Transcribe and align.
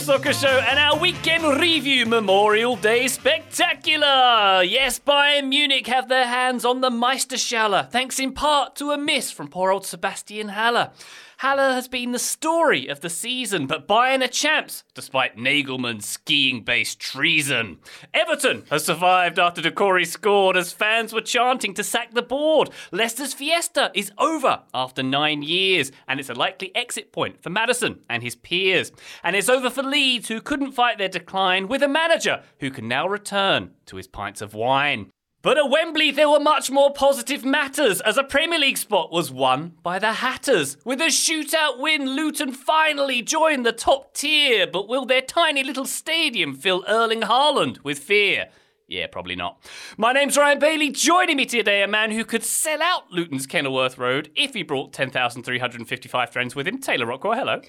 Soccer 0.00 0.32
Show 0.32 0.62
and 0.68 0.78
our 0.78 0.98
weekend 0.98 1.60
review 1.60 2.06
Memorial 2.06 2.76
Day 2.76 3.08
Spectacular. 3.08 4.62
Yes, 4.62 4.98
Bayern 4.98 5.48
Munich 5.48 5.86
have 5.88 6.08
their 6.08 6.26
hands 6.26 6.64
on 6.64 6.80
the 6.80 6.90
Meisterschale, 6.90 7.90
thanks 7.90 8.20
in 8.20 8.32
part 8.32 8.76
to 8.76 8.92
a 8.92 8.98
miss 8.98 9.30
from 9.30 9.48
poor 9.48 9.72
old 9.72 9.84
Sebastian 9.84 10.50
Haller. 10.50 10.90
Haller 11.38 11.72
has 11.72 11.86
been 11.86 12.10
the 12.10 12.18
story 12.18 12.88
of 12.88 13.00
the 13.00 13.08
season, 13.08 13.68
but 13.68 13.86
Bayern 13.86 14.24
are 14.24 14.28
champs, 14.28 14.82
despite 14.92 15.36
Nagelsmann's 15.36 16.04
skiing-based 16.04 16.98
treason. 16.98 17.78
Everton 18.12 18.64
has 18.70 18.84
survived 18.84 19.38
after 19.38 19.62
Doucouré 19.62 20.04
scored 20.04 20.56
as 20.56 20.72
fans 20.72 21.12
were 21.12 21.20
chanting 21.20 21.74
to 21.74 21.84
sack 21.84 22.12
the 22.12 22.22
board. 22.22 22.70
Leicester's 22.90 23.34
fiesta 23.34 23.92
is 23.94 24.10
over 24.18 24.62
after 24.74 25.00
nine 25.00 25.44
years, 25.44 25.92
and 26.08 26.18
it's 26.18 26.28
a 26.28 26.34
likely 26.34 26.74
exit 26.74 27.12
point 27.12 27.40
for 27.40 27.50
Maddison 27.50 28.00
and 28.10 28.24
his 28.24 28.34
peers. 28.34 28.90
And 29.22 29.36
it's 29.36 29.48
over 29.48 29.70
for 29.70 29.84
Leeds, 29.84 30.26
who 30.26 30.40
couldn't 30.40 30.72
fight 30.72 30.98
their 30.98 31.08
decline, 31.08 31.68
with 31.68 31.84
a 31.84 31.88
manager 31.88 32.42
who 32.58 32.72
can 32.72 32.88
now 32.88 33.06
return 33.06 33.70
to 33.86 33.94
his 33.94 34.08
pints 34.08 34.42
of 34.42 34.54
wine. 34.54 35.12
But 35.40 35.56
at 35.56 35.70
Wembley, 35.70 36.10
there 36.10 36.28
were 36.28 36.40
much 36.40 36.68
more 36.68 36.92
positive 36.92 37.44
matters 37.44 38.00
as 38.00 38.18
a 38.18 38.24
Premier 38.24 38.58
League 38.58 38.76
spot 38.76 39.12
was 39.12 39.30
won 39.30 39.74
by 39.84 40.00
the 40.00 40.14
Hatters. 40.14 40.76
With 40.84 41.00
a 41.00 41.04
shootout 41.04 41.78
win, 41.78 42.16
Luton 42.16 42.50
finally 42.50 43.22
joined 43.22 43.64
the 43.64 43.70
top 43.70 44.14
tier, 44.14 44.66
but 44.66 44.88
will 44.88 45.06
their 45.06 45.22
tiny 45.22 45.62
little 45.62 45.86
stadium 45.86 46.56
fill 46.56 46.84
Erling 46.88 47.20
Haaland 47.20 47.84
with 47.84 48.00
fear? 48.00 48.48
Yeah, 48.88 49.06
probably 49.06 49.36
not. 49.36 49.64
My 49.96 50.12
name's 50.12 50.36
Ryan 50.36 50.58
Bailey. 50.58 50.90
Joining 50.90 51.36
me 51.36 51.46
today, 51.46 51.84
a 51.84 51.88
man 51.88 52.10
who 52.10 52.24
could 52.24 52.42
sell 52.42 52.82
out 52.82 53.12
Luton's 53.12 53.46
Kenilworth 53.46 53.96
Road 53.96 54.32
if 54.34 54.54
he 54.54 54.64
brought 54.64 54.92
10,355 54.92 56.30
friends 56.30 56.56
with 56.56 56.66
him. 56.66 56.78
Taylor 56.78 57.06
Rockwell, 57.06 57.34
hello. 57.34 57.60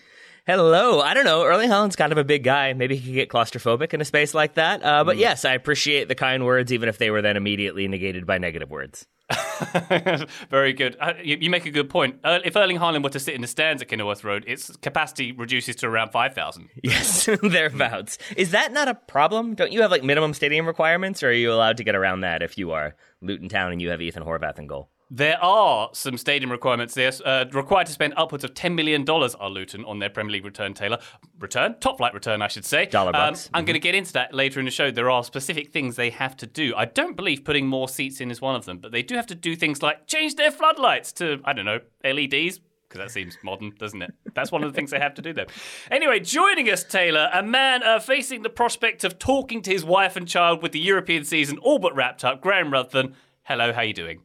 Hello. 0.45 0.99
I 1.01 1.13
don't 1.13 1.25
know. 1.25 1.43
Erling 1.43 1.69
Haaland's 1.69 1.95
kind 1.95 2.11
of 2.11 2.17
a 2.17 2.23
big 2.23 2.43
guy. 2.43 2.73
Maybe 2.73 2.95
he 2.95 3.07
could 3.07 3.15
get 3.15 3.29
claustrophobic 3.29 3.93
in 3.93 4.01
a 4.01 4.05
space 4.05 4.33
like 4.33 4.55
that. 4.55 4.83
Uh, 4.83 5.03
but 5.03 5.17
yes, 5.17 5.45
I 5.45 5.53
appreciate 5.53 6.07
the 6.07 6.15
kind 6.15 6.45
words, 6.45 6.73
even 6.73 6.89
if 6.89 6.97
they 6.97 7.11
were 7.11 7.21
then 7.21 7.37
immediately 7.37 7.87
negated 7.87 8.25
by 8.25 8.37
negative 8.37 8.69
words. 8.69 9.05
Very 10.49 10.73
good. 10.73 10.97
Uh, 10.99 11.13
you, 11.23 11.37
you 11.41 11.49
make 11.49 11.65
a 11.65 11.71
good 11.71 11.89
point. 11.89 12.19
Uh, 12.23 12.39
if 12.43 12.55
Erling 12.55 12.79
Haaland 12.79 13.03
were 13.03 13.09
to 13.11 13.19
sit 13.19 13.35
in 13.35 13.41
the 13.41 13.47
stands 13.47 13.81
at 13.81 13.87
Kenilworth 13.89 14.23
Road, 14.23 14.43
its 14.47 14.75
capacity 14.77 15.31
reduces 15.31 15.75
to 15.77 15.87
around 15.87 16.11
5,000. 16.11 16.69
Yes, 16.83 17.29
thereabouts. 17.43 18.17
Is 18.35 18.51
that 18.51 18.71
not 18.71 18.87
a 18.87 18.95
problem? 18.95 19.53
Don't 19.53 19.71
you 19.71 19.81
have 19.81 19.91
like 19.91 20.03
minimum 20.03 20.33
stadium 20.33 20.65
requirements, 20.65 21.21
or 21.21 21.29
are 21.29 21.33
you 21.33 21.51
allowed 21.53 21.77
to 21.77 21.83
get 21.83 21.95
around 21.95 22.21
that 22.21 22.41
if 22.41 22.57
you 22.57 22.71
are 22.71 22.95
Luton 23.21 23.49
Town 23.49 23.71
and 23.71 23.81
you 23.81 23.89
have 23.89 24.01
Ethan 24.01 24.23
Horvath 24.23 24.57
in 24.57 24.65
goal? 24.67 24.89
There 25.11 25.43
are 25.43 25.89
some 25.93 26.17
stadium 26.17 26.51
requirements. 26.51 26.93
They're 26.93 27.11
uh, 27.25 27.45
required 27.51 27.87
to 27.87 27.93
spend 27.93 28.13
upwards 28.15 28.43
of 28.43 28.53
$10 28.53 28.75
million, 28.75 29.09
are 29.09 29.49
Luton, 29.49 29.83
on 29.85 29.97
their 29.97 30.09
Premier 30.09 30.33
League 30.33 30.45
return, 30.45 30.75
Taylor. 30.75 30.99
Return? 31.39 31.75
Top 31.79 31.97
flight 31.97 32.13
return, 32.13 32.43
I 32.43 32.47
should 32.47 32.65
say. 32.65 32.85
Dollar 32.85 33.11
bucks. 33.11 33.47
Um, 33.47 33.51
I'm 33.55 33.65
going 33.65 33.73
to 33.73 33.79
get 33.79 33.95
into 33.95 34.13
that 34.13 34.35
later 34.35 34.59
in 34.59 34.65
the 34.65 34.71
show. 34.71 34.91
There 34.91 35.09
are 35.09 35.23
specific 35.23 35.71
things 35.71 35.95
they 35.95 36.11
have 36.11 36.37
to 36.37 36.45
do. 36.45 36.75
I 36.77 36.85
don't 36.85 37.15
believe 37.15 37.43
putting 37.43 37.65
more 37.65 37.89
seats 37.89 38.21
in 38.21 38.29
is 38.29 38.39
one 38.39 38.55
of 38.55 38.65
them, 38.65 38.77
but 38.77 38.91
they 38.91 39.01
do 39.01 39.15
have 39.15 39.25
to 39.27 39.35
do 39.35 39.55
things 39.55 39.81
like 39.81 40.05
change 40.05 40.35
their 40.35 40.51
floodlights 40.51 41.11
to, 41.13 41.41
I 41.43 41.53
don't 41.53 41.65
know, 41.65 41.79
LEDs. 42.03 42.59
Because 42.87 43.05
that 43.05 43.11
seems 43.11 43.37
modern, 43.43 43.73
doesn't 43.79 44.01
it? 44.01 44.13
That's 44.33 44.51
one 44.51 44.63
of 44.63 44.71
the 44.71 44.75
things 44.75 44.91
they 44.91 44.99
have 44.99 45.13
to 45.15 45.21
do, 45.21 45.33
though. 45.33 45.45
Anyway, 45.91 46.19
joining 46.19 46.69
us, 46.69 46.83
Taylor, 46.83 47.29
a 47.33 47.43
man 47.43 47.83
uh, 47.83 47.99
facing 47.99 48.41
the 48.41 48.49
prospect 48.49 49.03
of 49.03 49.19
talking 49.19 49.61
to 49.63 49.71
his 49.71 49.85
wife 49.85 50.15
and 50.15 50.27
child 50.27 50.63
with 50.63 50.71
the 50.71 50.79
European 50.79 51.23
season 51.23 51.57
all 51.59 51.79
but 51.79 51.95
wrapped 51.95 52.23
up, 52.23 52.41
Graham 52.41 52.71
Ruthven. 52.71 53.13
Hello, 53.43 53.73
how 53.73 53.81
you 53.81 53.93
doing? 53.93 54.21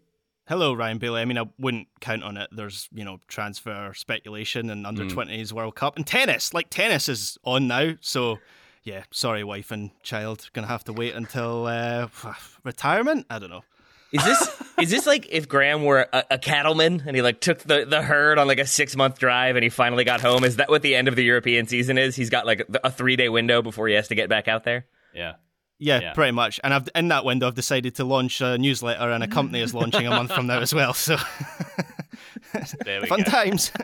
Hello, 0.47 0.75
Ryan 0.75 0.99
Bailey. 0.99 1.23
I 1.23 1.25
mean, 1.25 1.39
I 1.39 1.45
wouldn't 1.59 1.89
count 2.01 2.23
on 2.23 2.37
it. 2.37 2.51
There's, 2.53 2.89
you 2.93 3.05
know, 3.05 3.19
transfer 3.29 3.93
speculation 3.95 4.69
and 4.69 4.87
under 4.87 5.05
20s 5.05 5.53
World 5.53 5.75
Cup 5.75 5.97
and 5.97 6.07
tennis. 6.07 6.53
Like, 6.53 6.69
tennis 6.69 7.09
is 7.09 7.39
on 7.45 7.67
now. 7.67 7.95
So, 8.03 8.41
yeah, 8.83 9.05
sorry, 9.11 9.43
wife 9.43 9.71
and 9.71 9.91
child. 10.03 10.51
Gonna 10.53 10.67
have 10.67 10.85
to 10.85 10.93
wait 10.93 11.15
until 11.15 11.67
uh, 11.67 12.09
retirement? 12.65 13.27
I 13.31 13.39
don't 13.39 13.49
know. 13.49 13.65
Is 14.13 14.23
this 14.23 14.63
is 14.81 14.91
this 14.91 15.07
like 15.07 15.27
if 15.31 15.49
Graham 15.49 15.85
were 15.85 16.07
a, 16.13 16.25
a 16.33 16.39
cattleman 16.39 17.03
and 17.07 17.17
he 17.17 17.23
like 17.23 17.41
took 17.41 17.61
the, 17.61 17.87
the 17.87 18.03
herd 18.03 18.39
on 18.39 18.47
like 18.47 18.61
a 18.61 18.67
six 18.67 18.95
month 18.95 19.19
drive 19.19 19.57
and 19.57 19.65
he 19.65 19.71
finally 19.71 20.05
got 20.05 20.21
home? 20.21 20.45
Is 20.45 20.57
that 20.57 20.69
what 20.69 20.83
the 20.83 20.95
end 20.95 21.09
of 21.09 21.17
the 21.17 21.25
European 21.25 21.67
season 21.67 21.97
is? 21.97 22.15
He's 22.15 22.31
got 22.31 22.45
like 22.45 22.63
a 22.85 22.91
three 22.91 23.17
day 23.17 23.31
window 23.31 23.63
before 23.63 23.89
he 23.89 23.95
has 23.95 24.09
to 24.09 24.15
get 24.15 24.29
back 24.29 24.47
out 24.47 24.65
there. 24.65 24.87
Yeah. 25.15 25.35
Yeah, 25.79 26.01
Yeah. 26.01 26.13
pretty 26.13 26.33
much. 26.33 26.61
And 26.65 26.73
I've 26.73 26.89
in 26.95 27.09
that 27.09 27.25
window, 27.25 27.47
I've 27.49 27.55
decided 27.55 27.95
to 27.97 28.05
launch 28.05 28.41
a 28.41 28.57
newsletter, 28.59 29.11
and 29.11 29.23
a 29.25 29.29
company 29.29 29.61
is 29.61 29.75
launching 29.75 30.07
a 30.07 30.11
month 30.11 30.33
from 30.33 30.47
now 30.47 30.61
as 30.61 30.73
well. 30.75 30.95
So, 30.95 31.17
There 32.85 33.01
we 33.01 33.07
fun 33.09 33.23
go. 33.23 33.31
times. 33.31 33.73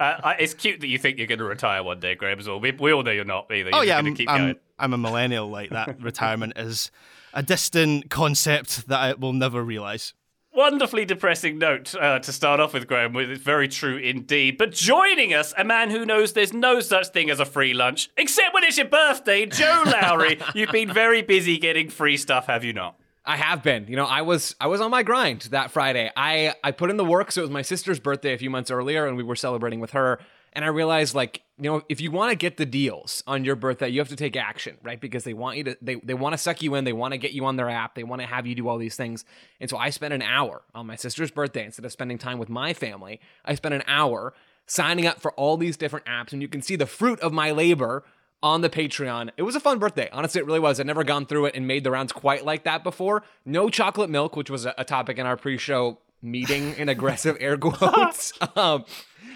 Uh, 0.00 0.34
it's 0.38 0.54
cute 0.54 0.78
that 0.80 0.86
you 0.86 0.96
think 0.96 1.18
you're 1.18 1.26
going 1.26 1.40
to 1.40 1.44
retire 1.44 1.82
one 1.82 1.98
day, 1.98 2.14
Graham, 2.14 2.38
as 2.38 2.46
well. 2.46 2.60
We, 2.60 2.70
we 2.70 2.92
all 2.92 3.02
know 3.02 3.10
you're 3.10 3.24
not 3.24 3.50
either. 3.50 3.70
oh 3.72 3.78
You're 3.78 3.86
yeah, 3.86 3.98
I'm, 3.98 4.14
keep 4.14 4.30
I'm, 4.30 4.40
going. 4.42 4.56
I'm 4.78 4.92
a 4.94 4.96
millennial. 4.98 5.50
Like 5.50 5.70
that, 5.70 6.00
retirement 6.00 6.52
is 6.54 6.92
a 7.34 7.42
distant 7.42 8.08
concept 8.08 8.86
that 8.86 8.96
I 9.00 9.14
will 9.14 9.32
never 9.32 9.60
realize. 9.60 10.14
Wonderfully 10.52 11.04
depressing 11.04 11.58
note 11.58 11.94
uh, 11.94 12.18
to 12.20 12.32
start 12.32 12.58
off 12.58 12.72
with, 12.72 12.86
Graham. 12.88 13.14
It's 13.16 13.40
very 13.40 13.68
true 13.68 13.96
indeed. 13.96 14.56
But 14.56 14.72
joining 14.72 15.34
us, 15.34 15.52
a 15.56 15.62
man 15.62 15.90
who 15.90 16.06
knows 16.06 16.32
there's 16.32 16.54
no 16.54 16.80
such 16.80 17.08
thing 17.08 17.30
as 17.30 17.38
a 17.38 17.44
free 17.44 17.74
lunch, 17.74 18.10
except 18.16 18.54
when 18.54 18.64
it's 18.64 18.78
your 18.78 18.88
birthday, 18.88 19.46
Joe 19.46 19.82
Lowry. 19.86 20.40
You've 20.54 20.72
been 20.72 20.92
very 20.92 21.22
busy 21.22 21.58
getting 21.58 21.90
free 21.90 22.16
stuff, 22.16 22.46
have 22.46 22.64
you 22.64 22.72
not? 22.72 22.98
I 23.26 23.36
have 23.36 23.62
been. 23.62 23.86
You 23.88 23.96
know, 23.96 24.06
I 24.06 24.22
was 24.22 24.56
I 24.58 24.68
was 24.68 24.80
on 24.80 24.90
my 24.90 25.02
grind 25.02 25.42
that 25.50 25.70
Friday. 25.70 26.10
I 26.16 26.54
I 26.64 26.70
put 26.72 26.88
in 26.88 26.96
the 26.96 27.04
work. 27.04 27.30
So 27.30 27.42
it 27.42 27.44
was 27.44 27.50
my 27.50 27.62
sister's 27.62 28.00
birthday 28.00 28.32
a 28.32 28.38
few 28.38 28.48
months 28.48 28.70
earlier, 28.70 29.06
and 29.06 29.18
we 29.18 29.22
were 29.22 29.36
celebrating 29.36 29.80
with 29.80 29.90
her. 29.90 30.18
And 30.52 30.64
I 30.64 30.68
realized, 30.68 31.14
like, 31.14 31.42
you 31.58 31.70
know, 31.70 31.82
if 31.88 32.00
you 32.00 32.10
want 32.10 32.30
to 32.30 32.36
get 32.36 32.56
the 32.56 32.66
deals 32.66 33.22
on 33.26 33.44
your 33.44 33.56
birthday, 33.56 33.88
you 33.88 34.00
have 34.00 34.08
to 34.08 34.16
take 34.16 34.36
action, 34.36 34.76
right? 34.82 35.00
Because 35.00 35.24
they 35.24 35.34
want 35.34 35.56
you 35.56 35.64
to 35.64 35.76
they 35.82 35.96
they 35.96 36.14
want 36.14 36.32
to 36.32 36.38
suck 36.38 36.62
you 36.62 36.74
in. 36.74 36.84
They 36.84 36.92
want 36.92 37.12
to 37.12 37.18
get 37.18 37.32
you 37.32 37.44
on 37.44 37.56
their 37.56 37.68
app. 37.68 37.94
They 37.94 38.04
want 38.04 38.22
to 38.22 38.26
have 38.26 38.46
you 38.46 38.54
do 38.54 38.68
all 38.68 38.78
these 38.78 38.96
things. 38.96 39.24
And 39.60 39.68
so 39.68 39.76
I 39.76 39.90
spent 39.90 40.14
an 40.14 40.22
hour 40.22 40.62
on 40.74 40.86
my 40.86 40.96
sister's 40.96 41.30
birthday 41.30 41.64
instead 41.64 41.84
of 41.84 41.92
spending 41.92 42.18
time 42.18 42.38
with 42.38 42.48
my 42.48 42.72
family. 42.72 43.20
I 43.44 43.54
spent 43.54 43.74
an 43.74 43.82
hour 43.86 44.34
signing 44.66 45.06
up 45.06 45.20
for 45.20 45.32
all 45.32 45.56
these 45.56 45.76
different 45.76 46.06
apps, 46.06 46.32
and 46.32 46.42
you 46.42 46.48
can 46.48 46.62
see 46.62 46.76
the 46.76 46.86
fruit 46.86 47.18
of 47.20 47.32
my 47.32 47.50
labor 47.50 48.04
on 48.42 48.60
the 48.60 48.70
Patreon. 48.70 49.30
It 49.36 49.42
was 49.42 49.56
a 49.56 49.60
fun 49.60 49.78
birthday. 49.78 50.08
Honestly, 50.12 50.40
it 50.40 50.46
really 50.46 50.60
was. 50.60 50.78
I'd 50.78 50.86
never 50.86 51.04
gone 51.04 51.26
through 51.26 51.46
it 51.46 51.54
and 51.54 51.66
made 51.66 51.84
the 51.84 51.90
rounds 51.90 52.12
quite 52.12 52.44
like 52.44 52.64
that 52.64 52.84
before. 52.84 53.24
No 53.44 53.68
chocolate 53.68 54.10
milk, 54.10 54.36
which 54.36 54.50
was 54.50 54.64
a, 54.64 54.84
topic 54.84 55.18
in 55.18 55.26
our 55.26 55.36
pre 55.36 55.58
show 55.58 55.98
meeting 56.22 56.74
in 56.76 56.88
aggressive 56.88 57.36
air 57.40 57.56
quotes. 57.58 58.32
um, 58.56 58.84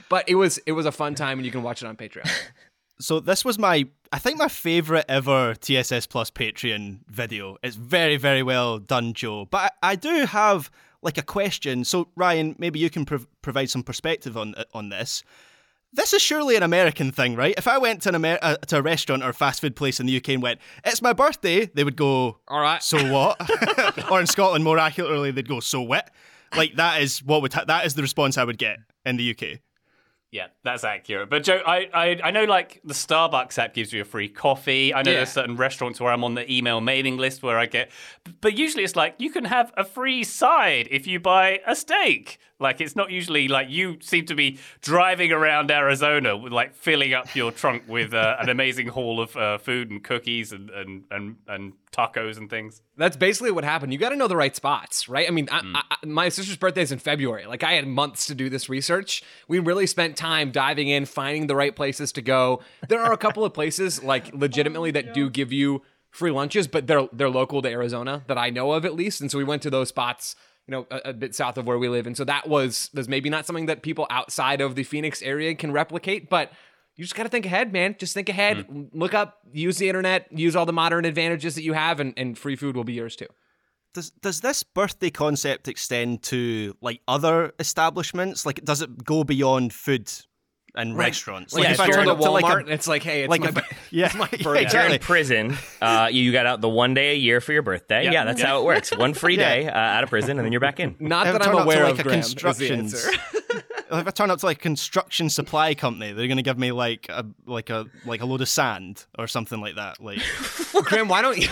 but 0.09 0.29
it 0.29 0.35
was 0.35 0.59
it 0.67 0.73
was 0.73 0.87
a 0.87 0.93
fun 0.93 1.15
time, 1.15 1.39
and 1.39 1.47
you 1.47 1.53
can 1.53 1.63
watch 1.63 1.83
it 1.83 1.87
on 1.87 1.97
Patreon. 1.97 2.29
So 3.01 3.19
this 3.19 3.45
was 3.45 3.59
my, 3.59 3.87
I 4.13 4.19
think 4.21 4.39
my 4.39 4.47
favorite 4.47 5.07
ever 5.09 5.57
TSS 5.57 6.07
Plus 6.07 6.31
Patreon 6.31 7.01
video. 7.09 7.57
It's 7.61 7.75
very, 7.75 8.17
very 8.17 8.45
well 8.45 8.79
done, 8.79 9.13
Joe. 9.13 9.47
But 9.51 9.73
I, 9.83 9.91
I 9.93 9.97
do 9.97 10.25
have 10.25 10.71
like 11.03 11.19
a 11.19 11.23
question. 11.23 11.85
So 11.85 12.09
Ryan, 12.15 12.55
maybe 12.59 12.79
you 12.79 12.91
can 12.91 13.05
prov- 13.05 13.27
provide 13.43 13.71
some 13.71 13.83
perspective 13.83 14.37
on 14.37 14.55
on 14.73 14.91
this. 14.91 15.25
This 15.93 16.13
is 16.13 16.23
surely 16.23 16.55
an 16.55 16.63
American 16.63 17.11
thing, 17.11 17.35
right? 17.35 17.55
If 17.59 17.67
I 17.67 17.77
went 17.79 18.03
to 18.03 18.11
an 18.11 18.15
Amer- 18.15 18.39
uh, 18.41 18.57
to 18.69 18.79
a 18.79 18.83
restaurant 18.83 19.25
or 19.25 19.33
fast 19.33 19.61
food 19.61 19.75
place 19.75 19.99
in 19.99 20.07
the 20.07 20.17
UK 20.17 20.29
and 20.31 20.43
went, 20.43 20.61
"It's 20.85 21.03
my 21.03 21.13
birthday," 21.13 21.67
they 21.67 21.83
would 21.83 21.97
go, 21.97 22.39
All 22.47 22.61
right. 22.61 22.83
so 22.83 22.99
what?" 23.13 23.37
or 24.13 24.21
in 24.21 24.27
Scotland, 24.29 24.63
more 24.63 24.79
accurately, 24.79 25.33
they'd 25.33 25.49
go, 25.49 25.59
"So 25.59 25.83
what?" 25.83 26.09
Like 26.57 26.77
that 26.77 27.03
is 27.03 27.21
what 27.23 27.43
would 27.43 27.53
ha- 27.53 27.65
that 27.67 27.85
is 27.85 27.95
the 27.95 28.03
response 28.03 28.39
I 28.39 28.45
would 28.45 28.59
get 28.59 28.79
in 29.05 29.17
the 29.17 29.31
UK. 29.33 29.59
Yeah, 30.33 30.47
that's 30.65 30.83
accurate. 30.83 31.29
But 31.29 31.45
Joe, 31.45 31.61
I, 31.67 31.91
I 31.93 32.19
I 32.25 32.31
know 32.31 32.45
like 32.45 32.81
the 32.85 32.95
Starbucks 32.95 33.59
app 33.59 33.75
gives 33.75 33.93
you 33.93 34.01
a 34.01 34.05
free 34.05 34.31
coffee. 34.31 34.95
I 34.95 35.03
know 35.03 35.11
Yeah. 35.11 35.19
there's 35.19 35.29
certain 35.29 35.57
restaurants 35.57 36.01
where 36.01 36.11
I'm 36.11 36.25
on 36.25 36.35
the 36.35 36.51
email 36.51 36.81
mailing 36.81 37.19
list 37.19 37.43
where 37.43 37.59
I 37.59 37.67
get, 37.67 37.91
but 38.41 38.57
usually 38.57 38.83
it's 38.83 38.97
like 38.97 39.15
you 39.19 39.31
can 39.31 39.45
have 39.45 39.75
a 39.77 39.85
free 39.85 40.25
side 40.25 40.89
if 40.91 41.07
you 41.07 41.21
buy 41.21 41.61
a 41.67 41.77
steak. 41.77 42.39
Like 42.63 42.81
it's 42.81 42.97
not 42.97 43.11
usually 43.11 43.49
like 43.49 43.69
you 43.69 43.99
seem 44.01 44.27
to 44.27 44.35
be 44.35 44.59
driving 44.81 45.33
around 45.33 45.71
Arizona 45.71 46.37
with 46.37 46.53
like 46.53 46.75
filling 46.75 47.13
up 47.13 47.35
your 47.35 47.53
trunk 47.53 47.85
with 47.89 48.15
uh, 48.15 48.37
an 48.39 48.49
amazing 48.49 48.89
haul 48.89 49.21
of 49.21 49.37
uh, 49.37 49.59
food 49.59 49.91
and 49.91 50.03
cookies 50.03 50.53
and, 50.53 50.71
and 50.71 51.05
and 51.11 51.37
and 51.49 51.73
tacos 51.93 52.39
and 52.39 52.49
things. 52.49 52.81
That's 52.97 53.17
basically 53.17 53.51
what 53.51 53.65
happened. 53.65 53.93
You 53.93 53.99
got 53.99 54.11
to 54.11 54.17
know 54.17 54.29
the 54.29 54.37
right 54.37 54.55
spots, 54.57 55.09
right? 55.09 55.29
I 55.29 55.31
mean, 55.31 55.49
I, 55.51 55.83
I, 55.91 56.07
my 56.07 56.29
sister's 56.31 56.57
birthday 56.57 56.83
is 56.83 56.93
in 56.93 56.99
February. 56.99 57.47
Like, 57.47 57.63
I 57.63 57.73
had 57.73 57.87
months 57.87 58.27
to 58.27 58.35
do 58.35 58.49
this 58.49 58.69
research. 58.69 59.23
We 59.47 59.59
really 59.59 59.87
spent 59.87 60.17
time 60.17 60.53
diving 60.53 60.89
in, 60.89 61.05
finding 61.05 61.49
the 61.49 61.57
right 61.57 61.75
places 61.77 62.13
to 62.13 62.23
go. 62.23 62.63
There 62.89 63.01
are 63.01 63.13
a 63.13 63.19
couple 63.19 63.45
of 63.45 63.53
places, 63.53 64.03
like, 64.03 64.33
legitimately 64.33 64.91
that 64.93 65.13
do 65.13 65.29
give 65.29 65.53
you 65.53 65.83
free 66.11 66.31
lunches, 66.31 66.69
but 66.69 66.87
they're 66.87 67.09
they're 67.13 67.31
local 67.31 67.63
to 67.63 67.69
Arizona 67.69 68.23
that 68.27 68.39
I 68.39 68.51
know 68.51 68.73
of 68.73 68.85
at 68.85 68.95
least. 68.95 69.21
And 69.21 69.31
so 69.31 69.39
we 69.39 69.45
went 69.45 69.63
to 69.63 69.71
those 69.71 69.89
spots, 69.89 70.37
you 70.67 70.73
know, 70.73 70.87
a, 70.91 71.11
a 71.11 71.13
bit 71.13 71.35
south 71.35 71.59
of 71.59 71.67
where 71.67 71.79
we 71.79 71.89
live. 71.89 72.07
And 72.07 72.17
so 72.17 72.25
that 72.25 72.49
was 72.49 72.91
was 72.95 73.09
maybe 73.09 73.29
not 73.31 73.47
something 73.47 73.67
that 73.67 73.83
people 73.83 74.07
outside 74.11 74.61
of 74.61 74.75
the 74.75 74.83
Phoenix 74.85 75.23
area 75.23 75.55
can 75.55 75.73
replicate, 75.73 76.31
but 76.31 76.53
you 76.97 77.05
just 77.05 77.15
got 77.15 77.23
to 77.23 77.29
think 77.29 77.47
ahead, 77.47 77.73
man. 77.73 77.97
Just 77.99 78.15
think 78.15 78.29
ahead. 78.29 78.67
Hmm. 78.67 78.83
Look 78.93 79.15
up, 79.15 79.39
use 79.53 79.79
the 79.79 79.89
internet, 79.89 80.27
use 80.31 80.55
all 80.55 80.67
the 80.67 80.73
modern 80.73 81.05
advantages 81.05 81.55
that 81.55 81.63
you 81.63 81.73
have, 81.73 82.01
and, 82.01 82.13
and 82.17 82.39
free 82.39 82.55
food 82.57 82.77
will 82.77 82.85
be 82.85 82.93
yours 82.93 83.17
too. 83.17 83.29
Does 83.95 84.11
does 84.11 84.41
this 84.41 84.63
birthday 84.63 85.11
concept 85.11 85.69
extend 85.69 86.23
to 86.25 86.77
like 86.81 87.01
other 87.09 87.53
establishments? 87.59 88.47
Like, 88.47 88.65
does 88.65 88.83
it 88.83 89.05
go 89.05 89.25
beyond 89.25 89.73
food 89.73 90.11
and 90.75 90.97
restaurants? 90.97 91.53
Like 91.55 91.65
Yeah, 91.65 91.73
if 91.73 91.81
if 91.81 91.87
you're 91.89 91.97
you're 91.97 92.03
in 92.05 92.09
a 92.09 92.15
in 92.15 92.19
Walmart, 92.21 92.23
to 92.23 92.31
like 92.31 92.67
a- 92.69 92.73
it's 92.73 92.89
like, 92.89 93.03
hey, 93.03 93.23
it's 93.25 93.31
like 93.31 93.41
my, 93.43 93.49
a- 93.49 93.53
bir- 93.53 93.67
yeah, 93.93 94.07
it's 94.07 94.15
my 94.15 94.29
yeah, 94.33 94.43
birthday. 94.43 94.65
If 94.65 94.73
you're 94.73 94.83
in 94.83 94.99
prison, 94.99 95.59
uh, 95.81 96.09
you 96.11 96.33
got 96.33 96.47
out 96.47 96.61
the 96.61 96.69
one 96.69 96.95
day 96.95 97.13
a 97.13 97.17
year 97.17 97.41
for 97.41 97.53
your 97.53 97.63
birthday. 97.63 98.11
Yeah, 98.11 98.25
that's 98.25 98.41
how 98.43 98.61
it 98.61 98.65
works. 98.65 98.91
One 98.97 99.15
free 99.15 99.37
Yeah. 99.37 99.55
day 99.55 99.69
uh, 99.69 99.79
out 99.79 100.03
of 100.03 100.11
prison, 100.11 100.39
and 100.39 100.45
then 100.45 100.53
you're 100.53 100.61
back 100.61 100.81
in. 100.81 100.97
Not 100.99 101.27
that 101.27 101.37
I'm 101.37 101.41
turn 101.43 101.55
up 101.57 101.65
aware 101.65 101.85
like, 101.85 101.95
of. 101.95 102.01
a 102.01 102.03
Graham, 102.03 102.21
is 102.21 102.35
the 102.35 103.19
if 103.93 104.07
I 104.07 104.11
turn 104.11 104.31
up 104.31 104.39
to 104.41 104.47
like 104.47 104.57
a 104.59 104.61
construction 104.61 105.29
supply 105.29 105.75
company, 105.75 106.13
they're 106.13 106.29
gonna 106.29 106.43
give 106.43 106.59
me 106.59 106.73
like 106.73 107.07
a 107.11 107.27
like 107.47 107.71
a 107.71 107.87
like 108.07 108.23
a 108.23 108.27
load 108.27 108.41
of 108.41 108.49
sand 108.49 109.05
or 109.19 109.27
something 109.27 109.61
like 109.61 109.77
that. 109.77 110.03
Like, 110.03 110.21
Graham, 110.85 111.09
why 111.09 111.23
don't 111.23 111.39
you? 111.39 111.49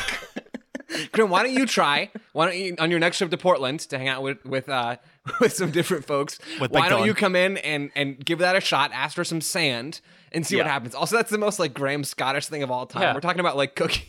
Graham, 1.12 1.30
why 1.30 1.42
don't 1.42 1.52
you 1.52 1.66
try? 1.66 2.10
Why 2.32 2.46
don't 2.46 2.56
you 2.56 2.74
on 2.78 2.90
your 2.90 3.00
next 3.00 3.18
trip 3.18 3.30
to 3.30 3.36
Portland 3.38 3.80
to 3.80 3.98
hang 3.98 4.08
out 4.08 4.22
with 4.22 4.44
with 4.44 4.68
uh 4.68 4.96
with 5.40 5.52
some 5.52 5.70
different 5.70 6.04
folks? 6.06 6.38
With 6.60 6.70
why 6.70 6.88
don't 6.88 7.00
Don. 7.00 7.06
you 7.06 7.14
come 7.14 7.36
in 7.36 7.56
and 7.58 7.90
and 7.94 8.24
give 8.24 8.38
that 8.40 8.56
a 8.56 8.60
shot? 8.60 8.90
Ask 8.92 9.14
for 9.14 9.24
some 9.24 9.40
sand 9.40 10.00
and 10.32 10.46
see 10.46 10.56
what 10.56 10.66
happens. 10.66 10.94
Also, 10.94 11.16
that's 11.16 11.30
the 11.30 11.38
most 11.38 11.58
like 11.58 11.74
Graham 11.74 12.04
Scottish 12.04 12.46
thing 12.46 12.62
of 12.62 12.70
all 12.70 12.86
time. 12.86 13.02
Yeah. 13.02 13.14
We're 13.14 13.20
talking 13.20 13.40
about 13.40 13.56
like 13.56 13.74
cooking. 13.76 14.04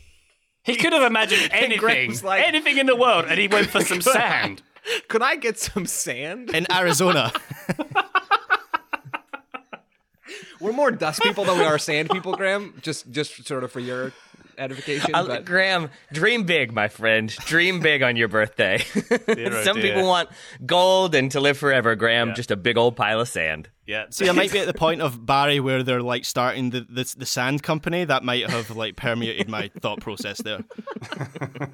He 0.64 0.76
could 0.76 0.94
have 0.94 1.02
imagined 1.04 1.50
anything, 1.54 2.16
like- 2.24 2.48
anything 2.48 2.78
in 2.78 2.86
the 2.86 2.96
world, 2.96 3.26
and 3.28 3.40
he 3.40 3.48
went 3.48 3.68
for 3.72 3.82
some 3.82 4.00
sand. 4.02 4.62
Could 5.08 5.22
I 5.24 5.36
get 5.36 5.58
some 5.60 5.86
sand? 5.88 6.52
in 6.52 6.72
Arizona, 6.72 7.32
We're 10.60 10.74
more 10.74 10.92
dust 10.92 11.22
people 11.24 11.44
than 11.44 11.58
we 11.58 11.66
are 11.66 11.80
sand 11.80 12.12
people, 12.12 12.36
Graham. 12.36 12.76
Just 12.82 13.10
just 13.12 13.48
sort 13.48 13.64
of 13.64 13.72
for 13.72 13.80
your 13.80 14.14
edification. 14.58 15.12
But 15.12 15.46
Graham, 15.46 15.90
dream 16.12 16.44
big, 16.44 16.74
my 16.74 16.88
friend. 16.88 17.30
Dream 17.46 17.80
big 17.80 18.04
on 18.04 18.16
your 18.16 18.28
birthday. 18.28 18.84
oh 19.12 19.64
Some 19.64 19.78
dear. 19.78 19.94
people 19.94 20.08
want 20.08 20.30
gold 20.66 21.16
and 21.16 21.32
to 21.32 21.40
live 21.40 21.58
forever. 21.58 21.96
Graham, 21.96 22.34
just 22.36 22.52
a 22.52 22.56
big 22.56 22.78
old 22.78 22.96
pile 22.96 23.20
of 23.20 23.28
sand. 23.28 23.70
Yeah. 23.92 24.06
see, 24.10 24.30
I 24.30 24.32
might 24.32 24.54
be 24.54 24.60
at 24.60 24.68
the 24.68 24.74
point 24.88 25.02
of 25.02 25.26
Barry 25.26 25.60
where 25.60 25.84
they're 25.84 26.02
like 26.02 26.24
starting 26.24 26.70
the 26.70 26.86
the, 26.90 27.14
the 27.18 27.26
sand 27.26 27.62
company. 27.62 28.06
That 28.06 28.24
might 28.24 28.50
have 28.50 28.70
like 28.72 28.96
permeated 28.96 29.50
my 29.50 29.70
thought 29.82 30.00
process 30.00 30.42
there. 30.42 30.64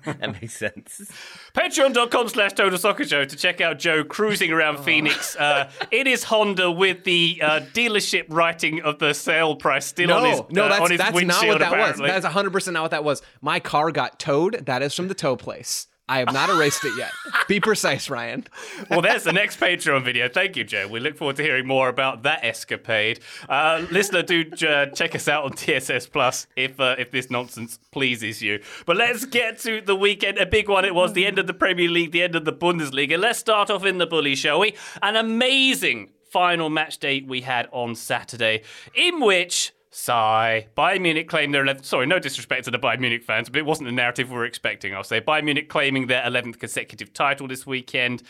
That 0.06 0.42
makes 0.42 0.56
sense. 0.58 1.12
Patreon.com 1.54 2.30
slash 2.30 2.54
Total 2.54 2.78
Soccer 2.80 3.04
Show 3.06 3.26
to 3.26 3.36
check 3.36 3.62
out 3.62 3.78
Joe 3.78 4.04
cruising 4.04 4.52
around 4.52 4.80
Phoenix 4.80 5.36
uh, 5.36 5.70
in 5.92 6.08
his 6.08 6.24
Honda 6.24 6.72
with 6.72 7.04
the 7.04 7.40
uh, 7.44 7.60
dealership 7.74 8.26
writing 8.30 8.82
of 8.82 8.98
the 9.00 9.14
sale 9.14 9.56
price 9.56 9.86
still 9.86 10.12
on 10.12 10.26
his, 10.26 10.40
No, 10.40 10.48
no, 10.52 10.64
uh, 10.66 10.70
that's 10.70 10.82
on 10.82 10.90
his 10.92 10.98
that's 10.98 11.10
not 11.12 11.16
windshield, 11.16 11.48
what 11.50 11.60
that 11.60 11.68
apparently. 11.74 12.02
was. 12.04 12.12
That 12.12 12.18
is 12.20 12.24
100 12.24 12.54
percent 12.54 12.74
not 12.74 12.84
what 12.84 12.92
that 12.92 13.04
was. 13.04 13.22
My 13.42 13.60
car 13.60 13.92
got 13.92 14.18
towed. 14.20 14.66
That 14.66 14.82
is 14.82 14.94
from 14.94 15.08
the 15.08 15.14
tow 15.16 15.36
place. 15.36 15.88
I 16.10 16.20
have 16.20 16.32
not 16.32 16.50
erased 16.50 16.86
it 16.86 16.94
yet. 16.98 17.12
Be 17.48 17.60
precise, 17.70 18.10
Ryan. 18.10 18.46
well, 18.90 19.02
there's 19.02 19.24
the 19.24 19.34
next 19.34 19.60
Patreon 19.60 20.06
video. 20.06 20.30
Thank 20.30 20.56
you, 20.56 20.64
Joe. 20.64 20.88
We 20.88 21.00
look 21.02 21.18
forward 21.18 21.36
to 21.36 21.44
hearing 21.44 21.68
more 21.68 21.90
about 21.90 22.24
that 22.24 22.46
escapade. 22.46 23.20
Uh, 23.50 23.86
listener, 23.92 24.24
do 24.24 24.46
uh, 24.68 24.86
check 24.88 25.16
us 25.16 25.28
out 25.28 25.44
on 25.44 25.52
TSS 25.52 26.08
Plus 26.08 26.48
if 26.56 26.80
uh, 26.80 26.96
if 26.98 27.12
this 27.12 27.30
nonsense 27.30 27.80
pleases 27.92 28.42
you. 28.42 28.62
But 28.86 28.96
let's 28.98 29.26
get 29.26 29.60
to 29.60 29.82
the 29.82 29.96
weekend. 29.96 30.38
A 30.38 30.46
big 30.46 30.70
one 30.70 30.86
it 30.86 30.96
was. 30.96 31.12
The 31.14 31.26
end 31.26 31.40
of 31.40 31.48
the 31.48 31.54
Premier 31.54 31.90
League, 31.90 32.12
the 32.12 32.24
end 32.24 32.36
of 32.36 32.46
the 32.46 32.54
Bundesliga. 32.54 33.20
Let's 33.20 33.40
start 33.40 33.70
off 33.70 33.84
in 33.86 33.98
the 33.98 34.08
bully, 34.08 34.36
shall 34.36 34.60
we? 34.60 34.76
An 35.02 35.16
amazing 35.18 36.12
final 36.32 36.70
match 36.70 37.00
date 37.00 37.28
we 37.28 37.42
had 37.42 37.68
on 37.72 37.96
Saturday, 37.96 38.64
in 38.96 39.20
which. 39.20 39.74
Sigh. 39.98 40.68
Bayern 40.78 41.02
Munich 41.02 41.28
claimed 41.28 41.56
their 41.56 41.66
11th. 41.66 41.84
Sorry, 41.84 42.06
no 42.06 42.20
disrespect 42.20 42.66
to 42.66 42.72
the 42.72 42.78
Bayern 42.78 43.00
Munich 43.00 43.24
fans, 43.24 43.50
but 43.50 43.58
it 43.58 43.66
wasn't 43.66 43.88
the 43.88 43.92
narrative 43.92 44.30
we 44.30 44.36
were 44.36 44.46
expecting. 44.46 44.94
I'll 44.94 45.04
say 45.04 45.20
Bayern 45.20 45.46
Munich 45.46 45.70
claiming 45.70 46.06
their 46.06 46.22
11th 46.22 46.60
consecutive 46.60 47.14
title 47.14 47.48
this 47.48 47.66
weekend. 47.66 48.22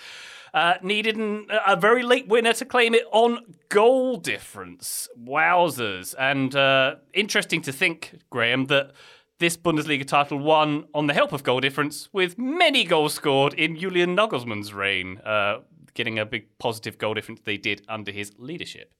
Uh, 0.53 0.75
needed 0.81 1.17
an, 1.17 1.45
a 1.67 1.75
very 1.75 2.03
late 2.03 2.29
winner 2.29 2.53
to 2.53 2.63
claim 2.63 2.95
it 2.95 3.03
on 3.11 3.39
goal 3.67 4.15
difference. 4.15 5.09
Wowzers. 5.21 6.15
And 6.17 6.55
uh, 6.55 6.95
interesting 7.13 7.61
to 7.63 7.73
think, 7.73 8.21
Graham, 8.29 8.67
that 8.67 8.93
this 9.39 9.57
Bundesliga 9.57 10.07
title 10.07 10.39
won 10.39 10.85
on 10.93 11.07
the 11.07 11.13
help 11.13 11.33
of 11.33 11.43
goal 11.43 11.59
difference, 11.59 12.07
with 12.13 12.37
many 12.37 12.85
goals 12.85 13.13
scored 13.13 13.53
in 13.53 13.77
Julian 13.77 14.15
Nagelsmann's 14.15 14.73
reign, 14.73 15.17
uh, 15.25 15.59
getting 15.93 16.17
a 16.17 16.25
big 16.25 16.47
positive 16.59 16.97
goal 16.97 17.13
difference 17.13 17.41
they 17.43 17.57
did 17.57 17.83
under 17.89 18.13
his 18.13 18.31
leadership. 18.37 18.93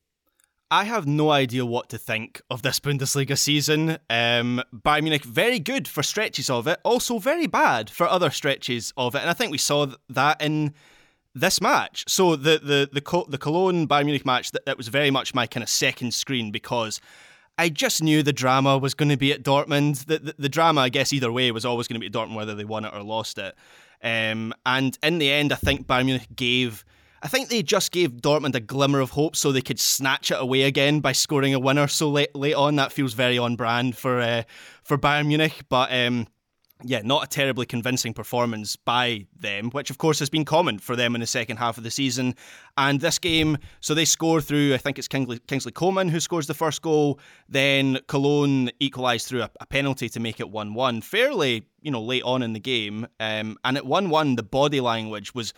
I 0.70 0.84
have 0.84 1.08
no 1.08 1.30
idea 1.30 1.66
what 1.66 1.90
to 1.90 1.98
think 1.98 2.42
of 2.50 2.62
this 2.62 2.80
Bundesliga 2.80 3.38
season. 3.38 3.92
Um, 4.10 4.62
Bayern 4.76 5.04
Munich, 5.04 5.24
very 5.24 5.60
good 5.60 5.88
for 5.88 6.04
stretches 6.04 6.50
of 6.50 6.68
it, 6.68 6.80
also 6.84 7.20
very 7.20 7.48
bad 7.48 7.90
for 7.90 8.06
other 8.08 8.30
stretches 8.30 8.92
of 8.98 9.16
it, 9.16 9.22
and 9.22 9.30
I 9.30 9.34
think 9.34 9.52
we 9.52 9.58
saw 9.58 9.88
that 10.10 10.42
in 10.42 10.74
this 11.34 11.62
match. 11.62 12.04
So 12.08 12.36
the 12.36 12.60
the 12.60 12.90
the 12.92 13.26
the 13.30 13.38
Cologne 13.38 13.88
Bayern 13.88 14.06
Munich 14.06 14.26
match 14.26 14.52
that, 14.52 14.66
that 14.66 14.78
was 14.78 14.90
very 14.90 15.12
much 15.12 15.34
my 15.34 15.48
kind 15.48 15.64
of 15.64 15.70
second 15.70 16.14
screen 16.14 16.52
because 16.52 17.00
I 17.58 17.70
just 17.70 18.04
knew 18.04 18.22
the 18.22 18.34
drama 18.34 18.78
was 18.78 18.94
going 18.94 19.10
to 19.10 19.18
be 19.18 19.32
at 19.32 19.44
Dortmund. 19.44 20.06
The, 20.06 20.20
the 20.20 20.36
the 20.38 20.50
drama, 20.50 20.82
I 20.82 20.90
guess, 20.90 21.14
either 21.14 21.32
way 21.32 21.50
was 21.52 21.66
always 21.66 21.88
going 21.88 22.00
to 22.00 22.00
be 22.00 22.08
at 22.08 22.12
Dortmund, 22.12 22.36
whether 22.36 22.56
they 22.56 22.66
won 22.66 22.84
it 22.84 22.94
or 22.94 23.04
lost 23.04 23.38
it. 23.38 23.56
Um, 24.04 24.54
and 24.66 24.98
in 25.02 25.18
the 25.18 25.32
end, 25.32 25.54
I 25.54 25.56
think 25.56 25.88
Bayern 25.88 26.06
Munich 26.06 26.28
gave. 26.36 26.84
I 27.28 27.30
think 27.30 27.50
they 27.50 27.62
just 27.62 27.92
gave 27.92 28.14
Dortmund 28.14 28.56
a 28.56 28.62
glimmer 28.62 29.02
of 29.02 29.10
hope 29.10 29.36
so 29.36 29.52
they 29.52 29.60
could 29.62 29.82
snatch 29.82 30.32
it 30.32 30.38
away 30.40 30.62
again 30.62 31.02
by 31.02 31.12
scoring 31.12 31.54
a 31.54 31.60
winner 31.60 31.90
so 31.90 32.08
late 32.08 32.34
late 32.34 32.54
on. 32.54 32.78
That 32.78 32.94
feels 32.94 33.12
very 33.12 33.38
on 33.38 33.58
brand 33.58 33.98
for 33.98 34.22
uh, 34.22 34.44
for 34.86 34.98
Bayern 34.98 35.28
Munich, 35.28 35.64
but 35.68 35.94
um, 35.94 36.28
yeah, 36.86 37.02
not 37.04 37.26
a 37.26 37.28
terribly 37.28 37.66
convincing 37.66 38.14
performance 38.14 38.78
by 38.78 39.26
them, 39.38 39.72
which 39.72 39.90
of 39.90 39.98
course 39.98 40.20
has 40.20 40.30
been 40.30 40.46
common 40.46 40.80
for 40.80 40.96
them 40.96 41.16
in 41.16 41.22
the 41.22 41.28
second 41.28 41.58
half 41.58 41.78
of 41.78 41.84
the 41.84 41.92
season. 41.92 42.34
And 42.78 43.02
this 43.02 43.20
game, 43.20 43.58
so 43.82 43.94
they 43.94 44.06
score 44.06 44.40
through, 44.40 44.74
I 44.74 44.78
think 44.78 44.98
it's 44.98 45.10
Kingsley, 45.10 45.40
Kingsley 45.48 45.74
Coman 45.74 46.08
who 46.08 46.22
scores 46.22 46.48
the 46.48 46.54
first 46.54 46.82
goal. 46.82 47.20
Then 47.50 48.00
Cologne 48.08 48.70
equalised 48.80 49.28
through 49.28 49.42
a, 49.42 49.50
a 49.60 49.66
penalty 49.66 50.08
to 50.08 50.20
make 50.22 50.40
it 50.40 50.50
1 50.50 50.74
1, 50.74 51.02
fairly, 51.02 51.64
you 51.82 51.92
know, 51.92 52.02
late 52.02 52.24
on 52.24 52.42
in 52.42 52.54
the 52.54 52.60
game. 52.62 53.06
Um, 53.20 53.58
and 53.66 53.76
at 53.76 53.86
1 53.86 54.10
1, 54.10 54.36
the 54.36 54.44
body 54.44 54.80
language 54.80 55.34
was 55.34 55.54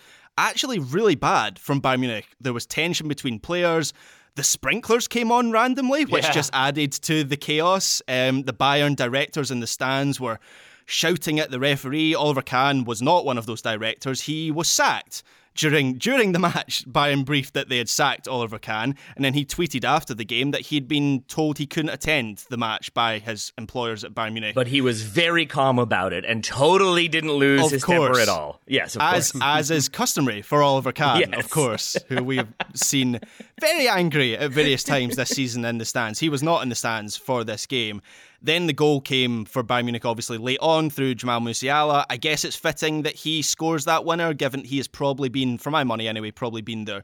actually 0.48 0.79
really 0.79 1.15
bad 1.15 1.60
from 1.60 1.81
Bayern 1.81 2.00
Munich. 2.01 2.27
There 2.39 2.53
was 2.53 2.65
tension 2.65 3.08
between 3.08 3.39
players. 3.39 3.93
The 4.36 4.43
sprinklers 4.43 5.08
came 5.08 5.31
on 5.31 5.51
randomly, 5.51 6.05
which 6.05 6.24
Yeah. 6.24 6.31
just 6.31 6.51
added 6.53 6.91
to 6.93 7.24
the 7.24 7.36
chaos. 7.38 8.01
Um, 8.08 8.43
the 8.43 8.53
Bayern 8.53 8.96
directors 8.96 9.51
in 9.51 9.60
the 9.60 9.67
stands 9.67 10.19
were 10.19 10.39
shouting 10.86 11.39
at 11.39 11.51
the 11.51 11.60
referee. 11.60 12.15
Oliver 12.15 12.41
Kahn 12.41 12.84
was 12.86 13.01
not 13.01 13.25
one 13.25 13.38
of 13.38 13.46
those 13.46 13.62
directors. 13.62 14.22
He 14.22 14.50
was 14.51 14.67
sacked 14.69 15.24
during 15.60 15.96
during 15.96 16.32
the 16.32 16.39
match, 16.39 16.86
Bayern 16.89 17.25
briefed 17.25 17.54
that 17.54 17.68
they 17.68 17.78
had 17.80 17.89
sacked 17.89 18.28
Oliver 18.28 18.58
Kahn, 18.58 18.96
and 19.16 19.25
then 19.25 19.34
he 19.34 19.44
tweeted 19.46 19.84
after 19.84 20.13
the 20.13 20.24
game 20.24 20.51
that 20.51 20.62
he'd 20.68 20.88
been 20.88 21.24
told 21.28 21.58
he 21.58 21.66
couldn't 21.66 21.89
attend 21.92 22.46
the 22.50 22.58
match 22.58 22.94
by 22.94 23.20
his 23.20 23.51
employers 23.58 24.04
at 24.06 24.13
Bayern 24.13 24.32
Munich. 24.34 24.56
But 24.56 24.68
he 24.68 24.80
was 24.80 25.04
very 25.04 25.46
calm 25.46 25.78
about 25.78 26.13
it 26.13 26.24
and 26.24 26.44
totally 26.44 27.08
didn't 27.10 27.34
lose 27.34 27.66
Of 27.66 27.72
his 27.72 27.84
course. 27.84 28.00
temper 28.08 28.20
at 28.22 28.30
all. 28.30 28.62
Yes, 28.68 28.96
of 28.96 29.01
as 29.01 29.34
course. 29.34 29.44
as 29.46 29.72
is 29.72 29.89
customary 29.89 30.42
for 30.42 30.63
Oliver 30.63 30.94
Kahn, 30.94 31.20
Yes. 31.20 31.44
of 31.46 31.50
course, 31.51 31.98
who 32.08 32.24
we 32.24 32.38
have 32.38 32.48
seen 32.74 33.20
very 33.60 33.88
angry 33.89 34.38
at 34.38 34.51
various 34.51 34.84
times 34.84 35.18
this 35.18 35.30
season 35.30 35.66
in 35.66 35.78
the 35.78 35.86
stands. 35.86 36.20
He 36.20 36.30
was 36.30 36.42
not 36.42 36.63
in 36.63 36.70
the 36.70 36.75
stands 36.75 37.18
for 37.18 37.44
this 37.44 37.66
game. 37.66 38.01
Then 38.41 38.67
the 38.67 38.74
goal 38.74 39.01
came 39.01 39.46
for 39.46 39.63
Bayern 39.63 39.86
Munich, 39.86 40.05
obviously 40.05 40.38
late 40.38 40.60
on 40.62 40.89
through 40.89 41.15
Jamal 41.15 41.41
Musiala. 41.41 42.05
I 42.10 42.17
guess 42.17 42.46
it's 42.46 42.55
fitting 42.55 43.03
that 43.03 43.15
he 43.15 43.41
scores 43.41 43.86
that 43.86 44.05
winner, 44.05 44.34
given 44.34 44.63
he 44.63 44.77
has 44.77 44.88
probably 44.88 45.29
been, 45.29 45.58
for 45.58 45.72
my 45.72 45.84
money 45.84 46.08
anyway, 46.08 46.31
probably 46.31 46.62
been 46.62 46.86
their 46.86 47.03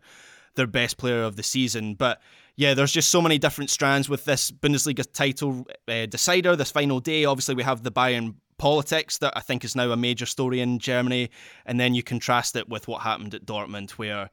their 0.55 0.67
best 0.67 0.97
player 0.97 1.23
of 1.23 1.35
the 1.35 1.43
season. 1.43 1.95
But 1.95 2.21
yeah, 2.55 2.73
there's 2.73 2.93
just 2.93 3.09
so 3.09 3.21
many 3.21 3.37
different 3.37 3.69
strands 3.69 4.07
with 4.07 4.23
this 4.25 4.51
Bundesliga 4.51 5.05
title 5.11 5.67
uh, 5.87 6.05
decider, 6.05 6.55
this 6.55 6.71
final 6.71 6.99
day. 7.01 7.25
Obviously, 7.25 7.55
we 7.55 7.63
have 7.63 7.83
the 7.83 7.91
Bayern 7.91 8.35
politics 8.57 9.17
that 9.17 9.33
I 9.35 9.41
think 9.41 9.65
is 9.65 9.75
now 9.75 9.91
a 9.91 9.97
major 9.97 10.25
story 10.25 10.61
in 10.61 10.79
Germany, 10.79 11.29
and 11.65 11.79
then 11.79 11.93
you 11.93 12.03
contrast 12.03 12.55
it 12.55 12.69
with 12.69 12.87
what 12.87 13.01
happened 13.01 13.33
at 13.33 13.45
Dortmund, 13.45 13.91
where 13.91 14.29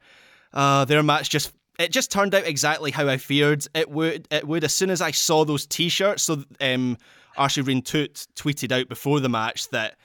uh, 0.53 0.85
their 0.85 1.03
match 1.03 1.29
just 1.29 1.51
it 1.79 1.91
just 1.91 2.11
turned 2.11 2.35
out 2.35 2.45
exactly 2.45 2.91
how 2.91 3.07
I 3.07 3.17
feared 3.17 3.65
it 3.73 3.89
would. 3.89 4.27
It 4.31 4.47
would 4.47 4.63
as 4.63 4.73
soon 4.73 4.89
as 4.89 5.01
I 5.01 5.11
saw 5.11 5.43
those 5.43 5.65
T-shirts. 5.65 6.23
So 6.23 6.43
um, 6.61 6.97
Archie 7.37 7.63
Tutt 7.81 8.27
tweeted 8.35 8.71
out 8.71 8.89
before 8.89 9.19
the 9.19 9.29
match 9.29 9.69
that 9.69 9.97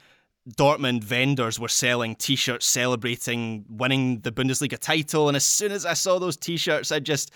Dortmund 0.56 1.04
vendors 1.04 1.60
were 1.60 1.68
selling 1.68 2.14
T-shirts 2.14 2.64
celebrating 2.64 3.66
winning 3.68 4.20
the 4.20 4.32
Bundesliga 4.32 4.78
title, 4.78 5.28
and 5.28 5.36
as 5.36 5.44
soon 5.44 5.72
as 5.72 5.84
I 5.84 5.92
saw 5.92 6.18
those 6.18 6.36
T-shirts, 6.36 6.92
I 6.92 7.00
just. 7.00 7.32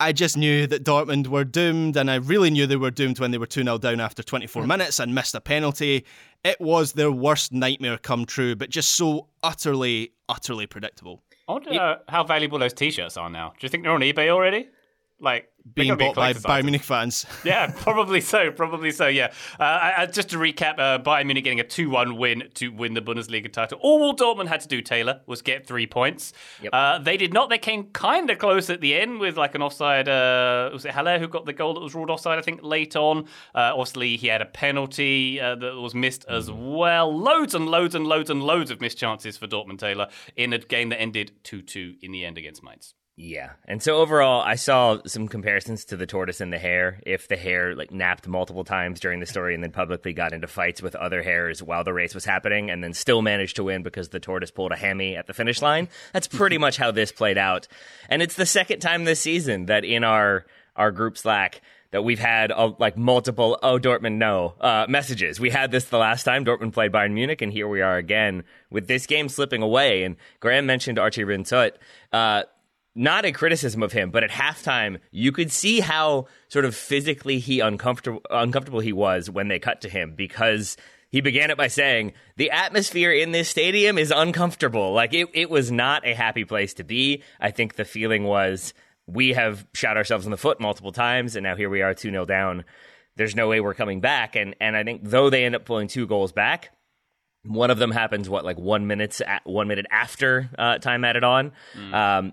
I 0.00 0.10
just 0.10 0.36
knew 0.36 0.66
that 0.66 0.82
Dortmund 0.82 1.28
were 1.28 1.44
doomed, 1.44 1.96
and 1.96 2.10
I 2.10 2.16
really 2.16 2.50
knew 2.50 2.66
they 2.66 2.74
were 2.74 2.90
doomed 2.90 3.20
when 3.20 3.30
they 3.30 3.38
were 3.38 3.46
2 3.46 3.62
0 3.62 3.78
down 3.78 4.00
after 4.00 4.20
24 4.20 4.66
minutes 4.66 4.98
and 4.98 5.14
missed 5.14 5.36
a 5.36 5.40
penalty. 5.40 6.04
It 6.42 6.60
was 6.60 6.94
their 6.94 7.12
worst 7.12 7.52
nightmare 7.52 7.98
come 7.98 8.24
true, 8.24 8.56
but 8.56 8.68
just 8.68 8.96
so 8.96 9.28
utterly, 9.44 10.12
utterly 10.28 10.66
predictable. 10.66 11.22
I 11.52 11.54
wonder 11.54 11.98
how 12.08 12.24
valuable 12.24 12.58
those 12.58 12.72
T-shirts 12.72 13.16
are 13.16 13.30
now. 13.30 13.50
Do 13.50 13.64
you 13.64 13.68
think 13.68 13.82
they're 13.82 13.92
on 13.92 14.00
eBay 14.00 14.28
already? 14.28 14.68
Like 15.22 15.52
Being 15.74 15.88
gonna 15.88 15.98
be 15.98 16.04
bought 16.06 16.16
by 16.16 16.32
Bayern 16.32 16.50
item. 16.50 16.66
Munich 16.66 16.82
fans. 16.82 17.24
Yeah, 17.44 17.72
probably 17.76 18.20
so. 18.20 18.50
Probably 18.50 18.90
so. 18.90 19.06
Yeah. 19.06 19.32
Uh, 19.58 19.62
I, 19.62 19.94
I, 19.98 20.06
just 20.06 20.30
to 20.30 20.36
recap, 20.36 20.78
uh, 20.78 20.98
Bayern 20.98 21.26
Munich 21.26 21.44
getting 21.44 21.60
a 21.60 21.64
two-one 21.64 22.16
win 22.16 22.48
to 22.54 22.68
win 22.68 22.94
the 22.94 23.00
Bundesliga 23.00 23.52
title. 23.52 23.78
All 23.80 24.14
Dortmund 24.16 24.48
had 24.48 24.60
to 24.62 24.68
do, 24.68 24.80
Taylor, 24.82 25.20
was 25.26 25.40
get 25.40 25.64
three 25.66 25.86
points. 25.86 26.32
Uh, 26.72 26.98
they 26.98 27.16
did 27.16 27.32
not. 27.32 27.50
They 27.50 27.58
came 27.58 27.84
kind 27.92 28.30
of 28.30 28.38
close 28.38 28.68
at 28.68 28.80
the 28.80 28.94
end 28.94 29.20
with 29.20 29.36
like 29.36 29.54
an 29.54 29.62
offside. 29.62 30.08
Uh, 30.08 30.70
was 30.72 30.84
it 30.84 30.90
Haller 30.90 31.20
who 31.20 31.28
got 31.28 31.46
the 31.46 31.52
goal 31.52 31.74
that 31.74 31.80
was 31.80 31.94
ruled 31.94 32.10
offside? 32.10 32.38
I 32.38 32.42
think 32.42 32.64
late 32.64 32.96
on. 32.96 33.26
Uh, 33.54 33.70
obviously, 33.72 34.16
he 34.16 34.26
had 34.26 34.42
a 34.42 34.46
penalty 34.46 35.40
uh, 35.40 35.54
that 35.54 35.76
was 35.76 35.94
missed 35.94 36.24
as 36.28 36.50
well. 36.50 37.16
Loads 37.16 37.54
and 37.54 37.68
loads 37.68 37.94
and 37.94 38.06
loads 38.06 38.30
and 38.30 38.42
loads 38.42 38.72
of 38.72 38.80
missed 38.80 38.98
chances 38.98 39.36
for 39.36 39.46
Dortmund, 39.46 39.78
Taylor, 39.78 40.08
in 40.34 40.52
a 40.52 40.58
game 40.58 40.88
that 40.88 41.00
ended 41.00 41.32
two-two 41.44 41.94
in 42.02 42.10
the 42.10 42.24
end 42.24 42.38
against 42.38 42.64
Mainz. 42.64 42.94
Yeah. 43.14 43.52
And 43.66 43.82
so 43.82 43.96
overall, 43.96 44.40
I 44.40 44.54
saw 44.54 44.98
some 45.06 45.28
comparisons 45.28 45.84
to 45.86 45.96
the 45.96 46.06
tortoise 46.06 46.40
and 46.40 46.50
the 46.52 46.58
hare. 46.58 46.98
If 47.04 47.28
the 47.28 47.36
hare 47.36 47.74
like 47.74 47.90
napped 47.90 48.26
multiple 48.26 48.64
times 48.64 49.00
during 49.00 49.20
the 49.20 49.26
story 49.26 49.54
and 49.54 49.62
then 49.62 49.70
publicly 49.70 50.14
got 50.14 50.32
into 50.32 50.46
fights 50.46 50.80
with 50.80 50.94
other 50.94 51.22
hares 51.22 51.62
while 51.62 51.84
the 51.84 51.92
race 51.92 52.14
was 52.14 52.24
happening 52.24 52.70
and 52.70 52.82
then 52.82 52.94
still 52.94 53.20
managed 53.20 53.56
to 53.56 53.64
win 53.64 53.82
because 53.82 54.08
the 54.08 54.20
tortoise 54.20 54.50
pulled 54.50 54.72
a 54.72 54.76
hammy 54.76 55.14
at 55.14 55.26
the 55.26 55.34
finish 55.34 55.60
line, 55.60 55.88
that's 56.14 56.26
pretty 56.26 56.56
much 56.58 56.78
how 56.78 56.90
this 56.90 57.12
played 57.12 57.36
out. 57.36 57.68
And 58.08 58.22
it's 58.22 58.34
the 58.34 58.46
second 58.46 58.80
time 58.80 59.04
this 59.04 59.20
season 59.20 59.66
that 59.66 59.84
in 59.84 60.04
our 60.04 60.46
our 60.74 60.90
group 60.90 61.18
Slack 61.18 61.60
that 61.92 62.02
we've 62.02 62.18
had 62.18 62.50
uh, 62.50 62.72
like 62.78 62.96
multiple 62.96 63.58
oh 63.62 63.78
Dortmund 63.78 64.16
no 64.16 64.54
uh, 64.60 64.86
messages. 64.88 65.38
We 65.38 65.50
had 65.50 65.70
this 65.70 65.84
the 65.84 65.98
last 65.98 66.24
time 66.24 66.44
Dortmund 66.44 66.72
played 66.72 66.90
Bayern 66.90 67.12
Munich, 67.12 67.42
and 67.42 67.52
here 67.52 67.68
we 67.68 67.82
are 67.82 67.98
again 67.98 68.44
with 68.70 68.88
this 68.88 69.06
game 69.06 69.28
slipping 69.28 69.62
away. 69.62 70.02
And 70.02 70.16
Graham 70.40 70.66
mentioned 70.66 70.98
Archie 70.98 71.24
Rhind-Tutt. 71.24 71.76
Uh, 72.10 72.44
not 72.94 73.24
a 73.24 73.32
criticism 73.32 73.82
of 73.82 73.92
him, 73.92 74.10
but 74.10 74.22
at 74.22 74.30
halftime, 74.30 74.98
you 75.10 75.32
could 75.32 75.50
see 75.50 75.80
how 75.80 76.26
sort 76.48 76.64
of 76.64 76.74
physically 76.74 77.38
he 77.38 77.60
uncomfortable 77.60 78.20
uncomfortable 78.30 78.80
he 78.80 78.92
was 78.92 79.30
when 79.30 79.48
they 79.48 79.58
cut 79.58 79.80
to 79.80 79.88
him 79.88 80.14
because 80.14 80.76
he 81.10 81.20
began 81.20 81.50
it 81.50 81.56
by 81.56 81.68
saying 81.68 82.12
the 82.36 82.50
atmosphere 82.50 83.12
in 83.12 83.32
this 83.32 83.48
stadium 83.48 83.98
is 83.98 84.10
uncomfortable. 84.10 84.92
Like 84.92 85.14
it, 85.14 85.28
it 85.34 85.50
was 85.50 85.70
not 85.70 86.06
a 86.06 86.14
happy 86.14 86.44
place 86.44 86.74
to 86.74 86.84
be. 86.84 87.22
I 87.40 87.50
think 87.50 87.74
the 87.74 87.84
feeling 87.84 88.24
was 88.24 88.74
we 89.06 89.34
have 89.34 89.66
shot 89.74 89.96
ourselves 89.96 90.26
in 90.26 90.30
the 90.30 90.36
foot 90.36 90.60
multiple 90.60 90.92
times, 90.92 91.36
and 91.36 91.44
now 91.44 91.56
here 91.56 91.70
we 91.70 91.82
are, 91.82 91.94
two 91.94 92.10
0 92.10 92.24
down. 92.24 92.64
There's 93.16 93.36
no 93.36 93.48
way 93.48 93.60
we're 93.60 93.74
coming 93.74 94.00
back, 94.00 94.36
and 94.36 94.54
and 94.60 94.76
I 94.76 94.84
think 94.84 95.02
though 95.04 95.30
they 95.30 95.44
end 95.44 95.54
up 95.54 95.64
pulling 95.64 95.88
two 95.88 96.06
goals 96.06 96.32
back, 96.32 96.70
one 97.44 97.70
of 97.70 97.78
them 97.78 97.90
happens 97.90 98.28
what 98.28 98.44
like 98.44 98.58
one 98.58 98.86
minutes 98.86 99.20
at, 99.20 99.42
one 99.44 99.68
minute 99.68 99.86
after 99.90 100.50
uh, 100.58 100.78
time 100.78 101.04
added 101.04 101.24
on. 101.24 101.52
Um, 101.92 102.32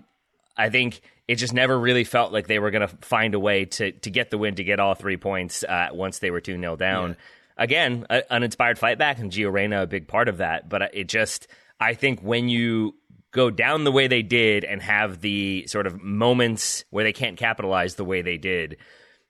I 0.56 0.68
think 0.68 1.00
it 1.28 1.36
just 1.36 1.54
never 1.54 1.78
really 1.78 2.04
felt 2.04 2.32
like 2.32 2.46
they 2.46 2.58
were 2.58 2.70
going 2.70 2.86
to 2.86 2.96
find 3.02 3.34
a 3.34 3.40
way 3.40 3.64
to 3.64 3.92
to 3.92 4.10
get 4.10 4.30
the 4.30 4.38
win 4.38 4.56
to 4.56 4.64
get 4.64 4.80
all 4.80 4.94
three 4.94 5.16
points 5.16 5.62
uh, 5.62 5.88
once 5.92 6.18
they 6.18 6.30
were 6.30 6.40
two 6.40 6.58
0 6.58 6.76
down. 6.76 7.16
Again, 7.56 8.06
a, 8.10 8.32
an 8.32 8.42
inspired 8.42 8.78
fight 8.78 8.98
back, 8.98 9.18
and 9.18 9.30
Gio 9.30 9.52
Reyna 9.52 9.82
a 9.82 9.86
big 9.86 10.08
part 10.08 10.28
of 10.28 10.38
that. 10.38 10.68
But 10.68 10.94
it 10.94 11.08
just, 11.08 11.46
I 11.78 11.94
think 11.94 12.20
when 12.20 12.48
you 12.48 12.94
go 13.32 13.50
down 13.50 13.84
the 13.84 13.92
way 13.92 14.08
they 14.08 14.22
did 14.22 14.64
and 14.64 14.82
have 14.82 15.20
the 15.20 15.66
sort 15.68 15.86
of 15.86 16.02
moments 16.02 16.84
where 16.90 17.04
they 17.04 17.12
can't 17.12 17.36
capitalize 17.36 17.94
the 17.94 18.04
way 18.04 18.22
they 18.22 18.38
did, 18.38 18.76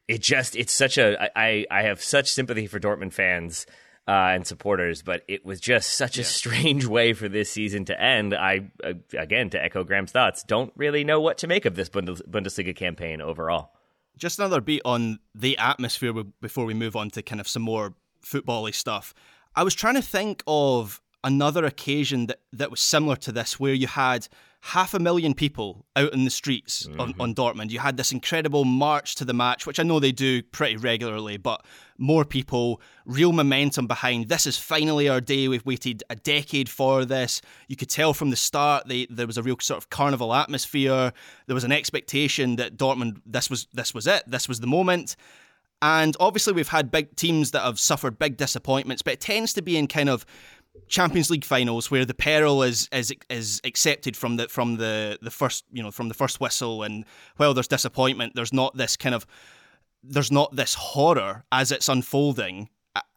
it 0.08 0.22
just 0.22 0.56
it's 0.56 0.72
such 0.72 0.96
a 0.96 1.30
I 1.38 1.66
I 1.70 1.82
have 1.82 2.02
such 2.02 2.32
sympathy 2.32 2.66
for 2.66 2.80
Dortmund 2.80 3.12
fans 3.12 3.66
uh, 4.10 4.32
and 4.34 4.44
supporters, 4.44 5.02
but 5.02 5.22
it 5.28 5.46
was 5.46 5.60
just 5.60 5.92
such 5.92 6.18
a 6.18 6.24
strange 6.24 6.84
way 6.84 7.12
for 7.12 7.28
this 7.28 7.48
season 7.48 7.84
to 7.84 8.02
end. 8.02 8.34
I 8.34 8.72
uh, 8.82 8.94
again 9.16 9.50
to 9.50 9.62
echo 9.62 9.84
Graham's 9.84 10.10
thoughts, 10.10 10.42
don't 10.42 10.72
really 10.74 11.04
know 11.04 11.20
what 11.20 11.38
to 11.38 11.46
make 11.46 11.64
of 11.64 11.76
this 11.76 11.88
Bundes- 11.88 12.28
Bundesliga 12.28 12.74
campaign 12.74 13.20
overall. 13.20 13.70
Just 14.16 14.40
another 14.40 14.60
beat 14.60 14.82
on 14.84 15.20
the 15.32 15.56
atmosphere 15.58 16.12
before 16.40 16.64
we 16.64 16.74
move 16.74 16.96
on 16.96 17.10
to 17.10 17.22
kind 17.22 17.40
of 17.40 17.46
some 17.46 17.62
more 17.62 17.94
football-y 18.20 18.72
stuff. 18.72 19.14
I 19.54 19.62
was 19.62 19.76
trying 19.76 19.94
to 19.94 20.02
think 20.02 20.42
of 20.44 21.00
another 21.22 21.64
occasion 21.64 22.26
that, 22.26 22.40
that 22.52 22.72
was 22.72 22.80
similar 22.80 23.14
to 23.14 23.30
this, 23.30 23.60
where 23.60 23.74
you 23.74 23.86
had 23.86 24.26
half 24.62 24.92
a 24.92 24.98
million 24.98 25.32
people 25.32 25.86
out 25.96 26.12
in 26.12 26.24
the 26.24 26.30
streets 26.30 26.86
on, 26.98 27.12
mm-hmm. 27.12 27.20
on 27.20 27.34
Dortmund. 27.34 27.70
You 27.70 27.78
had 27.78 27.96
this 27.96 28.12
incredible 28.12 28.66
march 28.66 29.14
to 29.16 29.24
the 29.24 29.32
match, 29.32 29.66
which 29.66 29.80
I 29.80 29.82
know 29.82 29.98
they 29.98 30.12
do 30.12 30.42
pretty 30.42 30.76
regularly, 30.76 31.38
but 31.38 31.64
more 31.96 32.26
people, 32.26 32.80
real 33.06 33.32
momentum 33.32 33.86
behind. 33.86 34.28
This 34.28 34.46
is 34.46 34.58
finally 34.58 35.08
our 35.08 35.20
day. 35.20 35.48
We've 35.48 35.64
waited 35.64 36.04
a 36.10 36.16
decade 36.16 36.68
for 36.68 37.06
this. 37.06 37.40
You 37.68 37.76
could 37.76 37.88
tell 37.88 38.12
from 38.12 38.28
the 38.28 38.36
start 38.36 38.86
they, 38.86 39.06
there 39.08 39.26
was 39.26 39.38
a 39.38 39.42
real 39.42 39.56
sort 39.60 39.78
of 39.78 39.88
carnival 39.88 40.34
atmosphere. 40.34 41.12
There 41.46 41.54
was 41.54 41.64
an 41.64 41.72
expectation 41.72 42.56
that 42.56 42.76
Dortmund 42.76 43.22
this 43.24 43.48
was 43.48 43.66
this 43.72 43.94
was 43.94 44.06
it. 44.06 44.24
This 44.26 44.46
was 44.46 44.60
the 44.60 44.66
moment. 44.66 45.16
And 45.82 46.14
obviously, 46.20 46.52
we've 46.52 46.68
had 46.68 46.90
big 46.90 47.16
teams 47.16 47.52
that 47.52 47.62
have 47.62 47.78
suffered 47.78 48.18
big 48.18 48.36
disappointments, 48.36 49.00
but 49.00 49.14
it 49.14 49.20
tends 49.20 49.54
to 49.54 49.62
be 49.62 49.78
in 49.78 49.86
kind 49.86 50.10
of 50.10 50.26
Champions 50.88 51.30
League 51.30 51.44
finals 51.44 51.90
where 51.90 52.04
the 52.04 52.14
peril 52.14 52.62
is 52.62 52.88
is 52.92 53.12
is 53.28 53.60
accepted 53.64 54.16
from 54.16 54.36
the 54.36 54.48
from 54.48 54.76
the 54.76 55.18
the 55.20 55.30
first 55.30 55.64
you 55.72 55.82
know 55.82 55.90
from 55.90 56.08
the 56.08 56.14
first 56.14 56.40
whistle, 56.40 56.82
and 56.82 57.04
while 57.36 57.54
there's 57.54 57.68
disappointment, 57.68 58.34
there's 58.34 58.52
not 58.52 58.76
this 58.76 58.96
kind 58.96 59.14
of 59.14 59.26
there's 60.02 60.32
not 60.32 60.54
this 60.56 60.74
horror 60.74 61.44
as 61.52 61.70
it's 61.72 61.88
unfolding 61.88 62.68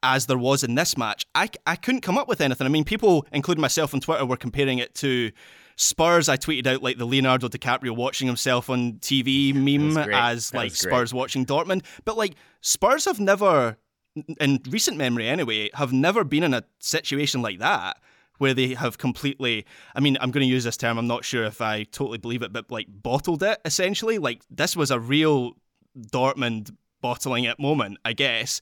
as 0.04 0.26
there 0.28 0.38
was 0.38 0.64
in 0.64 0.76
this 0.76 0.98
match. 0.98 1.26
I, 1.34 1.50
I 1.66 1.76
couldn't 1.76 2.02
come 2.02 2.18
up 2.18 2.28
with 2.28 2.42
anything. 2.42 2.68
I 2.68 2.70
mean, 2.70 2.84
people, 2.84 3.26
including 3.32 3.62
myself 3.62 3.94
on 3.94 4.02
Twitter, 4.02 4.26
were 4.26 4.38
comparing 4.38 4.78
it 4.78 4.94
to 4.96 5.32
Spurs. 5.78 6.30
I 6.30 6.38
tweeted 6.38 6.68
out 6.68 6.84
like 6.84 6.98
the 6.98 7.06
Leonardo 7.06 7.48
DiCaprio 7.48 7.96
watching 7.96 8.28
himself 8.28 8.70
on 8.70 8.94
TV 8.94 9.54
meme 9.54 9.94
That 9.94 10.00
was 10.02 10.06
great. 10.06 10.16
as 10.16 10.54
like. 10.54 10.76
Spurs 10.76 11.14
watching 11.14 11.46
Dortmund. 11.46 11.84
But 12.06 12.18
like 12.18 12.36
Spurs 12.62 13.06
have 13.06 13.20
never, 13.20 13.78
in 14.16 14.60
recent 14.70 14.98
memory 14.98 15.28
anyway, 15.28 15.70
have 15.74 15.94
never 15.94 16.24
been 16.24 16.44
in 16.44 16.54
a 16.54 16.64
situation 16.80 17.42
like 17.42 17.60
that 17.60 17.98
where 18.38 18.54
they 18.54 18.74
have 18.74 18.98
completely 18.98 19.66
I 19.96 20.00
mean, 20.00 20.18
I'm 20.22 20.32
going 20.32 20.46
to 20.46 20.52
use 20.52 20.64
this 20.64 20.78
term, 20.78 20.98
I'm 20.98 21.08
not 21.08 21.26
sure 21.26 21.44
if 21.44 21.62
I 21.62 21.84
totally 21.84 22.18
believe 22.18 22.42
it, 22.42 22.54
but 22.54 22.70
like 22.72 22.88
bottled 22.90 23.44
it 23.44 23.60
essentially. 23.66 24.18
Like 24.18 24.42
this 24.50 24.76
was 24.76 24.92
a 24.92 25.00
real 25.00 25.54
Dortmund 25.98 26.72
bottling 27.02 27.44
it 27.44 27.60
moment, 27.60 27.98
I 28.04 28.14
guess. 28.14 28.62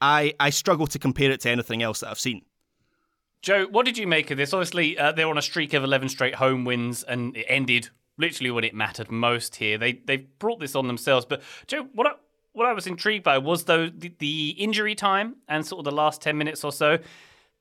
I 0.00 0.34
I 0.38 0.50
struggle 0.50 0.86
to 0.88 0.98
compare 0.98 1.30
it 1.30 1.40
to 1.40 1.50
anything 1.50 1.82
else 1.82 2.00
that 2.00 2.10
I've 2.10 2.18
seen. 2.18 2.42
Joe, 3.40 3.66
what 3.66 3.86
did 3.86 3.96
you 3.96 4.06
make 4.06 4.30
of 4.30 4.36
this? 4.36 4.52
Obviously, 4.52 4.98
uh, 4.98 5.12
they're 5.12 5.28
on 5.28 5.38
a 5.38 5.42
streak 5.42 5.72
of 5.72 5.84
11 5.84 6.08
straight 6.08 6.34
home 6.34 6.64
wins, 6.64 7.04
and 7.04 7.36
it 7.36 7.46
ended 7.48 7.88
literally 8.16 8.50
when 8.50 8.64
it 8.64 8.74
mattered 8.74 9.10
most 9.10 9.56
here. 9.56 9.78
They 9.78 9.92
they 9.92 10.16
brought 10.16 10.60
this 10.60 10.74
on 10.74 10.86
themselves. 10.86 11.24
But 11.24 11.42
Joe, 11.66 11.88
what 11.94 12.20
what 12.58 12.66
I 12.66 12.72
was 12.72 12.86
intrigued 12.86 13.24
by 13.24 13.38
was 13.38 13.64
though 13.64 13.88
the, 13.88 14.12
the 14.18 14.50
injury 14.58 14.94
time 14.94 15.36
and 15.48 15.64
sort 15.64 15.80
of 15.80 15.84
the 15.84 15.96
last 15.96 16.20
10 16.20 16.36
minutes 16.36 16.64
or 16.64 16.72
so. 16.72 16.98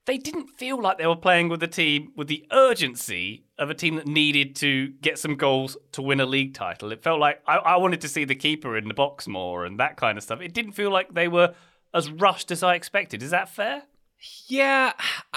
they 0.05 0.17
didn't 0.17 0.47
feel 0.47 0.81
like 0.81 0.97
they 0.97 1.05
were 1.05 1.15
playing 1.15 1.49
with 1.49 1.61
a 1.61 1.67
team 1.67 2.11
with 2.15 2.27
the 2.27 2.45
urgency 2.51 3.43
of 3.59 3.69
a 3.69 3.73
team 3.73 3.95
that 3.95 4.07
needed 4.07 4.55
to 4.55 4.89
get 5.01 5.19
some 5.19 5.35
goals 5.35 5.77
to 5.91 6.01
win 6.01 6.19
a 6.19 6.25
league 6.25 6.53
title. 6.53 6.91
It 6.91 7.03
felt 7.03 7.19
like 7.19 7.41
I, 7.47 7.57
I 7.57 7.77
wanted 7.77 8.01
to 8.01 8.09
see 8.09 8.25
the 8.25 8.35
keeper 8.35 8.77
in 8.77 8.87
the 8.87 8.93
box 8.93 9.27
more 9.27 9.65
and 9.65 9.79
that 9.79 9.97
kind 9.97 10.17
of 10.17 10.23
stuff. 10.23 10.41
It 10.41 10.53
didn't 10.53 10.73
feel 10.73 10.91
like 10.91 11.13
they 11.13 11.27
were 11.27 11.53
as 11.93 12.09
rushed 12.09 12.51
as 12.51 12.63
I 12.63 12.75
expected. 12.75 13.21
Is 13.21 13.31
that 13.31 13.49
fair? 13.49 13.83
Yeah, 14.47 14.93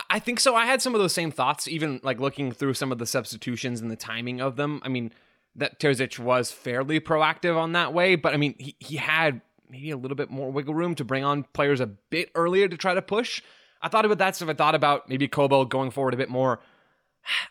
I 0.08 0.18
think 0.18 0.40
so. 0.40 0.54
I 0.54 0.64
had 0.66 0.80
some 0.80 0.94
of 0.94 1.00
those 1.00 1.12
same 1.12 1.30
thoughts, 1.30 1.68
even 1.68 2.00
like 2.02 2.18
looking 2.18 2.50
through 2.52 2.74
some 2.74 2.92
of 2.92 2.98
the 2.98 3.06
substitutions 3.06 3.80
and 3.80 3.90
the 3.90 3.96
timing 3.96 4.40
of 4.40 4.56
them. 4.56 4.80
I 4.82 4.88
mean, 4.88 5.12
that 5.56 5.78
Terzic 5.80 6.18
was 6.18 6.50
fairly 6.50 7.00
proactive 7.00 7.56
on 7.56 7.72
that 7.72 7.92
way, 7.92 8.14
but 8.14 8.32
I 8.32 8.36
mean, 8.36 8.54
he, 8.58 8.76
he 8.78 8.96
had 8.96 9.42
maybe 9.70 9.90
a 9.90 9.96
little 9.96 10.16
bit 10.16 10.30
more 10.30 10.50
wiggle 10.50 10.74
room 10.74 10.94
to 10.96 11.04
bring 11.04 11.24
on 11.24 11.44
players 11.52 11.80
a 11.80 11.86
bit 11.86 12.30
earlier 12.34 12.68
to 12.68 12.76
try 12.76 12.94
to 12.94 13.02
push. 13.02 13.42
I 13.82 13.88
thought 13.88 14.04
about 14.04 14.18
that 14.18 14.36
stuff. 14.36 14.48
I 14.48 14.54
thought 14.54 14.74
about 14.74 15.08
maybe 15.08 15.28
Kobel 15.28 15.64
going 15.64 15.90
forward 15.90 16.14
a 16.14 16.18
bit 16.18 16.30
more. 16.30 16.60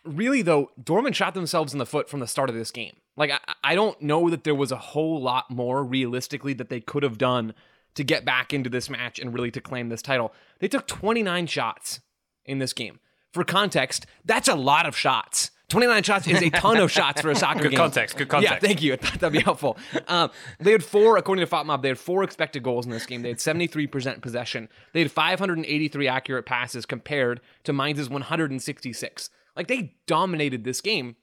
Really, 0.03 0.41
though, 0.41 0.71
Dortmund 0.81 1.13
shot 1.13 1.35
themselves 1.35 1.73
in 1.73 1.79
the 1.79 1.85
foot 1.85 2.09
from 2.09 2.19
the 2.19 2.27
start 2.27 2.49
of 2.49 2.55
this 2.55 2.71
game. 2.71 2.97
Like, 3.15 3.31
I, 3.31 3.39
I 3.63 3.75
don't 3.75 4.01
know 4.01 4.29
that 4.29 4.43
there 4.43 4.55
was 4.55 4.71
a 4.71 4.77
whole 4.77 5.21
lot 5.21 5.51
more 5.51 5.83
realistically 5.83 6.53
that 6.53 6.69
they 6.69 6.81
could 6.81 7.03
have 7.03 7.19
done 7.19 7.53
to 7.95 8.03
get 8.03 8.25
back 8.25 8.53
into 8.53 8.69
this 8.69 8.89
match 8.89 9.19
and 9.19 9.33
really 9.33 9.51
to 9.51 9.61
claim 9.61 9.89
this 9.89 10.01
title. 10.01 10.33
They 10.59 10.67
took 10.67 10.87
29 10.87 11.47
shots 11.47 11.99
in 12.45 12.59
this 12.59 12.73
game. 12.73 12.99
For 13.31 13.43
context, 13.43 14.05
that's 14.25 14.47
a 14.47 14.55
lot 14.55 14.87
of 14.87 14.97
shots. 14.97 15.51
29 15.69 16.03
shots 16.03 16.27
is 16.27 16.41
a 16.41 16.49
ton 16.51 16.77
of 16.77 16.91
shots 16.91 17.21
for 17.21 17.29
a 17.29 17.35
soccer 17.35 17.61
good 17.63 17.71
game. 17.71 17.77
context. 17.77 18.17
Good 18.17 18.27
context. 18.27 18.61
Yeah, 18.61 18.67
thank 18.67 18.81
you. 18.81 18.93
I 18.93 18.97
thought 18.97 19.19
that'd 19.19 19.33
be 19.33 19.39
helpful. 19.39 19.77
Um, 20.07 20.31
they 20.59 20.71
had 20.71 20.83
four, 20.83 21.17
according 21.17 21.45
to 21.45 21.51
FotMob, 21.51 21.81
they 21.81 21.89
had 21.89 21.99
four 21.99 22.23
expected 22.23 22.63
goals 22.63 22.85
in 22.85 22.91
this 22.91 23.05
game. 23.05 23.21
They 23.21 23.29
had 23.29 23.37
73% 23.37 24.21
possession. 24.21 24.67
They 24.93 25.01
had 25.01 25.11
583 25.11 26.07
accurate 26.07 26.45
passes 26.45 26.85
compared 26.85 27.39
to 27.63 27.73
Mainz's 27.73 28.09
166. 28.09 29.29
Like 29.55 29.67
they 29.67 29.95
dominated 30.07 30.63
this 30.63 30.81
game. 30.81 31.15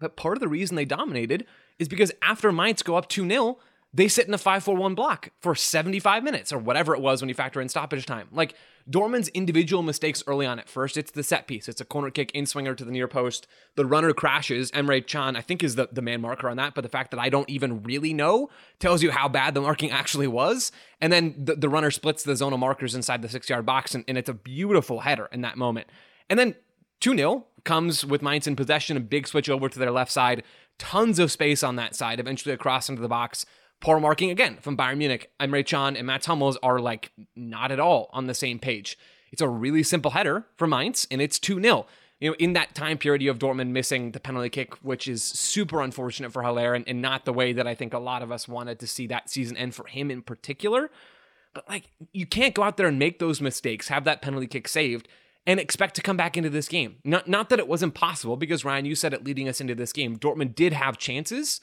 But 0.00 0.16
part 0.16 0.36
of 0.36 0.40
the 0.40 0.48
reason 0.48 0.76
they 0.76 0.84
dominated 0.84 1.44
is 1.78 1.88
because 1.88 2.12
after 2.22 2.52
Mainz 2.52 2.82
go 2.82 2.96
up 2.96 3.08
2 3.08 3.28
0, 3.28 3.58
they 3.92 4.08
sit 4.08 4.28
in 4.28 4.34
a 4.34 4.38
5 4.38 4.64
4 4.64 4.76
1 4.76 4.94
block 4.94 5.30
for 5.40 5.54
75 5.54 6.22
minutes 6.22 6.52
or 6.52 6.58
whatever 6.58 6.94
it 6.94 7.00
was 7.00 7.22
when 7.22 7.28
you 7.28 7.34
factor 7.34 7.60
in 7.60 7.68
stoppage 7.68 8.04
time. 8.04 8.28
Like 8.30 8.54
Dortmund's 8.88 9.28
individual 9.28 9.82
mistakes 9.82 10.22
early 10.26 10.46
on 10.46 10.58
at 10.58 10.68
first, 10.68 10.96
it's 10.96 11.10
the 11.10 11.22
set 11.22 11.46
piece. 11.46 11.68
It's 11.68 11.80
a 11.80 11.84
corner 11.84 12.10
kick 12.10 12.30
in 12.32 12.46
swinger 12.46 12.74
to 12.74 12.84
the 12.84 12.90
near 12.90 13.08
post. 13.08 13.46
The 13.76 13.86
runner 13.86 14.12
crashes. 14.12 14.70
Emre 14.72 15.06
Can, 15.06 15.36
I 15.36 15.40
think, 15.40 15.62
is 15.62 15.74
the, 15.74 15.88
the 15.90 16.02
man 16.02 16.20
marker 16.20 16.48
on 16.48 16.58
that. 16.58 16.74
But 16.74 16.82
the 16.82 16.88
fact 16.88 17.10
that 17.10 17.20
I 17.20 17.28
don't 17.28 17.48
even 17.48 17.82
really 17.82 18.12
know 18.12 18.50
tells 18.78 19.02
you 19.02 19.10
how 19.10 19.28
bad 19.28 19.54
the 19.54 19.60
marking 19.60 19.90
actually 19.90 20.26
was. 20.26 20.70
And 21.00 21.12
then 21.12 21.34
the, 21.38 21.56
the 21.56 21.68
runner 21.68 21.90
splits 21.90 22.22
the 22.22 22.36
zone 22.36 22.52
of 22.52 22.60
markers 22.60 22.94
inside 22.94 23.22
the 23.22 23.28
six 23.28 23.48
yard 23.48 23.64
box. 23.64 23.94
And, 23.94 24.04
and 24.06 24.18
it's 24.18 24.28
a 24.28 24.34
beautiful 24.34 25.00
header 25.00 25.28
in 25.32 25.40
that 25.42 25.56
moment. 25.56 25.86
And 26.28 26.38
then 26.38 26.54
2 27.00 27.16
0 27.16 27.46
comes 27.64 28.04
with 28.04 28.22
Mainz 28.22 28.46
in 28.46 28.56
possession, 28.56 28.96
a 28.96 29.00
big 29.00 29.26
switch 29.28 29.48
over 29.48 29.68
to 29.68 29.78
their 29.78 29.90
left 29.90 30.10
side. 30.10 30.42
Tons 30.78 31.18
of 31.18 31.30
space 31.30 31.62
on 31.62 31.76
that 31.76 31.94
side, 31.94 32.20
eventually 32.20 32.54
across 32.54 32.88
into 32.88 33.02
the 33.02 33.08
box. 33.08 33.44
Poor 33.80 34.00
marking 34.00 34.30
again 34.30 34.58
from 34.60 34.76
Bayern 34.76 34.98
Munich. 34.98 35.30
Emre 35.40 35.64
Can 35.64 35.96
and 35.96 36.06
Mats 36.06 36.26
Hummels 36.26 36.58
are 36.62 36.80
like 36.80 37.12
not 37.36 37.70
at 37.70 37.78
all 37.78 38.10
on 38.12 38.26
the 38.26 38.34
same 38.34 38.58
page. 38.58 38.98
It's 39.30 39.42
a 39.42 39.48
really 39.48 39.82
simple 39.82 40.12
header 40.12 40.46
for 40.56 40.66
Mainz, 40.66 41.06
and 41.10 41.20
it's 41.20 41.38
2 41.38 41.60
0. 41.60 41.86
You 42.20 42.30
know, 42.30 42.36
in 42.38 42.54
that 42.54 42.74
time 42.74 42.98
period, 42.98 43.22
you 43.22 43.28
have 43.28 43.38
Dortmund 43.38 43.68
missing 43.68 44.10
the 44.10 44.18
penalty 44.18 44.48
kick, 44.48 44.74
which 44.82 45.06
is 45.06 45.22
super 45.22 45.80
unfortunate 45.80 46.32
for 46.32 46.42
Haller 46.42 46.74
and, 46.74 46.86
and 46.88 47.00
not 47.00 47.24
the 47.24 47.32
way 47.32 47.52
that 47.52 47.66
I 47.66 47.74
think 47.74 47.94
a 47.94 47.98
lot 47.98 48.22
of 48.22 48.32
us 48.32 48.48
wanted 48.48 48.80
to 48.80 48.88
see 48.88 49.06
that 49.06 49.30
season 49.30 49.56
end 49.56 49.74
for 49.74 49.86
him 49.86 50.10
in 50.10 50.22
particular. 50.22 50.90
But 51.54 51.68
like, 51.68 51.90
you 52.12 52.26
can't 52.26 52.54
go 52.54 52.64
out 52.64 52.76
there 52.76 52.88
and 52.88 52.98
make 52.98 53.20
those 53.20 53.40
mistakes, 53.40 53.88
have 53.88 54.02
that 54.04 54.20
penalty 54.20 54.48
kick 54.48 54.66
saved, 54.66 55.06
and 55.46 55.60
expect 55.60 55.94
to 55.94 56.02
come 56.02 56.16
back 56.16 56.36
into 56.36 56.50
this 56.50 56.66
game. 56.66 56.96
Not, 57.04 57.28
not 57.28 57.50
that 57.50 57.60
it 57.60 57.68
was 57.68 57.84
impossible, 57.84 58.36
because 58.36 58.64
Ryan, 58.64 58.84
you 58.84 58.96
said 58.96 59.14
it 59.14 59.24
leading 59.24 59.48
us 59.48 59.60
into 59.60 59.76
this 59.76 59.92
game. 59.92 60.18
Dortmund 60.18 60.56
did 60.56 60.72
have 60.72 60.98
chances, 60.98 61.60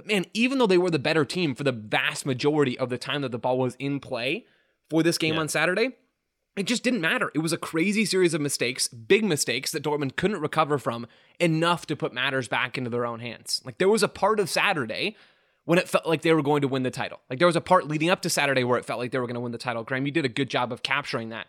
but 0.00 0.06
man, 0.06 0.24
even 0.32 0.56
though 0.56 0.66
they 0.66 0.78
were 0.78 0.90
the 0.90 0.98
better 0.98 1.26
team 1.26 1.54
for 1.54 1.62
the 1.62 1.72
vast 1.72 2.24
majority 2.24 2.78
of 2.78 2.88
the 2.88 2.96
time 2.96 3.20
that 3.20 3.32
the 3.32 3.38
ball 3.38 3.58
was 3.58 3.74
in 3.74 4.00
play 4.00 4.46
for 4.88 5.02
this 5.02 5.18
game 5.18 5.34
yeah. 5.34 5.40
on 5.40 5.48
Saturday, 5.48 5.90
it 6.56 6.62
just 6.62 6.82
didn't 6.82 7.02
matter. 7.02 7.30
It 7.34 7.40
was 7.40 7.52
a 7.52 7.58
crazy 7.58 8.06
series 8.06 8.32
of 8.32 8.40
mistakes, 8.40 8.88
big 8.88 9.24
mistakes 9.24 9.72
that 9.72 9.82
Dortmund 9.82 10.16
couldn't 10.16 10.40
recover 10.40 10.78
from 10.78 11.06
enough 11.38 11.84
to 11.84 11.96
put 11.96 12.14
matters 12.14 12.48
back 12.48 12.78
into 12.78 12.88
their 12.88 13.04
own 13.04 13.20
hands. 13.20 13.60
Like 13.62 13.76
there 13.76 13.90
was 13.90 14.02
a 14.02 14.08
part 14.08 14.40
of 14.40 14.48
Saturday 14.48 15.16
when 15.66 15.78
it 15.78 15.86
felt 15.86 16.06
like 16.06 16.22
they 16.22 16.32
were 16.32 16.40
going 16.40 16.62
to 16.62 16.68
win 16.68 16.82
the 16.82 16.90
title. 16.90 17.20
Like 17.28 17.38
there 17.38 17.46
was 17.46 17.56
a 17.56 17.60
part 17.60 17.86
leading 17.86 18.08
up 18.08 18.22
to 18.22 18.30
Saturday 18.30 18.64
where 18.64 18.78
it 18.78 18.86
felt 18.86 19.00
like 19.00 19.10
they 19.10 19.18
were 19.18 19.26
going 19.26 19.34
to 19.34 19.40
win 19.40 19.52
the 19.52 19.58
title. 19.58 19.84
Graham, 19.84 20.06
you 20.06 20.12
did 20.12 20.24
a 20.24 20.30
good 20.30 20.48
job 20.48 20.72
of 20.72 20.82
capturing 20.82 21.28
that. 21.28 21.46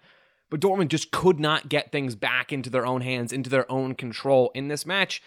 But 0.50 0.60
Dortmund 0.60 0.90
just 0.90 1.12
could 1.12 1.40
not 1.40 1.70
get 1.70 1.94
things 1.94 2.16
back 2.16 2.52
into 2.52 2.70
their 2.70 2.86
own 2.86 3.00
hands, 3.00 3.32
into 3.32 3.50
their 3.50 3.72
own 3.72 3.96
control 3.96 4.52
in 4.54 4.68
this 4.68 4.86
match. 4.86 5.24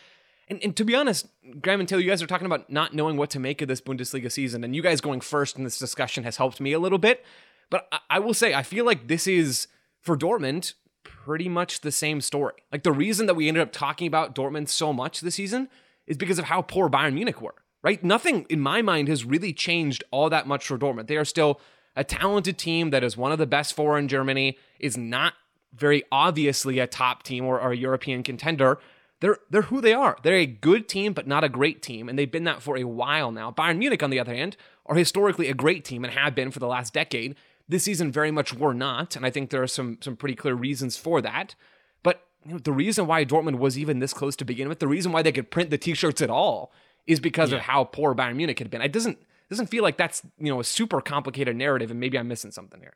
And, 0.49 0.63
and 0.63 0.77
to 0.77 0.85
be 0.85 0.95
honest, 0.95 1.27
Graham 1.61 1.81
and 1.81 1.89
Taylor, 1.89 2.03
you 2.03 2.11
guys 2.11 2.23
are 2.23 2.27
talking 2.27 2.47
about 2.47 2.71
not 2.71 2.95
knowing 2.95 3.17
what 3.17 3.31
to 3.31 3.41
make 3.41 3.63
of 3.63 3.69
this 3.69 3.81
Bundesliga 3.81 4.31
season, 4.31 4.63
and 4.63 4.77
you 4.77 4.83
guys 4.83 5.01
going 5.01 5.21
first 5.21 5.57
in 5.57 5.65
this 5.65 5.79
discussion 5.79 6.25
has 6.25 6.37
helped 6.37 6.61
me 6.61 6.73
a 6.73 6.79
little 6.79 6.99
bit. 6.99 7.25
But 7.71 7.89
I, 7.91 7.99
I 8.11 8.19
will 8.19 8.35
say, 8.35 8.55
I 8.55 8.63
feel 8.63 8.85
like 8.85 9.09
this 9.09 9.27
is 9.27 9.69
for 10.01 10.17
Dortmund 10.17 10.75
pretty 11.03 11.49
much 11.49 11.81
the 11.81 11.93
same 11.93 12.21
story. 12.21 12.55
Like 12.71 12.83
the 12.83 12.93
reason 12.93 13.27
that 13.27 13.35
we 13.35 13.49
ended 13.49 13.63
up 13.63 13.73
talking 13.73 14.07
about 14.07 14.35
Dortmund 14.35 14.69
so 14.69 14.93
much 14.93 15.21
this 15.21 15.37
season 15.37 15.69
is 16.07 16.17
because 16.17 16.39
of 16.39 16.47
how 16.47 16.63
poor 16.63 16.91
Bayern 16.91 17.15
Munich 17.15 17.41
were. 17.41 17.55
Right? 17.83 18.03
Nothing 18.03 18.47
in 18.49 18.61
my 18.61 18.81
mind 18.81 19.09
has 19.09 19.27
really 19.27 19.53
changed 19.53 20.05
all 20.11 20.31
that 20.31 20.47
much 20.47 20.67
for 20.67 20.79
Dortmund. 20.79 21.07
They 21.07 21.19
are 21.19 21.25
still 21.25 21.61
a 21.95 22.03
talented 22.03 22.57
team 22.57 22.91
that 22.91 23.05
is 23.05 23.17
one 23.17 23.31
of 23.31 23.39
the 23.39 23.47
best 23.47 23.75
four 23.75 23.99
in 23.99 24.09
Germany, 24.09 24.57
is 24.81 24.97
not 24.97 25.35
very 25.75 26.03
obviously 26.11 26.79
a 26.79 26.87
top 26.87 27.23
team 27.23 27.45
or, 27.45 27.61
or 27.61 27.73
a 27.73 27.77
European 27.77 28.23
contender 28.23 28.79
they're 29.25 29.39
they're 29.49 29.63
who 29.63 29.81
they 29.81 29.95
are. 29.95 30.19
They're 30.23 30.35
a 30.35 30.45
good 30.45 30.87
team, 30.87 31.15
but 31.15 31.27
not 31.27 31.45
a 31.45 31.49
great 31.49 31.81
team, 31.81 32.11
and 32.11 32.19
they've 32.19 32.31
been 32.31 32.45
that 32.45 32.61
for 32.61 32.77
a 32.77 32.85
while 32.85 33.33
now. 33.33 33.51
Bayern 33.51 33.79
Munich, 33.79 34.03
on 34.03 34.11
the 34.11 34.21
other 34.21 34.35
hand, 34.35 34.59
are 34.85 34.95
historically 34.95 35.49
a 35.49 35.55
great 35.55 35.83
team 35.83 36.05
and 36.05 36.13
have 36.13 36.35
been 36.35 36.51
for 36.51 36.59
the 36.59 36.67
last 36.67 36.93
decade. 36.93 37.35
This 37.67 37.85
season, 37.85 38.13
very 38.13 38.31
much 38.31 38.53
were 38.53 38.75
not, 38.75 39.17
and 39.17 39.25
I 39.25 39.31
think 39.31 39.49
there 39.49 39.63
are 39.63 39.67
some 39.67 39.97
some 40.03 40.15
pretty 40.15 40.35
clear 40.35 40.53
reasons 40.53 40.99
for 40.99 41.23
that. 41.23 41.55
But 42.03 42.27
you 42.45 42.53
know, 42.53 42.59
the 42.59 42.73
reason 42.73 43.07
why 43.07 43.25
Dortmund 43.25 43.57
was 43.57 43.79
even 43.79 43.99
this 43.99 44.13
close 44.13 44.37
to 44.37 44.45
begin 44.45 44.69
with, 44.69 44.79
the 44.79 44.89
reason 44.89 45.11
why 45.11 45.23
they 45.23 45.33
could 45.33 45.51
print 45.51 45.71
the 45.71 45.79
T-shirts 45.79 46.21
at 46.21 46.29
all, 46.29 46.71
is 47.07 47.19
because 47.19 47.51
yeah. 47.51 47.57
of 47.57 47.63
how 47.63 47.85
poor 47.85 48.15
Bayern 48.15 48.37
Munich 48.37 48.59
had 48.59 48.69
been. 48.69 48.83
It 48.83 48.93
doesn't 48.93 49.17
doesn't 49.49 49.69
feel 49.69 49.83
like 49.83 49.97
that's 49.97 50.21
you 50.39 50.53
know 50.53 50.61
a 50.61 50.65
super 50.65 51.01
complicated 51.01 51.57
narrative, 51.57 51.91
and 51.91 51.99
maybe 51.99 52.19
I'm 52.19 52.29
missing 52.29 52.51
something 52.51 52.79
here. 52.79 52.95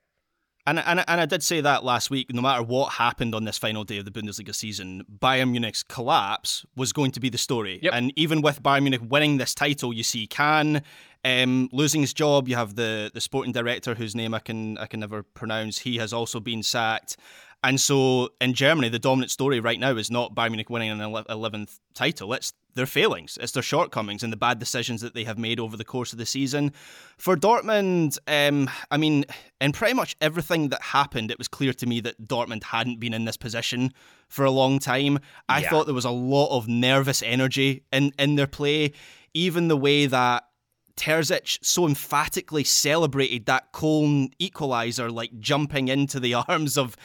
And, 0.69 0.79
and, 0.81 1.03
and 1.09 1.21
I 1.21 1.25
did 1.25 1.43
say 1.43 1.63
that 1.63 1.83
last 1.83 2.11
week. 2.11 2.33
No 2.33 2.43
matter 2.43 2.63
what 2.63 2.93
happened 2.93 3.35
on 3.35 3.45
this 3.45 3.57
final 3.57 3.85
day 3.85 3.99
of 3.99 4.05
the 4.05 4.11
Bundesliga 4.11 4.55
season, 4.55 5.03
Bayern 5.19 5.51
Munich's 5.53 5.83
collapse 5.83 6.67
was 6.77 6.93
going 6.93 7.11
to 7.13 7.21
be 7.21 7.31
the 7.31 7.39
story. 7.39 7.79
Yep. 7.83 7.95
And 7.95 8.13
even 8.17 8.43
with 8.43 8.63
Bayern 8.63 8.83
Munich 8.83 9.01
winning 9.03 9.39
this 9.39 9.55
title, 9.55 9.95
you 9.95 10.03
see 10.03 10.27
Kahn 10.27 10.83
um, 11.25 11.71
losing 11.73 12.03
his 12.03 12.13
job. 12.13 12.49
You 12.49 12.57
have 12.57 12.75
the 12.75 13.11
the 13.15 13.21
sporting 13.21 13.53
director 13.53 13.95
whose 13.95 14.15
name 14.15 14.35
I 14.35 14.41
can 14.41 14.77
I 14.77 14.87
can 14.87 15.01
never 15.01 15.23
pronounce. 15.23 15.79
He 15.79 15.97
has 15.97 16.13
also 16.13 16.39
been 16.39 16.63
sacked. 16.63 17.17
And 17.65 17.81
so 17.81 18.29
in 18.41 18.55
Germany, 18.55 18.89
the 18.89 18.99
dominant 18.99 19.31
story 19.31 19.59
right 19.59 19.81
now 19.81 19.97
is 19.97 20.11
not 20.11 20.35
Bayern 20.35 20.51
Munich 20.51 20.71
winning 20.71 20.91
an 20.91 21.01
11th 21.01 21.81
title. 21.95 22.33
It's 22.35 22.53
their 22.79 22.87
failings, 22.87 23.37
it's 23.41 23.53
their 23.53 23.63
shortcomings 23.63 24.23
and 24.23 24.33
the 24.33 24.37
bad 24.37 24.61
decisions 24.61 25.01
that 25.01 25.13
they 25.13 25.25
have 25.25 25.37
made 25.37 25.59
over 25.59 25.77
the 25.77 25.85
course 25.85 26.13
of 26.13 26.19
the 26.19 26.25
season. 26.25 26.73
For 27.19 27.37
Dortmund, 27.37 28.19
um, 28.29 28.71
I 28.91 28.97
mean, 28.97 29.25
in 29.61 29.73
pretty 29.73 29.95
much 29.95 30.15
everything 30.21 30.69
that 30.69 30.81
happened, 30.81 31.33
it 31.33 31.39
was 31.39 31.49
clear 31.49 31.73
to 31.75 31.87
me 31.87 32.01
that 32.01 32.23
Dortmund 32.27 32.63
hadn't 32.63 33.01
been 33.01 33.13
in 33.13 33.25
this 33.25 33.37
position 33.37 33.93
for 34.29 34.45
a 34.45 34.51
long 34.51 34.79
time. 34.79 35.19
I 35.49 35.61
yeah. 35.61 35.71
thought 35.71 35.87
there 35.87 35.95
was 35.95 36.05
a 36.05 36.11
lot 36.11 36.57
of 36.57 36.69
nervous 36.69 37.21
energy 37.21 37.83
in, 37.93 38.13
in 38.17 38.37
their 38.37 38.47
play, 38.47 38.93
even 39.35 39.67
the 39.67 39.77
way 39.77 40.07
that 40.07 40.45
Terzic 40.97 41.59
so 41.63 41.85
emphatically 41.85 42.65
celebrated 42.65 43.47
that 43.47 43.73
Köln 43.73 44.33
equaliser, 44.41 45.13
like 45.13 45.39
jumping 45.41 45.89
into 45.89 46.21
the 46.21 46.35
arms 46.49 46.79
of 46.79 46.97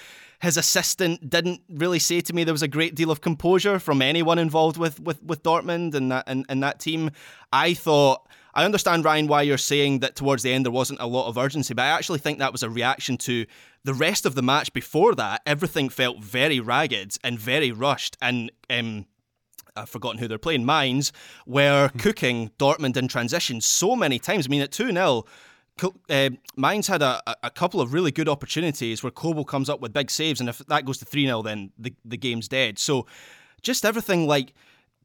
his 0.44 0.58
assistant 0.58 1.30
didn't 1.30 1.62
really 1.70 2.00
say 2.00 2.20
to 2.20 2.34
me 2.34 2.44
there 2.44 2.54
was 2.54 2.62
a 2.62 2.68
great 2.68 2.96
deal 2.96 3.10
of 3.10 3.22
composure 3.22 3.80
from 3.80 4.02
anyone 4.02 4.38
involved 4.38 4.76
with 4.76 5.00
with, 5.00 5.24
with 5.24 5.42
Dortmund 5.42 5.96
and 5.96 6.12
that 6.12 6.26
and, 6.28 6.46
and 6.50 6.62
that 6.62 6.82
team. 6.82 7.12
I 7.54 7.74
thought 7.74 8.28
I 8.54 8.66
understand 8.66 9.06
Ryan 9.06 9.28
why 9.28 9.44
you're 9.44 9.58
saying 9.58 10.00
that 10.00 10.18
towards 10.18 10.44
the 10.44 10.52
end 10.52 10.66
there 10.66 10.72
wasn't 10.72 11.00
a 11.00 11.08
lot 11.08 11.30
of 11.30 11.38
urgency, 11.38 11.74
but 11.74 11.84
I 11.84 11.88
actually 11.88 12.20
think 12.20 12.40
that 12.40 12.52
was 12.52 12.62
a 12.62 12.70
reaction 12.70 13.18
to 13.20 13.46
the 13.86 13.94
rest 13.94 14.26
of 14.26 14.36
the 14.36 14.42
match 14.42 14.74
before 14.74 15.16
that. 15.16 15.42
Everything 15.46 15.88
felt 15.88 16.22
very 16.22 16.60
ragged 16.60 17.16
and 17.24 17.40
very 17.40 17.72
rushed 17.72 18.18
and 18.22 18.52
um, 18.70 19.06
I've 19.78 19.90
forgotten 19.90 20.20
who 20.20 20.28
they're 20.28 20.38
playing, 20.38 20.66
Mainz, 20.66 21.14
were 21.48 21.90
cooking 21.98 22.52
Dortmund 22.60 22.98
in 22.98 23.08
transition 23.08 23.62
so 23.62 23.96
many 23.96 24.20
times. 24.20 24.46
I 24.46 24.50
mean, 24.50 24.62
at 24.62 24.74
2 24.74 24.92
0, 24.92 25.24
uh, 26.10 26.30
Mainz 26.56 26.88
had 26.88 27.02
a, 27.02 27.22
a 27.44 27.50
couple 27.50 27.82
of 27.82 27.94
really 27.94 28.12
good 28.12 28.30
opportunities 28.30 29.04
where 29.04 29.12
Kobel 29.12 29.46
comes 29.46 29.70
up 29.70 29.80
with 29.80 29.94
big 29.94 30.12
saves, 30.12 30.40
and 30.40 30.50
if 30.50 30.60
that 30.60 30.86
goes 30.86 30.98
to 31.00 31.06
3 31.06 31.26
0, 31.26 31.42
then 31.42 31.72
the, 31.78 31.94
the 32.06 32.18
game's 32.18 32.48
dead. 32.48 32.80
So 32.80 33.08
just 33.62 33.86
everything 33.86 34.28
like 34.28 34.54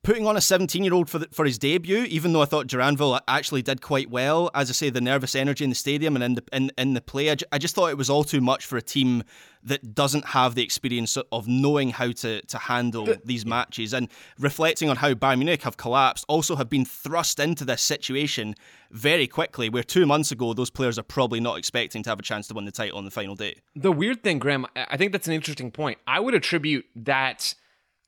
putting 0.02 0.26
on 0.26 0.36
a 0.36 0.40
17 0.40 0.82
year 0.84 0.94
old 0.94 1.08
for 1.08 1.18
the, 1.18 1.28
for 1.32 1.44
his 1.44 1.58
debut, 1.58 2.04
even 2.04 2.32
though 2.32 2.42
I 2.42 2.46
thought 2.46 2.66
Duranville 2.66 3.20
actually 3.28 3.62
did 3.62 3.80
quite 3.82 4.10
well. 4.10 4.50
As 4.54 4.70
I 4.70 4.72
say, 4.72 4.90
the 4.90 5.00
nervous 5.00 5.34
energy 5.34 5.64
in 5.64 5.70
the 5.70 5.76
stadium 5.76 6.14
and 6.16 6.24
in 6.24 6.34
the 6.34 6.44
in, 6.52 6.72
in 6.78 6.94
the 6.94 7.00
play, 7.00 7.30
I, 7.30 7.34
j- 7.36 7.46
I 7.52 7.58
just 7.58 7.74
thought 7.74 7.88
it 7.88 7.98
was 7.98 8.10
all 8.10 8.24
too 8.24 8.40
much 8.40 8.66
for 8.66 8.76
a 8.76 8.82
team 8.82 9.22
that 9.64 9.94
doesn't 9.94 10.24
have 10.26 10.54
the 10.54 10.62
experience 10.62 11.16
of 11.32 11.48
knowing 11.48 11.90
how 11.90 12.12
to 12.12 12.40
to 12.42 12.58
handle 12.58 13.08
these 13.24 13.44
matches. 13.44 13.92
And 13.92 14.08
reflecting 14.38 14.88
on 14.88 14.96
how 14.96 15.14
Bayern 15.14 15.38
Munich 15.38 15.62
have 15.62 15.76
collapsed, 15.76 16.24
also 16.28 16.56
have 16.56 16.68
been 16.70 16.84
thrust 16.84 17.40
into 17.40 17.64
this 17.64 17.82
situation 17.82 18.54
very 18.90 19.26
quickly. 19.26 19.68
Where 19.68 19.82
two 19.82 20.06
months 20.06 20.30
ago, 20.30 20.54
those 20.54 20.70
players 20.70 20.98
are 20.98 21.02
probably 21.02 21.40
not 21.40 21.58
expecting 21.58 22.02
to 22.04 22.10
have 22.10 22.18
a 22.18 22.22
chance 22.22 22.46
to 22.48 22.54
win 22.54 22.64
the 22.64 22.72
title 22.72 22.98
on 22.98 23.04
the 23.04 23.10
final 23.10 23.34
day. 23.34 23.56
The 23.74 23.92
weird 23.92 24.22
thing, 24.22 24.38
Graham, 24.38 24.66
I 24.76 24.96
think 24.96 25.12
that's 25.12 25.26
an 25.26 25.34
interesting 25.34 25.70
point. 25.70 25.98
I 26.06 26.20
would 26.20 26.34
attribute 26.34 26.86
that 26.96 27.54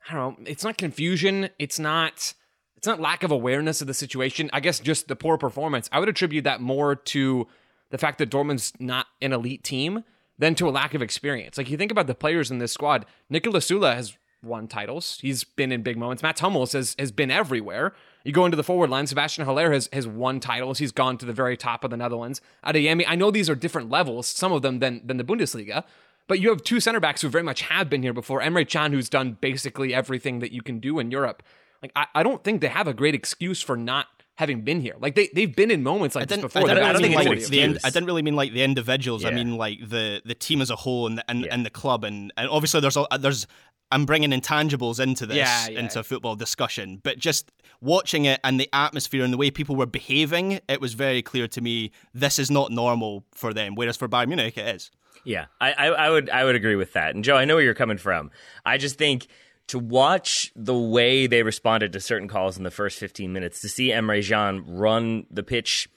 I 0.09 0.15
don't 0.15 0.39
know, 0.39 0.45
it's 0.47 0.65
not 0.65 0.79
confusion, 0.79 1.51
it's 1.59 1.79
not 1.79 2.35
it's 2.77 2.87
not 2.87 2.99
lack 2.99 3.23
of 3.23 3.31
awareness 3.31 3.83
of 3.83 3.87
the 3.87 3.95
situation. 3.95 4.49
I 4.55 4.61
guess 4.61 4.81
just 4.81 5.09
the 5.09 5.17
poor 5.17 5.37
performance. 5.37 5.91
I 5.93 6.01
would 6.01 6.09
attribute 6.09 6.45
that 6.45 6.63
more 6.63 6.97
to 6.97 7.47
the 7.91 7.99
fact 7.99 8.17
that 8.19 8.31
Dortmund's 8.31 8.73
not 8.81 9.07
an 9.21 9.35
elite 9.35 9.63
team 9.63 10.03
than 10.39 10.55
to 10.55 10.67
a 10.67 10.71
lack 10.71 10.95
of 10.95 11.03
experience. 11.03 11.59
Like 11.59 11.69
you 11.69 11.77
think 11.77 11.93
about 11.93 12.07
the 12.07 12.15
players 12.15 12.51
in 12.51 12.59
this 12.59 12.73
squad, 12.73 13.05
Niklas 13.31 13.69
Süle 13.69 13.95
has 13.95 14.17
won 14.43 14.67
titles. 14.67 15.19
He's 15.21 15.45
been 15.45 15.73
in 15.73 15.83
big 15.83 15.99
moments. 15.99 16.23
Mats 16.23 16.41
Hummels 16.41 16.73
has, 16.73 16.97
has 16.99 17.13
been 17.13 17.31
everywhere. 17.31 17.93
You 18.25 18.33
go 18.33 18.47
into 18.47 18.57
the 18.57 18.65
forward 18.65 18.89
line, 18.89 19.07
Sebastian 19.07 19.45
Haller 19.45 19.73
has, 19.73 19.91
has 19.93 20.07
won 20.07 20.41
titles. 20.41 20.79
He's 20.79 20.93
gone 20.93 21.19
to 21.19 21.27
the 21.27 21.35
very 21.35 21.59
top 21.59 21.85
of 21.85 21.91
the 21.91 21.99
Netherlands. 21.99 22.41
Adeyemi, 22.65 23.05
I 23.07 23.17
know 23.17 23.31
these 23.31 23.51
are 23.51 23.55
different 23.55 23.91
levels, 23.91 24.27
some 24.27 24.53
of 24.53 24.63
them 24.63 24.79
than, 24.79 25.07
than 25.07 25.19
the 25.19 25.25
Bundesliga, 25.25 25.85
but 26.31 26.38
you 26.38 26.49
have 26.51 26.62
two 26.62 26.79
center 26.79 27.01
backs 27.01 27.23
who 27.23 27.29
very 27.29 27.43
much 27.43 27.62
have 27.62 27.90
been 27.90 28.05
here 28.05 28.12
before. 28.12 28.40
Emre 28.40 28.66
Can, 28.66 28.93
who's 28.93 29.09
done 29.09 29.37
basically 29.40 29.93
everything 29.93 30.38
that 30.38 30.53
you 30.53 30.62
can 30.62 30.79
do 30.79 31.01
in 31.01 31.11
Europe. 31.11 31.43
Like 31.83 31.90
I, 31.97 32.07
I 32.14 32.23
don't 32.23 32.45
think 32.45 32.61
they 32.61 32.69
have 32.69 32.87
a 32.87 32.95
great 32.95 33.16
excuse 33.16 33.61
for 33.61 33.77
not 33.77 34.07
having 34.37 34.62
been 34.62 34.81
here. 34.81 34.95
Like 35.01 35.16
they 35.16 35.29
they've 35.35 35.55
been 35.55 35.73
in 35.73 35.83
moments 35.83 36.14
like 36.14 36.23
I 36.23 36.27
this 36.27 36.38
before. 36.40 36.62
I 36.62 36.75
didn't, 36.75 36.83
that 36.85 36.93
really 36.93 37.03
think 37.09 37.19
mean 37.19 37.29
like 37.29 37.38
the 37.49 37.61
excuse. 37.62 37.85
I 37.85 37.90
didn't 37.90 38.07
really 38.07 38.23
mean 38.23 38.37
like 38.37 38.53
the 38.53 38.62
individuals. 38.62 39.25
I 39.25 39.33
mean 39.33 39.57
like 39.57 39.81
the 39.88 40.23
the 40.25 40.37
team 40.37 40.62
as 40.62 40.71
a 40.71 40.77
whole 40.77 41.09
and 41.09 41.19
the, 41.19 41.29
and, 41.29 41.40
Yeah. 41.40 41.53
and 41.53 41.66
the 41.66 41.71
club 41.71 42.05
and, 42.05 42.33
and 42.37 42.49
obviously 42.49 42.81
there's 42.81 42.97
a, 42.97 43.07
there's 43.19 43.49
I'm 43.92 44.07
bringing 44.07 44.31
intangibles 44.31 45.00
into 45.00 45.26
this 45.26 45.37
Yeah, 45.37 45.68
yeah. 45.68 45.81
into 45.81 46.03
football 46.03 46.37
discussion, 46.37 47.00
but 47.03 47.18
just 47.18 47.50
watching 47.81 48.24
it 48.24 48.40
and 48.44 48.61
the 48.61 48.68
atmosphere 48.72 49.24
and 49.24 49.33
the 49.33 49.37
way 49.37 49.50
people 49.50 49.76
were 49.76 49.87
behaving, 49.87 50.61
it 50.68 50.81
was 50.81 50.94
very 50.94 51.22
clear 51.22 51.48
to 51.48 51.61
me 51.61 51.90
this 52.14 52.38
is 52.38 52.50
not 52.50 52.70
normal 52.70 53.24
for 53.33 53.53
them. 53.53 53.74
Whereas 53.74 53.96
for 53.96 54.09
Bayern 54.09 54.29
Munich, 54.29 54.57
it 54.57 54.76
is. 54.76 54.90
Yeah, 55.24 55.46
I, 55.61 55.72
I, 55.72 55.87
I 55.87 56.11
would 56.11 56.31
I 56.31 56.44
would 56.44 56.55
agree 56.55 56.76
with 56.76 56.92
that. 56.94 57.14
And 57.14 57.22
Joe, 57.24 57.37
I 57.37 57.44
know 57.44 57.57
where 57.57 57.64
you're 57.64 57.74
coming 57.74 57.98
from. 57.98 58.31
I 58.64 58.79
just 58.79 58.96
think 58.96 59.26
to 59.66 59.79
watch 59.79 60.50
the 60.57 60.76
way 60.76 61.26
they 61.26 61.42
responded 61.42 61.92
to 61.92 62.00
certain 62.00 62.26
calls 62.26 62.57
in 62.57 62.64
the 62.64 62.70
first 62.70 62.98
15 62.98 63.33
minutes, 63.33 63.61
to 63.61 63.68
see 63.68 63.90
Emre 63.90 64.26
Can 64.26 64.64
run 64.66 65.26
the 65.31 65.42
pitch 65.42 65.88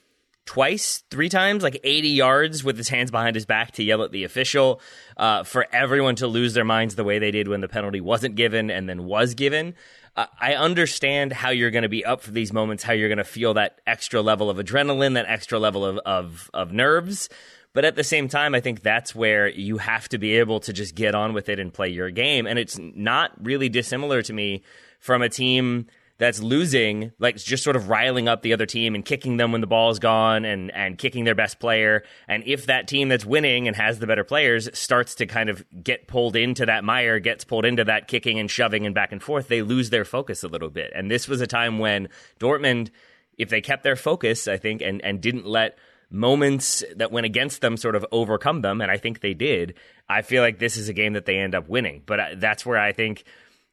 twice, 0.46 1.02
three 1.10 1.28
times, 1.28 1.62
like 1.62 1.80
80 1.82 2.08
yards 2.08 2.64
with 2.64 2.76
his 2.76 2.88
hands 2.88 3.10
behind 3.10 3.34
his 3.34 3.46
back 3.46 3.72
to 3.72 3.82
yell 3.82 4.02
at 4.02 4.12
the 4.12 4.24
official, 4.24 4.80
uh, 5.16 5.42
for 5.42 5.66
everyone 5.72 6.16
to 6.16 6.26
lose 6.26 6.54
their 6.54 6.64
minds 6.64 6.94
the 6.94 7.04
way 7.04 7.18
they 7.18 7.30
did 7.30 7.48
when 7.48 7.60
the 7.60 7.68
penalty 7.68 8.00
wasn't 8.00 8.34
given 8.34 8.70
and 8.70 8.88
then 8.88 9.04
was 9.04 9.34
given. 9.34 9.74
Uh, 10.16 10.26
I 10.40 10.54
understand 10.54 11.32
how 11.32 11.50
you're 11.50 11.70
going 11.70 11.82
to 11.82 11.88
be 11.88 12.04
up 12.04 12.20
for 12.20 12.30
these 12.30 12.52
moments, 12.52 12.82
how 12.82 12.92
you're 12.92 13.08
going 13.08 13.18
to 13.18 13.24
feel 13.24 13.54
that 13.54 13.80
extra 13.86 14.20
level 14.20 14.48
of 14.48 14.58
adrenaline, 14.58 15.14
that 15.14 15.26
extra 15.26 15.58
level 15.58 15.84
of, 15.84 15.98
of, 15.98 16.50
of 16.54 16.72
nerves. 16.72 17.28
But 17.72 17.84
at 17.84 17.96
the 17.96 18.04
same 18.04 18.28
time, 18.28 18.54
I 18.54 18.60
think 18.60 18.82
that's 18.82 19.14
where 19.14 19.48
you 19.48 19.78
have 19.78 20.08
to 20.10 20.18
be 20.18 20.38
able 20.38 20.60
to 20.60 20.72
just 20.72 20.94
get 20.94 21.16
on 21.16 21.32
with 21.32 21.48
it 21.48 21.58
and 21.58 21.74
play 21.74 21.88
your 21.88 22.10
game. 22.10 22.46
And 22.46 22.58
it's 22.58 22.78
not 22.78 23.32
really 23.44 23.68
dissimilar 23.68 24.22
to 24.22 24.32
me 24.32 24.62
from 25.00 25.22
a 25.22 25.28
team 25.28 25.86
that's 26.18 26.40
losing, 26.40 27.12
like 27.18 27.36
just 27.36 27.64
sort 27.64 27.74
of 27.74 27.88
riling 27.88 28.28
up 28.28 28.42
the 28.42 28.52
other 28.52 28.66
team 28.66 28.94
and 28.94 29.04
kicking 29.04 29.36
them 29.36 29.50
when 29.50 29.60
the 29.60 29.66
ball's 29.66 29.98
gone 29.98 30.44
and, 30.44 30.72
and 30.72 30.96
kicking 30.96 31.24
their 31.24 31.34
best 31.34 31.58
player. 31.58 32.04
And 32.28 32.44
if 32.46 32.66
that 32.66 32.86
team 32.86 33.08
that's 33.08 33.24
winning 33.24 33.66
and 33.66 33.76
has 33.76 33.98
the 33.98 34.06
better 34.06 34.22
players 34.22 34.68
starts 34.78 35.16
to 35.16 35.26
kind 35.26 35.50
of 35.50 35.64
get 35.82 36.06
pulled 36.06 36.36
into 36.36 36.66
that 36.66 36.84
mire, 36.84 37.18
gets 37.18 37.44
pulled 37.44 37.64
into 37.64 37.84
that 37.84 38.06
kicking 38.06 38.38
and 38.38 38.50
shoving 38.50 38.86
and 38.86 38.94
back 38.94 39.10
and 39.10 39.22
forth, 39.22 39.48
they 39.48 39.62
lose 39.62 39.90
their 39.90 40.04
focus 40.04 40.44
a 40.44 40.48
little 40.48 40.70
bit. 40.70 40.92
And 40.94 41.10
this 41.10 41.26
was 41.26 41.40
a 41.40 41.46
time 41.46 41.78
when 41.80 42.08
Dortmund, 42.38 42.90
if 43.36 43.48
they 43.48 43.60
kept 43.60 43.82
their 43.82 43.96
focus, 43.96 44.46
I 44.46 44.56
think, 44.56 44.82
and, 44.82 45.04
and 45.04 45.20
didn't 45.20 45.46
let 45.46 45.76
moments 46.10 46.84
that 46.94 47.10
went 47.10 47.26
against 47.26 47.60
them 47.60 47.76
sort 47.76 47.96
of 47.96 48.06
overcome 48.12 48.62
them, 48.62 48.80
and 48.80 48.90
I 48.90 48.96
think 48.96 49.20
they 49.20 49.34
did. 49.34 49.74
I 50.08 50.22
feel 50.22 50.42
like 50.42 50.58
this 50.58 50.76
is 50.76 50.88
a 50.88 50.92
game 50.92 51.14
that 51.14 51.26
they 51.26 51.38
end 51.38 51.54
up 51.54 51.68
winning. 51.68 52.02
But 52.06 52.20
uh, 52.20 52.26
that's 52.36 52.64
where 52.64 52.78
I 52.78 52.92
think 52.92 53.24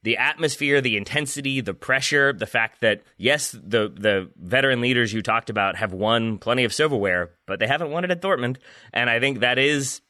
the 0.03 0.17
atmosphere, 0.17 0.81
the 0.81 0.97
intensity, 0.97 1.61
the 1.61 1.73
pressure, 1.73 2.33
the 2.33 2.45
fact 2.45 2.81
that 2.81 3.01
yes, 3.17 3.51
the 3.51 3.91
the 3.93 4.29
veteran 4.35 4.81
leaders 4.81 5.13
you 5.13 5.21
talked 5.21 5.49
about 5.49 5.75
have 5.75 5.93
won 5.93 6.37
plenty 6.37 6.63
of 6.63 6.73
silverware, 6.73 7.31
but 7.45 7.59
they 7.59 7.67
haven't 7.67 7.91
won 7.91 8.03
it 8.03 8.11
at 8.11 8.21
Dortmund, 8.21 8.57
and 8.93 9.09
I 9.09 9.19
think 9.19 9.39
that 9.39 9.57
is 9.57 10.01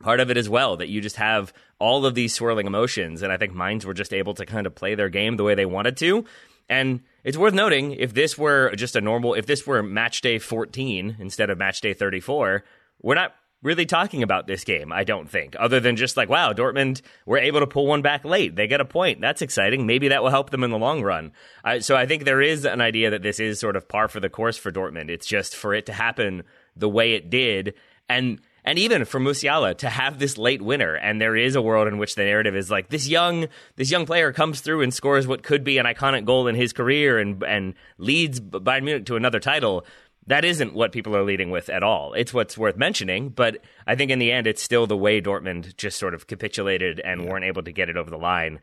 part 0.00 0.20
of 0.20 0.30
it 0.30 0.36
as 0.36 0.48
well 0.48 0.76
that 0.76 0.88
you 0.88 1.00
just 1.00 1.16
have 1.16 1.52
all 1.78 2.04
of 2.04 2.14
these 2.14 2.34
swirling 2.34 2.66
emotions. 2.66 3.22
And 3.22 3.32
i 3.32 3.36
think 3.36 3.54
Mainz 3.54 3.86
were 3.86 3.94
just 3.94 4.12
able 4.12 4.34
to 4.34 4.46
kind 4.46 4.66
of 4.66 4.74
play 4.74 4.94
their 4.94 5.08
game 5.08 5.36
the 5.36 5.44
way 5.44 5.54
they 5.54 5.66
wanted 5.66 5.96
to. 5.98 6.24
And 6.68 7.00
it's 7.24 7.36
worth 7.36 7.54
noting 7.54 7.92
if 7.92 8.14
this 8.14 8.38
were 8.38 8.74
just 8.74 8.96
a 8.96 9.00
normal 9.00 9.34
if 9.34 9.46
this 9.46 9.66
were 9.66 9.82
match 9.82 10.20
day 10.20 10.38
14 10.38 11.16
instead 11.18 11.50
of 11.50 11.58
match 11.58 11.80
day 11.80 11.94
34 11.94 12.64
we're 13.02 13.14
not 13.14 13.34
really 13.64 13.86
talking 13.86 14.22
about 14.22 14.46
this 14.46 14.62
game 14.62 14.92
i 14.92 15.02
don't 15.02 15.28
think 15.28 15.56
other 15.58 15.80
than 15.80 15.96
just 15.96 16.16
like 16.16 16.28
wow 16.28 16.52
dortmund 16.52 17.00
were 17.26 17.38
able 17.38 17.60
to 17.60 17.66
pull 17.66 17.86
one 17.86 18.02
back 18.02 18.24
late. 18.24 18.54
They 18.54 18.66
get 18.66 18.80
a 18.80 18.84
point. 18.84 19.20
That's 19.20 19.42
exciting. 19.42 19.86
Maybe 19.86 20.08
that 20.08 20.22
will 20.22 20.30
help 20.30 20.50
them 20.50 20.62
in 20.62 20.70
the 20.70 20.78
long 20.78 21.02
run. 21.02 21.32
So 21.80 21.96
i 21.96 22.06
think 22.06 22.24
there 22.24 22.42
is 22.42 22.64
an 22.64 22.80
idea 22.80 23.10
that 23.10 23.22
this 23.22 23.40
is 23.40 23.58
sort 23.58 23.76
of 23.76 23.88
par 23.88 24.08
for 24.08 24.20
the 24.20 24.28
course 24.28 24.56
for 24.56 24.70
dortmund. 24.70 25.10
It's 25.10 25.26
just 25.26 25.56
for 25.56 25.74
it 25.74 25.86
to 25.86 25.92
happen 25.92 26.44
the 26.76 26.88
way 26.88 27.14
it 27.14 27.30
did. 27.30 27.74
And 28.08 28.40
and 28.66 28.78
even 28.78 29.04
for 29.04 29.20
Musiala 29.20 29.76
to 29.78 29.90
have 29.90 30.18
this 30.18 30.38
late 30.38 30.62
winner, 30.62 30.94
and 30.94 31.20
there 31.20 31.36
is 31.36 31.54
a 31.54 31.60
world 31.60 31.86
in 31.86 31.98
which 31.98 32.14
the 32.14 32.24
narrative 32.24 32.56
is 32.56 32.70
like 32.70 32.88
this 32.88 33.06
young 33.06 33.48
this 33.76 33.90
young 33.90 34.06
player 34.06 34.32
comes 34.32 34.60
through 34.60 34.80
and 34.82 34.92
scores 34.92 35.26
what 35.26 35.42
could 35.42 35.64
be 35.64 35.78
an 35.78 35.86
iconic 35.86 36.24
goal 36.24 36.48
in 36.48 36.54
his 36.54 36.72
career 36.72 37.18
and 37.18 37.42
and 37.42 37.74
leads 37.98 38.40
Bayern 38.40 38.84
Munich 38.84 39.06
to 39.06 39.16
another 39.16 39.40
title. 39.40 39.84
That 40.26 40.44
isn't 40.44 40.74
what 40.74 40.92
people 40.92 41.14
are 41.16 41.24
leading 41.24 41.50
with 41.50 41.68
at 41.68 41.82
all. 41.82 42.14
It's 42.14 42.32
what's 42.32 42.56
worth 42.56 42.76
mentioning, 42.76 43.28
but 43.28 43.58
I 43.86 43.94
think 43.94 44.10
in 44.10 44.18
the 44.18 44.32
end, 44.32 44.46
it's 44.46 44.62
still 44.62 44.86
the 44.86 44.96
way 44.96 45.20
Dortmund 45.20 45.76
just 45.76 45.98
sort 45.98 46.14
of 46.14 46.26
capitulated 46.26 47.00
and 47.00 47.26
weren't 47.26 47.44
able 47.44 47.62
to 47.62 47.72
get 47.72 47.88
it 47.90 47.96
over 47.96 48.10
the 48.10 48.16
line. 48.16 48.60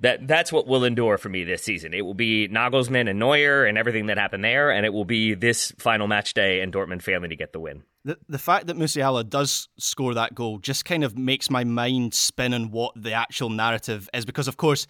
That 0.00 0.26
that's 0.26 0.52
what 0.52 0.66
will 0.66 0.82
endure 0.82 1.18
for 1.18 1.28
me 1.28 1.44
this 1.44 1.62
season. 1.62 1.94
It 1.94 2.00
will 2.00 2.14
be 2.14 2.48
Nagelsmann 2.48 3.08
and 3.08 3.20
Neuer 3.20 3.64
and 3.64 3.78
everything 3.78 4.06
that 4.06 4.18
happened 4.18 4.42
there, 4.42 4.72
and 4.72 4.84
it 4.84 4.92
will 4.92 5.04
be 5.04 5.34
this 5.34 5.72
final 5.78 6.08
match 6.08 6.34
day 6.34 6.60
and 6.62 6.72
Dortmund 6.72 7.02
failing 7.02 7.30
to 7.30 7.36
get 7.36 7.52
the 7.52 7.60
win. 7.60 7.84
The, 8.04 8.18
the 8.28 8.40
fact 8.40 8.66
that 8.66 8.76
Musiala 8.76 9.28
does 9.28 9.68
score 9.78 10.14
that 10.14 10.34
goal 10.34 10.58
just 10.58 10.84
kind 10.84 11.04
of 11.04 11.16
makes 11.16 11.48
my 11.48 11.62
mind 11.62 12.12
spin 12.12 12.52
on 12.52 12.72
what 12.72 12.92
the 13.00 13.12
actual 13.12 13.50
narrative 13.50 14.10
is 14.12 14.24
because, 14.24 14.48
of 14.48 14.56
course, 14.56 14.88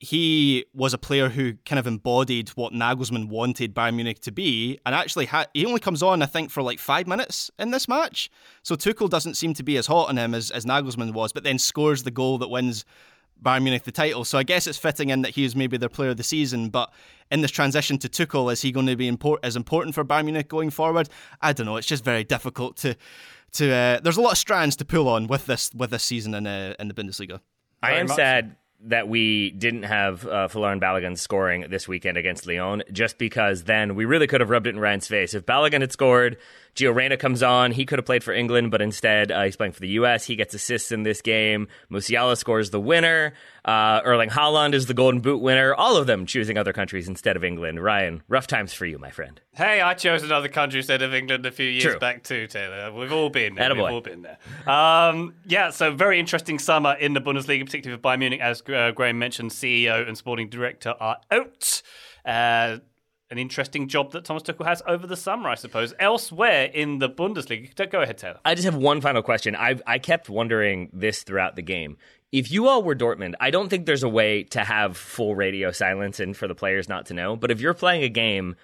he 0.00 0.64
was 0.72 0.94
a 0.94 0.98
player 0.98 1.28
who 1.28 1.54
kind 1.64 1.78
of 1.78 1.86
embodied 1.86 2.50
what 2.50 2.72
Nagelsmann 2.72 3.28
wanted 3.28 3.74
Bayern 3.74 3.96
Munich 3.96 4.20
to 4.20 4.30
be, 4.30 4.78
and 4.86 4.94
actually 4.94 5.26
ha- 5.26 5.46
he 5.54 5.66
only 5.66 5.80
comes 5.80 6.02
on, 6.02 6.22
I 6.22 6.26
think, 6.26 6.50
for 6.50 6.62
like 6.62 6.78
five 6.78 7.08
minutes 7.08 7.50
in 7.58 7.72
this 7.72 7.88
match. 7.88 8.30
So 8.62 8.76
Tuchel 8.76 9.10
doesn't 9.10 9.36
seem 9.36 9.54
to 9.54 9.62
be 9.64 9.76
as 9.76 9.88
hot 9.88 10.08
on 10.08 10.16
him 10.16 10.34
as, 10.34 10.50
as 10.52 10.64
Nagelsmann 10.64 11.12
was, 11.14 11.32
but 11.32 11.42
then 11.42 11.58
scores 11.58 12.04
the 12.04 12.12
goal 12.12 12.38
that 12.38 12.48
wins 12.48 12.84
Bayern 13.42 13.64
Munich 13.64 13.82
the 13.82 13.92
title. 13.92 14.24
So 14.24 14.38
I 14.38 14.44
guess 14.44 14.68
it's 14.68 14.78
fitting 14.78 15.10
in 15.10 15.22
that 15.22 15.34
he 15.34 15.42
was 15.42 15.56
maybe 15.56 15.76
their 15.76 15.88
player 15.88 16.10
of 16.10 16.16
the 16.16 16.22
season, 16.22 16.68
but 16.68 16.92
in 17.32 17.40
this 17.40 17.50
transition 17.50 17.98
to 17.98 18.08
Tuchel, 18.08 18.52
is 18.52 18.62
he 18.62 18.70
going 18.70 18.86
to 18.86 18.96
be 18.96 19.08
import- 19.08 19.40
as 19.42 19.56
important 19.56 19.96
for 19.96 20.04
Bayern 20.04 20.26
Munich 20.26 20.48
going 20.48 20.70
forward? 20.70 21.08
I 21.42 21.52
don't 21.52 21.66
know. 21.66 21.76
It's 21.76 21.88
just 21.88 22.04
very 22.04 22.22
difficult 22.22 22.76
to 22.78 22.96
to. 23.52 23.72
Uh, 23.72 24.00
there's 24.00 24.16
a 24.16 24.20
lot 24.20 24.32
of 24.32 24.38
strands 24.38 24.76
to 24.76 24.84
pull 24.84 25.08
on 25.08 25.26
with 25.26 25.46
this 25.46 25.72
with 25.74 25.90
this 25.90 26.04
season 26.04 26.34
in 26.34 26.46
uh, 26.46 26.74
in 26.78 26.86
the 26.86 26.94
Bundesliga. 26.94 27.40
I 27.82 27.94
am 27.94 28.06
much 28.06 28.16
sad 28.16 28.56
that 28.84 29.08
we 29.08 29.50
didn't 29.50 29.82
have 29.82 30.24
uh, 30.24 30.48
Folarin 30.48 30.80
Balogun 30.80 31.18
scoring 31.18 31.66
this 31.68 31.88
weekend 31.88 32.16
against 32.16 32.46
Lyon, 32.46 32.82
just 32.92 33.18
because 33.18 33.64
then 33.64 33.96
we 33.96 34.04
really 34.04 34.26
could 34.26 34.40
have 34.40 34.50
rubbed 34.50 34.66
it 34.66 34.74
in 34.74 34.80
Ryan's 34.80 35.08
face. 35.08 35.34
If 35.34 35.44
Balogun 35.44 35.80
had 35.80 35.92
scored, 35.92 36.36
Gio 36.78 36.94
Reyna 36.94 37.16
comes 37.16 37.42
on. 37.42 37.72
He 37.72 37.84
could 37.84 37.98
have 37.98 38.06
played 38.06 38.22
for 38.22 38.32
England, 38.32 38.70
but 38.70 38.80
instead 38.80 39.32
uh, 39.32 39.42
he's 39.42 39.56
playing 39.56 39.72
for 39.72 39.80
the 39.80 39.88
U.S. 39.88 40.24
He 40.24 40.36
gets 40.36 40.54
assists 40.54 40.92
in 40.92 41.02
this 41.02 41.20
game. 41.20 41.66
Musiala 41.90 42.36
scores 42.36 42.70
the 42.70 42.78
winner. 42.78 43.32
Uh, 43.64 44.00
Erling 44.04 44.30
Haaland 44.30 44.74
is 44.74 44.86
the 44.86 44.94
Golden 44.94 45.20
Boot 45.20 45.42
winner. 45.42 45.74
All 45.74 45.96
of 45.96 46.06
them 46.06 46.24
choosing 46.24 46.56
other 46.56 46.72
countries 46.72 47.08
instead 47.08 47.36
of 47.36 47.42
England. 47.42 47.82
Ryan, 47.82 48.22
rough 48.28 48.46
times 48.46 48.72
for 48.72 48.86
you, 48.86 48.96
my 48.96 49.10
friend. 49.10 49.40
Hey, 49.54 49.80
I 49.80 49.94
chose 49.94 50.22
another 50.22 50.46
country 50.48 50.78
instead 50.78 51.02
of 51.02 51.12
England 51.12 51.44
a 51.46 51.50
few 51.50 51.66
years 51.66 51.82
True. 51.82 51.98
back 51.98 52.22
too, 52.22 52.46
Taylor. 52.46 52.92
We've 52.92 53.12
all 53.12 53.28
been 53.28 53.56
there. 53.56 53.74
We've 53.74 53.82
all 53.82 54.00
been 54.00 54.22
there. 54.22 54.38
Um, 54.72 55.34
yeah, 55.46 55.70
so 55.70 55.92
very 55.92 56.20
interesting 56.20 56.60
summer 56.60 56.94
in 56.94 57.12
the 57.12 57.20
Bundesliga, 57.20 57.64
particularly 57.64 58.00
for 58.00 58.08
Bayern 58.08 58.20
Munich, 58.20 58.40
as 58.40 58.62
uh, 58.72 58.92
Graham 58.92 59.18
mentioned. 59.18 59.50
CEO 59.50 60.06
and 60.06 60.16
sporting 60.16 60.48
director 60.48 60.94
are 61.00 61.16
out. 61.32 61.82
Uh, 62.24 62.78
an 63.30 63.38
interesting 63.38 63.88
job 63.88 64.12
that 64.12 64.24
Thomas 64.24 64.42
Tuchel 64.42 64.66
has 64.66 64.82
over 64.86 65.06
the 65.06 65.16
summer, 65.16 65.48
I 65.50 65.54
suppose. 65.54 65.92
Elsewhere 65.98 66.64
in 66.72 66.98
the 66.98 67.08
Bundesliga, 67.08 67.90
go 67.90 68.00
ahead, 68.00 68.18
Taylor. 68.18 68.40
I 68.44 68.54
just 68.54 68.64
have 68.64 68.74
one 68.76 69.00
final 69.00 69.22
question. 69.22 69.54
I 69.54 69.78
I 69.86 69.98
kept 69.98 70.28
wondering 70.28 70.88
this 70.92 71.22
throughout 71.22 71.56
the 71.56 71.62
game. 71.62 71.96
If 72.32 72.50
you 72.50 72.68
all 72.68 72.82
were 72.82 72.94
Dortmund, 72.94 73.34
I 73.40 73.50
don't 73.50 73.68
think 73.68 73.86
there's 73.86 74.02
a 74.02 74.08
way 74.08 74.44
to 74.44 74.60
have 74.60 74.96
full 74.96 75.34
radio 75.34 75.70
silence 75.72 76.20
and 76.20 76.36
for 76.36 76.46
the 76.46 76.54
players 76.54 76.88
not 76.88 77.06
to 77.06 77.14
know. 77.14 77.36
But 77.36 77.50
if 77.50 77.60
you're 77.60 77.74
playing 77.74 78.02
a 78.02 78.08
game 78.08 78.56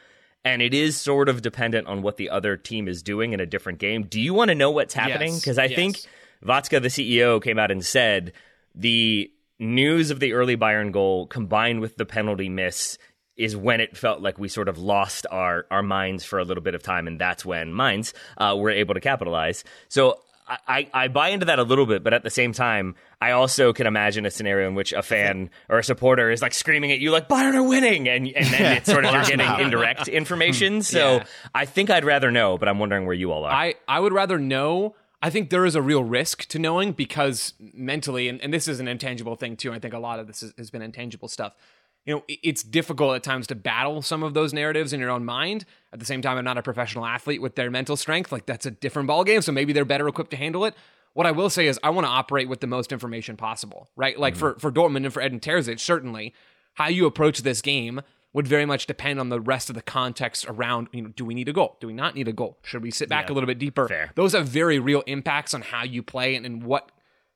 and 0.44 0.60
it 0.60 0.74
is 0.74 0.98
sort 1.00 1.30
of 1.30 1.40
dependent 1.40 1.86
on 1.86 2.02
what 2.02 2.18
the 2.18 2.28
other 2.28 2.56
team 2.58 2.88
is 2.88 3.02
doing 3.02 3.32
in 3.32 3.40
a 3.40 3.46
different 3.46 3.78
game, 3.78 4.02
do 4.02 4.20
you 4.20 4.34
want 4.34 4.50
to 4.50 4.54
know 4.54 4.70
what's 4.70 4.92
happening? 4.92 5.32
Yes, 5.32 5.40
Because 5.40 5.58
I 5.58 5.64
yes. 5.64 5.76
think 5.76 5.96
Watzke, 6.44 6.82
the 6.82 6.88
CEO, 6.88 7.42
came 7.42 7.58
out 7.58 7.70
and 7.70 7.84
said 7.84 8.32
the 8.74 9.30
news 9.58 10.10
of 10.10 10.20
the 10.20 10.34
early 10.34 10.58
Bayern 10.58 10.92
goal 10.92 11.26
combined 11.26 11.80
with 11.80 11.96
the 11.96 12.04
penalty 12.04 12.50
miss 12.50 12.98
is 13.36 13.56
when 13.56 13.80
it 13.80 13.96
felt 13.96 14.20
like 14.20 14.38
we 14.38 14.48
sort 14.48 14.68
of 14.68 14.78
lost 14.78 15.26
our, 15.30 15.66
our 15.70 15.82
minds 15.82 16.24
for 16.24 16.38
a 16.38 16.44
little 16.44 16.62
bit 16.62 16.74
of 16.74 16.82
time, 16.82 17.06
and 17.06 17.20
that's 17.20 17.44
when 17.44 17.74
Mainz 17.74 18.14
uh, 18.38 18.54
were 18.56 18.70
able 18.70 18.94
to 18.94 19.00
capitalize. 19.00 19.64
So 19.88 20.20
I, 20.46 20.58
I 20.68 20.88
I 21.04 21.08
buy 21.08 21.30
into 21.30 21.46
that 21.46 21.58
a 21.58 21.62
little 21.62 21.86
bit, 21.86 22.04
but 22.04 22.12
at 22.14 22.22
the 22.22 22.30
same 22.30 22.52
time, 22.52 22.94
I 23.20 23.30
also 23.32 23.72
can 23.72 23.86
imagine 23.86 24.26
a 24.26 24.30
scenario 24.30 24.68
in 24.68 24.74
which 24.74 24.92
a 24.92 25.02
fan 25.02 25.50
or 25.68 25.78
a 25.78 25.84
supporter 25.84 26.30
is 26.30 26.42
like 26.42 26.52
screaming 26.54 26.92
at 26.92 26.98
you, 26.98 27.10
like 27.10 27.28
"Bayern 27.28 27.54
are 27.54 27.62
winning," 27.66 28.08
and 28.08 28.28
and 28.28 28.46
then 28.46 28.76
it's 28.76 28.90
sort 28.90 29.04
of 29.04 29.12
you're 29.14 29.24
getting 29.24 29.64
indirect 29.64 30.06
information. 30.20 30.82
So 30.82 31.16
Yeah. 31.16 31.24
I 31.54 31.64
think 31.64 31.90
I'd 31.90 32.04
rather 32.04 32.30
know, 32.30 32.58
but 32.58 32.68
I'm 32.68 32.78
wondering 32.78 33.06
where 33.06 33.14
you 33.14 33.32
all 33.32 33.44
are. 33.44 33.52
I, 33.52 33.74
I 33.88 34.00
would 34.00 34.12
rather 34.12 34.38
know. 34.38 34.94
I 35.22 35.30
think 35.30 35.48
there 35.48 35.64
is 35.64 35.74
a 35.74 35.80
real 35.80 36.04
risk 36.04 36.44
to 36.48 36.58
knowing 36.58 36.92
because 36.92 37.54
mentally, 37.58 38.28
and, 38.28 38.38
and 38.42 38.52
this 38.52 38.68
is 38.68 38.78
an 38.78 38.86
intangible 38.88 39.36
thing 39.36 39.56
too. 39.56 39.72
I 39.72 39.78
think 39.78 39.94
a 39.94 39.98
lot 39.98 40.18
of 40.20 40.26
this 40.26 40.42
is, 40.42 40.52
has 40.58 40.70
been 40.70 40.82
intangible 40.82 41.28
stuff. 41.28 41.54
You 42.04 42.16
know, 42.16 42.24
it's 42.28 42.62
difficult 42.62 43.16
at 43.16 43.22
times 43.22 43.46
to 43.46 43.54
battle 43.54 44.02
some 44.02 44.22
of 44.22 44.34
those 44.34 44.52
narratives 44.52 44.92
in 44.92 45.00
your 45.00 45.10
own 45.10 45.24
mind. 45.24 45.64
At 45.92 46.00
the 46.00 46.04
same 46.04 46.20
time, 46.20 46.36
I'm 46.36 46.44
not 46.44 46.58
a 46.58 46.62
professional 46.62 47.06
athlete 47.06 47.40
with 47.40 47.54
their 47.54 47.70
mental 47.70 47.96
strength. 47.96 48.30
Like 48.30 48.44
that's 48.46 48.66
a 48.66 48.70
different 48.70 49.08
ballgame. 49.08 49.42
So 49.42 49.52
maybe 49.52 49.72
they're 49.72 49.86
better 49.86 50.06
equipped 50.06 50.30
to 50.32 50.36
handle 50.36 50.64
it. 50.66 50.74
What 51.14 51.26
I 51.26 51.30
will 51.30 51.48
say 51.48 51.66
is 51.66 51.78
I 51.82 51.90
want 51.90 52.06
to 52.06 52.10
operate 52.10 52.48
with 52.48 52.60
the 52.60 52.66
most 52.66 52.92
information 52.92 53.36
possible, 53.36 53.88
right? 53.96 54.18
Like 54.18 54.34
mm-hmm. 54.34 54.40
for, 54.40 54.58
for 54.58 54.72
Dortmund 54.72 55.04
and 55.04 55.12
for 55.12 55.22
Edin 55.22 55.40
Terzic, 55.40 55.80
certainly 55.80 56.34
how 56.74 56.88
you 56.88 57.06
approach 57.06 57.42
this 57.42 57.62
game 57.62 58.02
would 58.34 58.48
very 58.48 58.66
much 58.66 58.86
depend 58.86 59.20
on 59.20 59.28
the 59.28 59.40
rest 59.40 59.70
of 59.70 59.76
the 59.76 59.82
context 59.82 60.44
around, 60.48 60.88
you 60.92 61.00
know, 61.00 61.08
do 61.10 61.24
we 61.24 61.34
need 61.34 61.48
a 61.48 61.52
goal? 61.52 61.76
Do 61.80 61.86
we 61.86 61.92
not 61.92 62.16
need 62.16 62.26
a 62.26 62.32
goal? 62.32 62.58
Should 62.64 62.82
we 62.82 62.90
sit 62.90 63.08
back 63.08 63.30
a 63.30 63.32
little 63.32 63.46
bit 63.46 63.60
deeper? 63.60 63.86
Fair. 63.86 64.10
Those 64.16 64.32
have 64.32 64.48
very 64.48 64.80
real 64.80 65.02
impacts 65.06 65.54
on 65.54 65.62
how 65.62 65.84
you 65.84 66.02
play 66.02 66.34
and, 66.34 66.44
and 66.44 66.64
what 66.64 66.90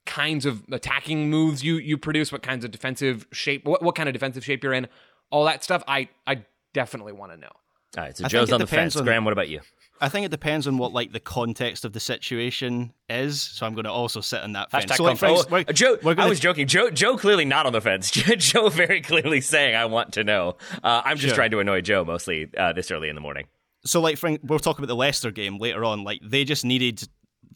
kinds 0.09 0.45
of 0.47 0.65
attacking 0.73 1.31
moves 1.31 1.63
you 1.63 1.77
you 1.77 1.97
produce, 1.97 2.33
what 2.33 2.43
kinds 2.43 2.65
of 2.65 2.71
defensive 2.73 3.27
shape, 3.33 3.65
what, 3.65 3.83
what 3.83 3.95
kind 3.95 4.09
of 4.09 4.13
defensive 4.13 4.45
shape 4.45 4.65
you're 4.65 4.73
in, 4.73 4.89
all 5.31 5.45
that 5.45 5.63
stuff. 5.63 5.85
I 5.87 6.09
I 6.27 6.45
definitely 6.75 7.13
want 7.13 7.31
to 7.33 7.39
know. 7.39 7.51
all 7.97 8.05
right, 8.05 8.17
so 8.17 8.25
I 8.25 8.29
Joe's 8.29 8.51
on 8.53 8.59
the 8.61 8.67
fence. 8.67 8.97
on- 8.97 9.05
Graham, 9.05 9.25
what 9.25 9.33
about 9.33 9.49
you? 9.49 9.61
I 10.01 10.09
think 10.09 10.25
it 10.25 10.31
depends 10.31 10.69
on 10.69 10.79
what 10.79 10.93
like 10.93 11.11
the 11.13 11.19
context 11.21 11.85
of 11.85 11.93
the 11.93 11.99
situation 11.99 12.93
is. 13.09 13.43
So 13.43 13.67
I'm 13.67 13.75
going 13.75 13.85
to 13.85 13.91
also 13.91 14.21
sit 14.21 14.41
on 14.43 14.53
that 14.53 14.71
fence. 14.71 14.85
Hashtag 14.85 14.97
So, 14.97 15.03
like, 15.05 15.19
for 15.19 15.27
conflict. 15.27 15.51
we're- 15.51 15.65
Joe, 15.75 15.99
we're 16.05 16.13
I 16.13 16.15
gonna- 16.15 16.29
was 16.29 16.39
joking. 16.41 16.67
Joe, 16.69 16.89
Joe 16.91 17.17
clearly 17.17 17.45
not 17.45 17.67
on 17.67 17.73
the 17.73 17.81
fence. 17.81 18.11
Joe 18.13 18.69
very 18.69 19.01
clearly 19.01 19.41
saying, 19.41 19.75
"I 19.75 19.87
want 19.87 20.13
to 20.13 20.23
know." 20.25 20.57
Uh, 20.85 21.03
I'm 21.05 21.17
just 21.17 21.29
Sure. 21.31 21.35
trying 21.35 21.51
to 21.51 21.59
annoy 21.59 21.81
Joe 21.81 22.05
mostly 22.05 22.49
uh, 22.57 22.73
this 22.73 22.91
early 22.93 23.09
in 23.09 23.17
the 23.17 23.21
morning. 23.21 23.47
so 23.85 24.01
like 24.01 24.19
for, 24.19 24.37
we'll 24.45 24.59
talk 24.61 24.79
about 24.79 24.87
the 24.89 24.95
Leicester 24.97 25.31
game 25.33 25.59
later 25.59 25.85
on. 25.85 26.05
Like 26.05 26.21
they 26.23 26.45
just 26.45 26.65
needed 26.65 27.03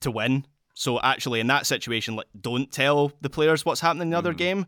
to 0.00 0.10
win. 0.10 0.44
So 0.82 1.00
actually, 1.00 1.38
in 1.38 1.46
that 1.46 1.64
situation, 1.64 2.16
like 2.16 2.26
don't 2.40 2.68
tell 2.72 3.12
the 3.20 3.30
players 3.30 3.64
what's 3.64 3.80
happening 3.80 4.02
in 4.02 4.10
the 4.10 4.18
other 4.18 4.34
mm. 4.34 4.38
game. 4.38 4.66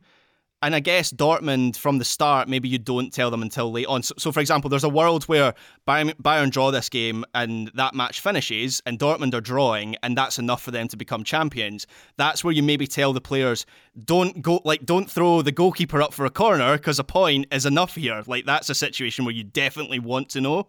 And 0.63 0.73
I 0.73 0.79
guess 0.79 1.13
Dortmund 1.13 1.77
from 1.77 1.99
the 1.99 2.05
start, 2.05 2.49
maybe 2.49 2.69
you 2.69 2.79
don't 2.79 3.13
tell 3.13 3.33
them 3.33 3.43
until 3.43 3.73
late 3.73 3.89
on. 3.89 4.05
So, 4.05 4.15
so 4.17 4.31
for 4.31 4.39
example, 4.39 4.71
there's 4.71 4.85
a 4.85 4.89
world 4.89 5.25
where 5.25 5.55
Bayern, 5.89 6.15
Bayern 6.23 6.53
draw 6.53 6.71
this 6.71 6.89
game 6.89 7.25
and 7.35 7.69
that 7.75 7.95
match 7.95 8.21
finishes, 8.21 8.81
and 8.87 8.97
Dortmund 8.97 9.35
are 9.35 9.41
drawing, 9.41 9.97
and 10.05 10.17
that's 10.17 10.39
enough 10.39 10.63
for 10.63 10.71
them 10.71 10.87
to 10.89 10.97
become 10.97 11.25
champions. 11.25 11.85
That's 12.17 12.45
where 12.45 12.55
you 12.55 12.63
maybe 12.63 12.87
tell 12.87 13.13
the 13.13 13.21
players, 13.21 13.67
don't 14.05 14.41
go, 14.41 14.63
like, 14.65 14.87
don't 14.87 15.11
throw 15.11 15.43
the 15.43 15.53
goalkeeper 15.53 16.01
up 16.01 16.15
for 16.15 16.25
a 16.25 16.31
corner 16.31 16.79
because 16.79 17.01
a 17.01 17.05
point 17.05 17.47
is 17.51 17.67
enough 17.67 17.97
here. 17.97 18.23
Like 18.25 18.47
that's 18.47 18.71
a 18.71 18.75
situation 18.75 19.25
where 19.25 19.35
you 19.35 19.43
definitely 19.43 19.99
want 19.99 20.29
to 20.31 20.41
know. 20.41 20.69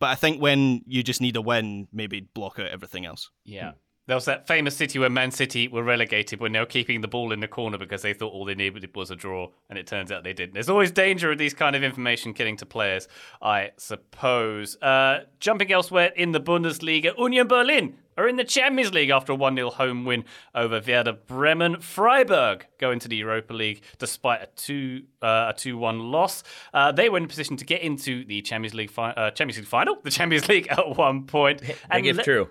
But 0.00 0.10
I 0.10 0.16
think 0.16 0.42
when 0.42 0.82
you 0.86 1.04
just 1.04 1.20
need 1.20 1.36
a 1.36 1.40
win, 1.40 1.86
maybe 1.92 2.20
block 2.20 2.58
out 2.58 2.66
everything 2.66 3.06
else. 3.06 3.30
Yeah. 3.44 3.72
There 4.06 4.16
was 4.16 4.24
that 4.24 4.48
famous 4.48 4.76
city 4.76 4.98
where 4.98 5.08
Man 5.08 5.30
City 5.30 5.68
were 5.68 5.84
relegated 5.84 6.40
when 6.40 6.52
they 6.52 6.58
were 6.58 6.66
keeping 6.66 7.02
the 7.02 7.08
ball 7.08 7.32
in 7.32 7.38
the 7.38 7.46
corner 7.46 7.78
because 7.78 8.02
they 8.02 8.12
thought 8.12 8.32
all 8.32 8.44
they 8.44 8.54
needed 8.54 8.94
was 8.96 9.12
a 9.12 9.16
draw, 9.16 9.48
and 9.70 9.78
it 9.78 9.86
turns 9.86 10.10
out 10.10 10.24
they 10.24 10.32
didn't. 10.32 10.54
There's 10.54 10.68
always 10.68 10.90
danger 10.90 11.30
of 11.30 11.38
these 11.38 11.54
kind 11.54 11.76
of 11.76 11.84
information 11.84 12.32
getting 12.32 12.56
to 12.56 12.66
players, 12.66 13.06
I 13.40 13.70
suppose. 13.76 14.76
Uh, 14.82 15.20
jumping 15.38 15.70
elsewhere 15.70 16.12
in 16.16 16.32
the 16.32 16.40
Bundesliga, 16.40 17.16
Union 17.16 17.46
Berlin 17.46 17.96
are 18.16 18.28
in 18.28 18.36
the 18.36 18.44
Champions 18.44 18.92
League 18.92 19.10
after 19.10 19.32
a 19.32 19.36
1 19.36 19.54
0 19.54 19.70
home 19.70 20.04
win 20.04 20.24
over 20.54 20.80
Werder 20.84 21.12
Bremen. 21.12 21.80
Freiburg 21.80 22.66
go 22.78 22.90
into 22.90 23.08
the 23.08 23.16
Europa 23.16 23.54
League 23.54 23.82
despite 23.98 24.42
a 24.42 24.46
2 24.56 25.02
uh, 25.22 25.52
a 25.54 25.54
2 25.56 25.78
1 25.78 25.98
loss. 26.10 26.42
Uh, 26.74 26.92
they 26.92 27.08
were 27.08 27.18
in 27.18 27.24
a 27.24 27.28
position 27.28 27.56
to 27.56 27.64
get 27.64 27.82
into 27.82 28.24
the 28.24 28.42
Champions 28.42 28.74
League, 28.74 28.90
fi- 28.90 29.12
uh, 29.12 29.30
Champions 29.30 29.58
League 29.58 29.68
final, 29.68 29.96
the 30.02 30.10
Champions 30.10 30.48
League 30.48 30.66
at 30.68 30.96
one 30.96 31.24
point. 31.24 31.60
Big 31.60 32.06
if 32.06 32.16
le- 32.16 32.24
true. 32.24 32.48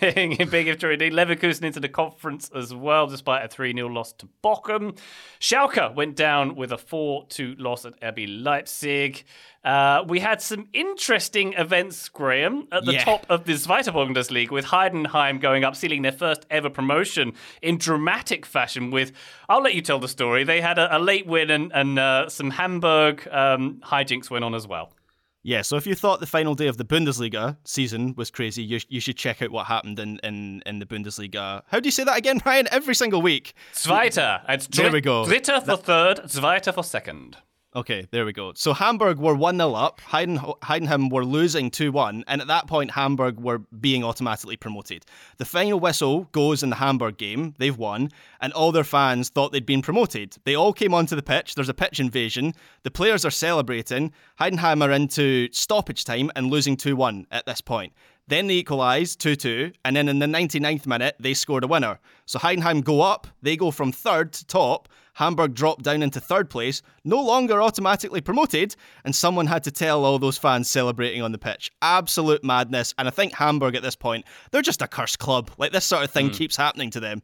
Big 0.00 0.68
if 0.68 0.78
true 0.78 0.92
indeed. 0.92 1.12
Leverkusen 1.12 1.62
into 1.64 1.80
the 1.80 1.88
conference 1.88 2.50
as 2.54 2.74
well, 2.74 3.06
despite 3.06 3.44
a 3.44 3.48
3 3.48 3.74
0 3.74 3.88
loss 3.88 4.12
to 4.14 4.28
Bochum. 4.42 4.98
Schalke 5.40 5.94
went 5.94 6.16
down 6.16 6.54
with 6.56 6.72
a 6.72 6.78
4 6.78 7.26
2 7.28 7.56
loss 7.58 7.84
at 7.84 8.00
RB 8.00 8.42
Leipzig. 8.42 9.24
Uh, 9.64 10.02
we 10.08 10.18
had 10.18 10.42
some 10.42 10.66
interesting 10.72 11.52
events, 11.52 12.08
Graham, 12.08 12.66
at 12.72 12.84
the 12.84 12.94
Yeah. 12.94 13.04
top 13.04 13.26
of 13.28 13.44
the 13.44 13.52
Zweite 13.52 13.92
Bundesliga 13.92 14.50
with 14.50 14.64
Heidenheim 14.66 15.40
going 15.40 15.62
up, 15.62 15.76
sealing 15.76 16.02
their 16.02 16.10
first 16.10 16.46
ever 16.50 16.68
promotion 16.68 17.34
in 17.60 17.78
dramatic 17.78 18.44
fashion. 18.44 18.90
With, 18.90 19.12
I'll 19.48 19.62
let 19.62 19.74
you 19.74 19.82
tell 19.82 20.00
the 20.00 20.08
story. 20.08 20.42
They 20.42 20.60
had 20.60 20.78
a, 20.78 20.96
a 20.96 20.98
late 20.98 21.26
win 21.26 21.50
and, 21.50 21.70
and 21.72 21.98
uh, 21.98 22.28
some 22.28 22.50
Hamburg 22.50 23.26
um, 23.30 23.80
hijinks 23.84 24.30
went 24.30 24.44
on 24.44 24.54
as 24.54 24.66
well. 24.66 24.92
Yeah, 25.44 25.62
so 25.62 25.76
if 25.76 25.86
you 25.86 25.94
thought 25.96 26.20
the 26.20 26.26
final 26.26 26.54
day 26.54 26.68
of 26.68 26.76
the 26.76 26.84
Bundesliga 26.84 27.56
season 27.64 28.14
was 28.16 28.30
crazy, 28.30 28.62
you, 28.62 28.78
you 28.88 29.00
should 29.00 29.16
check 29.16 29.42
out 29.42 29.50
what 29.50 29.66
happened 29.66 29.98
in, 29.98 30.18
in, 30.22 30.62
in 30.66 30.78
the 30.78 30.86
Bundesliga. 30.86 31.62
How 31.66 31.80
do 31.80 31.86
you 31.88 31.90
say 31.90 32.04
that 32.04 32.16
again, 32.16 32.40
Ryan? 32.46 32.68
Every 32.70 32.94
single 32.94 33.20
week. 33.22 33.54
Zweiter. 33.74 34.42
It's 34.48 34.68
There 34.68 34.92
we 34.92 35.00
go. 35.00 35.24
Dritter 35.24 35.64
for 35.64 35.76
third, 35.76 36.18
Zweiter 36.26 36.72
for 36.72 36.84
second. 36.84 37.38
Okay, 37.74 38.06
there 38.10 38.26
we 38.26 38.34
go. 38.34 38.52
So 38.54 38.74
Hamburg 38.74 39.18
were 39.18 39.34
1 39.34 39.56
0 39.56 39.72
up, 39.72 39.98
Heiden, 40.02 40.58
Heidenheim 40.60 41.10
were 41.10 41.24
losing 41.24 41.70
2 41.70 41.90
1, 41.90 42.24
and 42.26 42.42
at 42.42 42.46
that 42.48 42.66
point, 42.66 42.90
Hamburg 42.90 43.40
were 43.40 43.60
being 43.80 44.04
automatically 44.04 44.58
promoted. 44.58 45.06
The 45.38 45.46
final 45.46 45.80
whistle 45.80 46.24
goes 46.32 46.62
in 46.62 46.68
the 46.68 46.76
Hamburg 46.76 47.16
game, 47.16 47.54
they've 47.56 47.76
won, 47.76 48.10
and 48.42 48.52
all 48.52 48.72
their 48.72 48.84
fans 48.84 49.30
thought 49.30 49.52
they'd 49.52 49.64
been 49.64 49.80
promoted. 49.80 50.36
They 50.44 50.54
all 50.54 50.74
came 50.74 50.92
onto 50.92 51.16
the 51.16 51.22
pitch, 51.22 51.54
there's 51.54 51.70
a 51.70 51.74
pitch 51.74 51.98
invasion, 51.98 52.52
the 52.82 52.90
players 52.90 53.24
are 53.24 53.30
celebrating, 53.30 54.12
Heidenheim 54.38 54.82
are 54.82 54.90
into 54.90 55.48
stoppage 55.50 56.04
time 56.04 56.30
and 56.36 56.50
losing 56.50 56.76
2 56.76 56.94
1 56.94 57.26
at 57.30 57.46
this 57.46 57.62
point. 57.62 57.94
Then 58.28 58.46
they 58.46 58.54
equalised 58.54 59.20
2 59.20 59.36
2, 59.36 59.72
and 59.84 59.96
then 59.96 60.08
in 60.08 60.18
the 60.18 60.26
99th 60.26 60.86
minute, 60.86 61.16
they 61.18 61.34
scored 61.34 61.64
a 61.64 61.66
winner. 61.66 61.98
So 62.26 62.38
Heidenheim 62.38 62.84
go 62.84 63.00
up, 63.00 63.26
they 63.42 63.56
go 63.56 63.70
from 63.70 63.92
third 63.92 64.32
to 64.34 64.46
top. 64.46 64.88
Hamburg 65.14 65.54
drop 65.54 65.82
down 65.82 66.02
into 66.02 66.20
third 66.20 66.48
place, 66.48 66.80
no 67.04 67.20
longer 67.20 67.60
automatically 67.60 68.22
promoted, 68.22 68.74
and 69.04 69.14
someone 69.14 69.46
had 69.46 69.62
to 69.64 69.70
tell 69.70 70.06
all 70.06 70.18
those 70.18 70.38
fans 70.38 70.70
celebrating 70.70 71.20
on 71.20 71.32
the 71.32 71.38
pitch. 71.38 71.70
Absolute 71.82 72.42
madness. 72.42 72.94
And 72.96 73.06
I 73.06 73.10
think 73.10 73.34
Hamburg 73.34 73.74
at 73.74 73.82
this 73.82 73.96
point, 73.96 74.24
they're 74.50 74.62
just 74.62 74.80
a 74.80 74.88
cursed 74.88 75.18
club. 75.18 75.50
Like 75.58 75.72
this 75.72 75.84
sort 75.84 76.04
of 76.04 76.10
thing 76.10 76.28
hmm. 76.28 76.32
keeps 76.32 76.56
happening 76.56 76.90
to 76.90 77.00
them. 77.00 77.22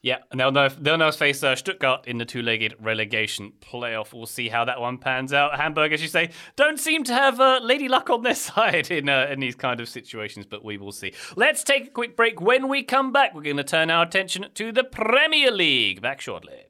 Yeah, 0.00 0.18
and 0.30 0.38
they'll 0.38 0.52
know, 0.52 0.68
they'll 0.68 0.96
now 0.96 1.10
face 1.10 1.42
uh, 1.42 1.56
Stuttgart 1.56 2.06
in 2.06 2.18
the 2.18 2.24
two-legged 2.24 2.76
relegation 2.80 3.52
playoff. 3.60 4.12
We'll 4.12 4.26
see 4.26 4.48
how 4.48 4.64
that 4.66 4.80
one 4.80 4.98
pans 4.98 5.32
out. 5.32 5.56
Hamburg, 5.56 5.92
as 5.92 6.00
you 6.00 6.06
say, 6.06 6.30
don't 6.54 6.78
seem 6.78 7.02
to 7.04 7.12
have 7.12 7.40
uh, 7.40 7.58
lady 7.62 7.88
luck 7.88 8.08
on 8.08 8.22
their 8.22 8.34
side 8.36 8.90
in 8.90 9.08
uh, 9.08 9.26
in 9.30 9.40
these 9.40 9.56
kind 9.56 9.80
of 9.80 9.88
situations, 9.88 10.46
but 10.46 10.64
we 10.64 10.78
will 10.78 10.92
see. 10.92 11.12
Let's 11.36 11.64
take 11.64 11.88
a 11.88 11.90
quick 11.90 12.16
break. 12.16 12.40
When 12.40 12.68
we 12.68 12.84
come 12.84 13.12
back, 13.12 13.34
we're 13.34 13.42
going 13.42 13.56
to 13.56 13.64
turn 13.64 13.90
our 13.90 14.04
attention 14.04 14.46
to 14.54 14.72
the 14.72 14.84
Premier 14.84 15.50
League. 15.50 16.00
Back 16.00 16.20
shortly. 16.20 16.66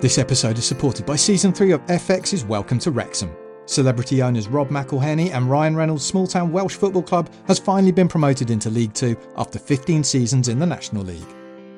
This 0.00 0.18
episode 0.18 0.58
is 0.58 0.66
supported 0.66 1.06
by 1.06 1.16
Season 1.16 1.50
3 1.50 1.72
of 1.72 1.80
FX's 1.86 2.44
Welcome 2.44 2.78
to 2.80 2.90
Wrexham. 2.90 3.34
Celebrity 3.66 4.22
owners 4.22 4.48
Rob 4.48 4.68
McElhenney 4.68 5.30
and 5.30 5.50
Ryan 5.50 5.74
Reynolds' 5.74 6.04
small 6.04 6.26
town 6.26 6.52
Welsh 6.52 6.74
football 6.74 7.02
club 7.02 7.30
has 7.46 7.58
finally 7.58 7.92
been 7.92 8.08
promoted 8.08 8.50
into 8.50 8.68
League 8.68 8.92
Two 8.92 9.16
after 9.36 9.58
15 9.58 10.04
seasons 10.04 10.48
in 10.48 10.58
the 10.58 10.66
National 10.66 11.02
League. 11.02 11.34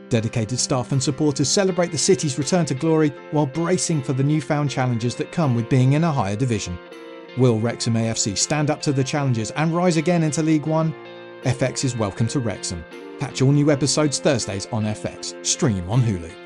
Dedicated 0.09 0.59
staff 0.59 0.93
and 0.93 1.03
supporters 1.03 1.49
celebrate 1.49 1.93
the 1.93 1.99
city's 1.99 2.39
return 2.39 2.65
to 2.67 2.75
glory 2.75 3.11
while 3.31 3.47
bracing 3.47 4.03
for 4.03 4.13
the 4.13 4.23
newfound 4.23 4.71
challenges 4.71 5.15
that 5.17 5.33
come 5.33 5.55
with 5.55 5.69
being 5.69 5.95
in 5.95 6.05
a 6.05 6.13
higher 6.13 6.37
division. 6.37 6.79
Will 7.39 7.59
Wrexham 7.59 7.95
AFC 7.95 8.37
stand 8.37 8.71
up 8.71 8.81
to 8.83 8.93
the 8.93 9.05
challenges 9.05 9.51
and 9.53 9.75
rise 9.75 9.97
again 9.97 10.23
into 10.23 10.43
League 10.43 10.67
One? 10.67 10.95
FX 11.43 11.85
is 11.85 11.97
Welcome 11.97 12.29
to 12.29 12.41
Wrexham. 12.41 12.85
Catch 13.21 13.43
all 13.43 13.53
new 13.53 13.71
episodes 13.71 14.19
Thursdays 14.19 14.67
on 14.67 14.85
FX. 14.85 15.45
Stream 15.45 15.89
on 15.89 16.03
Hulu. 16.03 16.46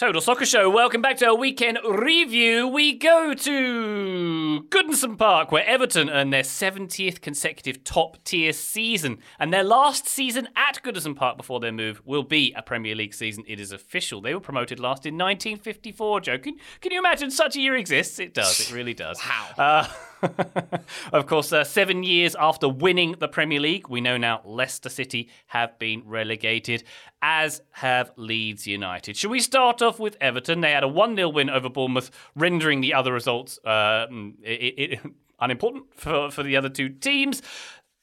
Total 0.00 0.22
Soccer 0.22 0.46
Show, 0.46 0.70
welcome 0.70 1.02
back 1.02 1.18
to 1.18 1.26
our 1.26 1.34
weekend 1.34 1.78
review. 1.86 2.66
We 2.66 2.94
go 2.96 3.34
to 3.34 4.66
Goodison 4.70 5.18
Park, 5.18 5.52
where 5.52 5.66
Everton 5.66 6.08
earned 6.08 6.32
their 6.32 6.42
70th 6.42 7.20
consecutive 7.20 7.84
top 7.84 8.16
tier 8.24 8.54
season. 8.54 9.18
And 9.38 9.52
their 9.52 9.62
last 9.62 10.08
season 10.08 10.48
at 10.56 10.82
Goodison 10.82 11.14
Park 11.14 11.36
before 11.36 11.60
their 11.60 11.70
move 11.70 12.00
will 12.06 12.22
be 12.22 12.54
a 12.56 12.62
Premier 12.62 12.94
League 12.94 13.12
season. 13.12 13.44
It 13.46 13.60
is 13.60 13.72
official. 13.72 14.22
They 14.22 14.32
were 14.32 14.40
promoted 14.40 14.80
last 14.80 15.04
in 15.04 15.18
1954, 15.18 16.20
Joe. 16.22 16.38
Can, 16.38 16.56
can 16.80 16.92
you 16.92 16.98
imagine 16.98 17.30
such 17.30 17.56
a 17.56 17.60
year 17.60 17.76
exists? 17.76 18.18
It 18.18 18.32
does, 18.32 18.58
it 18.58 18.72
really 18.72 18.94
does. 18.94 19.20
wow. 19.22 19.48
Uh, 19.58 19.86
of 21.12 21.26
course, 21.26 21.52
uh, 21.52 21.64
seven 21.64 22.02
years 22.02 22.34
after 22.38 22.68
winning 22.68 23.16
the 23.18 23.28
Premier 23.28 23.60
League, 23.60 23.88
we 23.88 24.00
know 24.00 24.16
now 24.16 24.40
Leicester 24.44 24.88
City 24.88 25.28
have 25.46 25.78
been 25.78 26.02
relegated, 26.06 26.84
as 27.22 27.62
have 27.72 28.12
Leeds 28.16 28.66
United. 28.66 29.16
Should 29.16 29.30
we 29.30 29.40
start 29.40 29.82
off 29.82 29.98
with 29.98 30.16
Everton? 30.20 30.60
They 30.60 30.72
had 30.72 30.82
a 30.82 30.88
1 30.88 31.16
0 31.16 31.28
win 31.30 31.50
over 31.50 31.68
Bournemouth, 31.68 32.10
rendering 32.34 32.80
the 32.80 32.94
other 32.94 33.12
results 33.12 33.58
uh, 33.64 34.06
it, 34.42 34.74
it, 34.76 35.00
unimportant 35.40 35.86
for, 35.94 36.30
for 36.30 36.42
the 36.42 36.56
other 36.56 36.68
two 36.68 36.88
teams. 36.88 37.42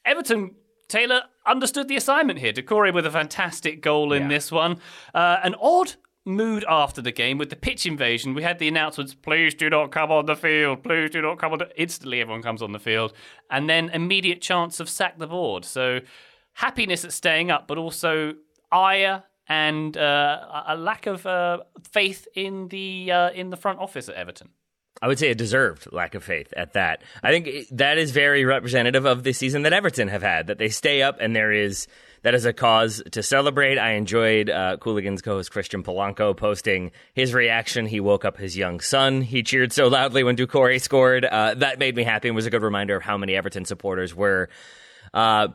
Everton 0.04 0.54
Taylor 0.88 1.22
understood 1.46 1.88
the 1.88 1.96
assignment 1.96 2.38
here. 2.38 2.52
Doucouré 2.52 2.92
with 2.92 3.06
a 3.06 3.10
fantastic 3.10 3.82
goal 3.82 4.12
in 4.12 4.22
yeah. 4.22 4.28
this 4.28 4.50
one. 4.50 4.78
Uh, 5.14 5.36
an 5.42 5.54
odd 5.60 5.94
mood 6.28 6.64
after 6.68 7.02
the 7.02 7.10
game 7.10 7.38
with 7.38 7.50
the 7.50 7.56
pitch 7.56 7.86
invasion. 7.86 8.34
We 8.34 8.42
had 8.42 8.58
the 8.58 8.68
announcements, 8.68 9.14
please 9.14 9.54
do 9.54 9.68
not 9.70 9.90
come 9.90 10.12
on 10.12 10.26
the 10.26 10.36
field, 10.36 10.84
please 10.84 11.10
do 11.10 11.22
not 11.22 11.38
come 11.38 11.52
on 11.52 11.58
the... 11.58 11.80
Instantly 11.80 12.20
everyone 12.20 12.42
comes 12.42 12.62
on 12.62 12.72
the 12.72 12.78
field. 12.78 13.12
And 13.50 13.68
then 13.68 13.90
immediate 13.90 14.40
chance 14.40 14.78
of 14.78 14.88
sack 14.88 15.18
the 15.18 15.26
board. 15.26 15.64
So 15.64 16.00
happiness 16.52 17.04
at 17.04 17.12
staying 17.12 17.50
up, 17.50 17.66
but 17.66 17.78
also 17.78 18.34
ire 18.70 19.24
and 19.48 19.96
uh, 19.96 20.64
a 20.68 20.76
lack 20.76 21.06
of 21.06 21.26
uh, 21.26 21.58
faith 21.90 22.28
in 22.34 22.68
the 22.68 23.10
uh, 23.10 23.30
in 23.30 23.50
the 23.50 23.56
front 23.56 23.78
office 23.78 24.08
at 24.08 24.14
Everton. 24.14 24.50
I 25.00 25.06
would 25.06 25.18
say 25.18 25.30
a 25.30 25.34
deserved 25.34 25.90
lack 25.92 26.14
of 26.14 26.24
faith 26.24 26.52
at 26.56 26.72
that. 26.72 27.02
I 27.22 27.30
think 27.30 27.68
that 27.70 27.98
is 27.98 28.10
very 28.10 28.44
representative 28.44 29.06
of 29.06 29.22
the 29.22 29.32
season 29.32 29.62
that 29.62 29.72
Everton 29.72 30.08
have 30.08 30.22
had. 30.22 30.48
That 30.48 30.58
they 30.58 30.68
stay 30.68 31.02
up 31.02 31.16
and 31.20 31.34
there 31.34 31.52
is 31.52 31.86
that 32.22 32.34
is 32.34 32.44
a 32.44 32.52
cause 32.52 33.02
to 33.12 33.22
celebrate. 33.22 33.78
I 33.78 33.92
enjoyed 33.92 34.50
uh, 34.50 34.76
Cooligans 34.78 35.22
co-host 35.22 35.50
Christian 35.50 35.82
Polanco 35.82 36.36
posting 36.36 36.90
his 37.14 37.34
reaction. 37.34 37.86
He 37.86 38.00
woke 38.00 38.24
up 38.24 38.36
his 38.36 38.56
young 38.56 38.80
son. 38.80 39.22
He 39.22 39.42
cheered 39.42 39.72
so 39.72 39.88
loudly 39.88 40.24
when 40.24 40.36
Doucouré 40.36 40.80
scored. 40.80 41.24
Uh, 41.24 41.54
that 41.54 41.78
made 41.78 41.96
me 41.96 42.04
happy 42.04 42.28
and 42.28 42.34
was 42.36 42.46
a 42.46 42.50
good 42.50 42.62
reminder 42.62 42.96
of 42.96 43.02
how 43.02 43.16
many 43.16 43.34
Everton 43.34 43.64
supporters 43.64 44.14
were. 44.14 44.48
Uh, 45.14 45.48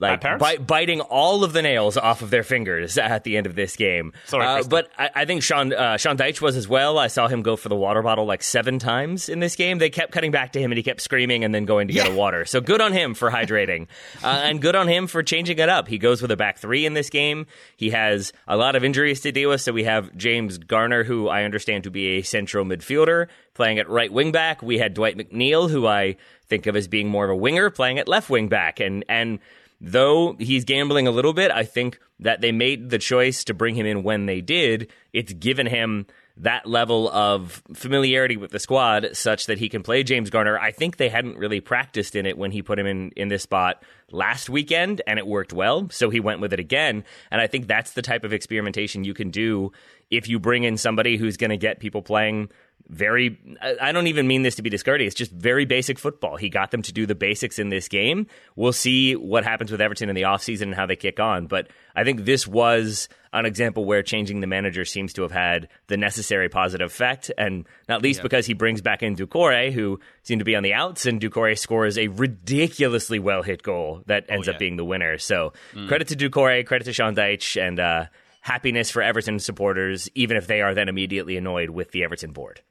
like 0.00 0.20
bi- 0.20 0.56
biting 0.56 1.00
all 1.00 1.44
of 1.44 1.52
the 1.52 1.62
nails 1.62 1.96
off 1.96 2.22
of 2.22 2.30
their 2.30 2.42
fingers 2.42 2.96
at 2.98 3.24
the 3.24 3.36
end 3.36 3.46
of 3.46 3.54
this 3.54 3.76
game. 3.76 4.12
Sorry, 4.26 4.44
uh, 4.44 4.62
but 4.64 4.90
I, 4.98 5.10
I, 5.14 5.24
think 5.24 5.42
Sean 5.42 5.72
uh, 5.72 5.96
Sean 5.98 6.16
Dyche 6.16 6.40
was 6.40 6.56
as 6.56 6.66
well. 6.66 6.98
I 6.98 7.08
saw 7.08 7.28
him 7.28 7.42
go 7.42 7.56
for 7.56 7.68
the 7.68 7.76
water 7.76 8.02
bottle 8.02 8.24
like 8.24 8.42
seven 8.42 8.78
times 8.78 9.28
in 9.28 9.40
this 9.40 9.56
game. 9.56 9.78
They 9.78 9.90
kept 9.90 10.12
cutting 10.12 10.30
back 10.30 10.52
to 10.52 10.60
him, 10.60 10.72
and 10.72 10.76
he 10.76 10.82
kept 10.82 11.02
screaming 11.02 11.44
and 11.44 11.54
then 11.54 11.66
going 11.66 11.88
to 11.88 11.94
yeah. 11.94 12.04
get 12.04 12.12
a 12.12 12.16
water. 12.16 12.44
So 12.44 12.60
good 12.60 12.80
on 12.80 12.92
him 12.92 13.14
for 13.14 13.30
hydrating, 13.30 13.88
uh, 14.24 14.26
and 14.26 14.60
good 14.60 14.74
on 14.74 14.88
him 14.88 15.06
for 15.06 15.22
changing 15.22 15.58
it 15.58 15.68
up. 15.68 15.86
He 15.86 15.98
goes 15.98 16.22
with 16.22 16.30
a 16.30 16.36
back 16.36 16.58
three 16.58 16.86
in 16.86 16.94
this 16.94 17.10
game. 17.10 17.46
He 17.76 17.90
has 17.90 18.32
a 18.48 18.56
lot 18.56 18.76
of 18.76 18.84
injuries 18.84 19.20
to 19.20 19.32
deal 19.32 19.50
with, 19.50 19.60
so 19.60 19.72
we 19.72 19.84
have 19.84 20.16
James 20.16 20.58
Garner, 20.58 21.04
who 21.04 21.28
I 21.28 21.44
understand 21.44 21.84
to 21.84 21.90
be 21.90 22.18
a 22.18 22.22
central 22.22 22.64
midfielder, 22.64 23.28
playing 23.54 23.78
at 23.78 23.88
right 23.88 24.12
wing 24.12 24.32
back. 24.32 24.62
We 24.62 24.78
had 24.78 24.94
Dwight 24.94 25.16
McNeil, 25.16 25.70
who 25.70 25.86
I 25.86 26.16
think 26.48 26.66
of 26.66 26.74
as 26.74 26.88
being 26.88 27.08
more 27.08 27.24
of 27.24 27.30
a 27.30 27.36
winger, 27.36 27.70
playing 27.70 27.98
at 27.98 28.08
left 28.08 28.30
wing 28.30 28.48
back, 28.48 28.80
and 28.80 29.04
and 29.08 29.38
though 29.80 30.36
he's 30.38 30.64
gambling 30.64 31.06
a 31.06 31.10
little 31.10 31.32
bit, 31.32 31.50
I 31.50 31.64
think 31.64 31.98
that 32.20 32.40
they 32.40 32.52
made 32.52 32.90
the 32.90 32.98
choice 32.98 33.44
to 33.44 33.54
bring 33.54 33.74
him 33.74 33.86
in 33.86 34.02
when 34.02 34.26
they 34.26 34.40
did. 34.40 34.90
It's 35.12 35.32
given 35.32 35.66
him 35.66 36.06
that 36.36 36.66
level 36.66 37.10
of 37.10 37.62
familiarity 37.74 38.36
with 38.36 38.50
the 38.50 38.58
squad 38.58 39.10
such 39.12 39.46
that 39.46 39.58
he 39.58 39.68
can 39.68 39.82
play 39.82 40.02
James 40.02 40.30
Garner. 40.30 40.58
I 40.58 40.70
think 40.70 40.96
they 40.96 41.10
hadn't 41.10 41.36
really 41.36 41.60
practiced 41.60 42.16
in 42.16 42.24
it 42.24 42.38
when 42.38 42.50
he 42.50 42.62
put 42.62 42.78
him 42.78 42.86
in 42.86 43.10
in 43.10 43.28
this 43.28 43.42
spot 43.42 43.82
last 44.10 44.48
weekend 44.48 45.02
and 45.06 45.18
it 45.18 45.26
worked 45.26 45.52
well, 45.52 45.88
so 45.90 46.08
he 46.08 46.20
went 46.20 46.40
with 46.40 46.52
it 46.52 46.60
again. 46.60 47.04
And 47.30 47.40
I 47.40 47.46
think 47.46 47.66
that's 47.66 47.92
the 47.92 48.02
type 48.02 48.24
of 48.24 48.32
experimentation 48.32 49.04
you 49.04 49.14
can 49.14 49.30
do 49.30 49.72
if 50.10 50.28
you 50.28 50.38
bring 50.38 50.64
in 50.64 50.76
somebody 50.76 51.16
who's 51.16 51.36
going 51.36 51.50
to 51.50 51.56
get 51.56 51.78
people 51.78 52.02
playing 52.02 52.50
very 52.90 53.38
I 53.62 53.92
don't 53.92 54.08
even 54.08 54.26
mean 54.26 54.42
this 54.42 54.56
to 54.56 54.62
be 54.62 54.70
discourteous, 54.70 55.14
just 55.14 55.30
very 55.30 55.64
basic 55.64 55.98
football. 55.98 56.36
He 56.36 56.48
got 56.48 56.70
them 56.70 56.82
to 56.82 56.92
do 56.92 57.06
the 57.06 57.14
basics 57.14 57.58
in 57.58 57.68
this 57.68 57.88
game. 57.88 58.26
We'll 58.56 58.72
see 58.72 59.14
what 59.14 59.44
happens 59.44 59.70
with 59.70 59.80
Everton 59.80 60.08
in 60.08 60.16
the 60.16 60.22
offseason 60.22 60.62
and 60.62 60.74
how 60.74 60.86
they 60.86 60.96
kick 60.96 61.20
on, 61.20 61.46
but 61.46 61.68
I 61.94 62.04
think 62.04 62.24
this 62.24 62.46
was 62.46 63.08
an 63.32 63.46
example 63.46 63.84
where 63.84 64.02
changing 64.02 64.40
the 64.40 64.46
manager 64.46 64.84
seems 64.84 65.12
to 65.12 65.22
have 65.22 65.30
had 65.30 65.68
the 65.86 65.96
necessary 65.96 66.48
positive 66.48 66.90
effect, 66.90 67.30
and 67.38 67.64
not 67.88 68.02
least 68.02 68.18
yeah. 68.18 68.24
because 68.24 68.46
he 68.46 68.54
brings 68.54 68.80
back 68.80 69.02
in 69.02 69.14
Doucouré, 69.14 69.72
who 69.72 70.00
seemed 70.22 70.40
to 70.40 70.44
be 70.44 70.56
on 70.56 70.62
the 70.62 70.74
outs, 70.74 71.06
and 71.06 71.20
Doucouré 71.20 71.56
scores 71.56 71.96
a 71.96 72.08
ridiculously 72.08 73.18
well 73.18 73.42
hit 73.42 73.62
goal 73.62 74.02
that 74.06 74.24
ends 74.28 74.48
oh, 74.48 74.50
yeah. 74.50 74.54
up 74.56 74.58
being 74.58 74.76
the 74.76 74.84
winner. 74.84 75.18
So 75.18 75.52
mm. 75.72 75.86
credit 75.86 76.08
to 76.08 76.16
Doucouré, 76.16 76.66
credit 76.66 76.84
to 76.84 76.92
Sean 76.92 77.14
Dyche, 77.14 77.60
and 77.60 77.78
uh, 77.78 78.06
happiness 78.40 78.90
for 78.90 79.02
Everton 79.02 79.38
supporters, 79.38 80.08
even 80.14 80.36
if 80.36 80.46
they 80.46 80.60
are 80.60 80.74
then 80.74 80.88
immediately 80.88 81.36
annoyed 81.36 81.70
with 81.70 81.92
the 81.92 82.02
Everton 82.02 82.32
board 82.32 82.62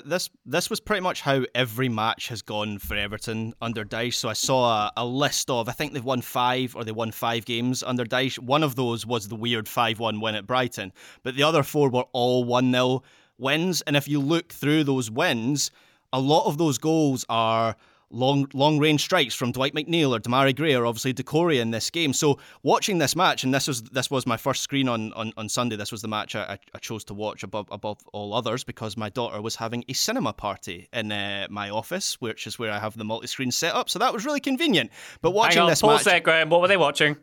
this 0.00 0.30
this 0.46 0.70
was 0.70 0.80
pretty 0.80 1.02
much 1.02 1.20
how 1.20 1.44
every 1.54 1.88
match 1.88 2.28
has 2.28 2.42
gone 2.42 2.78
for 2.78 2.96
Everton 2.96 3.54
under 3.60 3.84
Dyche. 3.84 4.14
So 4.14 4.28
I 4.28 4.32
saw 4.32 4.86
a, 4.86 4.92
a, 4.96 5.06
list 5.06 5.50
of 5.50 5.68
I 5.68 5.72
think 5.72 5.92
they've 5.92 6.04
won 6.04 6.22
five 6.22 6.74
or 6.74 6.84
they 6.84 6.92
won 6.92 7.12
five 7.12 7.44
games 7.44 7.82
under 7.82 8.04
Dyche. 8.04 8.38
One 8.38 8.62
of 8.62 8.76
those 8.76 9.06
was 9.06 9.28
the 9.28 9.36
weird 9.36 9.68
five 9.68 9.98
one 9.98 10.20
win 10.20 10.34
at 10.34 10.46
Brighton, 10.46 10.92
but 11.22 11.36
the 11.36 11.42
other 11.42 11.62
four 11.62 11.90
were 11.90 12.04
all 12.12 12.44
one 12.44 12.72
0 12.72 13.02
wins. 13.38 13.82
And 13.82 13.96
if 13.96 14.08
you 14.08 14.20
look 14.20 14.52
through 14.52 14.84
those 14.84 15.10
wins, 15.10 15.70
a 16.12 16.20
lot 16.20 16.46
of 16.46 16.58
those 16.58 16.78
goals 16.78 17.24
are 17.28 17.76
long 18.12 18.46
long 18.52 18.78
range 18.78 19.02
strikes 19.02 19.34
from 19.34 19.52
Dwight 19.52 19.74
McNeil 19.74 20.14
or 20.16 20.20
Demarai 20.20 20.54
Gray 20.54 20.74
or 20.74 20.86
obviously 20.86 21.14
Doucouré 21.14 21.60
in 21.60 21.70
this 21.70 21.90
game. 21.90 22.12
So 22.12 22.38
watching 22.62 22.98
this 22.98 23.16
match, 23.16 23.44
and 23.44 23.52
this 23.52 23.66
was 23.66 23.82
this 23.82 24.10
was 24.10 24.26
my 24.26 24.36
first 24.36 24.62
screen 24.62 24.88
on, 24.88 25.12
on, 25.14 25.32
on 25.36 25.48
Sunday. 25.48 25.76
This 25.76 25.90
was 25.90 26.02
the 26.02 26.08
match 26.08 26.36
I, 26.36 26.58
I 26.74 26.78
chose 26.78 27.04
to 27.04 27.14
watch 27.14 27.42
above 27.42 27.68
above 27.70 27.98
all 28.12 28.34
others 28.34 28.64
because 28.64 28.96
my 28.96 29.08
daughter 29.08 29.40
was 29.40 29.56
having 29.56 29.84
a 29.88 29.92
cinema 29.92 30.32
party 30.32 30.88
in 30.92 31.10
uh, 31.10 31.46
my 31.50 31.70
office, 31.70 32.20
which 32.20 32.46
is 32.46 32.58
where 32.58 32.70
I 32.70 32.78
have 32.78 32.96
the 32.96 33.04
multi 33.04 33.26
screen 33.26 33.50
set 33.50 33.74
up. 33.74 33.90
So 33.90 33.98
that 33.98 34.12
was 34.12 34.24
really 34.24 34.40
convenient. 34.40 34.90
But 35.20 35.32
watching 35.32 35.58
Hang 35.58 35.64
on, 35.64 35.70
this 35.70 35.82
pause 35.82 36.04
match, 36.04 36.04
there, 36.04 36.20
Graham. 36.20 36.50
What 36.50 36.60
were 36.60 36.68
they 36.68 36.76
watching? 36.76 37.16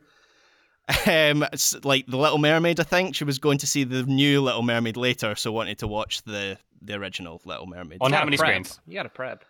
Um, 1.05 1.45
like 1.83 2.07
the 2.07 2.17
Little 2.17 2.39
Mermaid, 2.39 2.79
I 2.79 2.83
think 2.83 3.13
she 3.13 3.23
was 3.23 3.37
going 3.37 3.59
to 3.59 3.67
see 3.67 3.83
the 3.83 4.01
new 4.03 4.41
Little 4.41 4.63
Mermaid 4.63 4.97
later, 4.97 5.35
so 5.35 5.51
wanted 5.51 5.77
to 5.79 5.87
watch 5.87 6.23
the 6.23 6.57
the 6.81 6.95
original 6.95 7.39
Little 7.45 7.67
Mermaid. 7.67 7.99
On 8.01 8.11
how 8.11 8.25
many 8.25 8.37
prep. 8.37 8.49
screens? 8.49 8.79
You 8.87 8.95
got 8.95 9.03
to 9.03 9.09
prep 9.09 9.45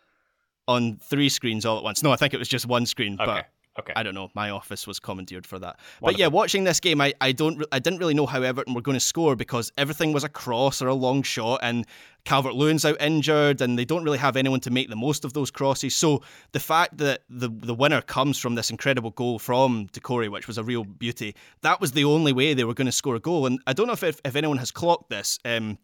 on 0.70 0.98
three 0.98 1.30
screens 1.30 1.66
all 1.66 1.78
at 1.78 1.84
once. 1.84 2.04
No, 2.04 2.12
I 2.12 2.16
think 2.16 2.34
it 2.34 2.38
was 2.38 2.48
just 2.48 2.68
one 2.68 2.86
screen. 2.86 3.16
Okay. 3.20 3.26
But 3.26 3.46
okay. 3.80 3.94
I 3.96 4.04
don't 4.04 4.14
know. 4.14 4.30
My 4.36 4.52
office 4.52 4.86
was 4.86 5.00
commandeered 5.00 5.48
for 5.48 5.58
that. 5.58 5.80
Wonderful. 6.00 6.06
But 6.06 6.20
yeah, 6.20 6.28
watching 6.28 6.64
this 6.64 6.80
game, 6.80 7.02
I, 7.02 7.14
I 7.20 7.32
don't 7.32 7.66
I 7.72 7.80
didn't 7.80 7.98
really 7.98 8.14
know 8.14 8.28
how 8.28 8.44
Everton 8.44 8.76
were 8.76 8.82
going 8.82 8.96
to 8.96 9.04
score 9.04 9.36
because 9.36 9.72
everything 9.78 10.14
was 10.14 10.24
a 10.24 10.30
cross 10.30 10.80
or 10.82 10.88
a 10.88 10.94
long 10.94 11.24
shot, 11.24 11.62
and 11.64 11.88
Calvert 12.24 12.54
Lewin's 12.54 12.86
out 12.86 13.02
injured, 13.02 13.62
and 13.62 13.80
they 13.80 13.86
don't 13.86 14.04
really 14.04 14.20
have 14.20 14.38
anyone 14.38 14.60
to 14.62 14.70
make 14.70 14.90
the 14.90 14.96
most 14.96 15.26
of 15.26 15.34
those 15.34 15.50
crosses. 15.50 15.96
So 15.96 16.22
the 16.52 16.60
fact 16.60 17.00
that 17.00 17.24
the 17.30 17.50
the 17.50 17.74
winner 17.74 18.02
comes 18.02 18.38
from 18.38 18.54
this 18.54 18.70
incredible 18.70 19.12
goal 19.12 19.40
from 19.40 19.88
Doucouré, 19.88 20.30
which 20.30 20.48
was 20.48 20.60
a 20.60 20.64
real 20.64 20.84
beauty, 20.84 21.36
that 21.62 21.82
was 21.82 21.94
the 21.94 22.06
only 22.06 22.32
way 22.32 22.54
they 22.54 22.64
were 22.64 22.76
going 22.76 22.86
to 22.86 22.92
score 22.92 23.16
a 23.16 23.20
goal. 23.20 23.48
And 23.48 23.60
I 23.66 23.74
don't 23.74 23.88
know 23.88 23.94
if 23.94 24.04
if, 24.04 24.22
if 24.24 24.36
anyone 24.36 24.60
has 24.60 24.70
clocked 24.70 25.10
this. 25.10 25.40
Um, 25.44 25.80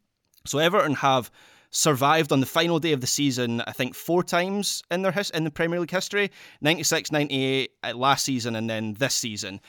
so 0.46 0.60
Everton 0.60 0.94
have 0.96 1.32
survived 1.76 2.32
on 2.32 2.40
the 2.40 2.46
final 2.46 2.80
day 2.80 2.94
of 2.94 3.02
the 3.02 3.08
season, 3.08 3.62
I 3.68 3.74
think 3.74 3.96
four 3.96 4.24
times 4.24 4.82
in 4.90 5.02
their 5.02 5.12
his- 5.12 5.30
in 5.32 5.44
the 5.44 5.52
Premier 5.52 5.80
League 5.80 5.92
history 5.92 6.32
96, 6.62 7.12
98 7.12 7.72
uh, 7.84 7.94
last 7.96 8.24
season, 8.24 8.56
and 8.56 8.70
then 8.70 8.94
this 8.94 9.14
season. 9.14 9.60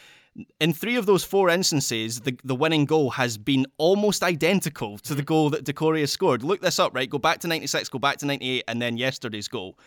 In 0.61 0.73
three 0.73 0.97
of 0.97 1.07
those 1.07 1.25
four 1.25 1.49
instances, 1.49 2.21
the, 2.21 2.39
the 2.45 2.55
winning 2.55 2.85
goal 2.85 3.11
has 3.11 3.39
been 3.39 3.67
almost 3.79 4.23
identical 4.23 4.99
to 4.99 5.15
the 5.15 5.23
goal 5.23 5.49
that 5.51 5.67
has 5.67 6.13
scored. 6.13 6.43
Look 6.43 6.61
this 6.61 6.79
up, 6.79 6.95
right? 6.95 7.09
Go 7.09 7.19
back 7.19 7.41
to 7.41 7.49
96, 7.49 7.89
go 7.89 7.99
back 7.99 8.19
to 8.19 8.27
98, 8.27 8.65
and 8.69 8.81
then 8.81 8.97
yesterday's 8.97 9.49
goal 9.49 9.79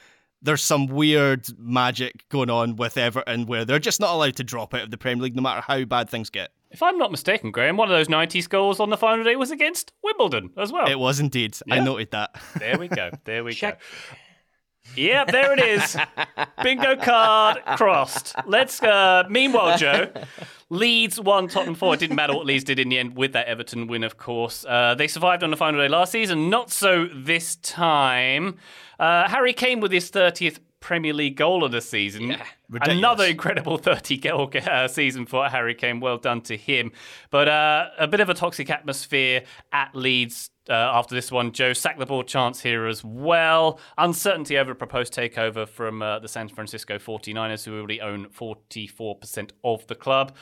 there's 0.41 0.63
some 0.63 0.87
weird 0.87 1.45
magic 1.59 2.23
going 2.29 2.49
on 2.49 2.77
with 2.77 2.97
Everton 2.97 3.45
where 3.45 3.65
they're 3.65 3.77
just 3.77 3.99
not 3.99 4.13
allowed 4.13 4.37
to 4.37 4.43
drop 4.43 4.73
out 4.73 4.83
of 4.83 4.89
the 4.91 4.97
Premier 4.97 5.23
League 5.23 5.35
no 5.35 5.41
matter 5.41 5.59
how 5.59 5.83
bad 5.83 6.09
things 6.09 6.29
get. 6.29 6.51
If 6.71 6.83
I'm 6.83 6.97
not 6.99 7.09
mistaken, 7.11 7.49
Graham, 7.51 7.77
one 7.77 7.89
of 7.91 7.97
those 7.97 8.07
90s 8.07 8.47
goals 8.47 8.79
on 8.79 8.89
the 8.91 8.97
final 8.97 9.23
day 9.25 9.35
was 9.35 9.49
against 9.49 9.91
Wimbledon 10.03 10.51
as 10.57 10.71
well. 10.71 10.87
It 10.87 10.99
was 10.99 11.19
indeed. 11.19 11.57
Yeah. 11.65 11.75
I 11.75 11.79
noted 11.79 12.11
that. 12.11 12.39
there 12.57 12.77
we 12.77 12.87
go. 12.87 13.09
There 13.25 13.43
we 13.43 13.53
Check. 13.53 13.79
go. 13.79 13.85
Yep, 14.95 15.27
there 15.31 15.53
it 15.53 15.59
is. 15.59 15.97
Bingo 16.63 16.95
card 16.95 17.59
crossed. 17.77 18.33
Let's. 18.47 18.81
Uh, 18.81 19.23
meanwhile, 19.29 19.77
Joe, 19.77 20.11
Leeds 20.69 21.19
won 21.19 21.47
Tottenham 21.47 21.75
four. 21.75 21.93
It 21.93 21.99
didn't 21.99 22.15
matter 22.15 22.33
what 22.33 22.45
Leeds 22.47 22.63
did 22.63 22.79
in 22.79 22.89
the 22.89 22.97
end 22.97 23.15
with 23.15 23.33
that 23.33 23.47
Everton 23.47 23.85
win, 23.87 24.03
of 24.03 24.17
course. 24.17 24.65
Uh, 24.67 24.95
they 24.95 25.07
survived 25.07 25.43
on 25.43 25.51
the 25.51 25.57
final 25.57 25.79
day 25.79 25.87
last 25.87 26.11
season. 26.11 26.49
Not 26.49 26.71
so 26.71 27.07
this 27.13 27.57
time. 27.57 28.57
Uh, 28.99 29.27
Harry 29.29 29.53
Kane 29.53 29.79
with 29.79 29.91
his 29.91 30.09
thirtieth 30.09 30.59
Premier 30.79 31.13
League 31.13 31.35
goal 31.35 31.63
of 31.63 31.71
the 31.71 31.81
season. 31.81 32.35
Ridiculous. 32.69 32.97
Another 32.97 33.25
incredible 33.25 33.77
30 33.79 34.17
goal 34.17 34.51
uh, 34.55 34.87
season 34.87 35.25
for 35.25 35.47
Harry 35.47 35.75
Kane. 35.75 35.99
Well 35.99 36.17
done 36.17 36.41
to 36.41 36.57
him. 36.57 36.91
But 37.31 37.47
uh, 37.47 37.89
a 37.97 38.07
bit 38.07 38.19
of 38.19 38.29
a 38.29 38.33
toxic 38.33 38.69
atmosphere 38.69 39.43
at 39.71 39.95
Leeds 39.95 40.49
uh, 40.69 40.73
after 40.73 41.15
this 41.15 41.31
one. 41.31 41.51
Joe 41.51 41.73
sacked 41.73 41.99
the 41.99 42.05
ball 42.05 42.23
chance 42.23 42.61
here 42.61 42.85
as 42.85 43.03
well. 43.03 43.79
Uncertainty 43.97 44.57
over 44.57 44.71
a 44.71 44.75
proposed 44.75 45.13
takeover 45.13 45.67
from 45.67 46.01
uh, 46.01 46.19
the 46.19 46.27
San 46.27 46.47
Francisco 46.47 46.97
49ers, 46.97 47.65
who 47.65 47.77
already 47.77 47.99
own 47.99 48.27
44% 48.27 49.51
of 49.63 49.85
the 49.87 49.95
club. 49.95 50.35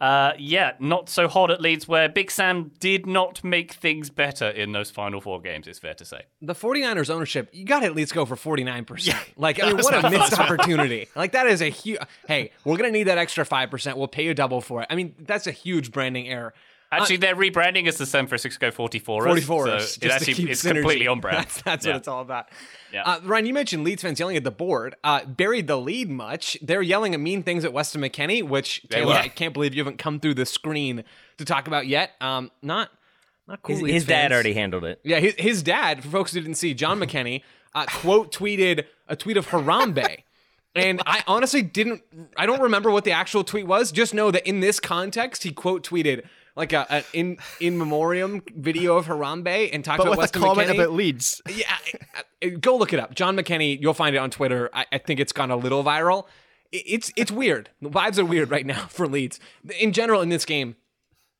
Uh, 0.00 0.32
yeah, 0.38 0.72
not 0.78 1.08
so 1.08 1.28
hot 1.28 1.50
at 1.50 1.60
Leeds, 1.60 1.86
where 1.88 2.08
Big 2.08 2.30
Sam 2.30 2.72
did 2.80 3.06
not 3.06 3.42
make 3.44 3.72
things 3.72 4.10
better 4.10 4.48
in 4.48 4.72
those 4.72 4.90
final 4.90 5.20
four 5.20 5.40
games, 5.40 5.66
it's 5.66 5.78
fair 5.78 5.94
to 5.94 6.04
say. 6.04 6.22
The 6.42 6.54
49ers 6.54 7.10
ownership, 7.10 7.48
you 7.52 7.64
got 7.64 7.80
to 7.80 7.86
at 7.86 7.94
least 7.94 8.14
go 8.14 8.24
for 8.24 8.36
49%. 8.36 9.14
like, 9.36 9.62
I 9.62 9.68
mean, 9.68 9.78
what 9.78 10.04
a 10.04 10.10
missed 10.10 10.38
opportunity. 10.38 11.08
Like, 11.14 11.32
that 11.32 11.46
is 11.46 11.62
a 11.62 11.68
huge. 11.68 11.98
Hey, 12.26 12.50
we're 12.64 12.76
going 12.76 12.92
to 12.92 12.98
need 12.98 13.04
that 13.04 13.18
extra 13.18 13.44
5%. 13.44 13.96
We'll 13.96 14.08
pay 14.08 14.24
you 14.24 14.34
double 14.34 14.60
for 14.60 14.82
it. 14.82 14.88
I 14.90 14.94
mean, 14.94 15.14
that's 15.18 15.46
a 15.46 15.52
huge 15.52 15.92
branding 15.92 16.28
error. 16.28 16.54
Actually, 17.02 17.16
they're 17.18 17.36
rebranding 17.36 17.86
as 17.88 17.98
the 17.98 18.06
San 18.06 18.26
Francisco 18.26 18.70
44ers. 18.70 19.02
44 19.24 19.66
so 19.66 19.78
just 19.78 19.96
it 19.98 20.00
to 20.08 20.14
actually, 20.14 20.34
keep 20.34 20.48
it's 20.50 20.62
synergy. 20.62 20.72
completely 20.74 21.06
on 21.08 21.20
brand. 21.22 21.38
That's, 21.38 21.62
that's 21.62 21.86
Yeah. 21.86 21.92
what 21.92 21.98
it's 21.98 22.08
all 22.08 22.20
about. 22.22 22.48
Yeah. 22.92 23.02
Uh, 23.04 23.20
Ryan, 23.24 23.46
you 23.46 23.54
mentioned 23.54 23.84
Leeds 23.84 24.02
fans 24.02 24.18
yelling 24.20 24.36
at 24.36 24.44
the 24.44 24.50
board. 24.50 24.94
Uh, 25.04 25.24
buried 25.24 25.66
the 25.66 25.76
lead 25.78 26.10
much. 26.10 26.56
They're 26.62 26.82
yelling 26.82 27.14
at 27.14 27.20
mean 27.20 27.42
things 27.42 27.64
at 27.64 27.72
Weston 27.72 28.00
McKennie, 28.02 28.42
which 28.42 28.86
Taylor. 28.88 29.14
I 29.14 29.28
can't 29.28 29.52
believe 29.54 29.74
you 29.74 29.80
haven't 29.82 29.98
come 29.98 30.20
through 30.20 30.34
the 30.34 30.46
screen 30.46 31.04
to 31.38 31.44
talk 31.44 31.66
about 31.66 31.86
yet. 31.86 32.12
Um, 32.20 32.50
not 32.62 32.90
not 33.46 33.62
cool. 33.62 33.74
His, 33.74 33.82
Leeds 33.82 33.94
his 33.94 34.04
dad 34.06 34.32
already 34.32 34.54
handled 34.54 34.84
it. 34.84 35.00
Yeah, 35.04 35.18
his, 35.20 35.34
his 35.36 35.62
dad, 35.62 36.02
for 36.02 36.08
folks 36.08 36.32
who 36.32 36.40
didn't 36.40 36.54
see, 36.56 36.72
John 36.74 36.98
McKennie, 36.98 37.42
uh, 37.74 37.84
quote 37.86 38.32
tweeted 38.32 38.84
a 39.08 39.16
tweet 39.16 39.36
of 39.36 39.48
Harambe. 39.48 40.18
And 40.76 41.00
I 41.06 41.22
honestly 41.28 41.62
didn't, 41.62 42.02
I 42.36 42.46
don't 42.46 42.60
remember 42.60 42.90
what 42.90 43.04
the 43.04 43.12
actual 43.12 43.44
tweet 43.44 43.64
was. 43.64 43.92
Just 43.92 44.12
know 44.12 44.32
that 44.32 44.44
in 44.44 44.58
this 44.58 44.80
context, 44.80 45.44
he 45.44 45.52
quote 45.52 45.84
tweeted 45.86 46.24
like 46.56 46.72
a, 46.72 46.90
an 46.92 47.04
in 47.12 47.38
in 47.60 47.78
memoriam 47.78 48.42
video 48.54 48.96
of 48.96 49.06
Harambe 49.06 49.70
and 49.72 49.84
talked 49.84 49.98
But 49.98 50.08
about 50.08 50.18
with 50.18 50.36
a 50.36 50.38
comment 50.38 50.68
McKennie. 50.70 50.74
about 50.74 50.92
Leeds. 50.92 51.42
Yeah, 51.48 51.64
I- 51.70 52.22
I- 52.46 52.48
go 52.50 52.76
look 52.76 52.92
it 52.92 53.00
up. 53.00 53.14
John 53.14 53.36
McKennie, 53.36 53.80
you'll 53.80 53.94
find 53.94 54.14
it 54.14 54.18
on 54.18 54.30
Twitter. 54.30 54.70
I, 54.72 54.86
I 54.92 54.98
think 54.98 55.18
it's 55.20 55.32
gone 55.32 55.50
a 55.50 55.56
little 55.56 55.82
viral. 55.82 56.24
I- 56.72 56.82
It's 56.86 57.12
it's 57.16 57.30
weird. 57.32 57.70
The 57.82 57.90
vibes 57.90 58.18
are 58.18 58.24
weird 58.24 58.50
right 58.50 58.66
now 58.66 58.86
for 58.88 59.06
Leeds. 59.08 59.40
In 59.80 59.92
general, 59.92 60.20
in 60.20 60.28
this 60.28 60.44
game, 60.44 60.76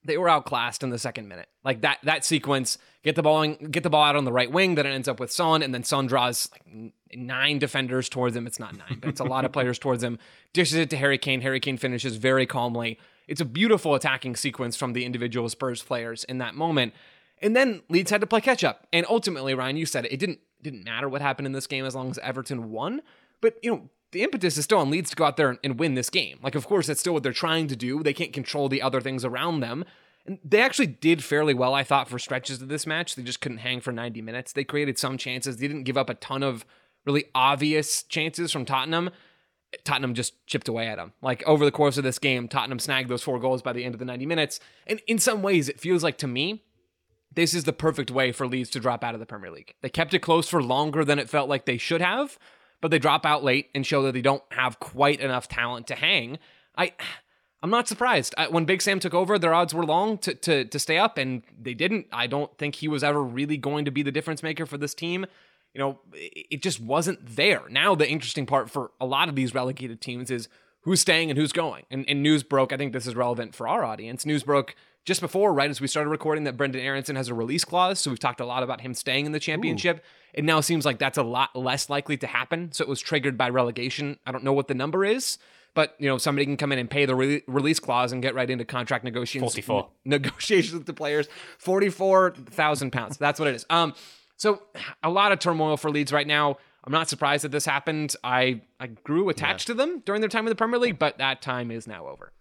they 0.07 0.19
were 0.19 0.29
outclassed 0.29 0.83
in 0.83 0.91
the 0.91 0.99
second 0.99 1.29
minute. 1.29 1.49
Like 1.65 1.81
that 1.83 1.99
that 2.03 2.25
sequence, 2.25 2.77
get 3.03 3.15
the 3.17 3.23
ball 3.23 3.43
in, 3.43 3.55
get 3.71 3.83
the 3.85 3.91
ball 3.91 4.03
out 4.05 4.17
on 4.17 4.25
the 4.25 4.33
right 4.33 4.51
wing, 4.51 4.75
then 4.75 4.85
it 4.87 4.91
ends 4.91 5.09
up 5.09 5.19
with 5.21 5.31
Son, 5.33 5.63
and 5.63 5.73
then 5.73 5.83
Son 5.85 6.07
draws 6.07 6.49
like 6.53 6.93
nine 7.15 7.59
defenders 7.59 8.09
towards 8.09 8.35
him. 8.37 8.47
It's 8.47 8.59
not 8.61 8.77
nine, 8.77 8.99
but 9.01 9.09
it's 9.11 9.21
a 9.21 9.25
lot 9.25 9.45
of 9.45 9.53
players 9.57 9.79
towards 9.79 10.03
him. 10.03 10.19
Dishes 10.53 10.75
it 10.79 10.91
to 10.91 10.97
Harry 10.97 11.17
Kane. 11.19 11.41
Harry 11.41 11.61
Kane 11.61 11.77
finishes 11.79 12.17
very 12.17 12.47
calmly. 12.47 12.99
It's 13.27 13.41
a 13.41 13.45
beautiful 13.45 13.95
attacking 13.95 14.37
sequence 14.37 14.77
from 14.77 14.93
the 14.93 15.05
individual 15.05 15.49
Spurs 15.49 15.83
players 15.83 16.25
in 16.25 16.39
that 16.39 16.55
moment. 16.55 16.95
And 17.43 17.55
then 17.55 17.83
Leeds 17.89 18.11
had 18.11 18.21
to 18.21 18.27
play 18.27 18.41
catch 18.41 18.65
up. 18.65 18.87
And 18.93 19.07
ultimately, 19.09 19.55
Ryan, 19.55 19.77
you 19.77 19.87
said 19.87 20.05
it, 20.07 20.13
it 20.13 20.21
didn't 20.21 20.41
didn't 20.63 20.85
matter 20.85 21.09
what 21.09 21.21
happened 21.21 21.47
in 21.47 21.53
this 21.53 21.67
game 21.67 21.85
as 21.85 21.95
long 21.95 22.11
as 22.11 22.19
Everton 22.19 22.71
won. 22.71 23.03
But 23.41 23.59
you 23.63 23.71
know, 23.71 23.91
the 24.13 24.23
impetus 24.23 24.57
is 24.57 24.65
still 24.65 24.79
on 24.79 24.91
Leeds 24.91 25.11
to 25.11 25.17
go 25.17 25.25
out 25.25 25.37
there 25.37 25.51
and, 25.51 25.59
and 25.63 25.79
win 25.79 25.95
this 25.95 26.09
game. 26.09 26.39
Like, 26.43 26.55
of 26.55 26.67
course, 26.67 26.87
that's 26.87 27.01
still 27.01 27.13
what 27.13 27.23
they're 27.23 27.33
trying 27.33 27.67
to 27.69 27.77
do. 27.77 28.03
They 28.03 28.15
can't 28.15 28.33
control 28.33 28.69
the 28.69 28.81
other 28.81 29.01
things 29.01 29.25
around 29.25 29.61
them. 29.61 29.85
And 30.25 30.39
they 30.43 30.63
actually 30.63 30.87
did 30.87 31.23
fairly 31.23 31.53
well, 31.53 31.75
I 31.75 31.85
thought, 31.85 32.09
for 32.09 32.19
stretches 32.19 32.63
of 32.63 32.69
this 32.69 32.87
match. 32.87 33.15
They 33.15 33.23
just 33.23 33.41
couldn't 33.41 33.59
hang 33.59 33.81
for 33.81 33.93
90 33.93 34.23
minutes. 34.23 34.53
They 34.53 34.65
created 34.65 34.99
some 34.99 35.19
chances. 35.19 35.59
They 35.59 35.69
didn't 35.69 35.83
give 35.83 35.99
up 35.99 36.09
a 36.09 36.15
ton 36.15 36.43
of 36.43 36.65
really 37.05 37.27
obvious 37.35 38.03
chances 38.05 38.51
from 38.51 38.65
Tottenham. 38.65 39.11
Tottenham 39.85 40.15
just 40.15 40.47
chipped 40.47 40.69
away 40.69 40.89
at 40.89 40.97
them. 40.97 41.13
Like 41.23 41.43
over 41.47 41.65
the 41.65 41.71
course 41.71 41.97
of 41.97 42.05
this 42.05 42.19
game, 42.19 42.49
Tottenham 42.49 42.79
snagged 42.79 43.09
those 43.09 43.23
four 43.23 43.39
goals 43.39 43.63
by 43.63 43.73
the 43.73 43.85
end 43.85 43.95
of 43.95 43.99
the 43.99 44.05
90 44.05 44.27
minutes. 44.27 44.61
And 44.87 45.01
in 45.07 45.19
some 45.19 45.43
ways, 45.43 45.69
it 45.69 45.81
feels 45.81 46.03
like 46.03 46.19
to 46.19 46.27
me, 46.27 46.63
this 47.33 47.55
is 47.55 47.65
the 47.65 47.73
perfect 47.73 48.11
way 48.11 48.33
for 48.33 48.47
Leeds 48.47 48.71
to 48.71 48.81
drop 48.81 49.03
out 49.03 49.15
of 49.15 49.21
the 49.21 49.27
Premier 49.27 49.51
League. 49.51 49.75
They 49.83 49.89
kept 49.89 50.15
it 50.15 50.21
close 50.21 50.49
for 50.49 50.63
longer 50.63 51.05
than 51.05 51.19
it 51.19 51.29
felt 51.29 51.49
like 51.49 51.65
they 51.65 51.79
should 51.79 52.01
have, 52.01 52.39
but 52.81 52.91
they 52.91 52.99
drop 52.99 53.27
out 53.27 53.43
late 53.43 53.71
and 53.75 53.87
show 53.87 54.03
that 54.03 54.13
they 54.13 54.23
don't 54.23 54.43
have 54.53 54.79
quite 54.79 55.21
enough 55.21 55.49
talent 55.49 55.87
to 55.89 55.95
hang. 55.95 56.39
I 56.77 56.93
I'm 57.65 57.71
not 57.71 57.89
surprised. 57.89 58.35
I, 58.37 58.49
when 58.49 58.67
Big 58.67 58.83
Sam 58.83 59.01
took 59.01 59.15
over, 59.15 59.39
their 59.39 59.55
odds 59.55 59.73
were 59.73 59.87
long 59.87 60.19
to, 60.19 60.35
to 60.35 60.67
to 60.67 60.79
stay 60.79 60.99
up, 60.99 61.17
and 61.17 61.43
they 61.59 61.73
didn't. 61.73 62.07
I 62.13 62.27
don't 62.27 62.57
think 62.59 62.75
he 62.75 62.89
was 62.89 63.03
ever 63.03 63.23
really 63.23 63.57
going 63.57 63.87
to 63.87 63.91
be 63.91 64.03
the 64.03 64.13
difference 64.13 64.43
maker 64.43 64.67
for 64.67 64.77
this 64.77 64.95
team. 64.95 65.25
You 65.75 65.81
know, 65.81 65.99
it 66.15 66.63
just 66.63 66.81
wasn't 66.81 67.37
there. 67.37 67.63
Now 67.69 67.95
the 67.95 68.09
interesting 68.09 68.47
part 68.47 68.71
for 68.71 68.93
a 69.01 69.07
lot 69.07 69.29
of 69.29 69.35
these 69.35 69.55
relegated 69.55 70.01
teams 70.01 70.31
is 70.31 70.49
who's 70.83 71.01
staying 71.01 71.31
and 71.31 71.39
who's 71.39 71.53
going. 71.53 71.85
And, 71.91 72.05
and 72.09 72.23
news 72.23 72.43
broke. 72.43 72.73
I 72.73 72.77
think 72.77 72.93
this 72.93 73.07
is 73.07 73.17
relevant 73.17 73.55
for 73.55 73.67
our 73.67 73.85
audience. 73.85 74.25
News 74.25 74.45
broke 74.45 74.77
just 75.05 75.21
before, 75.21 75.53
right 75.53 75.69
as 75.69 75.81
we 75.81 75.87
started 75.87 76.11
recording, 76.11 76.45
that 76.45 76.57
Brenden 76.57 76.81
Aaronson 76.81 77.17
has 77.17 77.29
a 77.29 77.35
release 77.35 77.65
clause. 77.65 78.01
So 78.01 78.11
we've 78.11 78.19
talked 78.19 78.41
a 78.41 78.47
lot 78.47 78.63
about 78.63 78.81
him 78.81 78.95
staying 78.95 79.27
in 79.27 79.33
the 79.33 79.41
championship. 79.41 80.03
It 80.33 80.45
now 80.45 80.61
seems 80.61 80.87
like 80.87 80.99
that's 80.99 81.19
a 81.19 81.23
lot 81.23 81.55
less 81.55 81.91
likely 81.91 82.17
to 82.19 82.27
happen. 82.27 82.73
So 82.73 82.83
it 82.83 82.89
was 82.89 83.01
triggered 83.01 83.37
by 83.37 83.51
relegation. 83.51 84.19
I 84.27 84.33
don't 84.33 84.45
know 84.45 84.53
what 84.53 84.69
the 84.69 84.75
number 84.75 85.05
is, 85.05 85.39
but 85.75 85.95
you 85.99 86.09
know 86.09 86.19
somebody 86.19 86.47
can 86.47 86.57
come 86.57 86.73
in 86.73 86.79
and 86.79 86.89
pay 86.89 87.05
the 87.05 87.15
re- 87.15 87.43
release 87.47 87.81
clause 87.81 88.13
and 88.13 88.23
get 88.23 88.35
right 88.35 88.49
into 88.49 88.65
contract 88.65 89.05
negotiations. 89.05 89.53
44. 89.53 89.89
negotiations 90.05 90.73
with 90.75 90.87
the 90.87 90.95
players. 90.95 91.29
Forty-four 91.59 92.31
thousand 92.51 92.93
pounds. 92.93 93.17
That's 93.17 93.39
what 93.39 93.49
it 93.49 93.55
is. 93.55 93.67
Um, 93.69 93.95
so 94.37 94.63
a 95.03 95.11
lot 95.11 95.33
of 95.33 95.39
turmoil 95.39 95.77
for 95.77 95.91
Leeds 95.91 96.13
right 96.13 96.27
now. 96.27 96.57
I'm 96.85 96.93
not 96.93 97.09
surprised 97.09 97.45
that 97.45 97.53
this 97.53 97.65
happened. 97.65 98.15
I 98.23 98.61
I 98.79 98.89
grew 98.89 99.29
attached 99.31 99.69
to 99.69 99.75
them 99.75 100.03
during 100.05 100.21
their 100.21 100.29
time 100.29 100.47
in 100.47 100.51
the 100.51 100.57
Premier 100.57 100.79
League, 100.79 100.99
but 100.99 101.19
that 101.19 101.41
time 101.41 101.71
is 101.71 101.87
now 101.87 102.07
over. 102.07 102.33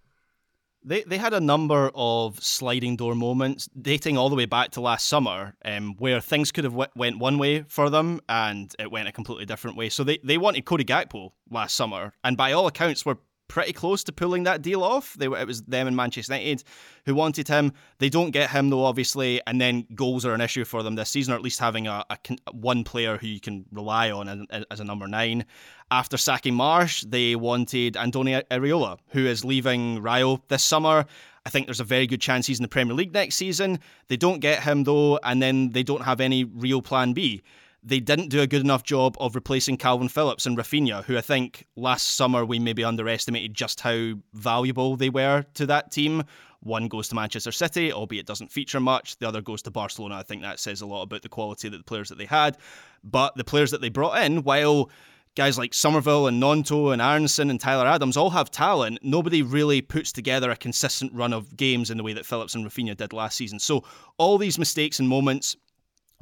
They 0.84 1.04
they 1.04 1.18
had 1.18 1.34
a 1.34 1.40
number 1.40 1.92
of 1.96 2.44
sliding 2.44 2.98
door 2.98 3.16
moments 3.16 3.70
dating 3.80 4.18
all 4.18 4.30
the 4.30 4.36
way 4.36 4.46
back 4.46 4.72
to 4.72 4.82
last 4.82 5.08
summer, 5.08 5.56
um, 5.64 5.96
where 5.98 6.20
things 6.20 6.52
could 6.52 6.66
have 6.66 6.74
w- 6.74 6.92
went 6.94 7.20
one 7.20 7.38
way 7.38 7.64
for 7.70 7.90
them 7.90 8.20
and 8.28 8.74
it 8.78 8.92
went 8.92 9.08
a 9.08 9.14
completely 9.14 9.46
different 9.46 9.78
way. 9.78 9.88
So 9.88 10.04
they, 10.04 10.18
they 10.26 10.38
wanted 10.38 10.66
Cody 10.66 10.84
Gakpo 10.84 11.32
last 11.50 11.76
summer, 11.76 12.12
and 12.24 12.36
by 12.36 12.52
all 12.52 12.68
accounts 12.68 13.06
were 13.06 13.20
pretty 13.54 13.72
close 13.72 14.04
to 14.04 14.12
pulling 14.12 14.42
that 14.42 14.64
deal 14.64 14.84
off. 14.84 15.14
They 15.14 15.28
were, 15.28 15.38
it 15.38 15.46
was 15.46 15.62
them 15.62 15.86
and 15.86 15.96
Manchester 15.96 16.34
United 16.34 16.64
who 17.06 17.14
wanted 17.14 17.48
him. 17.48 17.72
They 18.00 18.10
don't 18.10 18.32
get 18.32 18.50
him 18.50 18.72
though, 18.72 18.84
obviously, 18.84 19.42
and 19.46 19.62
then 19.62 19.86
goals 19.94 20.26
are 20.26 20.34
an 20.34 20.42
issue 20.42 20.66
for 20.66 20.82
them 20.82 20.96
this 20.96 21.12
season, 21.12 21.36
or 21.36 21.38
at 21.38 21.44
least 21.44 21.60
having 21.60 21.86
a, 21.86 22.04
a 22.10 22.18
one 22.52 22.84
player 22.84 23.16
who 23.16 23.28
you 23.28 23.40
can 23.40 23.66
rely 23.72 24.10
on 24.10 24.48
as, 24.72 24.80
a 24.80 24.84
number 24.84 25.08
nine. 25.08 25.46
After 25.92 26.18
sacking 26.18 26.56
Marsch, 26.56 27.08
they 27.08 27.36
wanted 27.36 27.94
Andoni 27.94 28.42
Iraola, 28.50 28.98
who 29.10 29.28
is 29.28 29.46
leaving 29.46 30.02
Rayo 30.02 30.42
this 30.48 30.64
summer. 30.64 31.06
I 31.46 31.50
think 31.52 31.68
there's 31.68 31.80
a 31.80 31.84
very 31.84 32.08
good 32.08 32.22
chance 32.22 32.48
he's 32.48 32.58
in 32.58 32.64
the 32.64 32.70
Premier 32.70 32.96
League 32.96 33.14
next 33.14 33.36
season. 33.36 33.80
They 34.08 34.18
don't 34.18 34.40
get 34.40 34.64
him 34.64 34.84
though, 34.84 35.20
and 35.24 35.44
then 35.44 35.70
they 35.74 35.84
don't 35.84 36.02
have 36.02 36.20
any 36.20 36.44
real 36.44 36.82
plan 36.82 37.14
B. 37.14 37.44
They 37.86 38.00
didn't 38.00 38.30
do 38.30 38.42
a 38.42 38.48
good 38.48 38.62
enough 38.62 38.84
job 38.84 39.18
of 39.20 39.36
replacing 39.36 39.78
Kalvin 39.78 40.10
Phillips 40.10 40.46
and 40.46 40.58
Rafinha, 40.58 41.04
who 41.04 41.18
I 41.18 41.22
think 41.22 41.68
last 41.76 42.12
summer 42.12 42.46
we 42.46 42.58
maybe 42.58 42.84
underestimated 42.84 43.54
just 43.54 43.82
how 43.82 44.14
valuable 44.34 44.96
they 44.96 45.10
were 45.10 45.46
to 45.56 45.66
that 45.66 45.92
team. 45.92 46.24
One 46.62 46.88
goes 46.88 47.10
to 47.10 47.16
Manchester 47.16 47.52
City, 47.52 47.92
albeit 47.92 48.26
doesn't 48.26 48.52
feature 48.52 48.80
much. 48.80 49.18
The 49.18 49.28
other 49.28 49.42
goes 49.42 49.62
to 49.64 49.72
Barcelona. 49.72 50.16
I 50.16 50.24
think 50.24 50.44
that 50.44 50.62
says 50.62 50.80
a 50.80 50.86
lot 50.86 51.04
about 51.04 51.24
the 51.24 51.30
quality 51.30 51.68
of 51.68 51.74
the 51.74 51.84
players 51.84 52.08
that 52.08 52.18
they 52.18 52.26
had. 52.26 52.58
But 53.04 53.36
the 53.36 53.44
players 53.44 53.72
that 53.72 53.82
they 53.82 53.90
brought 53.90 54.24
in, 54.24 54.44
while 54.44 54.90
guys 55.36 55.58
like 55.58 55.74
Summerville 55.74 56.28
and 56.28 56.42
Gnonto 56.42 56.94
and 56.94 57.02
Aaronson 57.02 57.50
and 57.50 57.60
Tyler 57.60 57.88
Adams 57.88 58.16
all 58.16 58.30
have 58.30 58.50
talent, 58.50 59.00
nobody 59.02 59.42
really 59.42 59.82
puts 59.82 60.14
together 60.14 60.52
a 60.52 60.56
consistent 60.56 61.12
run 61.14 61.34
of 61.34 61.58
games 61.58 61.90
in 61.90 61.98
the 61.98 62.04
way 62.04 62.14
that 62.14 62.26
Phillips 62.26 62.56
and 62.56 62.66
Rafinha 62.66 62.96
did 62.96 63.12
last 63.12 63.36
season. 63.36 63.60
So 63.60 63.84
all 64.18 64.38
these 64.38 64.58
mistakes 64.58 65.00
and 65.00 65.10
moments 65.10 65.58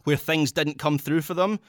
where 0.04 0.18
things 0.18 0.52
didn't 0.52 0.80
come 0.80 0.98
through 0.98 1.22
for 1.22 1.34
them 1.34 1.60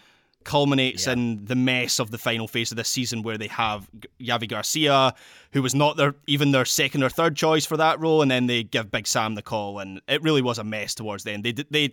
culminates 0.44 1.06
in 1.06 1.44
the 1.44 1.54
mess 1.54 1.98
of 1.98 2.10
the 2.10 2.18
final 2.18 2.48
phase 2.48 2.70
of 2.70 2.76
this 2.76 2.88
season 2.88 3.22
where 3.22 3.38
they 3.38 3.46
have 3.48 3.88
Javi 4.20 4.48
Garcia, 4.48 5.14
who 5.52 5.62
was 5.62 5.74
not 5.74 5.96
their 5.96 6.14
even 6.26 6.52
their 6.52 6.64
second 6.64 7.02
or 7.02 7.08
third 7.08 7.36
choice 7.36 7.64
for 7.64 7.76
that 7.76 8.00
role, 8.00 8.22
and 8.22 8.30
then 8.30 8.46
they 8.46 8.62
give 8.64 8.90
Big 8.90 9.06
Sam 9.06 9.34
the 9.34 9.42
call, 9.42 9.78
and 9.78 10.00
it 10.08 10.22
really 10.22 10.42
was 10.42 10.58
a 10.58 10.64
mess 10.64 10.94
towards 10.94 11.24
the 11.24 11.32
end. 11.32 11.44
They 11.44 11.52
they 11.52 11.92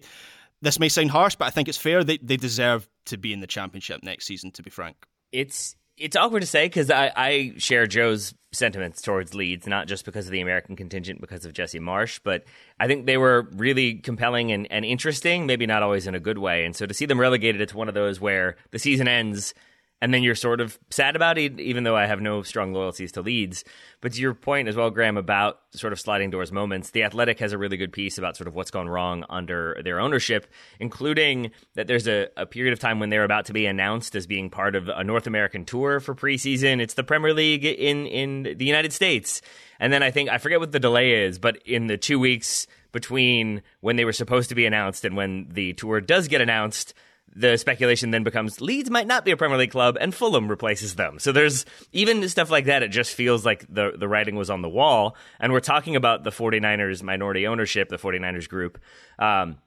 this 0.61 0.79
may 0.79 0.89
sound 0.89 1.11
harsh, 1.11 1.35
but 1.35 1.45
I 1.45 1.51
think 1.51 1.67
it's 1.67 1.77
fair. 1.77 2.03
They 2.03 2.17
they 2.17 2.37
deserve 2.37 2.87
to 3.05 3.17
be 3.17 3.33
in 3.33 3.39
the 3.39 3.47
championship 3.47 4.03
next 4.03 4.25
season. 4.25 4.51
To 4.51 4.63
be 4.63 4.69
frank, 4.69 5.05
It's 5.31 5.75
it's 5.99 6.15
awkward 6.15 6.41
to 6.41 6.47
say 6.47 6.65
because 6.65 6.89
I, 6.89 7.11
I 7.15 7.53
share 7.57 7.85
Joe's 7.85 8.33
sentiments 8.51 9.01
towards 9.01 9.35
Leeds, 9.35 9.67
not 9.67 9.87
just 9.87 10.05
because 10.05 10.25
of 10.25 10.31
the 10.31 10.41
American 10.41 10.75
contingent, 10.75 11.21
because 11.21 11.45
of 11.45 11.53
Jesse 11.53 11.79
Marsch, 11.79 12.19
but 12.23 12.45
I 12.79 12.87
think 12.87 13.05
they 13.05 13.17
were 13.17 13.47
really 13.53 13.95
compelling 13.95 14.51
and, 14.51 14.71
and 14.71 14.85
interesting, 14.85 15.45
maybe 15.45 15.67
not 15.67 15.83
always 15.83 16.07
in 16.07 16.15
a 16.15 16.19
good 16.19 16.37
way. 16.37 16.65
And 16.65 16.75
so 16.75 16.85
to 16.85 16.93
see 16.93 17.05
them 17.05 17.19
relegated, 17.19 17.61
it's 17.61 17.73
one 17.73 17.87
of 17.87 17.93
those 17.93 18.19
where 18.19 18.55
the 18.71 18.79
season 18.79 19.07
ends 19.07 19.53
and 20.01 20.13
then 20.13 20.23
you're 20.23 20.35
sort 20.35 20.61
of 20.61 20.79
sad 20.89 21.15
about 21.15 21.37
it, 21.37 21.59
even 21.59 21.83
though 21.83 21.95
I 21.95 22.05
have 22.05 22.21
no 22.21 22.41
strong 22.41 22.73
loyalties 22.73 23.11
to 23.13 23.21
Leeds. 23.21 23.63
But 24.01 24.13
to 24.13 24.21
your 24.21 24.33
point 24.33 24.67
as 24.67 24.75
well, 24.75 24.89
Graham, 24.89 25.17
about 25.17 25.59
sort 25.71 25.91
of 25.91 25.99
sliding 25.99 26.29
doors 26.29 26.51
moments, 26.51 26.91
The 26.91 27.03
Athletic 27.03 27.39
has 27.39 27.51
a 27.51 27.57
really 27.57 27.75
good 27.75 27.91
piece 27.91 28.17
about 28.17 28.37
sort 28.37 28.47
of 28.47 28.55
what's 28.55 28.71
gone 28.71 28.87
wrong 28.87 29.25
under 29.29 29.77
their 29.83 29.99
ownership, 29.99 30.47
including 30.79 31.51
that 31.75 31.87
there's 31.87 32.07
a, 32.07 32.29
a 32.37 32.45
period 32.45 32.71
of 32.71 32.79
time 32.79 32.99
when 32.99 33.09
they're 33.09 33.25
about 33.25 33.45
to 33.45 33.53
be 33.53 33.65
announced 33.65 34.15
as 34.15 34.25
being 34.25 34.49
part 34.49 34.75
of 34.75 34.87
a 34.87 35.03
North 35.03 35.27
American 35.27 35.65
tour 35.65 35.99
for 35.99 36.15
preseason. 36.15 36.79
It's 36.79 36.93
the 36.93 37.03
Premier 37.03 37.33
League 37.33 37.65
in, 37.65 38.05
in 38.05 38.43
the 38.57 38.65
United 38.65 38.93
States. 38.93 39.41
And 39.79 39.91
then 39.91 40.01
I 40.01 40.11
think, 40.11 40.29
I 40.29 40.37
forget 40.37 40.59
what 40.59 40.71
the 40.71 40.79
delay 40.79 41.25
is, 41.25 41.39
but 41.39 41.57
in 41.65 41.87
the 41.87 41.97
two 41.97 42.19
weeks 42.19 42.67
between 42.91 43.61
when 43.81 43.97
they 43.97 44.05
were 44.05 44.13
supposed 44.13 44.49
to 44.49 44.55
be 44.55 44.65
announced 44.65 45.05
and 45.05 45.15
when 45.15 45.49
the 45.49 45.73
tour 45.73 46.01
does 46.01 46.27
get 46.27 46.41
announced, 46.41 46.93
the 47.36 47.57
speculation 47.57 48.11
then 48.11 48.23
becomes 48.23 48.61
Leeds 48.61 48.89
might 48.89 49.07
not 49.07 49.25
be 49.25 49.32
a 49.32 49.38
Premier 49.38 49.57
League 49.57 49.71
club 49.71 49.97
and 49.99 50.13
Fulham 50.13 50.47
replaces 50.47 50.95
them. 50.95 51.19
So 51.19 51.32
there's 51.32 51.65
even 51.91 52.27
stuff 52.30 52.49
like 52.49 52.65
that. 52.65 52.84
It 52.84 52.89
just 52.89 53.13
feels 53.13 53.45
like 53.45 53.65
the, 53.69 53.93
the 53.97 54.07
writing 54.07 54.36
was 54.36 54.49
on 54.49 54.61
the 54.61 54.69
wall. 54.69 55.15
And 55.39 55.53
we're 55.53 55.59
talking 55.59 55.95
about 55.95 56.23
the 56.23 56.32
49ers 56.32 57.03
minority 57.03 57.47
ownership, 57.47 57.89
the 57.89 57.97
49ers 57.97 58.49
group. 58.49 58.80
Um, 59.17 59.57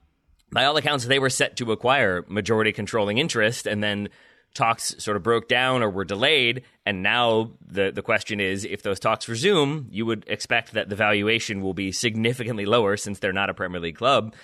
by 0.51 0.65
all 0.65 0.77
accounts, 0.77 1.05
they 1.05 1.19
were 1.19 1.29
set 1.29 1.57
to 1.57 1.71
acquire 1.71 2.25
majority 2.27 2.71
controlling 2.71 3.17
interest 3.17 3.65
and 3.65 3.83
then 3.83 4.09
talks 4.53 4.95
sort 4.99 5.17
of 5.17 5.23
broke 5.23 5.47
down 5.47 5.81
or 5.81 5.89
were 5.89 6.05
delayed. 6.05 6.63
And 6.85 7.01
now 7.01 7.53
the, 7.65 7.91
the 7.91 8.03
question 8.03 8.39
is 8.39 8.65
if 8.65 8.83
those 8.83 8.99
talks 8.99 9.27
resume, 9.27 9.87
you 9.89 10.05
would 10.05 10.25
expect 10.27 10.73
that 10.73 10.89
the 10.89 10.95
valuation 10.95 11.61
will 11.61 11.73
be 11.73 11.91
significantly 11.91 12.65
lower 12.65 12.97
since 12.97 13.19
they're 13.19 13.33
not 13.33 13.49
a 13.49 13.53
Premier 13.53 13.79
League 13.79 13.97
club 13.97 14.35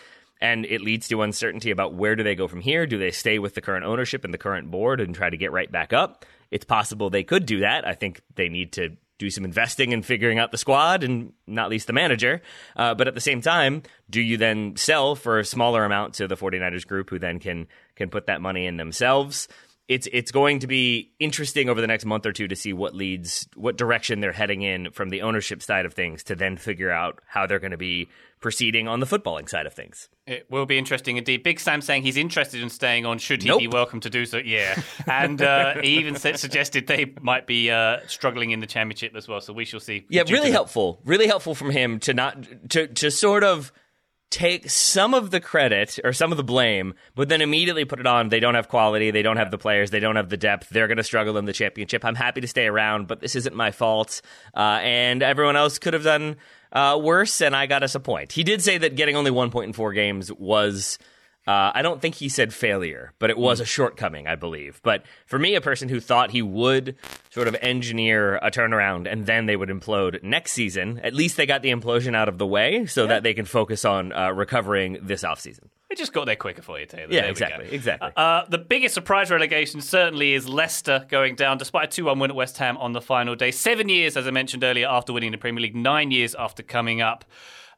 and 0.41 0.65
it 0.65 0.81
leads 0.81 1.07
to 1.09 1.21
uncertainty 1.21 1.71
about 1.71 1.93
where 1.93 2.15
do 2.15 2.23
they 2.23 2.35
go 2.35 2.47
from 2.47 2.61
here? 2.61 2.85
Do 2.85 2.97
they 2.97 3.11
stay 3.11 3.39
with 3.39 3.55
the 3.55 3.61
current 3.61 3.85
ownership 3.85 4.23
and 4.23 4.33
the 4.33 4.37
current 4.37 4.71
board 4.71 5.01
and 5.01 5.13
try 5.13 5.29
to 5.29 5.37
get 5.37 5.51
right 5.51 5.71
back 5.71 5.93
up? 5.93 6.25
It's 6.51 6.65
possible 6.65 7.09
they 7.09 7.23
could 7.23 7.45
do 7.45 7.59
that. 7.59 7.87
I 7.87 7.93
think 7.93 8.21
they 8.35 8.49
need 8.49 8.73
to 8.73 8.95
do 9.17 9.29
some 9.29 9.43
investing 9.43 9.93
and 9.93 10.05
figuring 10.05 10.39
out 10.39 10.51
the 10.51 10.57
squad 10.57 11.03
and 11.03 11.33
not 11.45 11.69
least 11.69 11.87
the 11.87 11.93
manager. 11.93 12.41
Uh, 12.75 12.95
but 12.95 13.07
at 13.07 13.15
the 13.15 13.21
same 13.21 13.41
time 13.41 13.83
do 14.09 14.21
you 14.21 14.37
then 14.37 14.75
sell 14.77 15.15
for 15.15 15.39
a 15.39 15.45
smaller 15.45 15.83
amount 15.83 16.15
to 16.15 16.27
the 16.27 16.37
49ers 16.37 16.87
group 16.87 17.09
who 17.09 17.19
then 17.19 17.37
can 17.39 17.67
can 17.95 18.09
put 18.09 18.27
that 18.27 18.41
money 18.41 18.65
in 18.65 18.77
themselves 18.77 19.49
it's 19.89 20.07
it's 20.13 20.31
going 20.31 20.59
to 20.59 20.67
be 20.67 21.11
interesting 21.19 21.67
over 21.67 21.81
the 21.81 21.87
next 21.87 22.05
month 22.05 22.25
or 22.25 22.31
two 22.31 22.47
to 22.47 22.55
see 22.55 22.71
what 22.71 22.93
leads 22.95 23.49
what 23.55 23.75
direction 23.75 24.21
they're 24.21 24.31
heading 24.31 24.61
in 24.61 24.91
from 24.91 25.09
the 25.09 25.23
ownership 25.23 25.63
side 25.63 25.85
of 25.85 25.93
things 25.93 26.23
to 26.25 26.35
then 26.35 26.55
figure 26.55 26.91
out 26.91 27.19
how 27.27 27.47
they're 27.47 27.59
going 27.59 27.71
to 27.71 27.77
be 27.77 28.07
proceeding 28.39 28.87
on 28.87 28.99
the 28.99 29.05
footballing 29.05 29.49
side 29.49 29.65
of 29.65 29.73
things. 29.73 30.07
It 30.27 30.45
will 30.49 30.67
be 30.67 30.77
interesting 30.77 31.17
indeed. 31.17 31.41
Big 31.43 31.59
Sam 31.59 31.81
saying 31.81 32.03
he's 32.03 32.15
interested 32.17 32.61
in 32.61 32.69
staying 32.69 33.05
on 33.05 33.17
should 33.17 33.41
he 33.41 33.49
Nope. 33.49 33.59
be 33.59 33.67
welcome 33.67 33.99
to 34.01 34.09
do 34.09 34.25
so. 34.25 34.37
Yeah. 34.37 34.79
And 35.07 35.41
uh, 35.41 35.81
he 35.81 35.97
even 35.97 36.15
said, 36.15 36.37
suggested 36.39 36.85
they 36.85 37.11
might 37.19 37.47
be 37.47 37.71
uh, 37.71 37.97
struggling 38.05 38.51
in 38.51 38.59
the 38.59 38.67
championship 38.67 39.15
as 39.15 39.27
well. 39.27 39.41
So 39.41 39.53
we 39.53 39.65
shall 39.65 39.79
see. 39.79 40.05
Yeah, 40.07 40.21
really 40.29 40.51
helpful. 40.51 41.01
Really 41.03 41.27
helpful 41.27 41.55
from 41.55 41.71
him 41.71 41.99
to 42.01 42.13
not 42.13 42.69
to 42.69 42.87
to 42.87 43.09
sort 43.09 43.43
of 43.43 43.73
take 44.29 44.69
some 44.69 45.13
of 45.13 45.31
the 45.31 45.39
credit 45.39 45.99
or 46.03 46.13
some 46.13 46.31
of 46.31 46.37
the 46.37 46.43
blame, 46.43 46.93
but 47.15 47.29
then 47.29 47.41
immediately 47.41 47.85
put 47.85 47.99
it 47.99 48.05
on. 48.05 48.29
They 48.29 48.39
don't 48.39 48.55
have 48.55 48.67
quality. 48.67 49.11
They 49.11 49.21
don't 49.21 49.37
have 49.37 49.51
the 49.51 49.57
players. 49.57 49.89
They 49.89 49.99
don't 49.99 50.15
have 50.15 50.29
the 50.29 50.37
depth. 50.37 50.69
They're 50.69 50.87
going 50.87 50.97
to 50.97 51.03
struggle 51.03 51.37
in 51.37 51.45
the 51.45 51.53
championship. 51.53 52.05
I'm 52.05 52.15
happy 52.15 52.41
to 52.41 52.47
stay 52.47 52.67
around, 52.67 53.07
but 53.07 53.21
this 53.21 53.35
isn't 53.35 53.55
my 53.55 53.71
fault. 53.71 54.21
Uh, 54.55 54.79
and 54.81 55.23
everyone 55.23 55.55
else 55.55 55.79
could 55.79 55.93
have 55.93 56.03
done 56.03 56.35
uh, 56.71 56.99
worse, 57.01 57.41
and 57.41 57.55
I 57.55 57.65
got 57.65 57.81
us 57.81 57.95
a 57.95 57.99
point. 57.99 58.31
He 58.31 58.43
did 58.43 58.61
say 58.61 58.77
that 58.77 58.95
getting 58.95 59.15
only 59.15 59.31
one 59.31 59.49
point 59.49 59.67
in 59.67 59.73
four 59.73 59.93
games 59.93 60.31
was. 60.31 60.99
Uh, 61.47 61.71
I 61.73 61.81
don't 61.81 62.01
think 62.01 62.15
he 62.15 62.29
said 62.29 62.53
failure, 62.53 63.13
but 63.17 63.29
it 63.29 63.37
was 63.37 63.59
a 63.59 63.65
shortcoming, 63.65 64.27
I 64.27 64.35
believe. 64.35 64.79
But 64.83 65.03
for 65.25 65.39
me, 65.39 65.55
a 65.55 65.61
person 65.61 65.89
who 65.89 65.99
thought 65.99 66.29
he 66.31 66.41
would 66.41 66.95
sort 67.31 67.47
of 67.47 67.55
engineer 67.61 68.35
a 68.37 68.51
turnaround 68.51 69.11
and 69.11 69.25
then 69.25 69.47
they 69.47 69.55
would 69.55 69.69
implode 69.69 70.21
next 70.21 70.51
season, 70.51 70.99
at 70.99 71.13
least 71.15 71.37
they 71.37 71.47
got 71.47 71.63
the 71.63 71.71
implosion 71.71 72.15
out 72.15 72.29
of 72.29 72.37
the 72.37 72.45
way 72.45 72.85
so 72.85 73.07
that 73.07 73.23
they 73.23 73.33
can 73.33 73.45
focus 73.45 73.83
on 73.83 74.13
uh, 74.13 74.31
recovering 74.31 74.99
this 75.01 75.23
offseason. 75.23 75.69
They 75.89 75.95
just 75.95 76.13
got 76.13 76.25
there 76.25 76.35
quicker 76.35 76.61
for 76.61 76.79
you, 76.79 76.85
Taylor. 76.85 77.07
Yeah, 77.09 77.21
There 77.21 77.31
exactly, 77.31 77.71
exactly. 77.71 78.11
Uh, 78.15 78.43
the 78.47 78.59
biggest 78.59 78.93
surprise 78.93 79.31
relegation 79.31 79.81
certainly 79.81 80.33
is 80.35 80.47
Leicester 80.47 81.07
going 81.09 81.33
down 81.33 81.57
despite 81.57 81.85
a 81.85 81.91
2 81.91 82.05
1 82.05 82.19
win 82.19 82.29
at 82.29 82.35
West 82.35 82.59
Ham 82.59 82.77
on 82.77 82.93
the 82.93 83.01
final 83.01 83.35
day. 83.35 83.49
Seven 83.49 83.89
years, 83.89 84.15
as 84.15 84.27
I 84.27 84.31
mentioned 84.31 84.63
earlier, 84.63 84.87
after 84.87 85.13
winning 85.13 85.31
the 85.31 85.39
Premier 85.39 85.63
League, 85.63 85.75
nine 85.75 86.11
years 86.11 86.35
after 86.35 86.61
coming 86.61 87.01
up. 87.01 87.25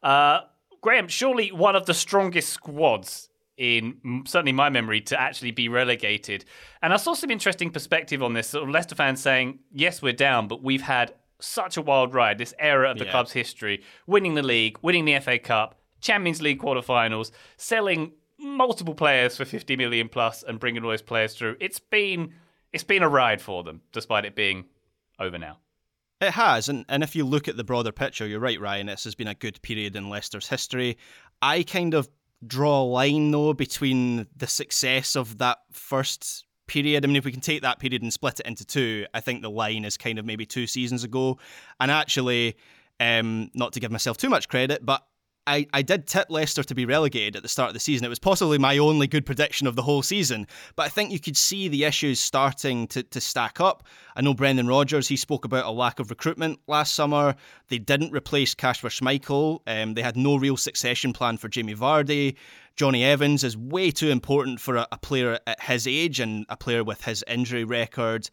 Uh, 0.02 0.40
Graham, 0.82 1.08
surely 1.08 1.52
one 1.52 1.74
of 1.74 1.86
the 1.86 1.94
strongest 1.94 2.50
squads 2.50 3.30
in 3.62 4.24
certainly 4.26 4.50
my 4.50 4.68
memory 4.68 5.00
to 5.00 5.18
actually 5.18 5.52
be 5.52 5.68
relegated. 5.68 6.44
And 6.82 6.92
I 6.92 6.96
saw 6.96 7.14
some 7.14 7.30
interesting 7.30 7.70
perspective 7.70 8.20
on 8.20 8.32
this. 8.32 8.48
Sort 8.48 8.64
of 8.64 8.70
Leicester 8.70 8.96
fans 8.96 9.22
saying, 9.22 9.60
yes, 9.70 10.02
we're 10.02 10.12
down, 10.12 10.48
but 10.48 10.64
we've 10.64 10.82
had 10.82 11.14
such 11.38 11.76
a 11.76 11.82
wild 11.82 12.12
ride, 12.12 12.38
this 12.38 12.52
era 12.58 12.90
of 12.90 12.98
the 12.98 13.04
club's 13.04 13.30
history, 13.30 13.84
winning 14.08 14.34
the 14.34 14.42
league, 14.42 14.78
winning 14.82 15.04
the 15.04 15.16
FA 15.20 15.38
Cup, 15.38 15.80
Champions 16.00 16.42
League 16.42 16.60
quarterfinals, 16.60 17.30
selling 17.56 18.10
multiple 18.36 18.94
players 18.94 19.36
for 19.36 19.44
50 19.44 19.76
million 19.76 20.08
plus 20.08 20.42
and 20.42 20.58
bringing 20.58 20.82
all 20.82 20.90
those 20.90 21.00
players 21.00 21.34
through. 21.34 21.56
It's 21.60 21.78
been 21.78 22.34
it's 22.72 22.84
been 22.84 23.04
a 23.04 23.08
ride 23.08 23.40
for 23.40 23.62
them 23.62 23.82
despite 23.92 24.24
it 24.24 24.34
being 24.34 24.64
over 25.20 25.38
now. 25.38 25.58
It 26.20 26.32
has, 26.32 26.68
and, 26.68 26.84
and 26.88 27.02
if 27.02 27.14
you 27.14 27.24
look 27.24 27.48
at 27.48 27.56
the 27.56 27.64
broader 27.64 27.92
picture, 27.92 28.26
you're 28.26 28.40
right, 28.40 28.60
Ryan. 28.60 28.86
This 28.86 29.04
has 29.04 29.16
been 29.16 29.28
a 29.28 29.34
good 29.34 29.60
period 29.62 29.96
in 29.96 30.08
Leicester's 30.08 30.48
history. 30.48 30.96
I 31.40 31.64
kind 31.64 31.94
of 31.94 32.08
draw 32.46 32.82
a 32.82 32.84
line 32.84 33.30
though 33.30 33.52
between 33.52 34.26
the 34.36 34.46
success 34.46 35.16
of 35.16 35.38
that 35.38 35.58
first 35.72 36.44
period. 36.66 37.04
I 37.04 37.06
mean, 37.06 37.16
if 37.16 37.24
we 37.24 37.32
can 37.32 37.40
take 37.40 37.62
that 37.62 37.78
period 37.78 38.02
and 38.02 38.12
split 38.12 38.40
it 38.40 38.46
into 38.46 38.64
two, 38.64 39.06
I 39.14 39.20
think 39.20 39.42
the 39.42 39.50
line 39.50 39.84
is 39.84 39.96
kind 39.96 40.18
of 40.18 40.24
maybe 40.24 40.46
two 40.46 40.66
seasons 40.66 41.04
ago. 41.04 41.38
And 41.80 41.90
actually, 41.90 42.56
um, 43.00 43.50
not 43.54 43.72
to 43.74 43.80
give 43.80 43.90
myself 43.90 44.16
too 44.16 44.30
much 44.30 44.48
credit, 44.48 44.84
but 44.84 45.06
I, 45.46 45.66
I 45.72 45.82
did 45.82 46.06
tip 46.06 46.28
Leicester 46.30 46.62
to 46.62 46.74
be 46.74 46.84
relegated 46.86 47.36
at 47.36 47.42
the 47.42 47.48
start 47.48 47.68
of 47.68 47.74
the 47.74 47.80
season. 47.80 48.04
It 48.04 48.08
was 48.08 48.18
possibly 48.18 48.58
my 48.58 48.78
only 48.78 49.06
good 49.06 49.26
prediction 49.26 49.66
of 49.66 49.74
the 49.74 49.82
whole 49.82 50.02
season, 50.02 50.46
but 50.76 50.84
I 50.84 50.88
think 50.88 51.10
you 51.10 51.18
could 51.18 51.36
see 51.36 51.68
the 51.68 51.84
issues 51.84 52.20
starting 52.20 52.86
to, 52.88 53.02
to 53.02 53.20
stack 53.20 53.60
up. 53.60 53.84
I 54.14 54.20
know 54.20 54.34
Brendan 54.34 54.68
Rodgers, 54.68 55.08
he 55.08 55.16
spoke 55.16 55.44
about 55.44 55.64
a 55.64 55.70
lack 55.70 55.98
of 55.98 56.10
recruitment 56.10 56.60
last 56.66 56.94
summer. 56.94 57.34
They 57.68 57.78
didn't 57.78 58.12
replace 58.12 58.54
Kasper 58.54 58.88
Schmeichel. 58.88 59.60
Um, 59.66 59.94
they 59.94 60.02
had 60.02 60.16
no 60.16 60.36
real 60.36 60.56
succession 60.56 61.12
plan 61.12 61.36
for 61.38 61.48
Jamie 61.48 61.74
Vardy. 61.74 62.36
Jonny 62.76 63.04
Evans 63.04 63.44
is 63.44 63.56
way 63.56 63.90
too 63.90 64.10
important 64.10 64.60
for 64.60 64.76
a, 64.76 64.86
a 64.92 64.98
player 64.98 65.38
at 65.46 65.60
his 65.60 65.86
age 65.86 66.20
and 66.20 66.46
a 66.48 66.56
player 66.56 66.84
with 66.84 67.04
his 67.04 67.24
injury 67.26 67.64
record. 67.64 68.30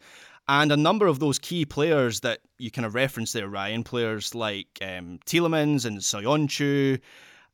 And 0.48 0.72
a 0.72 0.76
number 0.76 1.06
of 1.06 1.20
those 1.20 1.38
key 1.38 1.64
players 1.64 2.20
that 2.20 2.40
you 2.58 2.70
kind 2.70 2.84
of 2.84 2.94
reference 2.94 3.32
there, 3.32 3.48
Ryan, 3.48 3.84
players 3.84 4.34
like 4.34 4.66
um, 4.82 5.20
Tielemans 5.26 5.84
and 5.84 5.98
Soyuncu, 5.98 7.00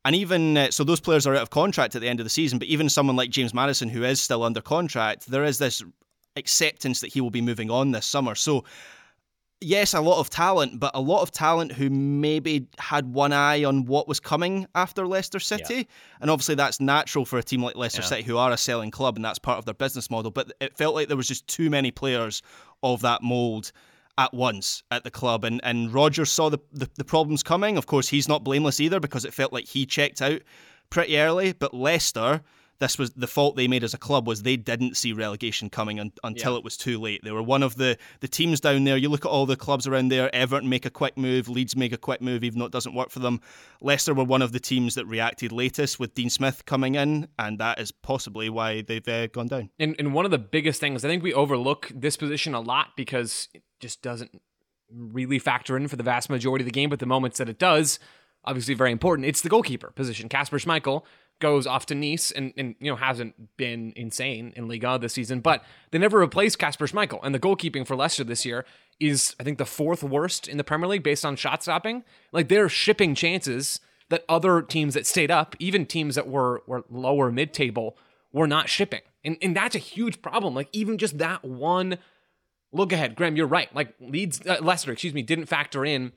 and 0.05 0.15
even 0.15 0.57
uh, 0.57 0.71
so, 0.71 0.83
those 0.83 1.01
players 1.01 1.27
are 1.27 1.35
out 1.35 1.41
of 1.41 1.49
contract 1.49 1.93
at 1.95 2.01
the 2.01 2.07
end 2.07 2.21
of 2.21 2.23
the 2.23 2.29
season. 2.29 2.59
But 2.59 2.69
even 2.69 2.87
someone 2.87 3.17
like 3.17 3.29
James 3.29 3.53
Maddison, 3.53 3.89
who 3.89 4.03
is 4.03 4.21
still 4.21 4.43
under 4.43 4.61
contract, 4.61 5.29
there 5.29 5.43
is 5.43 5.57
this 5.57 5.83
acceptance 6.37 7.01
that 7.01 7.11
he 7.11 7.19
will 7.19 7.29
be 7.29 7.41
moving 7.41 7.69
on 7.69 7.91
this 7.91 8.05
summer. 8.05 8.33
So, 8.33 8.63
yes, 9.61 9.93
a 9.93 10.01
lot 10.01 10.19
of 10.19 10.29
talent, 10.29 10.79
but 10.79 10.91
a 10.93 11.01
lot 11.01 11.21
of 11.21 11.31
talent 11.31 11.71
who 11.71 11.89
maybe 11.89 12.67
had 12.79 13.13
one 13.13 13.33
eye 13.33 13.63
on 13.63 13.85
what 13.85 14.07
was 14.07 14.19
coming 14.19 14.67
after 14.75 15.07
Leicester 15.07 15.39
City. 15.39 15.87
And 16.21 16.29
obviously, 16.29 16.55
that's 16.55 16.79
natural 16.79 17.25
for 17.25 17.39
a 17.39 17.43
team 17.43 17.63
like 17.63 17.75
Leicester 17.75 18.01
City, 18.01 18.23
who 18.23 18.37
are 18.37 18.51
a 18.51 18.57
selling 18.57 18.91
club, 18.91 19.15
and 19.15 19.25
that's 19.25 19.39
part 19.39 19.57
of 19.57 19.65
their 19.65 19.73
business 19.73 20.09
model. 20.09 20.31
But 20.31 20.53
it 20.59 20.77
felt 20.77 20.95
like 20.95 21.07
there 21.07 21.17
was 21.17 21.27
just 21.27 21.47
too 21.47 21.69
many 21.69 21.91
players 21.91 22.41
of 22.83 23.01
that 23.01 23.23
mould 23.23 23.71
at 24.17 24.33
once 24.33 24.83
at 24.91 25.03
the 25.03 25.11
club. 25.11 25.43
And, 25.43 25.61
and 25.63 25.93
Rodgers 25.93 26.31
saw 26.31 26.49
the, 26.49 26.59
the, 26.73 26.89
the 26.95 27.03
problems 27.03 27.43
coming. 27.43 27.77
Of 27.77 27.85
course, 27.85 28.07
he's 28.07 28.27
not 28.27 28.43
blameless 28.43 28.79
either 28.79 28.99
because 28.99 29.25
it 29.25 29.33
felt 29.33 29.53
like 29.53 29.65
he 29.65 29.85
checked 29.85 30.21
out 30.21 30.41
pretty 30.89 31.17
early. 31.17 31.53
But 31.53 31.73
Leicester, 31.73 32.41
this 32.79 32.97
was 32.97 33.11
the 33.11 33.27
fault 33.27 33.55
they 33.55 33.67
made 33.67 33.83
as 33.83 33.93
a 33.93 33.97
club 33.97 34.27
was 34.27 34.43
they 34.43 34.55
didn't 34.55 34.97
see 34.97 35.13
relegation 35.13 35.69
coming 35.69 35.99
un, 35.99 36.11
until 36.23 36.55
it 36.55 36.63
was 36.63 36.77
too 36.77 36.99
late. 36.99 37.21
They 37.23 37.31
were 37.31 37.41
one 37.41 37.63
of 37.63 37.75
the, 37.75 37.97
the 38.19 38.27
teams 38.27 38.59
down 38.61 38.83
there. 38.83 38.97
You 38.97 39.09
look 39.09 39.25
at 39.25 39.29
all 39.29 39.45
the 39.45 39.55
clubs 39.55 39.87
around 39.87 40.09
there. 40.09 40.33
Everton 40.33 40.69
make 40.69 40.85
a 40.85 40.89
quick 40.89 41.17
move. 41.17 41.49
Leeds 41.49 41.75
make 41.75 41.93
a 41.93 41.97
quick 41.97 42.21
move, 42.21 42.43
even 42.43 42.59
though 42.59 42.65
it 42.65 42.71
doesn't 42.71 42.93
work 42.93 43.09
for 43.09 43.19
them. 43.19 43.41
Leicester 43.81 44.13
were 44.13 44.23
one 44.23 44.41
of 44.41 44.51
the 44.51 44.59
teams 44.59 44.95
that 44.95 45.05
reacted 45.05 45.51
latest 45.51 45.99
with 45.99 46.13
Dean 46.13 46.29
Smith 46.29 46.65
coming 46.65 46.95
in, 46.95 47.27
and 47.39 47.59
that 47.59 47.79
is 47.79 47.91
possibly 47.91 48.49
why 48.49 48.81
they've 48.81 49.07
uh, 49.07 49.27
gone 49.27 49.47
down. 49.47 49.69
And, 49.79 49.95
and 49.97 50.13
one 50.13 50.25
of 50.25 50.31
the 50.31 50.37
biggest 50.37 50.79
things, 50.79 51.03
I 51.03 51.07
think 51.07 51.23
we 51.23 51.33
overlook 51.33 51.91
this 51.93 52.17
position 52.17 52.53
a 52.53 52.61
lot 52.61 52.89
because 52.95 53.49
it 53.53 53.63
just 53.79 54.01
doesn't 54.01 54.41
really 54.89 55.39
factor 55.39 55.75
in 55.77 55.87
for 55.87 55.95
the 55.95 56.03
vast 56.03 56.29
majority 56.29 56.63
of 56.63 56.67
the 56.67 56.71
game, 56.71 56.89
but 56.89 56.99
the 56.99 57.05
moments 57.05 57.37
that 57.39 57.49
it 57.49 57.59
does, 57.59 57.99
obviously 58.45 58.73
very 58.73 58.91
important. 58.91 59.27
It's 59.27 59.41
the 59.41 59.49
goalkeeper 59.49 59.91
position. 59.91 60.29
Kasper 60.29 60.59
Schmeichel 60.59 61.03
goes 61.39 61.67
off 61.67 61.85
to 61.87 61.95
Nice 61.95 62.31
and, 62.31 62.53
and 62.57 62.75
you 62.79 62.91
know 62.91 62.95
hasn't 62.95 63.57
been 63.57 63.93
insane 63.95 64.53
in 64.55 64.67
Liga 64.67 64.97
this 64.99 65.13
season, 65.13 65.39
but 65.39 65.63
they 65.91 65.97
never 65.97 66.19
replaced 66.19 66.59
Kasper 66.59 66.87
Schmeichel. 66.87 67.19
And 67.23 67.33
the 67.33 67.39
goalkeeping 67.39 67.85
for 67.85 67.95
Leicester 67.95 68.23
this 68.23 68.45
year 68.45 68.65
is, 68.99 69.35
I 69.39 69.43
think, 69.43 69.57
the 69.57 69.65
fourth 69.65 70.03
worst 70.03 70.47
in 70.47 70.57
the 70.57 70.63
Premier 70.63 70.87
League 70.87 71.03
based 71.03 71.25
on 71.25 71.35
shot 71.35 71.63
stopping. 71.63 72.03
Like 72.31 72.47
they're 72.47 72.69
shipping 72.69 73.15
chances 73.15 73.79
that 74.09 74.23
other 74.29 74.61
teams 74.61 74.93
that 74.93 75.05
stayed 75.05 75.31
up, 75.31 75.55
even 75.59 75.85
teams 75.85 76.15
that 76.15 76.27
were 76.27 76.63
were 76.65 76.85
lower 76.89 77.31
mid 77.31 77.53
table, 77.53 77.97
were 78.31 78.47
not 78.47 78.69
shipping. 78.69 79.01
And 79.23 79.37
and 79.41 79.55
that's 79.55 79.75
a 79.75 79.79
huge 79.79 80.21
problem. 80.21 80.55
Like 80.55 80.69
even 80.71 80.97
just 80.97 81.17
that 81.19 81.43
one 81.43 81.97
look 82.71 82.91
ahead. 82.91 83.15
Graham, 83.15 83.35
you're 83.35 83.47
right. 83.47 83.73
Like 83.75 83.93
Leeds, 83.99 84.41
uh, 84.45 84.57
Leicester, 84.61 84.91
excuse 84.91 85.13
me, 85.13 85.21
didn't 85.21 85.45
factor 85.45 85.85
in 85.85 86.11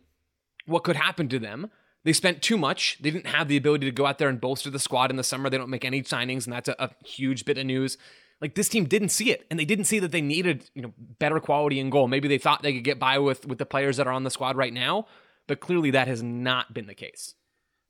what 0.66 0.84
could 0.84 0.96
happen 0.96 1.28
to 1.28 1.38
them. 1.38 1.70
They 2.04 2.12
spent 2.12 2.42
too 2.42 2.56
much. 2.56 2.98
They 3.00 3.10
didn't 3.10 3.26
have 3.26 3.48
the 3.48 3.56
ability 3.56 3.86
to 3.86 3.92
go 3.92 4.06
out 4.06 4.18
there 4.18 4.28
and 4.28 4.40
bolster 4.40 4.70
the 4.70 4.78
squad 4.78 5.10
in 5.10 5.16
the 5.16 5.24
summer. 5.24 5.50
They 5.50 5.58
don't 5.58 5.70
make 5.70 5.84
any 5.84 6.02
signings, 6.02 6.44
and 6.46 6.52
that's 6.52 6.68
a, 6.68 6.76
a 6.78 6.90
huge 7.04 7.44
bit 7.44 7.58
of 7.58 7.66
news. 7.66 7.98
Like 8.40 8.54
this 8.54 8.70
team 8.70 8.86
didn't 8.86 9.10
see 9.10 9.30
it, 9.30 9.46
and 9.50 9.60
they 9.60 9.66
didn't 9.66 9.84
see 9.84 9.98
that 9.98 10.12
they 10.12 10.22
needed 10.22 10.70
you 10.74 10.82
know 10.82 10.94
better 11.18 11.40
quality 11.40 11.78
in 11.78 11.90
goal. 11.90 12.08
Maybe 12.08 12.28
they 12.28 12.38
thought 12.38 12.62
they 12.62 12.72
could 12.72 12.84
get 12.84 12.98
by 12.98 13.18
with 13.18 13.46
with 13.46 13.58
the 13.58 13.66
players 13.66 13.98
that 13.98 14.06
are 14.06 14.12
on 14.12 14.24
the 14.24 14.30
squad 14.30 14.56
right 14.56 14.72
now, 14.72 15.06
but 15.46 15.60
clearly 15.60 15.90
that 15.90 16.08
has 16.08 16.22
not 16.22 16.72
been 16.72 16.86
the 16.86 16.94
case. 16.94 17.34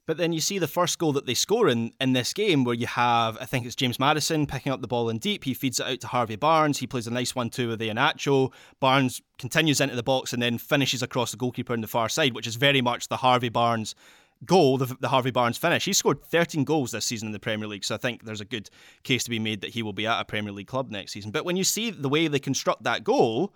But 0.07 0.17
then 0.17 0.33
you 0.33 0.41
see 0.41 0.59
the 0.59 0.67
first 0.67 0.99
goal 0.99 1.13
that 1.13 1.27
they 1.27 1.35
score 1.35 1.69
in, 1.69 1.93
in 2.01 2.15
this 2.15 2.33
game 2.33 2.65
where 2.65 2.75
you 2.75 2.87
have, 2.87 3.39
I 3.41 3.45
think 3.45 3.65
it's 3.65 3.77
James 3.77 3.99
Maddison 3.99 4.47
picking 4.47 4.73
up 4.73 4.81
the 4.81 4.89
ball 4.89 5.09
in 5.09 5.19
deep. 5.19 5.45
He 5.45 5.55
feeds 5.55 5.79
it 5.79 5.87
out 5.87 6.01
to 6.01 6.07
Harvey 6.09 6.37
Barnes. 6.37 6.79
He 6.79 6.87
plays 6.87 7.07
a 7.07 7.13
nice 7.13 7.35
one 7.35 7.51
two 7.51 7.69
with 7.69 7.79
the 7.79 7.89
Iheanacho. 7.89 8.53
Barnes 8.81 9.23
continues 9.39 9.81
into 9.81 9.95
the 9.95 10.03
box 10.03 10.33
and 10.33 10.43
then 10.43 10.59
finishes 10.59 11.03
across 11.03 11.31
the 11.31 11.37
goalkeeper 11.37 11.73
on 11.73 11.81
the 11.81 11.87
far 11.87 12.09
side, 12.09 12.35
which 12.35 12.47
is 12.47 12.57
very 12.57 12.81
much 12.81 13.09
the 13.09 13.19
Harvey 13.19 13.51
Barnes 13.51 13.95
goal, 14.45 14.79
the, 14.79 14.97
the 15.01 15.09
Harvey 15.09 15.31
Barnes 15.31 15.59
finish. 15.59 15.85
He 15.85 15.93
scored 15.93 16.25
13 16.25 16.65
goals 16.65 16.93
this 16.93 17.05
season 17.05 17.29
in 17.29 17.33
the 17.33 17.39
Premier 17.39 17.69
League, 17.69 17.85
so 17.85 17.95
I 17.95 17.99
think 17.99 18.25
there's 18.25 18.41
a 18.41 18.47
good 18.47 18.71
case 19.03 19.25
to 19.25 19.31
be 19.31 19.39
made 19.39 19.61
that 19.61 19.71
he 19.71 19.83
will 19.83 19.93
be 19.93 20.07
at 20.07 20.21
a 20.21 20.25
Premier 20.25 20.53
League 20.53 20.67
club 20.67 20.91
next 20.91 21.13
season. 21.13 21.31
But 21.31 21.45
when 21.45 21.57
you 21.57 21.65
see 21.65 21.91
the 21.91 22.09
way 22.09 22.29
they 22.29 22.39
construct 22.39 22.85
that 22.85 23.05
goal, 23.05 23.55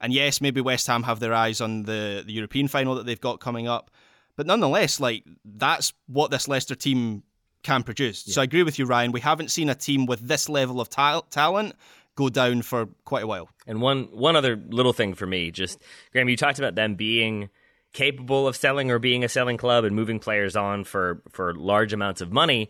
and 0.00 0.12
yes, 0.12 0.40
maybe 0.40 0.60
West 0.60 0.86
Ham 0.88 1.04
have 1.04 1.20
their 1.20 1.32
eyes 1.32 1.60
on 1.60 1.84
the, 1.84 2.22
the 2.26 2.32
European 2.32 2.68
final 2.68 2.94
that 2.96 3.06
they've 3.06 3.20
got 3.20 3.40
coming 3.40 3.66
up 3.66 3.90
but 4.36 4.46
nonetheless, 4.46 5.00
like 5.00 5.24
that's 5.44 5.92
what 6.06 6.30
this 6.30 6.48
Leicester 6.48 6.74
team 6.74 7.22
can 7.62 7.82
produce. 7.82 8.26
Yeah. 8.26 8.34
So 8.34 8.40
I 8.40 8.44
agree 8.44 8.62
with 8.62 8.78
you, 8.78 8.86
Ryan. 8.86 9.12
We 9.12 9.20
haven't 9.20 9.50
seen 9.50 9.68
a 9.68 9.74
team 9.74 10.06
with 10.06 10.20
this 10.20 10.48
level 10.48 10.80
of 10.80 10.88
ta- 10.88 11.22
talent 11.30 11.74
go 12.14 12.28
down 12.28 12.62
for 12.62 12.86
quite 13.04 13.24
a 13.24 13.26
while. 13.26 13.48
And 13.66 13.80
one 13.80 14.04
one 14.12 14.36
other 14.36 14.56
little 14.56 14.92
thing 14.92 15.14
for 15.14 15.26
me, 15.26 15.50
just 15.50 15.82
Graham, 16.12 16.28
you 16.28 16.36
talked 16.36 16.58
about 16.58 16.74
them 16.74 16.94
being 16.94 17.50
capable 17.92 18.46
of 18.46 18.56
selling 18.56 18.90
or 18.90 18.98
being 18.98 19.24
a 19.24 19.28
selling 19.28 19.56
club 19.56 19.84
and 19.84 19.96
moving 19.96 20.18
players 20.18 20.56
on 20.56 20.84
for 20.84 21.22
for 21.30 21.54
large 21.54 21.92
amounts 21.92 22.20
of 22.20 22.32
money. 22.32 22.68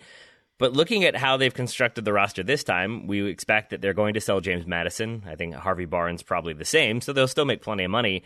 But 0.59 0.73
looking 0.73 1.05
at 1.05 1.15
how 1.15 1.37
they've 1.37 1.53
constructed 1.53 2.07
the 2.07 2.15
roster 2.15 2.43
this 2.43 2.65
time, 2.65 3.07
we 3.07 3.29
expect 3.29 3.71
that 3.71 3.83
they're 3.83 3.93
going 3.93 4.15
to 4.15 4.23
sell 4.23 4.41
James 4.41 4.67
Maddison. 4.67 5.23
I 5.27 5.35
think 5.35 5.55
Harvey 5.55 5.85
Barnes 5.85 6.23
probably 6.23 6.55
the 6.55 6.65
same, 6.65 7.03
so 7.03 7.13
they'll 7.13 7.29
still 7.29 7.45
make 7.45 7.61
plenty 7.61 7.85
of 7.85 7.91
money. 7.91 8.23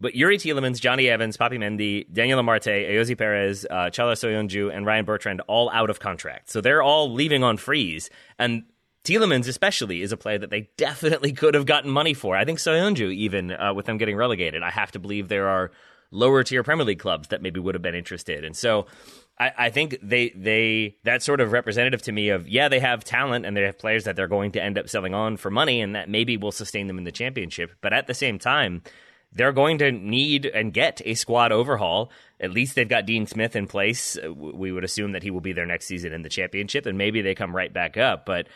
But 0.00 0.14
Yuri 0.14 0.38
Tielemans, 0.38 0.80
Jonny 0.80 1.08
Evans, 1.08 1.36
Papi 1.36 1.58
Mendy, 1.58 2.06
Daniel 2.12 2.40
Amartey, 2.40 2.88
Ayoze 2.88 3.18
Perez, 3.18 3.66
uh, 3.68 3.90
Çağlar 3.90 4.14
Soyuncu, 4.14 4.74
and 4.74 4.86
Ryan 4.86 5.04
Bertrand 5.04 5.40
all 5.48 5.70
out 5.70 5.90
of 5.90 5.98
contract. 5.98 6.50
So 6.50 6.60
they're 6.60 6.82
all 6.82 7.12
leaving 7.12 7.42
on 7.42 7.56
freeze. 7.56 8.08
And 8.38 8.64
Tielemans, 9.04 9.48
especially, 9.48 10.02
is 10.02 10.12
a 10.12 10.16
player 10.16 10.38
that 10.38 10.50
they 10.50 10.68
definitely 10.76 11.32
could 11.32 11.54
have 11.54 11.66
gotten 11.66 11.90
money 11.90 12.14
for. 12.14 12.36
I 12.36 12.44
think 12.44 12.58
Soyuncu, 12.58 13.12
even 13.12 13.52
uh, 13.52 13.74
with 13.74 13.86
them 13.86 13.98
getting 13.98 14.16
relegated, 14.16 14.62
I 14.62 14.70
have 14.70 14.92
to 14.92 14.98
believe 14.98 15.28
there 15.28 15.48
are 15.48 15.70
lower 16.10 16.42
tier 16.42 16.62
Premier 16.62 16.84
League 16.84 16.98
clubs 16.98 17.28
that 17.28 17.42
maybe 17.42 17.60
would 17.60 17.74
have 17.74 17.82
been 17.82 17.94
interested. 17.94 18.44
And 18.44 18.56
so 18.56 18.86
I, 19.38 19.52
I, 19.58 19.70
think 19.70 19.98
they 20.02 20.30
they 20.30 20.96
that's 21.04 21.24
sort 21.24 21.40
of 21.40 21.52
representative 21.52 22.02
to 22.02 22.12
me 22.12 22.30
of 22.30 22.48
yeah 22.48 22.68
they 22.68 22.80
have 22.80 23.04
talent 23.04 23.44
and 23.44 23.56
they 23.56 23.62
have 23.62 23.78
players 23.78 24.04
that 24.04 24.16
they're 24.16 24.28
going 24.28 24.52
to 24.52 24.62
end 24.62 24.78
up 24.78 24.88
selling 24.88 25.14
on 25.14 25.36
for 25.36 25.50
money 25.50 25.80
and 25.80 25.94
that 25.94 26.08
maybe 26.08 26.36
will 26.36 26.52
sustain 26.52 26.86
them 26.86 26.98
in 26.98 27.04
the 27.04 27.12
championship. 27.12 27.72
But 27.80 27.92
at 27.92 28.06
the 28.06 28.14
same 28.14 28.38
time 28.38 28.82
they're 29.32 29.52
going 29.52 29.78
to 29.78 29.92
need 29.92 30.46
and 30.46 30.72
get 30.72 31.02
a 31.04 31.14
squad 31.14 31.52
overhaul. 31.52 32.10
At 32.40 32.50
least 32.50 32.74
they've 32.74 32.88
got 32.88 33.06
Dean 33.06 33.26
Smith 33.26 33.56
in 33.56 33.66
place. 33.66 34.16
Uh, 34.16 34.32
we 34.32 34.72
would 34.72 34.84
assume 34.84 35.12
that 35.12 35.22
he 35.22 35.30
will 35.30 35.40
be 35.40 35.52
there 35.52 35.66
next 35.66 35.86
season 35.86 36.12
in 36.12 36.22
the 36.22 36.28
championship, 36.28 36.86
and 36.86 36.96
maybe 36.96 37.20
they 37.20 37.34
come 37.34 37.54
right 37.54 37.72
back 37.72 37.96
up. 37.96 38.24
But 38.24 38.48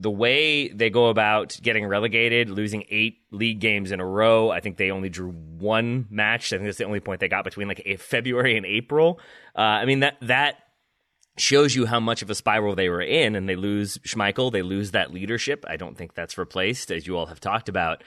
the 0.00 0.10
way 0.10 0.68
they 0.68 0.90
go 0.90 1.06
about 1.06 1.58
getting 1.62 1.86
relegated, 1.86 2.50
losing 2.50 2.84
eight 2.90 3.18
league 3.30 3.60
games 3.60 3.92
in 3.92 4.00
a 4.00 4.06
row, 4.06 4.50
I 4.50 4.60
think 4.60 4.76
they 4.76 4.90
only 4.90 5.08
drew 5.08 5.30
one 5.30 6.06
match. 6.10 6.52
I 6.52 6.56
think 6.56 6.66
that's 6.66 6.78
the 6.78 6.84
only 6.84 7.00
point 7.00 7.20
they 7.20 7.28
got 7.28 7.44
between 7.44 7.68
like 7.68 7.82
February 8.00 8.56
and 8.56 8.66
April. 8.66 9.20
Uh, 9.56 9.60
I 9.60 9.84
mean 9.84 10.00
that 10.00 10.16
that 10.22 10.56
shows 11.38 11.74
you 11.74 11.86
how 11.86 12.00
much 12.00 12.20
of 12.20 12.30
a 12.30 12.34
spiral 12.34 12.74
they 12.74 12.88
were 12.88 13.00
in, 13.00 13.36
and 13.36 13.48
they 13.48 13.56
lose 13.56 13.96
Schmeichel, 13.98 14.52
they 14.52 14.62
lose 14.62 14.90
that 14.90 15.12
leadership. 15.12 15.64
I 15.68 15.76
don't 15.76 15.96
think 15.96 16.14
that's 16.14 16.36
replaced, 16.36 16.90
as 16.90 17.06
you 17.06 17.16
all 17.16 17.26
have 17.26 17.40
talked 17.40 17.68
about 17.68 18.02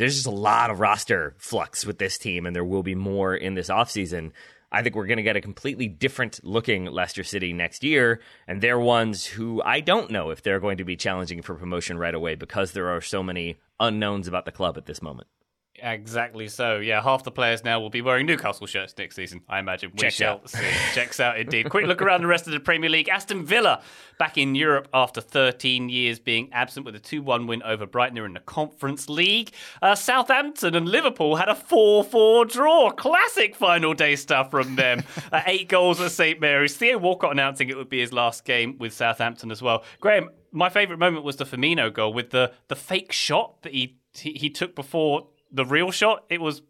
there's 0.00 0.14
just 0.14 0.26
a 0.26 0.30
lot 0.30 0.70
of 0.70 0.80
roster 0.80 1.34
flux 1.36 1.84
with 1.84 1.98
this 1.98 2.16
team, 2.16 2.46
and 2.46 2.56
there 2.56 2.64
will 2.64 2.82
be 2.82 2.94
more 2.94 3.34
in 3.34 3.52
this 3.52 3.68
offseason. 3.68 4.32
I 4.72 4.82
think 4.82 4.94
we're 4.94 5.06
going 5.06 5.18
to 5.18 5.22
get 5.22 5.36
a 5.36 5.42
completely 5.42 5.88
different 5.88 6.40
looking 6.42 6.86
Leicester 6.86 7.22
City 7.22 7.52
next 7.52 7.84
year, 7.84 8.20
and 8.48 8.62
they're 8.62 8.78
ones 8.78 9.26
who 9.26 9.60
I 9.62 9.80
don't 9.80 10.10
know 10.10 10.30
if 10.30 10.42
they're 10.42 10.58
going 10.58 10.78
to 10.78 10.84
be 10.84 10.96
challenging 10.96 11.42
for 11.42 11.54
promotion 11.54 11.98
right 11.98 12.14
away 12.14 12.34
because 12.34 12.72
there 12.72 12.88
are 12.88 13.02
so 13.02 13.22
many 13.22 13.58
unknowns 13.78 14.26
about 14.26 14.46
the 14.46 14.52
club 14.52 14.78
at 14.78 14.86
this 14.86 15.02
moment. 15.02 15.28
Exactly 15.82 16.48
so. 16.48 16.78
Yeah, 16.78 17.02
half 17.02 17.24
the 17.24 17.30
players 17.30 17.64
now 17.64 17.80
will 17.80 17.90
be 17.90 18.02
wearing 18.02 18.26
Newcastle 18.26 18.66
shirts 18.66 18.94
next 18.98 19.16
season, 19.16 19.40
I 19.48 19.58
imagine. 19.58 19.92
We 19.92 20.00
Checks 20.00 20.16
shall 20.16 20.34
out. 20.34 20.50
see. 20.50 20.58
Checks 20.94 21.20
out 21.20 21.38
indeed. 21.38 21.70
Quick 21.70 21.86
look 21.86 22.02
around 22.02 22.20
the 22.20 22.26
rest 22.26 22.46
of 22.46 22.52
the 22.52 22.60
Premier 22.60 22.90
League. 22.90 23.08
Aston 23.08 23.44
Villa 23.44 23.82
back 24.18 24.36
in 24.36 24.54
Europe 24.54 24.88
after 24.92 25.20
13 25.20 25.88
years 25.88 26.18
being 26.18 26.52
absent 26.52 26.84
with 26.84 26.94
a 26.94 26.98
2 27.00 27.22
1 27.22 27.46
win 27.46 27.62
over 27.62 27.86
Brighton. 27.86 28.10
In 28.10 28.34
the 28.34 28.40
Conference 28.40 29.08
League. 29.08 29.52
Uh, 29.80 29.94
Southampton 29.94 30.74
and 30.74 30.88
Liverpool 30.88 31.36
had 31.36 31.48
a 31.48 31.54
4 31.54 32.04
4 32.04 32.44
draw. 32.44 32.90
Classic 32.90 33.54
final 33.54 33.94
day 33.94 34.16
stuff 34.16 34.50
from 34.50 34.76
them. 34.76 35.02
uh, 35.32 35.42
eight 35.46 35.68
goals 35.68 36.00
at 36.00 36.10
St 36.10 36.40
Mary's. 36.40 36.76
Theo 36.76 36.98
Walcott 36.98 37.32
announcing 37.32 37.68
it 37.68 37.76
would 37.76 37.88
be 37.88 38.00
his 38.00 38.12
last 38.12 38.44
game 38.44 38.76
with 38.78 38.92
Southampton 38.92 39.50
as 39.50 39.62
well. 39.62 39.84
Graham, 40.00 40.30
my 40.50 40.68
favourite 40.68 40.98
moment 40.98 41.24
was 41.24 41.36
the 41.36 41.44
Firmino 41.44 41.92
goal 41.92 42.12
with 42.12 42.30
the, 42.30 42.52
the 42.68 42.76
fake 42.76 43.12
shot 43.12 43.62
that 43.62 43.72
he, 43.72 43.98
he, 44.12 44.32
he 44.32 44.50
took 44.50 44.74
before 44.74 45.28
the 45.52 45.64
real 45.64 45.90
shot, 45.90 46.24
it 46.30 46.40
was 46.40 46.62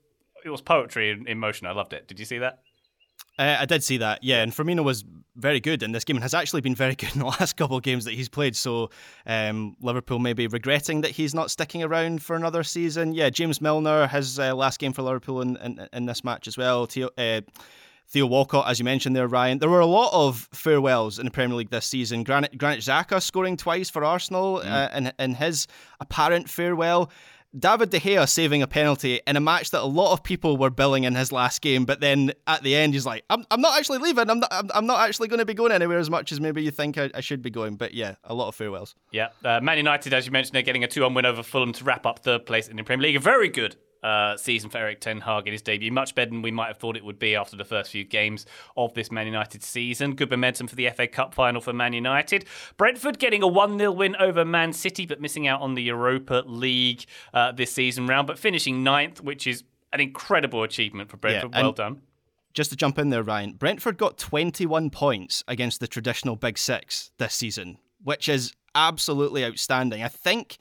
it 0.45 0.51
was 0.51 0.61
poetry 0.61 1.11
in, 1.11 1.27
in 1.27 1.39
motion. 1.39 1.67
I 1.67 1.73
loved 1.73 1.93
it. 1.93 2.09
Did 2.09 2.19
you 2.19 2.25
see 2.25 2.39
that? 2.39 2.61
Uh, 3.39 3.57
I 3.61 3.65
did 3.65 3.83
see 3.83 3.99
that, 3.99 4.23
yeah. 4.23 4.43
And 4.43 4.53
Firmino 4.53 4.85
was 4.85 5.05
very 5.37 5.61
good 5.61 5.83
in 5.83 5.93
this 5.93 6.05
game 6.05 6.17
and 6.17 6.23
has 6.23 6.35
actually 6.35 6.61
been 6.61 6.75
very 6.75 6.95
good 6.97 7.13
in 7.15 7.21
the 7.21 7.27
last 7.27 7.57
couple 7.57 7.77
of 7.77 7.83
games 7.83 8.05
that 8.05 8.15
he's 8.15 8.29
played. 8.29 8.55
So 8.55 8.91
um, 9.27 9.77
Liverpool 9.81 10.19
may 10.19 10.33
be 10.33 10.47
regretting 10.47 11.01
that 11.03 11.13
he's 11.13 11.35
not 11.35 11.51
sticking 11.51 11.83
around 11.83 12.23
for 12.23 12.37
another 12.37 12.63
season. 12.63 13.15
Yeah, 13.15 13.31
James 13.31 13.61
Milner, 13.61 14.07
his 14.09 14.39
uh, 14.39 14.55
last 14.55 14.79
game 14.79 14.93
for 14.93 15.03
Liverpool 15.03 15.41
in, 15.41 15.57
in, 15.59 15.89
in 15.93 16.07
this 16.07 16.23
match 16.25 16.49
as 16.49 16.59
well. 16.59 16.87
Theo, 16.87 17.09
uh, 17.17 17.41
Theo 18.09 18.27
Walcott, 18.27 18.69
as 18.69 18.79
you 18.79 18.85
mentioned 18.85 19.15
there, 19.15 19.29
Ryan. 19.29 19.59
There 19.59 19.71
were 19.71 19.81
a 19.81 19.87
lot 19.87 20.13
of 20.13 20.49
farewells 20.53 21.19
in 21.19 21.25
the 21.25 21.31
Premier 21.31 21.57
League 21.57 21.71
this 21.71 21.87
season. 21.87 22.25
Granit, 22.25 22.59
Granit 22.59 22.81
Xhaka 22.81 23.23
scoring 23.23 23.57
twice 23.57 23.89
for 23.89 24.05
Arsenal 24.05 24.61
mm. 24.61 24.97
in, 24.97 25.13
in 25.19 25.35
his 25.35 25.69
apparent 26.01 26.51
farewell. 26.51 27.11
David 27.59 27.91
De 27.91 27.99
Gea 27.99 28.29
saving 28.29 28.63
a 28.63 28.67
penalty 28.67 29.21
in 29.27 29.37
a 29.37 29.41
match 29.41 29.71
that 29.71 29.83
a 29.83 29.87
lot 29.87 30.13
of 30.13 30.23
people 30.23 30.57
were 30.57 30.71
billing 30.71 31.05
in 31.05 31.15
his 31.15 31.33
last 31.33 31.61
game, 31.61 31.85
but 31.85 32.01
then 32.01 32.33
at 32.47 32.63
the 32.63 32.77
end 32.77 32.95
he's 32.95 33.07
like, 33.07 33.25
"I'm, 33.29 33.45
I'm 33.51 33.61
not 33.61 33.77
actually 33.79 33.99
leaving. 33.99 34.31
I'm 34.31 34.39
not. 34.39 34.53
I'm, 34.53 34.71
I'm 34.73 34.87
not 34.87 35.01
actually 35.01 35.29
going 35.29 35.41
to 35.41 35.45
be 35.45 35.55
going 35.55 35.73
anywhere 35.73 35.99
as 35.99 36.09
much 36.09 36.31
as 36.31 36.41
maybe 36.41 36.63
you 36.63 36.71
think 36.71 36.97
I, 36.97 37.11
I 37.15 37.21
should 37.21 37.43
be 37.43 37.51
going." 37.51 37.77
But 37.77 37.93
yeah, 37.93 38.15
a 38.25 38.35
lot 38.35 38.49
of 38.49 38.55
farewells. 38.55 38.95
Yeah, 39.11 39.29
uh, 39.45 39.61
Man 39.61 39.79
United, 39.79 40.15
as 40.15 40.27
you 40.27 40.33
mentioned, 40.33 40.55
they're 40.55 40.63
getting 40.63 40.85
a 40.85 40.89
two-one 40.89 41.15
win 41.15 41.27
over 41.27 41.43
Fulham 41.43 41.73
to 41.73 41.85
wrap 41.85 42.07
up 42.07 42.21
third 42.21 42.47
place 42.47 42.69
in 42.69 42.77
the 42.77 42.85
Premier 42.85 43.09
League. 43.09 43.21
Very 43.21 43.49
good 43.49 43.77
uh, 44.03 44.37
season 44.37 44.71
for 44.71 44.79
Erik 44.79 45.01
Ten 45.01 45.21
Hag 45.21 45.47
in 45.47 45.53
his 45.53 45.63
debut. 45.63 45.93
Much 45.93 46.15
better 46.15 46.31
than 46.31 46.43
we 46.43 46.51
might 46.51 46.69
have 46.69 46.79
thought 46.79 46.97
it 46.97 47.05
would 47.05 47.19
be 47.19 47.35
after 47.35 47.57
the 47.57 47.65
first 47.65 47.91
few 47.91 48.05
games 48.05 48.47
of 48.77 48.95
this 48.95 49.11
Man 49.11 49.27
United 49.27 49.63
season. 49.63 50.15
Good 50.15 50.31
momentum 50.31 50.67
for 50.67 50.77
the 50.77 50.89
FA 50.91 51.07
Cup 51.07 51.35
final 51.35 51.61
for 51.61 51.73
Man 51.73 51.93
United. 51.93 52.45
Brentford 52.77 53.19
getting 53.19 53.43
a 53.43 53.49
1 53.49 53.79
0 53.79 53.93
win 53.93 54.17
over 54.17 54.45
Man 54.45 54.73
City, 54.73 55.07
but 55.07 55.21
missing 55.21 55.47
out 55.47 55.61
on 55.61 55.75
the 55.75 55.83
Europa 55.83 56.43
League 56.47 57.05
uh, 57.35 57.53
this 57.53 57.73
season 57.73 58.07
round, 58.07 58.27
but 58.27 58.39
finishing 58.39 58.83
ninth, 58.83 59.23
which 59.23 59.47
is 59.47 59.65
an 59.93 60.01
incredible 60.01 60.63
achievement 60.63 61.11
for 61.11 61.17
Brentford. 61.17 61.51
Yeah, 61.53 61.63
well 61.63 61.73
done. 61.73 62.03
Just 62.53 62.71
to 62.71 62.77
jump 62.77 62.99
in 62.99 63.11
there, 63.11 63.23
Ryan, 63.23 63.53
Brentford 63.53 63.97
got 63.97 64.19
21 64.19 64.91
points 64.91 65.45
against 65.47 65.79
the 65.79 65.87
traditional 65.87 66.35
Big 66.35 66.59
Six 66.59 67.13
this 67.19 67.35
season, 67.35 67.79
which 68.03 68.29
is 68.29 68.53
absolutely 68.75 69.45
outstanding. 69.45 70.03
I 70.03 70.09
think 70.09 70.59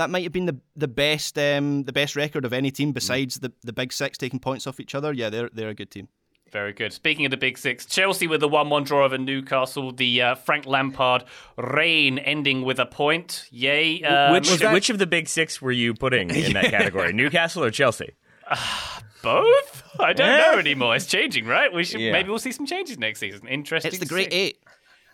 that 0.00 0.10
might 0.10 0.22
have 0.24 0.32
been 0.32 0.46
the 0.46 0.58
the 0.74 0.88
best 0.88 1.38
um, 1.38 1.84
the 1.84 1.92
best 1.92 2.16
record 2.16 2.44
of 2.44 2.52
any 2.52 2.70
team 2.70 2.92
besides 2.92 3.38
mm. 3.38 3.42
the, 3.42 3.52
the 3.62 3.72
Big 3.72 3.92
Six 3.92 4.18
taking 4.18 4.40
points 4.40 4.66
off 4.66 4.80
each 4.80 4.94
other. 4.94 5.12
Yeah, 5.12 5.30
they're 5.30 5.50
they're 5.52 5.68
a 5.68 5.74
good 5.74 5.90
team. 5.90 6.08
Very 6.50 6.72
good. 6.72 6.92
Speaking 6.92 7.24
of 7.26 7.30
the 7.30 7.36
Big 7.36 7.58
Six, 7.58 7.86
Chelsea 7.86 8.26
with 8.26 8.40
the 8.40 8.48
1 8.48 8.70
1 8.70 8.82
draw 8.82 9.04
over 9.04 9.16
Newcastle, 9.16 9.92
the 9.92 10.20
uh, 10.20 10.34
Frank 10.34 10.66
Lampard 10.66 11.24
reign 11.56 12.18
ending 12.18 12.62
with 12.62 12.80
a 12.80 12.86
point. 12.86 13.46
Yay. 13.50 14.02
Uh, 14.02 14.32
which, 14.32 14.50
that... 14.56 14.72
which 14.72 14.90
of 14.90 14.98
the 14.98 15.06
Big 15.06 15.28
Six 15.28 15.62
were 15.62 15.70
you 15.70 15.94
putting 15.94 16.30
in 16.30 16.54
that 16.54 16.64
category? 16.70 17.12
Newcastle 17.12 17.62
or 17.62 17.70
Chelsea? 17.70 18.14
Uh, 18.48 18.56
both? 19.22 19.84
I 20.00 20.12
don't 20.12 20.38
know 20.38 20.58
anymore. 20.58 20.96
It's 20.96 21.06
changing, 21.06 21.46
right? 21.46 21.72
We 21.72 21.84
should 21.84 22.00
yeah. 22.00 22.10
Maybe 22.10 22.30
we'll 22.30 22.40
see 22.40 22.52
some 22.52 22.66
changes 22.66 22.98
next 22.98 23.20
season. 23.20 23.46
Interesting. 23.46 23.90
It's 23.90 24.00
the 24.00 24.06
Great 24.06 24.32
see. 24.32 24.38
Eight. 24.38 24.58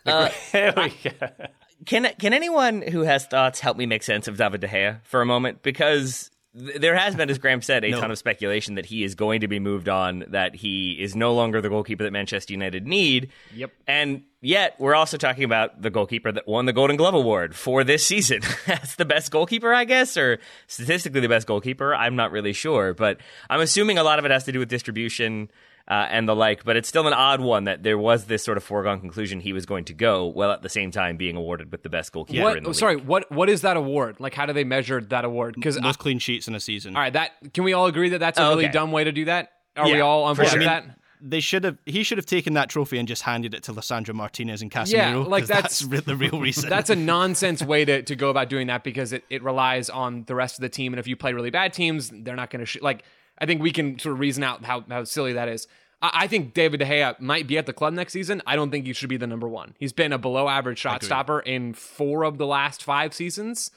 Uh, 0.07 0.30
can 1.85 2.09
can 2.18 2.33
anyone 2.33 2.83
who 2.83 3.03
has 3.03 3.27
thoughts 3.27 3.61
help 3.61 3.77
me 3.77 3.87
make 3.87 4.03
sense 4.03 4.29
of 4.29 4.37
David 4.39 4.61
De 4.61 4.68
Gea 4.68 5.01
for 5.05 5.20
a 5.20 5.27
moment? 5.27 5.62
Because 5.62 6.31
there 6.59 6.97
has 6.97 7.14
been, 7.14 7.29
as 7.29 7.37
Graham 7.37 7.61
said, 7.61 7.85
a 7.85 7.91
No. 7.91 8.01
ton 8.01 8.11
of 8.11 8.16
speculation 8.16 8.77
that 8.77 8.87
he 8.87 9.05
is 9.05 9.14
going 9.14 9.43
to 9.43 9.49
be 9.49 9.61
moved 9.61 9.91
on, 9.91 10.24
that 10.29 10.55
he 10.55 10.93
is 10.93 11.14
no 11.14 11.35
longer 11.35 11.61
the 11.61 11.68
goalkeeper 11.68 12.03
that 12.05 12.12
Manchester 12.14 12.55
United 12.55 12.87
need. 12.87 13.31
Yep. 13.55 13.72
And 13.87 14.22
yet, 14.41 14.74
we're 14.79 14.95
also 14.95 15.18
talking 15.18 15.45
about 15.45 15.83
the 15.83 15.91
goalkeeper 15.91 16.33
that 16.33 16.49
won 16.49 16.64
the 16.64 16.72
Golden 16.72 16.97
Glove 16.97 17.12
Award 17.12 17.55
for 17.55 17.85
this 17.85 18.07
season. 18.07 18.41
That's 18.66 18.95
the 18.95 19.05
best 19.05 19.31
goalkeeper, 19.31 19.74
I 19.74 19.85
guess, 19.85 20.16
or 20.16 20.39
statistically 20.66 21.20
the 21.20 21.29
best 21.29 21.47
goalkeeper. 21.47 21.95
I'm 21.95 22.16
not 22.16 22.33
really 22.33 22.55
sure, 22.55 22.95
but 22.95 23.18
I'm 23.51 23.61
assuming 23.61 23.99
a 23.99 24.03
lot 24.03 24.18
of 24.18 24.24
it 24.24 24.31
has 24.31 24.45
to 24.45 24.53
do 24.53 24.59
with 24.59 24.70
distribution. 24.70 25.51
Uh, 25.89 26.07
and 26.11 26.28
the 26.28 26.34
like, 26.34 26.64
but 26.64 26.76
it's 26.76 26.89
still 26.89 27.07
an 27.07 27.12
odd 27.12 27.41
one 27.41 27.62
that 27.64 27.84
there 27.84 27.97
was 27.97 28.24
this 28.24 28.43
sort 28.43 28.57
of 28.57 28.64
foregone 28.64 28.99
conclusion 28.99 29.39
he 29.39 29.53
was 29.53 29.64
going 29.66 29.84
to 29.84 29.93
go, 29.95 30.26
while 30.26 30.51
at 30.51 30.62
the 30.62 30.68
same 30.68 30.91
time 30.91 31.16
being 31.16 31.37
awarded 31.37 31.70
with 31.70 31.84
the 31.84 31.89
best 31.89 32.11
goalkeeper 32.12 32.43
What? 32.43 32.57
in 32.57 32.64
the 32.64 32.68
oh, 32.68 32.70
league. 32.72 32.76
sorry. 32.78 32.97
What? 32.97 33.30
What 33.30 33.49
is 33.49 33.61
that 33.61 33.76
award? 33.76 34.16
Like, 34.18 34.34
how 34.34 34.47
do 34.47 34.53
they 34.53 34.64
measure 34.64 35.01
that 35.01 35.24
award? 35.24 35.55
Because 35.55 35.80
Most 35.80 36.01
clean 36.01 36.18
sheets 36.18 36.49
in 36.49 36.57
a 36.57 36.61
season. 36.61 36.97
all 36.97 37.03
right, 37.03 37.12
that 37.12 37.30
can 37.55 37.62
we 37.62 37.72
all 37.72 37.87
agree 37.87 38.09
that 38.09 38.18
that's 38.18 38.37
a 38.39 38.43
Oh, 38.47 38.49
really 38.51 38.66
dumb 38.68 38.91
way 38.91 39.05
to 39.05 39.12
do 39.12 39.26
that? 39.26 39.53
Are 39.76 39.84
we 39.87 40.01
all 40.01 40.24
on 40.24 40.34
board 40.34 40.49
sure. 40.49 40.59
with 40.59 40.66
I 40.66 40.80
that? 40.80 40.99
They 41.20 41.41
should 41.41 41.62
have. 41.64 41.78
He 41.87 42.03
should 42.03 42.18
have 42.18 42.26
taken 42.26 42.55
that 42.55 42.68
trophy 42.68 42.99
and 42.99 43.07
just 43.07 43.22
handed 43.22 43.55
it 43.55 43.62
to 43.64 43.72
Lissandro 43.72 44.12
Martinez 44.12 44.62
and 44.62 44.70
Casemiro. 44.70 44.93
Yeah, 44.93 45.14
like 45.16 45.43
'cause 45.43 45.49
that's- 45.49 45.84
re- 45.84 46.01
the 46.01 46.14
real 46.16 46.41
reason. 46.41 46.68
That's 46.68 46.91
a 46.91 46.97
nonsense 47.14 47.62
way 47.62 47.84
to, 47.84 48.03
to 48.03 48.16
go 48.16 48.28
about 48.28 48.49
doing 48.51 48.66
that 48.66 48.82
because 48.84 49.12
it, 49.12 49.24
it 49.30 49.43
relies 49.43 49.89
on 49.89 50.24
the 50.24 50.34
rest 50.34 50.59
of 50.59 50.62
the 50.62 50.68
team. 50.68 50.93
And 50.93 51.01
if 51.01 51.07
you 51.07 51.16
play 51.16 51.32
really 51.32 51.51
bad 51.51 51.72
teams, 51.72 52.11
they're 52.12 52.37
not 52.37 52.51
going 52.51 52.61
to 52.61 52.66
shoot. 52.66 52.82
Like, 52.82 53.05
I 53.39 53.47
think 53.47 53.62
we 53.62 53.72
can 53.72 53.99
sort 53.99 54.14
of 54.14 54.20
reason 54.20 54.43
out 54.43 54.64
how, 54.64 54.84
how 54.89 55.05
silly 55.05 55.32
that 55.34 55.49
is. 55.49 55.66
I, 56.03 56.11
I 56.14 56.26
think 56.26 56.55
David 56.55 56.80
De 56.80 56.87
Gea 56.87 57.18
might 57.20 57.47
be 57.47 57.59
at 57.59 57.66
the 57.66 57.72
club 57.72 57.95
next 57.95 58.12
season. 58.12 58.43
I 58.47 58.57
don't 58.57 58.70
think 58.70 58.87
he 58.87 58.93
should 58.93 59.09
be 59.09 59.16
the 59.16 59.26
number 59.26 59.49
one. 59.49 59.74
He's 59.78 59.93
been 59.93 60.12
a 60.12 60.18
below 60.18 60.49
average 60.49 60.78
shot 60.78 61.03
stopper 61.03 61.41
in 61.41 61.74
four 61.74 62.24
of 62.24 62.39
the 62.39 62.47
last 62.47 62.82
five 62.82 63.14
seasons. 63.14 63.70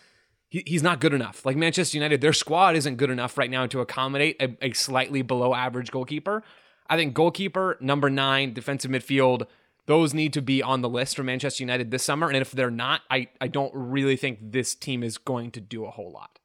He, 0.49 0.63
he's 0.65 0.83
not 0.83 0.99
good 0.99 1.13
enough. 1.13 1.45
Like 1.45 1.57
Manchester 1.57 1.97
United, 1.97 2.21
their 2.21 2.33
squad 2.33 2.75
isn't 2.75 2.95
good 2.95 3.09
enough 3.09 3.37
right 3.37 3.51
now 3.51 3.67
to 3.67 3.81
accommodate 3.81 4.37
a, 4.41 4.57
a 4.61 4.73
slightly 4.73 5.21
below 5.21 5.53
average 5.53 5.91
goalkeeper. 5.91 6.43
I 6.89 6.97
think 6.97 7.13
goalkeeper, 7.13 7.77
number 7.79 8.09
nine, 8.09 8.53
defensive 8.53 8.89
midfield, 8.89 9.45
those 9.85 10.13
need 10.13 10.33
to 10.33 10.41
be 10.41 10.63
on 10.63 10.81
the 10.81 10.89
list 10.89 11.15
for 11.15 11.23
Manchester 11.23 11.63
United 11.63 11.91
this 11.91 12.03
summer. 12.03 12.27
And 12.27 12.37
if 12.37 12.51
they're 12.51 12.71
not, 12.71 13.01
I, 13.09 13.27
I 13.39 13.47
don't 13.47 13.71
really 13.73 14.15
think 14.15 14.51
this 14.51 14.73
team 14.73 15.03
is 15.03 15.17
going 15.17 15.51
to 15.51 15.61
do 15.61 15.85
a 15.85 15.91
whole 15.91 16.11
lot. 16.11 16.38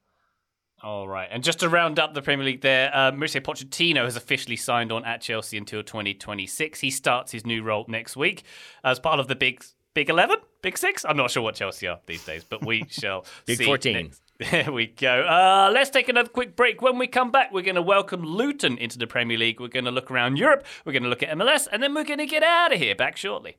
All 0.85 1.09
right, 1.09 1.29
and 1.33 1.43
just 1.43 1.61
to 1.61 1.71
round 1.71 1.99
up 1.99 2.13
the 2.13 2.21
Premier 2.21 2.45
League, 2.45 2.61
there, 2.61 2.95
uh, 2.95 3.11
Mauricio 3.11 3.41
Pochettino 3.41 4.05
has 4.05 4.17
officially 4.17 4.57
signed 4.57 4.93
on 4.93 5.03
at 5.07 5.23
Chelsea 5.23 5.57
until 5.57 5.83
2026. 5.83 6.79
He 6.79 6.91
starts 6.91 7.33
his 7.33 7.47
new 7.47 7.63
role 7.63 7.87
next 7.89 8.19
week 8.19 8.43
as 8.85 9.01
part 9.01 9.19
of 9.19 9.27
the 9.27 9.35
big 9.35 9.65
Big 9.95 10.11
Eleven, 10.11 10.37
Big 10.61 10.77
Six. 10.77 11.03
I'm 11.07 11.17
not 11.17 11.31
sure 11.31 11.43
what 11.43 11.55
Chelsea 11.55 11.87
are 11.87 12.01
these 12.05 12.23
days, 12.27 12.45
but 12.45 12.67
we 12.67 12.85
shall 12.91 13.25
Big 13.47 13.57
see 13.59 13.65
14. 13.65 13.95
next- 13.95 14.21
There 14.51 14.71
we 14.73 14.89
go. 14.89 15.23
Uh, 15.23 15.71
let's 15.73 15.89
take 15.89 16.11
another 16.11 16.29
quick 16.29 16.55
break. 16.55 16.83
When 16.83 16.99
we 16.99 17.07
come 17.07 17.31
back, 17.31 17.51
we're 17.51 17.63
going 17.63 17.77
to 17.77 17.83
welcome 17.83 18.23
Luton 18.23 18.77
into 18.77 18.99
the 18.99 19.07
Premier 19.07 19.39
League. 19.39 19.61
We're 19.61 19.69
going 19.69 19.85
to 19.87 19.91
look 19.91 20.11
around 20.11 20.37
Europe. 20.37 20.67
We're 20.85 20.93
going 20.93 21.05
to 21.05 21.09
look 21.09 21.23
at 21.23 21.31
MLS, 21.39 21.67
and 21.73 21.83
then 21.83 21.95
we're 21.95 22.05
going 22.05 22.19
to 22.19 22.27
get 22.27 22.43
out 22.43 22.75
of 22.75 22.79
here. 22.79 22.95
Back 22.95 23.17
shortly. 23.17 23.57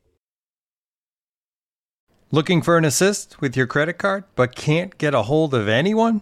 Looking 2.29 2.61
for 2.61 2.77
an 2.77 2.85
assist 2.85 3.39
with 3.41 3.55
your 3.57 3.65
credit 3.65 3.93
card, 3.97 4.25
but 4.35 4.53
can't 4.55 4.95
get 4.99 5.15
a 5.15 5.23
hold 5.23 5.53
of 5.55 5.67
anyone? 5.67 6.21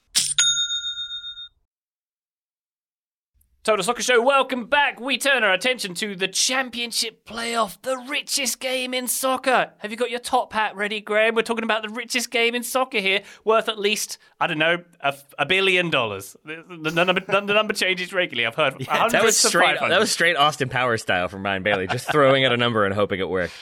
Total 3.63 3.83
Soccer 3.83 4.01
Show, 4.01 4.19
welcome 4.23 4.65
back. 4.65 4.99
We 4.99 5.19
turn 5.19 5.43
our 5.43 5.53
attention 5.53 5.93
to 5.93 6.15
the 6.15 6.27
Championship 6.27 7.25
Playoff, 7.25 7.79
the 7.83 7.95
richest 8.09 8.59
game 8.59 8.91
in 8.91 9.07
soccer. 9.07 9.73
Have 9.77 9.91
you 9.91 9.97
got 9.97 10.09
your 10.09 10.19
top 10.19 10.51
hat 10.51 10.75
ready, 10.75 10.99
Graham? 10.99 11.35
We're 11.35 11.43
talking 11.43 11.63
about 11.63 11.83
the 11.83 11.89
richest 11.89 12.31
game 12.31 12.55
in 12.55 12.63
soccer 12.63 12.97
here, 12.97 13.21
worth 13.45 13.69
at 13.69 13.77
least, 13.77 14.17
I 14.39 14.47
don't 14.47 14.57
know, 14.57 14.83
a, 15.01 15.13
a 15.37 15.45
billion 15.45 15.91
dollars. 15.91 16.35
The, 16.43 16.65
the, 16.67 16.89
the 16.89 17.05
number, 17.05 17.21
the 17.21 17.41
number 17.41 17.75
changes 17.75 18.11
regularly. 18.11 18.47
I've 18.47 18.55
heard 18.55 18.81
hundreds 18.87 19.13
that 19.13 19.23
was 19.23 19.37
straight. 19.37 19.79
That 19.79 19.99
was 19.99 20.11
straight 20.11 20.37
Austin 20.37 20.67
Powers 20.69 21.03
style 21.03 21.27
from 21.27 21.43
Ryan 21.45 21.61
Bailey, 21.61 21.85
just 21.85 22.11
throwing 22.11 22.43
out 22.43 22.53
a 22.53 22.57
number 22.57 22.83
and 22.85 22.95
hoping 22.95 23.19
it 23.19 23.29
worked. 23.29 23.53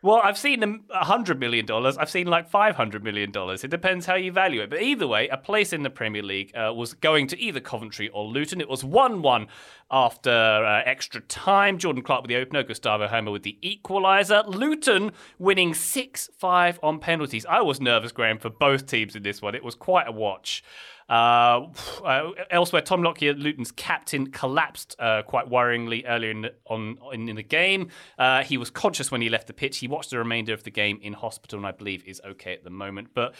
Well, 0.00 0.20
I've 0.22 0.38
seen 0.38 0.60
them 0.60 0.84
$100 0.94 1.38
million. 1.38 1.66
I've 1.70 2.10
seen 2.10 2.28
like 2.28 2.50
$500 2.50 3.02
million. 3.02 3.32
It 3.34 3.68
depends 3.68 4.06
how 4.06 4.14
you 4.14 4.30
value 4.30 4.60
it. 4.62 4.70
But 4.70 4.80
either 4.80 5.08
way, 5.08 5.26
a 5.28 5.36
place 5.36 5.72
in 5.72 5.82
the 5.82 5.90
Premier 5.90 6.22
League 6.22 6.56
uh, 6.56 6.72
was 6.72 6.94
going 6.94 7.26
to 7.28 7.40
either 7.40 7.58
Coventry 7.58 8.08
or 8.10 8.24
Luton. 8.24 8.60
It 8.60 8.68
was 8.68 8.84
1 8.84 9.22
1 9.22 9.48
after 9.90 10.30
uh, 10.30 10.82
extra 10.84 11.20
time. 11.22 11.78
Jordan 11.78 12.02
Clark 12.02 12.22
with 12.22 12.28
the 12.28 12.36
opener, 12.36 12.62
Gustavo 12.62 13.08
Hamer 13.08 13.30
with 13.30 13.42
the 13.42 13.58
equaliser. 13.62 14.46
Luton 14.46 15.12
winning 15.38 15.74
6 15.74 16.30
5 16.36 16.80
on 16.82 16.98
penalties. 16.98 17.46
I 17.46 17.62
was 17.62 17.80
nervous, 17.80 18.12
Graham, 18.12 18.38
for 18.38 18.50
both 18.50 18.86
teams 18.86 19.16
in 19.16 19.22
this 19.22 19.40
one. 19.40 19.54
It 19.54 19.64
was 19.64 19.74
quite 19.74 20.08
a 20.08 20.12
watch. 20.12 20.62
Uh, 21.08 21.68
uh, 22.04 22.32
elsewhere, 22.50 22.82
Tom 22.82 23.02
Lockyer, 23.02 23.32
Luton's 23.32 23.72
captain, 23.72 24.30
collapsed 24.30 24.94
uh, 24.98 25.22
quite 25.22 25.48
worryingly 25.48 26.04
earlier 26.06 26.30
in 26.30 26.42
the, 26.42 26.54
on 26.66 26.98
in, 27.12 27.30
in 27.30 27.36
the 27.36 27.42
game. 27.42 27.88
Uh, 28.18 28.42
he 28.44 28.58
was 28.58 28.68
conscious 28.68 29.10
when 29.10 29.22
he 29.22 29.30
left 29.30 29.46
the 29.46 29.54
pitch. 29.54 29.78
He 29.78 29.88
watched 29.88 30.10
the 30.10 30.18
remainder 30.18 30.52
of 30.52 30.64
the 30.64 30.70
game 30.70 30.98
in 31.00 31.14
hospital, 31.14 31.58
and 31.58 31.66
I 31.66 31.72
believe 31.72 32.04
is 32.04 32.20
okay 32.24 32.52
at 32.52 32.62
the 32.62 32.70
moment. 32.70 33.08
But 33.14 33.34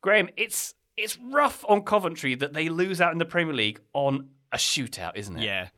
Graham, 0.00 0.30
it's 0.36 0.74
it's 0.96 1.18
rough 1.30 1.62
on 1.68 1.82
Coventry 1.82 2.34
that 2.36 2.54
they 2.54 2.70
lose 2.70 3.02
out 3.02 3.12
in 3.12 3.18
the 3.18 3.26
Premier 3.26 3.54
League 3.54 3.80
on 3.92 4.30
a 4.52 4.56
shootout, 4.56 5.16
isn't 5.16 5.36
it? 5.36 5.44
Yeah. 5.44 5.68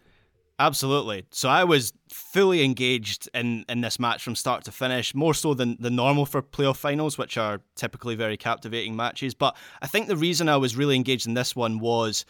Absolutely. 0.62 1.24
So 1.30 1.48
I 1.48 1.64
was 1.64 1.92
fully 2.08 2.62
engaged 2.62 3.28
in, 3.34 3.64
in 3.68 3.80
this 3.80 3.98
match 3.98 4.22
from 4.22 4.36
start 4.36 4.62
to 4.66 4.70
finish, 4.70 5.12
more 5.12 5.34
so 5.34 5.54
than 5.54 5.76
the 5.80 5.90
normal 5.90 6.24
for 6.24 6.40
playoff 6.40 6.76
finals, 6.76 7.18
which 7.18 7.36
are 7.36 7.60
typically 7.74 8.14
very 8.14 8.36
captivating 8.36 8.94
matches. 8.94 9.34
But 9.34 9.56
I 9.82 9.88
think 9.88 10.06
the 10.06 10.16
reason 10.16 10.48
I 10.48 10.56
was 10.58 10.76
really 10.76 10.94
engaged 10.94 11.26
in 11.26 11.34
this 11.34 11.56
one 11.56 11.80
was 11.80 12.24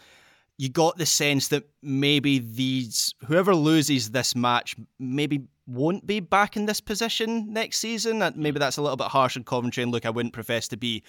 you 0.57 0.67
got 0.67 0.97
the 0.97 1.05
sense 1.05 1.49
that 1.49 1.69
maybe 1.83 2.39
these 2.39 3.13
whoever 3.27 3.53
loses 3.53 4.09
this 4.09 4.35
match 4.35 4.75
maybe 4.97 5.43
won't 5.67 6.07
be 6.07 6.19
back 6.19 6.57
in 6.57 6.65
this 6.65 6.81
position 6.81 7.53
next 7.53 7.77
season. 7.77 8.23
Maybe 8.35 8.57
that's 8.57 8.77
a 8.77 8.81
little 8.81 8.97
bit 8.97 9.09
harsh 9.09 9.37
on 9.37 9.43
Coventry. 9.43 9.83
And 9.83 9.91
look, 9.91 10.07
I 10.07 10.09
wouldn't 10.09 10.33
profess 10.33 10.67
to 10.69 10.77
be 10.77 11.03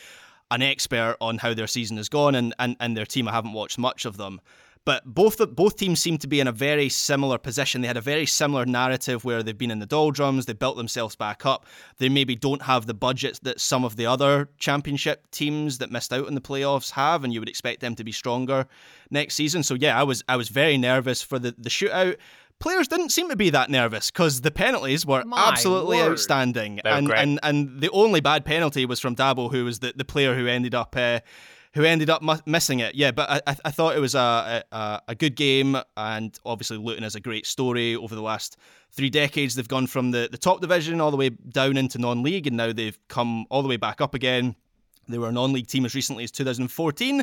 an 0.50 0.60
expert 0.60 1.16
on 1.22 1.38
how 1.38 1.54
their 1.54 1.68
season 1.68 1.96
has 1.96 2.10
gone 2.10 2.34
and, 2.34 2.54
and, 2.58 2.76
and 2.80 2.94
their 2.94 3.06
team. 3.06 3.28
I 3.28 3.32
haven't 3.32 3.54
watched 3.54 3.78
much 3.78 4.04
of 4.04 4.18
them. 4.18 4.42
But 4.86 5.02
both 5.06 5.38
both 5.56 5.76
teams 5.76 6.00
seem 6.00 6.18
to 6.18 6.26
be 6.26 6.40
in 6.40 6.46
a 6.46 6.52
very 6.52 6.90
similar 6.90 7.38
position. 7.38 7.80
They 7.80 7.88
had 7.88 7.96
a 7.96 8.02
very 8.02 8.26
similar 8.26 8.66
narrative 8.66 9.24
where 9.24 9.42
they've 9.42 9.56
been 9.56 9.70
in 9.70 9.78
the 9.78 9.86
doldrums, 9.86 10.44
they 10.44 10.52
built 10.52 10.76
themselves 10.76 11.16
back 11.16 11.46
up. 11.46 11.64
They 11.96 12.10
maybe 12.10 12.36
don't 12.36 12.62
have 12.62 12.84
the 12.86 12.92
budgets 12.92 13.38
that 13.40 13.60
some 13.60 13.84
of 13.84 13.96
the 13.96 14.04
other 14.04 14.50
championship 14.58 15.30
teams 15.30 15.78
that 15.78 15.90
missed 15.90 16.12
out 16.12 16.28
in 16.28 16.34
the 16.34 16.40
playoffs 16.42 16.90
have, 16.92 17.24
and 17.24 17.32
you 17.32 17.40
would 17.40 17.48
expect 17.48 17.80
them 17.80 17.94
to 17.94 18.04
be 18.04 18.12
stronger 18.12 18.66
next 19.10 19.36
season. 19.36 19.62
So 19.62 19.74
yeah, 19.74 19.98
I 19.98 20.02
was 20.02 20.22
I 20.28 20.36
was 20.36 20.50
very 20.50 20.76
nervous 20.76 21.22
for 21.22 21.38
the, 21.38 21.54
the 21.56 21.70
shootout 21.70 22.16
players 22.60 22.86
didn't 22.88 23.10
seem 23.10 23.28
to 23.28 23.36
be 23.36 23.50
that 23.50 23.68
nervous 23.68 24.10
because 24.10 24.40
the 24.42 24.50
penalties 24.50 25.04
were 25.04 25.24
My 25.24 25.48
absolutely 25.48 25.96
word. 25.98 26.12
outstanding. 26.12 26.80
were 26.84 26.90
And, 26.90 27.06
great. 27.06 27.18
and 27.18 27.40
and 27.42 27.80
the 27.80 27.90
only 27.90 28.20
bad 28.20 28.44
penalty 28.44 28.86
was 28.86 29.00
from 29.00 29.16
Dabo, 29.16 29.50
who 29.50 29.64
was 29.64 29.80
the, 29.80 29.92
the 29.96 30.04
player 30.04 30.34
who 30.34 30.46
ended 30.46 30.74
up 30.74 30.94
uh, 30.96 31.20
who 31.74 31.84
ended 31.84 32.08
up 32.08 32.22
missing 32.46 32.80
it. 32.80 32.94
Yeah, 32.94 33.10
but 33.10 33.28
I, 33.30 33.40
I- 33.46 33.56
I 33.66 33.70
thought 33.70 33.96
it 33.96 34.00
was 34.00 34.14
a, 34.14 34.62
a 34.72 35.00
a 35.08 35.14
good 35.14 35.36
game, 35.36 35.76
and 35.96 36.38
obviously 36.46 36.76
Luton 36.78 37.04
is 37.04 37.14
a 37.14 37.20
great 37.20 37.46
story. 37.46 37.94
Over 37.96 38.14
the 38.14 38.22
last 38.22 38.56
three 38.92 39.10
decades, 39.10 39.54
they've 39.54 39.66
gone 39.68 39.86
from 39.86 40.10
the, 40.12 40.28
the 40.30 40.38
top 40.38 40.60
division 40.60 41.00
all 41.00 41.10
the 41.10 41.16
way 41.16 41.30
down 41.30 41.76
into 41.76 41.98
non-league, 41.98 42.46
and 42.46 42.56
now 42.56 42.72
they've 42.72 42.98
come 43.08 43.44
all 43.50 43.62
the 43.62 43.68
way 43.68 43.76
back 43.76 44.00
up 44.00 44.14
again. 44.14 44.54
They 45.08 45.18
were 45.18 45.28
a 45.28 45.32
non-league 45.32 45.66
team 45.66 45.84
as 45.84 45.94
recently 45.94 46.24
as 46.24 46.30
2014. 46.30 47.22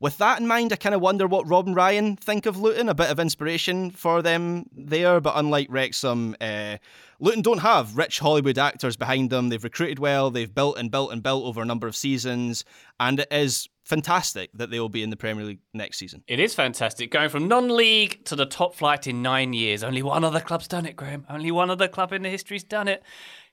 With 0.00 0.16
that 0.16 0.40
in 0.40 0.46
mind, 0.46 0.72
I 0.72 0.76
kind 0.76 0.94
of 0.94 1.02
wonder 1.02 1.26
what 1.26 1.46
Rob 1.46 1.66
and 1.66 1.76
Ryan 1.76 2.16
think 2.16 2.46
of 2.46 2.56
Luton. 2.56 2.88
A 2.88 2.94
bit 2.94 3.10
of 3.10 3.20
inspiration 3.20 3.90
for 3.90 4.22
them 4.22 4.64
there, 4.72 5.20
but 5.20 5.34
unlike 5.36 5.66
Wrexham, 5.68 6.34
uh, 6.40 6.78
Luton 7.18 7.42
don't 7.42 7.58
have 7.58 7.98
rich 7.98 8.18
Hollywood 8.18 8.56
actors 8.56 8.96
behind 8.96 9.28
them. 9.28 9.50
They've 9.50 9.62
recruited 9.62 9.98
well. 9.98 10.30
They've 10.30 10.52
built 10.52 10.78
and 10.78 10.90
built 10.90 11.12
and 11.12 11.22
built 11.22 11.44
over 11.44 11.60
a 11.60 11.66
number 11.66 11.86
of 11.86 11.94
seasons, 11.94 12.64
and 12.98 13.20
it 13.20 13.28
is 13.30 13.68
fantastic 13.84 14.50
that 14.54 14.70
they 14.70 14.80
will 14.80 14.88
be 14.88 15.02
in 15.02 15.10
the 15.10 15.16
Premier 15.16 15.44
League 15.44 15.58
next 15.74 15.98
season. 15.98 16.22
It 16.28 16.40
is 16.40 16.54
fantastic. 16.54 17.10
Going 17.10 17.28
from 17.28 17.46
non 17.46 17.68
league 17.68 18.24
to 18.24 18.36
the 18.36 18.46
top 18.46 18.74
flight 18.74 19.06
in 19.06 19.20
nine 19.20 19.52
years. 19.52 19.84
Only 19.84 20.02
one 20.02 20.24
other 20.24 20.40
club's 20.40 20.66
done 20.66 20.86
it, 20.86 20.96
Graham. 20.96 21.26
Only 21.28 21.50
one 21.50 21.68
other 21.68 21.88
club 21.88 22.14
in 22.14 22.22
the 22.22 22.30
history's 22.30 22.64
done 22.64 22.88
it. 22.88 23.02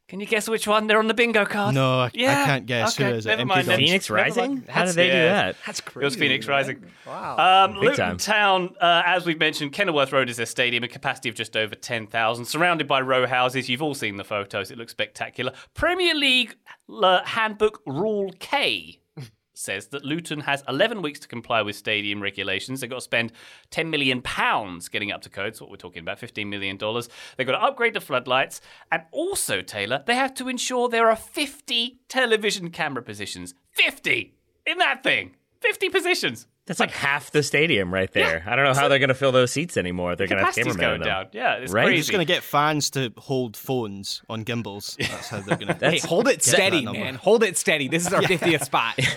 Can 0.07 0.21
you 0.21 0.25
guess 0.25 0.47
which 0.47 0.65
one? 0.67 0.87
They're 0.87 0.99
on 0.99 1.07
the 1.07 1.13
bingo 1.13 1.43
card. 1.45 1.75
No, 1.75 1.99
I, 1.99 2.05
I 2.05 2.09
can't 2.09 2.65
guess. 2.65 2.97
okay, 2.97 3.09
Who 3.11 3.17
is 3.17 3.25
it? 3.25 3.29
never 3.29 3.43
MK 3.43 3.47
mind 3.47 3.67
then. 3.67 3.79
Dons. 3.79 3.89
Phoenix 3.89 4.09
Never 4.09 4.21
Rising? 4.21 4.49
mind. 4.51 4.69
How 4.69 4.85
did 4.85 4.95
they 4.95 5.07
do 5.07 5.11
that? 5.13 5.55
That's 5.65 5.81
crazy. 5.81 6.03
It 6.03 6.05
was 6.05 6.15
Phoenix 6.15 6.47
man. 6.47 6.55
Rising. 6.55 6.83
Wow. 7.05 7.65
Um, 7.65 7.73
Big 7.73 7.81
Luton 7.83 7.95
time. 7.97 8.17
Town, 8.17 8.75
uh, 8.79 9.03
as 9.05 9.25
we've 9.25 9.39
mentioned, 9.39 9.73
Kenilworth 9.73 10.13
Road 10.13 10.29
is 10.29 10.37
their 10.37 10.45
stadium, 10.45 10.85
a 10.85 10.87
capacity 10.87 11.27
of 11.27 11.35
just 11.35 11.57
over 11.57 11.75
10,000, 11.75 12.45
surrounded 12.45 12.87
by 12.87 13.01
row 13.01 13.27
houses. 13.27 13.67
You've 13.67 13.81
all 13.81 13.93
seen 13.95 14.15
the 14.15 14.23
photos, 14.23 14.71
it 14.71 14.77
looks 14.77 14.93
spectacular. 14.93 15.51
Premier 15.73 16.15
League 16.15 16.55
uh, 16.89 17.23
Handbook 17.25 17.81
Rule 17.85 18.31
K 18.39 19.01
says 19.57 19.87
that 19.87 20.05
Luton 20.05 20.41
has 20.41 20.63
11 20.67 21.01
weeks 21.01 21.19
to 21.19 21.27
comply 21.27 21.61
with 21.61 21.75
stadium 21.75 22.21
regulations. 22.21 22.81
They've 22.81 22.89
got 22.89 22.97
to 22.97 23.01
spend 23.01 23.31
10 23.71 23.89
million 23.89 24.21
pounds 24.21 24.89
getting 24.89 25.11
up 25.11 25.21
to 25.23 25.29
code. 25.29 25.47
That's 25.47 25.61
what 25.61 25.69
we're 25.69 25.77
talking 25.77 26.01
about, 26.01 26.19
15 26.19 26.49
million 26.49 26.77
dollars. 26.77 27.09
They've 27.35 27.47
got 27.47 27.57
to 27.57 27.63
upgrade 27.63 27.93
the 27.93 28.01
floodlights, 28.01 28.61
and 28.91 29.03
also 29.11 29.61
Taylor, 29.61 30.03
they 30.05 30.15
have 30.15 30.33
to 30.35 30.47
ensure 30.47 30.89
there 30.89 31.09
are 31.09 31.15
50 31.15 32.01
television 32.07 32.69
camera 32.69 33.01
positions. 33.01 33.53
50 33.71 34.35
in 34.65 34.77
that 34.77 35.03
thing. 35.03 35.35
50 35.61 35.89
positions. 35.89 36.47
That's 36.67 36.81
like 36.81 36.91
half 36.91 37.31
the 37.31 37.43
stadium 37.43 37.93
right 37.93 38.11
there. 38.11 38.43
I 38.45 38.55
don't 38.57 38.65
know 38.65 38.73
how 38.73 38.89
they're 38.89 38.99
going 38.99 39.07
to 39.07 39.15
fill 39.15 39.31
those 39.31 39.51
seats 39.51 39.77
anymore. 39.77 40.17
They're 40.17 40.27
going 40.27 40.39
to 40.39 40.45
have 40.45 40.53
Capacity's 40.53 40.75
cameramen 40.75 40.99
going 40.99 41.09
in 41.09 41.15
them. 41.15 41.23
down. 41.23 41.57
Yeah, 41.57 41.63
it's 41.63 41.71
Right? 41.71 41.83
They're 41.83 41.89
crazy. 41.91 42.01
just 42.01 42.11
going 42.11 42.27
to 42.27 42.33
get 42.33 42.43
fans 42.43 42.89
to 42.91 43.13
hold 43.17 43.55
phones 43.55 44.21
on 44.29 44.43
gimbals. 44.43 44.97
That's 44.99 45.29
how 45.29 45.39
they're 45.39 45.57
going 45.57 45.67
to. 45.79 45.89
Hey, 45.89 45.99
hold 45.99 46.27
it 46.27 46.43
steady, 46.43 46.85
man. 46.85 47.15
Hold 47.15 47.43
it 47.43 47.57
steady. 47.57 47.87
This 47.87 48.05
is 48.05 48.13
our 48.13 48.21
50th 48.23 48.65
spot. 48.65 48.99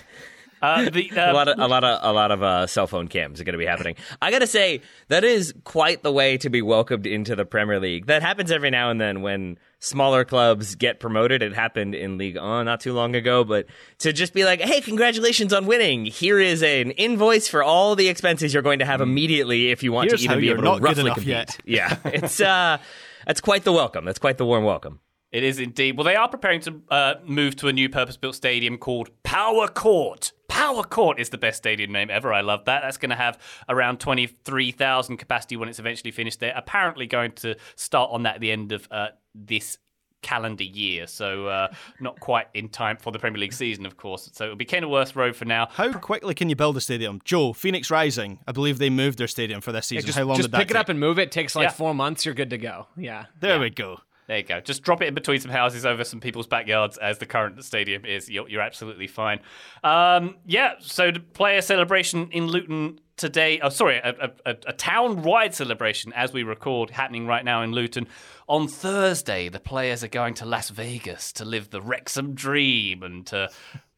Uh, 0.63 0.91
the, 0.91 1.11
a 1.17 1.31
uh, 1.31 1.33
lot 1.33 1.49
of 1.49 1.59
a 1.59 1.67
lot 1.67 1.85
of 1.85 1.99
a 2.03 2.13
lot 2.13 2.31
of 2.31 2.43
uh, 2.43 2.67
cell 2.67 2.87
phone 2.87 3.09
cams 3.09 3.41
are 3.41 3.45
going 3.45 3.55
to 3.55 3.59
be 3.59 3.65
happening. 3.65 3.97
I 4.21 4.31
got 4.31 4.41
to 4.41 4.47
say 4.47 4.83
that 5.09 5.25
is 5.25 5.55
quite 5.65 6.03
the 6.03 6.13
way 6.13 6.37
to 6.37 6.51
be 6.51 6.61
welcomed 6.61 7.07
into 7.07 7.35
the 7.35 7.47
Premier 7.47 7.81
League. 7.81 8.09
That 8.09 8.21
happens 8.21 8.51
every 8.51 8.69
now 8.69 8.91
and 8.91 9.01
then 9.01 9.23
when 9.23 9.57
smaller 9.81 10.25
clubs 10.25 10.77
get 10.77 11.01
promoted. 11.01 11.43
It 11.43 11.55
happened 11.55 11.95
in 11.95 12.19
League 12.19 12.37
One 12.37 12.67
not 12.67 12.81
too 12.81 12.93
long 12.93 13.17
ago, 13.17 13.43
but 13.43 13.67
to 13.99 14.13
just 14.13 14.33
be 14.33 14.45
like, 14.45 14.61
"Hey, 14.61 14.81
congratulations 14.81 15.53
on 15.53 15.67
winning! 15.67 16.05
Here 16.05 16.39
is 16.39 16.63
an 16.63 16.93
invoice 16.93 17.49
for 17.49 17.65
all 17.65 17.97
the 17.97 18.09
expenses 18.09 18.55
you're 18.55 18.63
going 18.63 18.79
to 18.79 18.87
have 18.87 19.01
immediately 19.01 19.71
if 19.71 19.83
you 19.83 19.93
want 19.93 20.11
Here's 20.11 20.21
to 20.21 20.25
even 20.27 20.41
be 20.41 20.51
able 20.51 20.63
to 20.63 20.81
roughly 20.81 21.11
compete." 21.11 21.27
yet. 21.27 21.59
Yeah, 21.65 21.97
it's 22.05 22.41
uh, 22.41 22.79
that's 23.27 23.41
quite 23.41 23.65
the 23.65 23.73
welcome. 23.73 24.05
That's 24.05 24.21
quite 24.21 24.39
the 24.39 24.47
warm 24.47 24.65
welcome. 24.65 25.01
It 25.33 25.45
is 25.45 25.59
indeed. 25.61 25.97
Well, 25.97 26.05
they 26.05 26.17
are 26.17 26.29
preparing 26.29 26.61
to 26.63 26.81
uh, 26.91 27.15
move 27.25 27.55
to 27.57 27.69
a 27.69 27.73
new 27.73 27.89
purpose 27.89 28.17
built 28.17 28.35
stadium 28.35 28.79
called 28.79 29.11
Power 29.23 29.69
Court. 29.69 30.33
Power 30.49 30.83
Court 30.83 31.21
is 31.21 31.29
the 31.31 31.39
best 31.39 31.59
stadium 31.59 31.93
name 31.93 32.11
ever. 32.11 32.33
I 32.33 32.41
love 32.41 32.65
that. 32.65 32.83
That's 32.83 32.97
going 32.97 33.11
to 33.11 33.17
have 33.17 33.39
around 33.69 34.01
23,000 34.01 35.17
capacity 35.19 35.57
when 35.57 35.69
it's 35.69 35.79
eventually 35.79 36.11
finished. 36.11 36.41
They're 36.41 36.53
apparently 36.57 37.07
going 37.07 37.33
to 37.37 37.55
start 37.77 38.11
on 38.13 38.25
that 38.25 38.37
at 38.37 38.41
the 38.41 38.51
end 38.51 38.73
of 38.73 38.89
uh, 38.91 39.09
this 39.35 39.79
calendar 40.23 40.65
year. 40.65 41.07
So, 41.07 41.47
uh, 41.47 41.69
not 42.01 42.19
quite 42.21 42.49
in 42.53 42.69
time 42.69 42.97
for 42.97 43.11
the 43.13 43.19
Premier 43.19 43.39
League 43.41 43.53
season, 43.53 43.87
of 43.87 43.97
course. 43.97 44.29
So, 44.35 44.45
it'll 44.45 44.57
be 44.57 44.65
Kenilworth 44.65 45.15
Road 45.17 45.37
for 45.37 45.45
now. 45.45 45.69
How 45.71 45.93
quickly 45.93 46.35
can 46.35 46.49
you 46.51 46.57
build 46.57 46.77
a 46.77 46.81
stadium? 46.81 47.21
Joe, 47.25 47.53
Phoenix 47.53 47.91
Rising. 47.91 48.41
I 48.47 48.53
believe 48.53 48.79
they 48.79 48.91
moved 48.91 49.19
their 49.19 49.29
stadium 49.29 49.61
for 49.61 49.71
this 49.73 49.87
season. 49.87 50.07
just 50.07 50.19
How 50.19 50.25
long 50.25 50.37
just 50.37 50.49
did 50.49 50.53
that 50.53 50.59
pick 50.59 50.71
it 50.73 50.75
take? 50.75 50.81
up 50.81 50.89
and 50.89 50.99
move 51.01 51.19
it. 51.21 51.31
Takes 51.31 51.55
like 51.55 51.67
Yeah. 51.67 51.71
four 51.71 51.95
months. 51.95 52.27
You're 52.27 52.35
good 52.35 52.51
to 52.51 52.59
go. 52.59 52.89
Yeah. 52.97 53.27
There 53.39 53.61
we 53.61 53.71
go. 53.71 54.01
There 54.31 54.39
you 54.39 54.45
go. 54.45 54.61
Just 54.61 54.85
drop 54.85 55.03
it 55.03 55.09
in 55.09 55.15
between 55.15 55.41
some 55.41 55.51
houses 55.51 55.85
over 55.85 56.05
some 56.05 56.21
people's 56.21 56.47
backyards, 56.47 56.97
as 56.99 57.19
the 57.19 57.27
current 57.27 57.65
stadium 57.65 58.05
is. 58.05 58.31
You're, 58.31 58.49
you're 58.49 58.61
absolutely 58.61 59.09
fine. 59.09 59.41
Um, 59.83 60.37
yeah. 60.47 60.75
So 60.79 61.11
the 61.11 61.19
player 61.19 61.61
celebration 61.61 62.29
in 62.31 62.47
Luton 62.47 63.01
today. 63.17 63.59
Oh, 63.61 63.71
sorry, 63.71 63.97
a, 63.97 64.15
a, 64.21 64.53
a, 64.53 64.57
a 64.69 64.73
town-wide 64.73 65.53
celebration 65.53 66.13
as 66.13 66.33
we 66.33 66.45
record, 66.45 66.91
happening 66.91 67.27
right 67.27 67.45
now 67.45 67.63
in 67.63 67.73
Luton. 67.73 68.07
On 68.47 68.69
Thursday, 68.69 69.49
the 69.49 69.59
players 69.59 70.05
are 70.05 70.09
going 70.09 70.35
to 70.35 70.47
Las 70.47 70.71
Vegas 70.71 71.33
to 71.33 71.45
live 71.45 71.71
the 71.71 71.83
Wrexham 71.83 72.33
dream 72.37 73.03
and 73.03 73.27
to 73.27 73.49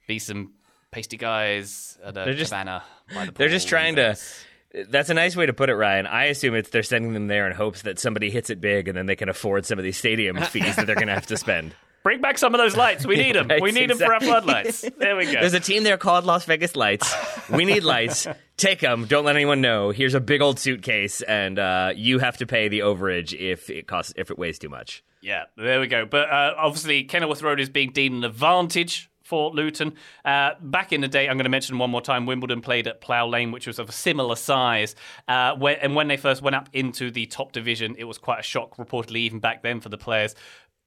be 0.08 0.18
some 0.18 0.54
pasty 0.92 1.18
guys 1.18 1.98
at 2.02 2.16
a 2.16 2.24
They're 2.24 2.32
just- 2.32 2.50
cabana. 2.52 2.84
The 3.08 3.32
They're 3.36 3.48
just 3.50 3.68
trying 3.68 3.96
to. 3.96 4.16
That's 4.88 5.10
a 5.10 5.14
nice 5.14 5.36
way 5.36 5.46
to 5.46 5.52
put 5.52 5.68
it, 5.70 5.74
Ryan. 5.74 6.06
I 6.06 6.24
assume 6.26 6.54
it's 6.54 6.70
they're 6.70 6.82
sending 6.82 7.12
them 7.12 7.26
there 7.26 7.46
in 7.46 7.54
hopes 7.54 7.82
that 7.82 7.98
somebody 7.98 8.30
hits 8.30 8.50
it 8.50 8.60
big, 8.60 8.88
and 8.88 8.96
then 8.96 9.06
they 9.06 9.16
can 9.16 9.28
afford 9.28 9.66
some 9.66 9.78
of 9.78 9.84
these 9.84 9.96
stadium 9.96 10.36
fees 10.42 10.76
that 10.76 10.86
they're 10.86 10.94
going 10.94 11.08
to 11.08 11.14
have 11.14 11.26
to 11.26 11.36
spend. 11.36 11.74
bring 12.02 12.20
back 12.20 12.38
some 12.38 12.54
of 12.54 12.58
those 12.58 12.76
lights. 12.76 13.06
We 13.06 13.16
need 13.16 13.36
them. 13.36 13.48
Right, 13.52 13.60
we 13.60 13.72
need 13.72 13.90
them 13.90 13.98
for 13.98 14.14
our 14.14 14.20
floodlights. 14.20 14.84
There 14.98 15.16
we 15.16 15.26
go. 15.26 15.32
There's 15.32 15.52
a 15.54 15.60
team 15.60 15.82
there 15.84 15.98
called 15.98 16.24
Las 16.24 16.46
Vegas 16.46 16.74
Lights. 16.74 17.14
We 17.50 17.64
need 17.64 17.84
lights. 17.84 18.26
Take 18.56 18.80
them. 18.80 19.06
Don't 19.06 19.24
let 19.24 19.36
anyone 19.36 19.60
know. 19.60 19.90
Here's 19.90 20.14
a 20.14 20.20
big 20.20 20.40
old 20.40 20.58
suitcase, 20.58 21.20
and 21.20 21.58
uh, 21.58 21.92
you 21.94 22.18
have 22.18 22.38
to 22.38 22.46
pay 22.46 22.68
the 22.68 22.80
overage 22.80 23.38
if 23.38 23.68
it 23.68 23.86
costs 23.86 24.14
if 24.16 24.30
it 24.30 24.38
weighs 24.38 24.58
too 24.58 24.68
much. 24.68 25.04
Yeah, 25.20 25.44
there 25.56 25.80
we 25.80 25.86
go. 25.86 26.06
But 26.06 26.30
uh, 26.30 26.54
obviously, 26.56 27.04
Kenilworth 27.04 27.42
Road 27.42 27.60
is 27.60 27.68
being 27.68 27.90
deemed 27.92 28.16
an 28.16 28.24
advantage 28.24 29.10
for 29.22 29.50
Luton. 29.50 29.94
Uh, 30.24 30.50
back 30.60 30.92
in 30.92 31.00
the 31.00 31.08
day, 31.08 31.28
I'm 31.28 31.36
going 31.36 31.44
to 31.44 31.50
mention 31.50 31.78
one 31.78 31.90
more 31.90 32.02
time, 32.02 32.26
Wimbledon 32.26 32.60
played 32.60 32.86
at 32.86 33.00
Plough 33.00 33.28
Lane, 33.28 33.52
which 33.52 33.66
was 33.66 33.78
of 33.78 33.88
a 33.88 33.92
similar 33.92 34.36
size. 34.36 34.94
Uh, 35.28 35.54
where, 35.56 35.78
and 35.82 35.94
when 35.94 36.08
they 36.08 36.16
first 36.16 36.42
went 36.42 36.56
up 36.56 36.68
into 36.72 37.10
the 37.10 37.26
top 37.26 37.52
division, 37.52 37.94
it 37.98 38.04
was 38.04 38.18
quite 38.18 38.40
a 38.40 38.42
shock, 38.42 38.76
reportedly, 38.76 39.16
even 39.18 39.38
back 39.40 39.62
then 39.62 39.80
for 39.80 39.88
the 39.88 39.98
players. 39.98 40.34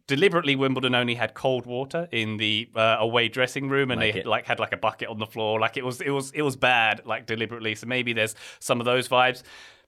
deliberately 0.08 0.56
Wimbledon 0.56 0.94
only 0.94 1.16
had 1.16 1.34
cold 1.34 1.66
water 1.66 2.08
in 2.12 2.38
the 2.38 2.70
uh, 2.76 2.98
away 3.00 3.28
dressing 3.28 3.70
room, 3.70 3.90
and 3.92 4.00
Like 4.00 4.14
they 4.14 4.20
it. 4.20 4.26
like 4.26 4.46
had 4.46 4.60
like 4.60 4.74
a 4.74 4.78
bucket 4.78 5.08
on 5.10 5.18
the 5.20 5.26
floor. 5.26 5.60
Like 5.60 5.78
it 5.78 5.86
was 5.86 6.02
it 6.02 6.12
was 6.12 6.32
it 6.32 6.44
was 6.44 6.56
bad, 6.56 7.02
like 7.06 7.26
deliberately. 7.26 7.76
So 7.76 7.88
maybe 7.88 8.14
there's 8.14 8.36
some 8.60 8.80
of 8.80 8.86
those 8.86 9.08
vibes. 9.08 9.42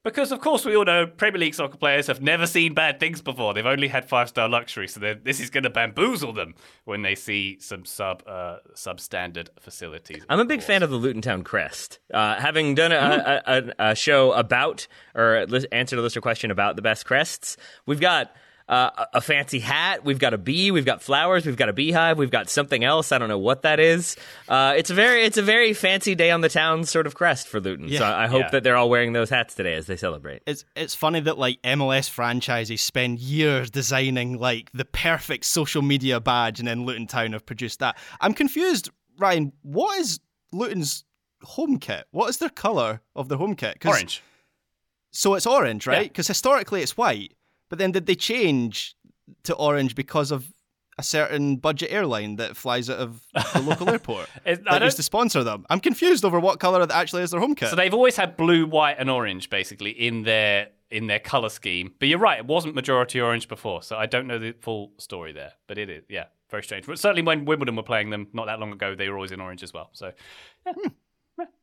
Because 0.08 0.32
of 0.32 0.40
course 0.40 0.64
we 0.64 0.74
all 0.74 0.86
know 0.86 1.06
Premier 1.06 1.38
League 1.38 1.54
soccer 1.54 1.76
players 1.76 2.08
have 2.08 2.22
never 2.22 2.48
seen 2.48 2.74
bad 2.74 2.98
things 2.98 3.22
before. 3.22 3.54
They've 3.54 3.66
only 3.66 3.90
had 3.90 4.08
five 4.08 4.30
star 4.30 4.48
luxury, 4.48 4.88
so 4.88 5.02
this 5.02 5.42
is 5.42 5.50
going 5.50 5.66
to 5.66 5.70
bamboozle 5.70 6.32
them 6.32 6.56
when 6.86 7.02
they 7.02 7.14
see 7.14 7.58
some 7.60 7.84
sub 7.84 8.24
uh, 8.26 8.60
substandard 8.74 9.50
facilities. 9.60 10.24
I'm 10.30 10.40
a 10.40 10.46
big 10.46 10.64
fan 10.64 10.82
of 10.82 10.92
the 10.92 10.96
Luton 10.96 11.22
Town 11.22 11.44
crest. 11.44 12.00
Uh, 12.14 12.36
having 12.36 12.74
done 12.74 12.94
a, 12.94 13.42
a, 13.46 13.58
a, 13.58 13.90
a 13.90 13.96
show 13.96 14.32
about 14.32 14.88
or 15.14 15.46
answered 15.74 16.00
a 16.00 16.02
listener 16.02 16.22
question 16.22 16.52
about 16.52 16.78
the 16.78 16.82
best 16.82 17.06
crests, 17.06 17.58
we've 17.86 18.00
got 18.00 18.34
uh, 18.70 18.90
a 19.14 19.18
a 19.18 19.22
fancy 19.22 19.60
hat, 19.60 20.04
we've 20.04 20.20
got 20.20 20.34
a 20.34 20.38
bee, 20.38 20.72
we've 20.72 20.86
got 20.86 21.02
flowers, 21.02 21.46
we've 21.46 21.56
got 21.56 21.70
a 21.70 21.74
beehive, 21.74 22.18
we've 22.18 22.32
got 22.32 22.50
something 22.50 22.84
else. 22.84 23.12
I 23.12 23.18
don't 23.18 23.30
know 23.30 23.38
what 23.38 23.62
that 23.62 23.80
is. 23.80 24.16
Uh, 24.48 24.74
it's 24.78 24.90
a 24.90 24.94
very 24.94 25.24
it's 25.24 25.38
a 25.38 25.42
very 25.42 25.74
fancy 25.74 26.16
day 26.16 26.32
on 26.32 26.42
the 26.42 26.50
town 26.50 26.84
sort 26.84 27.08
of 27.08 27.16
crest 27.16 27.48
for 27.48 27.60
Luton. 27.60 27.88
so 27.90 27.94
Yeah. 27.96 28.16
I 28.18 28.28
hope 28.28 28.42
Yeah. 28.42 28.50
that 28.52 28.64
they're 28.64 28.76
all 28.76 28.90
wearing 28.90 29.14
those 29.14 29.30
hats 29.30 29.56
today 29.56 29.76
as 29.76 29.88
they 29.88 29.96
celebrate. 29.96 30.42
It's 30.46 30.66
it's 30.76 30.96
funny 30.96 31.20
that 31.22 31.38
like 31.38 31.62
MLS 31.64 32.10
franchises 32.10 32.82
spend 32.82 33.20
years 33.20 33.70
designing 33.70 34.38
like 34.38 34.70
the 34.74 34.86
perfect 34.86 35.46
social 35.46 35.82
media 35.82 36.20
badge, 36.20 36.60
and 36.60 36.68
then 36.68 36.86
Luton 36.86 37.08
Town 37.08 37.34
have 37.34 37.46
produced 37.46 37.80
that. 37.80 37.98
I'm 38.20 38.34
confused, 38.34 38.90
Ryan. 39.18 39.54
What 39.62 39.98
is 40.00 40.20
Luton's 40.52 41.04
home 41.44 41.78
kit? 41.78 42.06
What 42.12 42.30
is 42.30 42.38
their 42.40 42.50
color 42.50 43.02
of 43.16 43.30
their 43.30 43.38
home 43.38 43.56
kit? 43.56 43.78
Orange. 43.86 44.22
So 45.12 45.36
it's 45.36 45.48
orange, 45.48 45.88
right? 45.88 45.98
Yeah. 46.02 46.08
Because 46.10 46.28
historically 46.28 46.82
it's 46.82 46.98
white, 46.98 47.34
but 47.70 47.80
then 47.80 47.92
did 47.92 48.06
they 48.06 48.16
change 48.16 48.96
to 49.44 49.54
orange 49.56 49.96
because 49.96 50.32
of 50.32 50.52
a 51.00 51.04
certain 51.04 51.58
budget 51.58 51.92
airline 51.92 52.38
that 52.38 52.58
flies 52.58 52.90
out 52.90 52.98
of 52.98 53.22
the 53.54 53.62
local 53.62 53.90
airport 53.96 54.28
It- 54.46 54.64
that 54.64 54.82
used 54.82 54.98
to 54.98 55.04
sponsor 55.04 55.44
them? 55.44 55.66
I'm 55.70 55.80
confused 55.80 56.26
over 56.26 56.40
what 56.40 56.60
color 56.60 56.86
that 56.86 56.96
actually 56.96 57.24
is 57.24 57.32
their 57.32 57.40
home 57.40 57.56
kit. 57.56 57.70
So 57.70 57.76
they've 57.76 57.94
always 57.94 58.16
had 58.16 58.36
blue, 58.38 58.66
white, 58.66 58.96
and 59.00 59.10
orange 59.10 59.50
basically 59.50 59.92
in 59.92 60.24
their 60.24 60.70
in 60.90 61.08
their 61.08 61.20
color 61.20 61.50
scheme. 61.50 61.94
But 62.00 62.08
you're 62.08 62.18
right, 62.18 62.40
it 62.40 62.46
wasn't 62.46 62.74
majority 62.74 63.20
orange 63.20 63.48
before, 63.50 63.84
so 63.84 63.98
I 63.98 64.06
don't 64.06 64.26
know 64.26 64.40
the 64.40 64.54
full 64.54 64.94
story 64.98 65.34
there. 65.34 65.52
But 65.68 65.78
it 65.78 65.90
is, 65.90 66.04
yeah, 66.08 66.26
very 66.50 66.64
strange. 66.64 66.86
But 66.88 66.98
certainly 66.98 67.22
when 67.24 67.44
Wimbledon 67.46 67.76
were 67.76 67.84
playing 67.84 68.10
them 68.10 68.28
not 68.32 68.46
that 68.46 68.60
long 68.60 68.72
ago, 68.72 68.96
they 68.96 69.10
were 69.10 69.16
always 69.16 69.32
in 69.34 69.42
orange 69.42 69.64
as 69.64 69.74
well. 69.74 69.90
So. 69.94 70.14
Yeah. 70.66 70.74
yeah, 70.84 70.90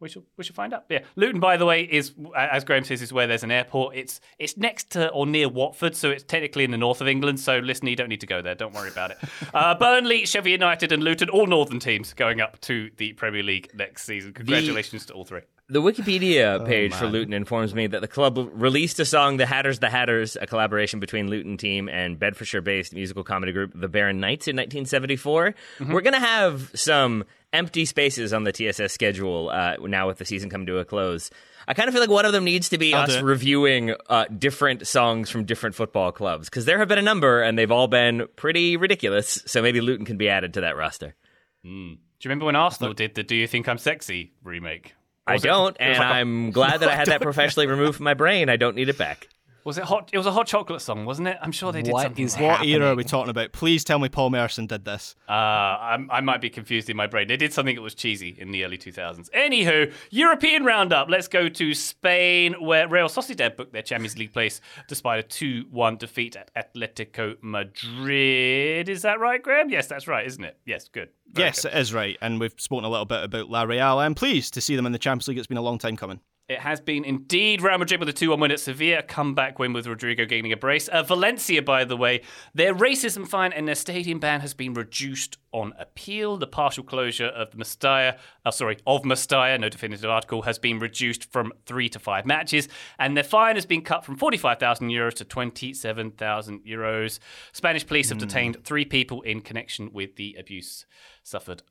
We 0.00 0.08
should 0.08 0.24
we 0.36 0.44
should 0.44 0.54
find 0.54 0.72
out. 0.72 0.84
Yeah, 0.88 1.00
Luton, 1.16 1.40
by 1.40 1.56
the 1.56 1.66
way, 1.66 1.82
is 1.82 2.12
as 2.36 2.64
Graham 2.64 2.84
says, 2.84 3.02
is 3.02 3.12
where 3.12 3.26
there's 3.26 3.42
an 3.42 3.50
airport. 3.50 3.96
It's 3.96 4.20
it's 4.38 4.56
next 4.56 4.90
to 4.90 5.08
or 5.10 5.26
near 5.26 5.48
Watford, 5.48 5.96
so 5.96 6.10
it's 6.10 6.22
technically 6.22 6.64
in 6.64 6.70
the 6.70 6.78
north 6.78 7.00
of 7.00 7.08
England. 7.08 7.40
So 7.40 7.58
listen, 7.58 7.88
you 7.88 7.96
don't 7.96 8.08
need 8.08 8.20
to 8.20 8.26
go 8.26 8.42
there. 8.42 8.54
Don't 8.54 8.74
worry 8.74 8.90
about 8.90 9.10
it. 9.10 9.18
Uh, 9.52 9.74
Burnley, 9.74 10.26
Sheffield 10.26 10.60
United, 10.60 10.90
and 10.90 11.04
Luton, 11.04 11.28
all 11.28 11.46
northern 11.46 11.78
teams 11.78 12.12
going 12.12 12.40
up 12.40 12.60
to 12.62 12.90
the 12.96 13.12
Premier 13.12 13.42
League 13.42 13.70
next 13.72 14.04
season. 14.04 14.32
Congratulations 14.32 15.06
to 15.06 15.12
all 15.12 15.24
three. 15.24 15.42
The 15.74 15.82
Wikipedia 15.82 16.64
page 16.68 16.94
for 16.94 17.08
Luton 17.08 17.34
informs 17.34 17.74
me 17.74 17.88
that 17.88 18.00
the 18.00 18.06
club 18.06 18.38
released 18.52 19.00
a 19.00 19.04
song, 19.04 19.38
The 19.38 19.46
Hatters, 19.46 19.80
The 19.80 19.90
Hatters, 19.90 20.36
a 20.40 20.46
collaboration 20.46 21.00
between 21.00 21.26
Luton 21.26 21.56
team 21.56 21.88
and 21.88 22.16
Bedfordshire 22.16 22.60
based 22.60 22.94
musical 22.94 23.24
comedy 23.24 23.50
group 23.50 23.72
The 23.74 23.88
Barron 23.88 24.20
Knights 24.20 24.46
in 24.46 24.54
1974. 24.54 25.52
We're 25.80 26.00
going 26.00 26.14
to 26.14 26.20
have 26.20 26.70
some 26.76 27.24
empty 27.52 27.86
spaces 27.86 28.32
on 28.32 28.44
the 28.44 28.52
TSS 28.52 28.92
schedule 28.92 29.48
uh, 29.48 29.74
now 29.80 30.06
with 30.06 30.18
the 30.18 30.24
season 30.24 30.48
coming 30.48 30.68
to 30.68 30.78
a 30.78 30.84
close. 30.84 31.28
I 31.66 31.74
kind 31.74 31.88
of 31.88 31.92
feel 31.92 32.02
like 32.02 32.10
one 32.10 32.24
of 32.24 32.32
them 32.32 32.44
needs 32.44 32.68
to 32.68 32.78
be 32.78 32.94
I'll 32.94 33.10
us 33.10 33.20
reviewing 33.20 33.96
uh, 34.08 34.26
different 34.26 34.86
songs 34.86 35.28
from 35.28 35.44
different 35.44 35.74
football 35.74 36.12
clubs 36.12 36.48
because 36.48 36.66
there 36.66 36.78
have 36.78 36.86
been 36.86 36.98
a 36.98 37.02
number 37.02 37.42
and 37.42 37.58
they've 37.58 37.72
all 37.72 37.88
been 37.88 38.28
pretty 38.36 38.76
ridiculous. 38.76 39.42
So 39.46 39.60
maybe 39.60 39.80
Luton 39.80 40.06
can 40.06 40.18
be 40.18 40.28
added 40.28 40.54
to 40.54 40.60
that 40.60 40.76
roster. 40.76 41.16
Do 41.64 42.28
you 42.28 42.28
remember 42.28 42.44
when 42.44 42.54
Arsenal 42.54 42.92
did 42.92 43.16
the 43.16 43.24
"Do 43.24 43.34
You 43.34 43.48
Think 43.48 43.68
I'm 43.68 43.78
Sexy" 43.78 44.34
remake? 44.44 44.94
I 45.26 45.38
don't, 45.38 45.76
and 45.80 46.02
I'm 46.02 46.50
glad 46.52 46.80
that 46.80 46.88
I 46.88 46.94
had 46.94 47.08
that 47.08 47.20
professionally 47.20 47.66
removed 47.66 47.96
from 47.96 48.04
my 48.04 48.14
brain. 48.14 48.48
I 48.48 48.56
don't 48.56 48.76
need 48.76 48.88
it 48.88 48.98
back. 48.98 49.28
Was 49.64 49.78
it 49.78 49.84
hot? 49.84 50.10
It 50.12 50.18
was 50.18 50.26
a 50.26 50.32
hot 50.32 50.46
chocolate 50.46 50.82
song, 50.82 51.06
wasn't 51.06 51.28
it? 51.28 51.38
I'm 51.40 51.50
sure 51.50 51.72
they 51.72 51.80
did 51.80 51.92
What 51.94 52.02
something. 52.02 52.24
is 52.24 52.34
like 52.34 52.42
what 52.42 52.50
happening? 52.58 52.74
era 52.74 52.90
are 52.92 52.94
we 52.96 53.02
talking 53.04 53.30
about? 53.30 53.52
Please 53.52 53.82
tell 53.82 53.98
me 53.98 54.10
Paul 54.10 54.28
Merson 54.30 54.66
did 54.66 54.84
this. 54.84 55.16
Uh, 55.26 55.32
I'm, 55.32 56.10
I 56.10 56.20
might 56.20 56.42
be 56.42 56.50
confused 56.50 56.90
in 56.90 56.96
my 56.98 57.06
brain. 57.06 57.28
They 57.28 57.38
did 57.38 57.52
something 57.52 57.74
that 57.74 57.80
was 57.80 57.94
cheesy 57.94 58.36
in 58.38 58.50
the 58.50 58.62
early 58.64 58.76
2000s. 58.76 59.30
Anywho, 59.30 59.90
European 60.10 60.64
roundup. 60.64 61.08
Let's 61.08 61.28
go 61.28 61.48
to 61.48 61.72
Spain, 61.74 62.54
where 62.60 62.86
Real 62.88 63.08
Sociedad 63.08 63.56
booked 63.56 63.72
their 63.72 63.80
Champions 63.82 64.18
League 64.18 64.34
place 64.34 64.60
despite 64.86 65.20
a 65.20 65.22
2 65.26 65.64
1 65.70 65.96
defeat 65.96 66.36
at 66.36 66.50
Atletico 66.54 67.36
Madrid. 67.42 68.88
Is 68.88 69.02
that 69.02 69.18
right, 69.18 69.42
Graham? 69.42 69.70
Yes, 69.70 69.86
that's 69.86 70.06
right, 70.06 70.26
isn't 70.26 70.44
it? 70.44 70.58
Yes, 70.66 70.88
good. 70.88 71.08
Very 71.32 71.46
yes, 71.48 71.62
good. 71.62 71.72
it 71.72 71.78
is 71.78 71.94
right. 71.94 72.16
And 72.20 72.38
we've 72.38 72.54
spoken 72.58 72.84
a 72.84 72.90
little 72.90 73.06
bit 73.06 73.24
about 73.24 73.48
La 73.48 73.62
Real. 73.62 73.98
I'm 73.98 74.14
pleased 74.14 74.52
to 74.54 74.60
see 74.60 74.76
them 74.76 74.86
in 74.86 74.92
the 74.92 74.98
Champions 74.98 75.28
League. 75.28 75.38
It's 75.38 75.46
been 75.46 75.56
a 75.56 75.62
long 75.62 75.78
time 75.78 75.96
coming. 75.96 76.20
It 76.46 76.58
has 76.58 76.78
been 76.78 77.06
indeed 77.06 77.62
Real 77.62 77.78
Madrid 77.78 78.00
with 78.00 78.08
a 78.10 78.12
2 78.12 78.28
1 78.28 78.38
win 78.38 78.50
at 78.50 78.60
Sevilla, 78.60 78.98
a 78.98 79.02
comeback 79.02 79.58
win 79.58 79.72
with 79.72 79.86
Rodrigo 79.86 80.26
gaining 80.26 80.52
a 80.52 80.58
brace. 80.58 80.88
Uh, 80.88 81.02
Valencia, 81.02 81.62
by 81.62 81.84
the 81.86 81.96
way, 81.96 82.20
their 82.54 82.74
racism 82.74 83.26
fine 83.26 83.50
and 83.54 83.66
their 83.66 83.74
stadium 83.74 84.18
ban 84.18 84.42
has 84.42 84.52
been 84.52 84.74
reduced 84.74 85.38
on 85.52 85.72
appeal. 85.78 86.36
The 86.36 86.46
partial 86.46 86.84
closure 86.84 87.28
of 87.28 87.50
the 87.50 87.56
Mestalla, 87.56 88.18
uh, 88.44 88.50
sorry, 88.50 88.76
of 88.86 89.04
Mestalla, 89.04 89.58
no 89.58 89.70
definitive 89.70 90.10
article, 90.10 90.42
has 90.42 90.58
been 90.58 90.78
reduced 90.80 91.32
from 91.32 91.50
three 91.64 91.88
to 91.88 91.98
five 91.98 92.26
matches, 92.26 92.68
and 92.98 93.16
their 93.16 93.24
fine 93.24 93.54
has 93.54 93.64
been 93.64 93.80
cut 93.80 94.04
from 94.04 94.18
45,000 94.18 94.90
euros 94.90 95.14
to 95.14 95.24
27,000 95.24 96.60
euros. 96.66 97.20
Spanish 97.52 97.86
police 97.86 98.10
have 98.10 98.18
detained 98.18 98.62
three 98.64 98.84
people 98.84 99.22
in 99.22 99.40
connection 99.40 99.90
with 99.94 100.16
the 100.16 100.36
abuse 100.38 100.84
suffered. 101.22 101.62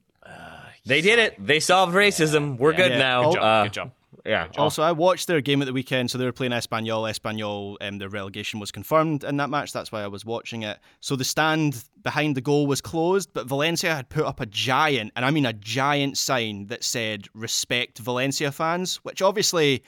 They 0.84 1.02
did 1.02 1.20
it. 1.20 1.36
They 1.38 1.60
solved 1.60 1.94
racism. 1.94 2.58
We're 2.58 2.74
good 2.74 2.94
Yeah. 2.94 2.98
now. 2.98 3.24
Good 3.26 3.34
job, 3.36 3.44
Uh, 3.44 3.64
good 3.66 3.74
job. 3.74 3.92
Yeah. 4.26 4.48
Also, 4.58 4.82
I 4.82 4.94
watched 4.94 5.28
their 5.28 5.42
game 5.42 5.62
at 5.62 5.66
the 5.66 5.74
weekend, 5.74 6.10
so 6.10 6.18
they 6.18 6.26
were 6.26 6.32
playing 6.32 6.54
Espanyol. 6.54 7.10
Espanyol, 7.12 7.76
um, 7.82 7.98
their 7.98 8.10
relegation 8.10 8.60
was 8.60 8.72
confirmed 8.72 9.24
in 9.24 9.38
that 9.38 9.50
match. 9.50 9.74
That's 9.74 9.92
why 9.92 10.02
I 10.02 10.08
was 10.08 10.24
watching 10.24 10.64
it. 10.64 10.80
So 11.02 11.16
the 11.16 11.26
stand 11.26 11.84
behind 12.02 12.36
the 12.36 12.42
goal 12.42 12.66
was 12.66 12.80
closed, 12.80 13.34
but 13.34 13.48
Valencia 13.48 13.94
had 13.94 14.10
put 14.10 14.24
up 14.24 14.40
a 14.40 14.46
giant, 14.46 15.12
and 15.16 15.26
I 15.26 15.32
mean 15.32 15.46
a 15.46 15.54
giant 15.54 16.18
sign 16.18 16.68
that 16.68 16.84
said 16.84 17.28
"Respect 17.34 18.00
Valencia 18.00 18.52
fans," 18.52 18.98
which 18.98 19.22
obviously. 19.22 19.84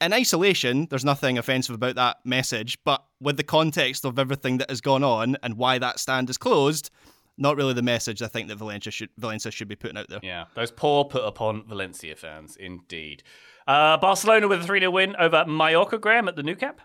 In 0.00 0.12
isolation, 0.12 0.88
there's 0.90 1.04
nothing 1.04 1.38
offensive 1.38 1.76
about 1.76 1.94
that 1.94 2.16
message, 2.24 2.76
but 2.82 3.04
with 3.20 3.36
the 3.36 3.44
context 3.44 4.04
of 4.04 4.18
everything 4.18 4.58
that 4.58 4.68
has 4.68 4.80
gone 4.80 5.04
on 5.04 5.36
and 5.44 5.56
why 5.56 5.78
that 5.78 6.00
stand 6.00 6.28
is 6.28 6.36
closed, 6.36 6.90
not 7.38 7.56
really 7.56 7.72
the 7.72 7.82
message 7.82 8.20
I 8.20 8.26
think 8.26 8.48
that 8.48 8.56
Valencia 8.56 8.90
should 8.90 9.10
Valencia 9.16 9.52
should 9.52 9.68
be 9.68 9.76
putting 9.76 9.96
out 9.96 10.08
there. 10.08 10.18
Yeah, 10.22 10.46
those 10.54 10.72
poor 10.72 11.04
put 11.04 11.24
upon 11.24 11.64
Valencia 11.68 12.16
fans, 12.16 12.56
indeed. 12.56 13.22
Uh, 13.66 13.96
Barcelona 13.98 14.48
with 14.48 14.62
a 14.62 14.64
3 14.64 14.80
0 14.80 14.90
win 14.90 15.16
over 15.16 15.44
Mallorca, 15.46 15.98
Graham, 15.98 16.28
at 16.28 16.36
the 16.36 16.42
Nou 16.42 16.54
Camp. 16.54 16.80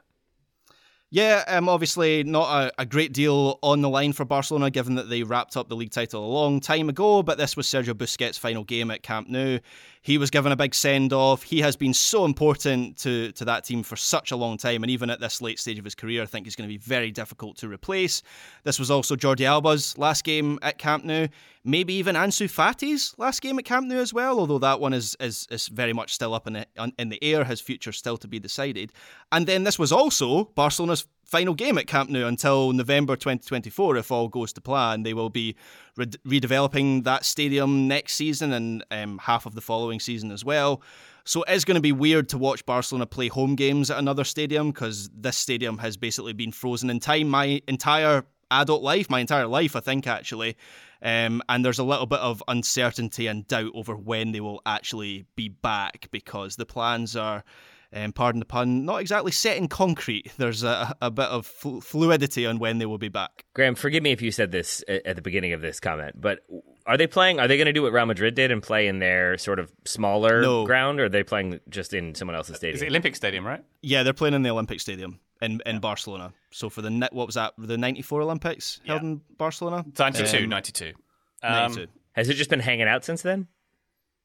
Yeah, 1.09 1.45
um, 1.47 1.69
obviously 1.69 2.23
not 2.25 2.65
a, 2.65 2.81
a 2.81 2.85
great 2.85 3.13
deal 3.13 3.59
on 3.63 3.81
the 3.81 3.87
line 3.87 4.11
for 4.11 4.25
Barcelona, 4.25 4.69
given 4.69 4.95
that 4.95 5.09
they 5.09 5.23
wrapped 5.23 5.55
up 5.55 5.69
the 5.69 5.75
league 5.75 5.91
title 5.91 6.25
a 6.25 6.27
long 6.27 6.59
time 6.59 6.89
ago. 6.89 7.23
But 7.23 7.37
this 7.37 7.55
was 7.55 7.65
Sergio 7.65 7.93
Busquets' 7.93 8.37
final 8.37 8.65
game 8.65 8.91
at 8.91 9.03
Camp 9.03 9.29
Nou. 9.29 9.59
He 10.07 10.17
was 10.17 10.29
given 10.29 10.53
a 10.53 10.55
big 10.55 10.73
send 10.73 11.11
off. 11.11 11.43
He 11.43 11.59
has 11.59 11.75
been 11.75 11.93
so 11.93 12.23
important 12.23 12.95
to 12.99 13.33
to 13.33 13.43
that 13.43 13.65
team 13.65 13.83
for 13.83 13.97
such 13.97 14.31
a 14.31 14.37
long 14.37 14.55
time, 14.55 14.81
and 14.81 14.89
even 14.89 15.09
at 15.09 15.19
this 15.19 15.41
late 15.41 15.59
stage 15.59 15.77
of 15.79 15.83
his 15.83 15.95
career, 15.95 16.23
I 16.23 16.25
think 16.25 16.45
he's 16.45 16.55
going 16.55 16.69
to 16.69 16.73
be 16.73 16.77
very 16.77 17.11
difficult 17.11 17.57
to 17.57 17.67
replace. 17.67 18.21
This 18.63 18.79
was 18.79 18.89
also 18.89 19.17
Jordi 19.17 19.43
Alba's 19.43 19.97
last 19.97 20.23
game 20.23 20.59
at 20.61 20.77
Camp 20.77 21.03
Nou. 21.03 21.27
Maybe 21.65 21.93
even 21.95 22.15
Ansu 22.15 22.49
Fati's 22.49 23.15
last 23.17 23.41
game 23.41 23.59
at 23.59 23.65
Camp 23.65 23.87
Nou 23.87 23.97
as 23.97 24.13
well, 24.13 24.39
although 24.39 24.59
that 24.59 24.79
one 24.79 24.93
is 24.93 25.17
is, 25.19 25.45
is 25.51 25.67
very 25.67 25.91
much 25.91 26.13
still 26.13 26.33
up 26.33 26.47
in 26.47 26.53
the 26.53 26.65
in 26.97 27.09
the 27.09 27.21
air. 27.21 27.43
His 27.43 27.59
future 27.59 27.91
still 27.91 28.15
to 28.15 28.29
be 28.29 28.39
decided. 28.39 28.93
And 29.33 29.45
then 29.45 29.65
this 29.65 29.77
was 29.77 29.91
also 29.91 30.45
Barcelona's 30.55 31.05
final 31.27 31.53
game 31.53 31.77
at 31.77 31.87
Camp 31.87 32.09
Nou 32.09 32.25
until 32.25 32.71
November 32.71 33.15
2024, 33.15 33.97
if 33.97 34.11
all 34.11 34.29
goes 34.29 34.53
to 34.53 34.61
plan. 34.61 35.03
They 35.03 35.13
will 35.13 35.29
be 35.29 35.55
re- 35.95 36.05
redeveloping 36.25 37.03
that 37.03 37.25
stadium 37.25 37.87
next 37.87 38.13
season 38.13 38.53
and 38.53 38.83
um, 38.91 39.17
half 39.19 39.45
of 39.45 39.53
the 39.53 39.61
following 39.61 39.99
season 39.99 40.31
as 40.31 40.43
well. 40.43 40.81
So 41.25 41.43
it 41.43 41.53
is 41.53 41.65
going 41.65 41.75
to 41.75 41.81
be 41.81 41.91
weird 41.91 42.29
to 42.29 42.37
watch 42.37 42.65
Barcelona 42.65 43.05
play 43.05 43.27
home 43.27 43.55
games 43.55 43.91
at 43.91 43.99
another 43.99 44.23
stadium 44.23 44.71
because 44.71 45.09
this 45.13 45.37
stadium 45.37 45.77
has 45.79 45.97
basically 45.97 46.31
been 46.31 46.53
frozen 46.53 46.89
in 46.89 47.01
time 47.01 47.27
my 47.27 47.61
entire 47.67 48.23
adult 48.49 48.81
life, 48.81 49.09
my 49.09 49.19
entire 49.19 49.47
life, 49.47 49.75
I 49.75 49.81
think, 49.81 50.07
actually. 50.07 50.55
Um, 51.01 51.43
and 51.49 51.63
there's 51.65 51.79
a 51.79 51.83
little 51.83 52.05
bit 52.05 52.19
of 52.19 52.41
uncertainty 52.47 53.27
and 53.27 53.45
doubt 53.45 53.71
over 53.75 53.95
when 53.95 54.31
they 54.31 54.39
will 54.39 54.61
actually 54.65 55.25
be 55.35 55.49
back 55.49 56.07
because 56.11 56.55
the 56.55 56.65
plans 56.65 57.17
are 57.17 57.43
um, 57.93 58.11
pardon 58.13 58.39
the 58.39 58.45
pun, 58.45 58.85
not 58.85 58.97
exactly 59.01 59.31
set 59.31 59.57
in 59.57 59.67
concrete. 59.67 60.31
There's 60.37 60.63
a, 60.63 60.95
a 61.01 61.09
bit 61.11 61.25
of 61.27 61.45
flu- 61.45 61.81
fluidity 61.81 62.45
on 62.45 62.59
when 62.59 62.77
they 62.79 62.85
will 62.85 62.97
be 62.97 63.09
back. 63.09 63.45
Graham, 63.53 63.75
forgive 63.75 64.03
me 64.03 64.11
if 64.11 64.21
you 64.21 64.31
said 64.31 64.51
this 64.51 64.83
at 64.87 65.05
at 65.05 65.15
the 65.15 65.21
beginning 65.21 65.53
of 65.53 65.61
this 65.61 65.79
comment, 65.79 66.19
but 66.19 66.39
are 66.85 66.97
they 66.97 67.07
playing? 67.07 67.39
Are 67.39 67.47
they 67.47 67.57
going 67.57 67.65
to 67.67 67.73
do 67.73 67.81
what 67.83 67.91
Real 67.93 68.05
Madrid 68.05 68.33
did 68.35 68.49
and 68.51 68.61
play 68.63 68.87
in 68.87 68.99
their 68.99 69.37
sort 69.37 69.59
of 69.59 69.71
smaller 69.85 70.41
No. 70.41 70.65
ground, 70.65 70.99
or 70.99 71.05
are 71.05 71.09
they 71.09 71.23
playing 71.23 71.59
just 71.69 71.93
in 71.93 72.15
someone 72.15 72.35
else's 72.35 72.55
Is 72.57 72.63
it 72.63 72.77
stadium? 72.77 72.91
Olympic 72.91 73.15
Stadium, 73.15 73.45
right? 73.45 73.63
Yeah, 73.81 74.03
they're 74.03 74.13
playing 74.13 74.33
in 74.35 74.41
the 74.43 74.49
Olympic 74.51 74.79
Stadium. 74.79 75.19
in 75.41 75.61
in 75.65 75.79
Barcelona. 75.79 76.33
So 76.51 76.69
for 76.69 76.81
the 76.81 76.89
what 77.11 77.25
was 77.27 77.35
that? 77.35 77.53
The 77.57 77.77
'94 77.77 78.21
Olympics 78.21 78.79
held 78.85 79.01
Yeah. 79.03 79.07
in 79.09 79.21
Barcelona. 79.37 79.85
92, 79.97 80.43
Um, 80.43 80.49
92. 80.49 80.93
Um, 81.43 81.51
92. 81.73 81.87
Has 82.13 82.29
it 82.29 82.33
just 82.35 82.49
been 82.49 82.59
hanging 82.61 82.87
out 82.87 83.05
since 83.05 83.21
then? 83.21 83.47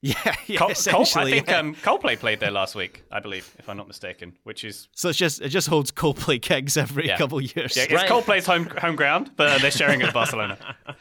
Yeah, 0.15 0.35
yeah 0.49 0.59
Col- 0.59 0.75
Col- 0.75 1.07
I 1.23 1.31
think 1.31 1.47
yeah. 1.49 1.59
um, 1.59 1.77
Coldplay 1.77 2.19
played 2.19 2.41
there 2.41 2.51
last 2.51 2.75
week, 2.75 3.05
I 3.13 3.21
believe, 3.21 3.49
if 3.61 3.69
I'm 3.69 3.77
not 3.77 3.87
mistaken, 3.87 4.37
which 4.43 4.65
is 4.65 4.89
so 4.97 5.11
it's 5.11 5.19
just 5.19 5.41
it 5.41 5.51
just 5.51 5.69
holds 5.69 5.93
Coldplay 5.93 6.43
kegs 6.43 6.77
every 6.77 7.07
Yeah. 7.07 7.17
couple 7.17 7.39
of 7.39 7.45
years. 7.57 7.77
yeah, 7.77 7.85
it's 7.85 7.93
Right. 7.93 8.11
Coldplay's 8.11 8.45
home 8.47 8.67
home 8.67 8.97
ground, 8.97 9.31
but 9.37 9.47
uh, 9.49 9.59
they're 9.59 9.71
sharing 9.71 10.01
it 10.01 10.05
with 10.07 10.15
Barcelona. 10.23 10.59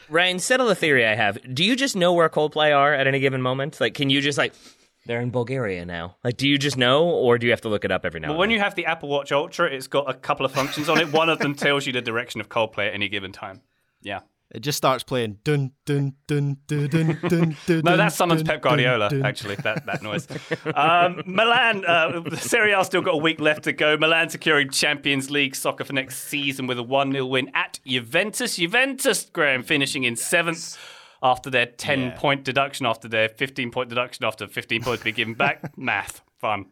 Ryan, 0.08 0.38
settle 0.38 0.68
the 0.68 0.76
theory 0.76 1.04
I 1.04 1.16
have. 1.16 1.36
Do 1.52 1.64
you 1.64 1.74
just 1.74 1.96
know 1.96 2.12
where 2.12 2.28
Coldplay 2.28 2.76
are 2.76 2.94
at 2.94 3.08
any 3.08 3.18
given 3.18 3.42
moment? 3.42 3.80
Like, 3.80 3.94
can 3.94 4.08
you 4.08 4.20
just 4.20 4.38
like 4.38 4.52
they're 5.04 5.20
in 5.20 5.30
Bulgaria 5.30 5.84
now? 5.84 6.14
Like, 6.22 6.36
do 6.36 6.46
you 6.46 6.56
just 6.56 6.76
know, 6.76 7.04
or 7.08 7.38
do 7.38 7.46
you 7.46 7.52
have 7.52 7.62
to 7.62 7.68
look 7.68 7.84
it 7.84 7.90
up 7.90 8.04
every 8.04 8.20
now? 8.20 8.28
Well, 8.28 8.34
and 8.34 8.38
when 8.38 8.48
then? 8.50 8.58
you 8.58 8.62
have 8.62 8.76
the 8.76 8.86
Apple 8.86 9.08
Watch 9.08 9.32
Ultra, 9.32 9.66
it's 9.66 9.88
got 9.88 10.08
a 10.08 10.14
couple 10.14 10.46
of 10.46 10.52
functions 10.52 10.88
on 10.88 11.00
it. 11.00 11.10
One 11.12 11.28
of 11.28 11.40
them 11.40 11.56
tells 11.56 11.86
you 11.88 11.92
the 11.92 12.02
direction 12.02 12.40
of 12.40 12.48
Coldplay 12.48 12.86
at 12.86 12.94
any 12.94 13.08
given 13.08 13.32
time. 13.32 13.62
Yeah. 14.00 14.20
It 14.54 14.60
just 14.60 14.76
starts 14.76 15.02
playing 15.02 15.38
dun 15.44 15.72
dun 15.86 16.14
dun 16.26 16.58
dun 16.66 16.88
dun 16.88 17.18
dun 17.26 17.56
dun. 17.66 17.80
No, 17.84 17.96
that 17.96 18.12
summons 18.12 18.42
Pep 18.42 18.60
Guardiola, 18.60 19.08
dun, 19.08 19.20
dun. 19.20 19.26
actually, 19.26 19.54
that, 19.56 19.86
that 19.86 20.02
noise. 20.02 20.28
Um, 20.74 21.22
Milan, 21.24 21.86
uh, 21.86 22.36
Serie 22.36 22.72
A 22.72 22.84
still 22.84 23.00
got 23.00 23.14
a 23.14 23.18
week 23.18 23.40
left 23.40 23.64
to 23.64 23.72
go. 23.72 23.96
Milan 23.96 24.28
securing 24.28 24.68
Champions 24.70 25.30
League 25.30 25.56
soccer 25.56 25.84
for 25.84 25.94
next 25.94 26.18
season 26.24 26.66
with 26.66 26.78
a 26.78 26.82
1 26.82 27.12
0 27.12 27.24
win 27.26 27.50
at 27.54 27.80
Juventus. 27.86 28.56
Juventus, 28.56 29.24
Graham, 29.32 29.62
finishing 29.62 30.04
in 30.04 30.16
seventh 30.16 30.76
after 31.22 31.48
their 31.48 31.66
10 31.66 32.12
point 32.12 32.44
deduction, 32.44 32.84
after 32.84 33.08
their 33.08 33.30
15 33.30 33.70
point 33.70 33.88
deduction, 33.88 34.24
after 34.26 34.46
15 34.46 34.82
points 34.82 35.02
being 35.02 35.16
given 35.16 35.34
back. 35.34 35.76
Math, 35.78 36.20
fun. 36.38 36.66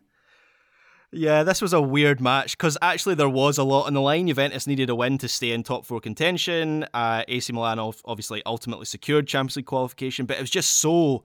Yeah, 1.13 1.43
this 1.43 1.61
was 1.61 1.73
a 1.73 1.81
weird 1.81 2.21
match 2.21 2.57
because 2.57 2.79
actually 2.81 3.17
there 3.17 3.29
was 3.29 3.59
a 3.59 3.65
lot 3.65 3.87
on 3.87 3.95
the 3.95 4.01
line. 4.01 4.29
Juventus 4.29 4.69
needed 4.69 4.91
a 4.91 4.95
win 4.95 5.19
to 5.19 5.29
stay 5.29 5.51
in 5.51 5.65
top 5.65 5.85
four 5.85 6.01
contention. 6.01 6.87
Uh, 6.95 7.25
AC 7.27 7.53
Milan 7.53 7.81
obviously 8.05 8.43
ultimately 8.47 8.87
secured 8.87 9.27
Champions 9.27 9.57
League 9.57 9.67
qualification, 9.67 10.25
but 10.25 10.37
it 10.37 10.41
was 10.41 10.51
just 10.51 10.71
so 10.71 11.25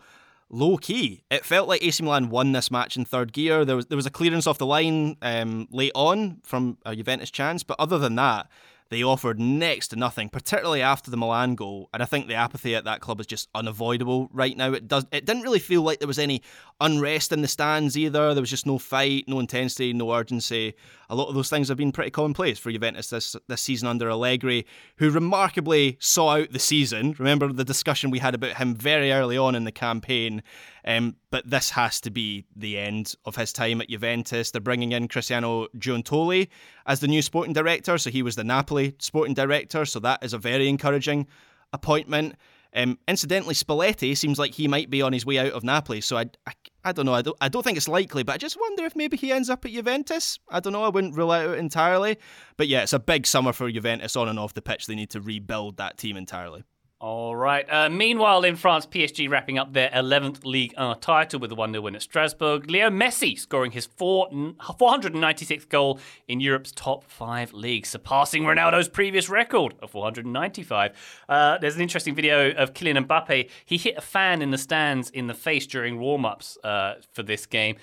low 0.49 0.77
key. 0.77 1.23
It 1.29 1.45
felt 1.45 1.67
like 1.67 1.83
AC 1.83 2.01
Milan 2.01 2.29
won 2.29 2.51
this 2.51 2.71
match 2.71 2.97
in 2.97 3.05
third 3.05 3.31
gear. 3.31 3.63
There 3.63 3.75
was 3.75 3.85
there 3.85 3.95
was 3.95 4.07
a 4.07 4.11
clearance 4.11 4.47
off 4.47 4.57
the 4.57 4.65
line 4.65 5.17
um, 5.21 5.67
late 5.69 5.91
on 5.93 6.39
from 6.41 6.79
a 6.83 6.95
Juventus 6.95 7.29
chance, 7.29 7.61
but 7.61 7.79
other 7.79 7.99
than 7.99 8.15
that, 8.15 8.47
they 8.89 9.01
offered 9.01 9.39
next 9.39 9.87
to 9.89 9.95
nothing, 9.95 10.29
particularly 10.29 10.81
after 10.81 11.09
the 11.09 11.17
Milan 11.17 11.55
goal. 11.55 11.89
And 11.93 12.03
I 12.03 12.05
think 12.05 12.27
the 12.27 12.35
apathy 12.35 12.75
at 12.75 12.83
that 12.83 13.01
club 13.01 13.19
is 13.19 13.25
just 13.25 13.49
unavoidable 13.55 14.29
right 14.31 14.55
now. 14.55 14.73
It 14.73 14.87
does. 14.87 15.05
It 15.11 15.25
didn't 15.25 15.41
really 15.41 15.59
feel 15.59 15.81
like 15.81 15.99
there 15.99 16.07
was 16.07 16.19
any 16.19 16.41
unrest 16.79 17.31
in 17.31 17.41
the 17.41 17.47
stands 17.47 17.97
either. 17.97 18.33
There 18.33 18.41
was 18.41 18.49
just 18.49 18.65
no 18.65 18.77
fight, 18.77 19.25
no 19.27 19.39
intensity, 19.39 19.91
no 19.93 20.13
urgency. 20.13 20.75
A 21.09 21.15
lot 21.15 21.29
of 21.29 21.35
those 21.35 21.49
things 21.49 21.67
have 21.69 21.77
been 21.77 21.91
pretty 21.91 22.11
commonplace 22.11 22.59
for 22.59 22.71
Juventus 22.71 23.09
this 23.09 23.35
this 23.47 23.61
season 23.61 23.87
under 23.87 24.09
Allegri, 24.09 24.65
who 24.97 25.09
remarkably 25.09 25.97
saw 25.99 26.37
out 26.37 26.51
the 26.51 26.59
season. 26.59 27.15
Remember 27.17 27.51
the 27.51 27.65
discussion 27.65 28.11
we 28.11 28.19
had 28.19 28.35
about 28.35 28.57
him 28.57 28.75
very 28.75 29.11
early 29.11 29.37
on 29.37 29.55
in 29.55 29.63
the 29.63 29.71
campaign. 29.71 30.43
Um, 30.85 31.15
but 31.31 31.49
this 31.49 31.71
has 31.71 31.99
to 32.01 32.11
be 32.11 32.45
the 32.55 32.77
end 32.77 33.15
of 33.25 33.35
his 33.35 33.51
time 33.51 33.81
at 33.81 33.89
Juventus. 33.89 34.51
They're 34.51 34.61
bringing 34.61 34.91
in 34.91 35.07
Cristiano 35.07 35.67
Giuntoli 35.77 36.47
as 36.85 36.99
the 36.99 37.07
new 37.07 37.23
sporting 37.23 37.53
director. 37.53 37.97
So 37.97 38.11
he 38.11 38.21
was 38.21 38.35
the 38.35 38.43
Napoli 38.43 38.95
sporting 38.99 39.33
director. 39.33 39.85
So 39.85 39.99
that 40.01 40.23
is 40.23 40.33
a 40.33 40.37
very 40.37 40.69
encouraging 40.69 41.27
appointment. 41.73 42.35
Um, 42.75 42.99
incidentally, 43.07 43.55
Spalletti 43.55 44.15
seems 44.17 44.37
like 44.37 44.53
he 44.53 44.67
might 44.67 44.89
be 44.89 45.01
on 45.01 45.13
his 45.13 45.25
way 45.25 45.39
out 45.39 45.53
of 45.53 45.63
Napoli. 45.63 46.01
So 46.01 46.17
I, 46.17 46.25
I, 46.45 46.51
I 46.83 46.91
don't 46.91 47.05
know. 47.05 47.13
I 47.13 47.21
don't, 47.21 47.37
I 47.39 47.47
don't 47.47 47.63
think 47.63 47.77
it's 47.77 47.87
likely, 47.87 48.23
but 48.23 48.35
I 48.35 48.37
just 48.37 48.59
wonder 48.59 48.83
if 48.83 48.95
maybe 48.95 49.15
he 49.17 49.31
ends 49.31 49.49
up 49.49 49.63
at 49.65 49.71
Juventus. 49.71 50.37
I 50.49 50.59
don't 50.59 50.73
know. 50.73 50.83
I 50.83 50.89
wouldn't 50.89 51.15
rule 51.15 51.31
it 51.31 51.47
out 51.47 51.57
entirely. 51.57 52.17
But 52.57 52.67
yeah, 52.67 52.83
it's 52.83 52.93
a 52.93 52.99
big 52.99 53.25
summer 53.25 53.53
for 53.53 53.71
Juventus 53.71 54.15
on 54.17 54.27
and 54.27 54.37
off 54.37 54.53
the 54.53 54.61
pitch. 54.61 54.87
They 54.87 54.95
need 54.95 55.09
to 55.11 55.21
rebuild 55.21 55.77
that 55.77 55.97
team 55.97 56.17
entirely. 56.17 56.63
All 57.01 57.35
right. 57.35 57.69
Uh, 57.69 57.89
meanwhile, 57.89 58.45
in 58.45 58.55
France, 58.55 58.85
PSG 58.85 59.29
wrapping 59.29 59.57
up 59.57 59.73
their 59.73 59.89
11th 59.89 60.45
League 60.45 60.73
1 60.77 61.01
title 61.01 61.41
with 61.41 61.51
a 61.51 61.55
1 61.55 61.71
0 61.73 61.81
win 61.81 61.95
at 61.95 62.01
Strasbourg. 62.01 62.71
Leo 62.71 62.89
Messi 62.89 63.37
scoring 63.37 63.71
his 63.71 63.85
four, 63.85 64.29
496th 64.31 65.67
goal 65.67 65.99
in 66.29 66.39
Europe's 66.39 66.71
top 66.71 67.03
five 67.03 67.51
leagues, 67.51 67.89
surpassing 67.89 68.43
Ronaldo's 68.43 68.87
previous 68.87 69.27
record 69.27 69.75
of 69.81 69.91
495. 69.91 70.91
Uh, 71.27 71.57
there's 71.57 71.75
an 71.75 71.81
interesting 71.81 72.15
video 72.15 72.51
of 72.51 72.73
Kylian 72.73 73.05
Mbappe. 73.05 73.49
He 73.65 73.77
hit 73.77 73.97
a 73.97 74.01
fan 74.01 74.41
in 74.41 74.51
the 74.51 74.57
stands 74.57 75.09
in 75.09 75.27
the 75.27 75.33
face 75.33 75.67
during 75.67 75.99
warm 75.99 76.25
ups 76.25 76.57
uh, 76.63 76.95
for 77.11 77.23
this 77.23 77.45
game. 77.45 77.75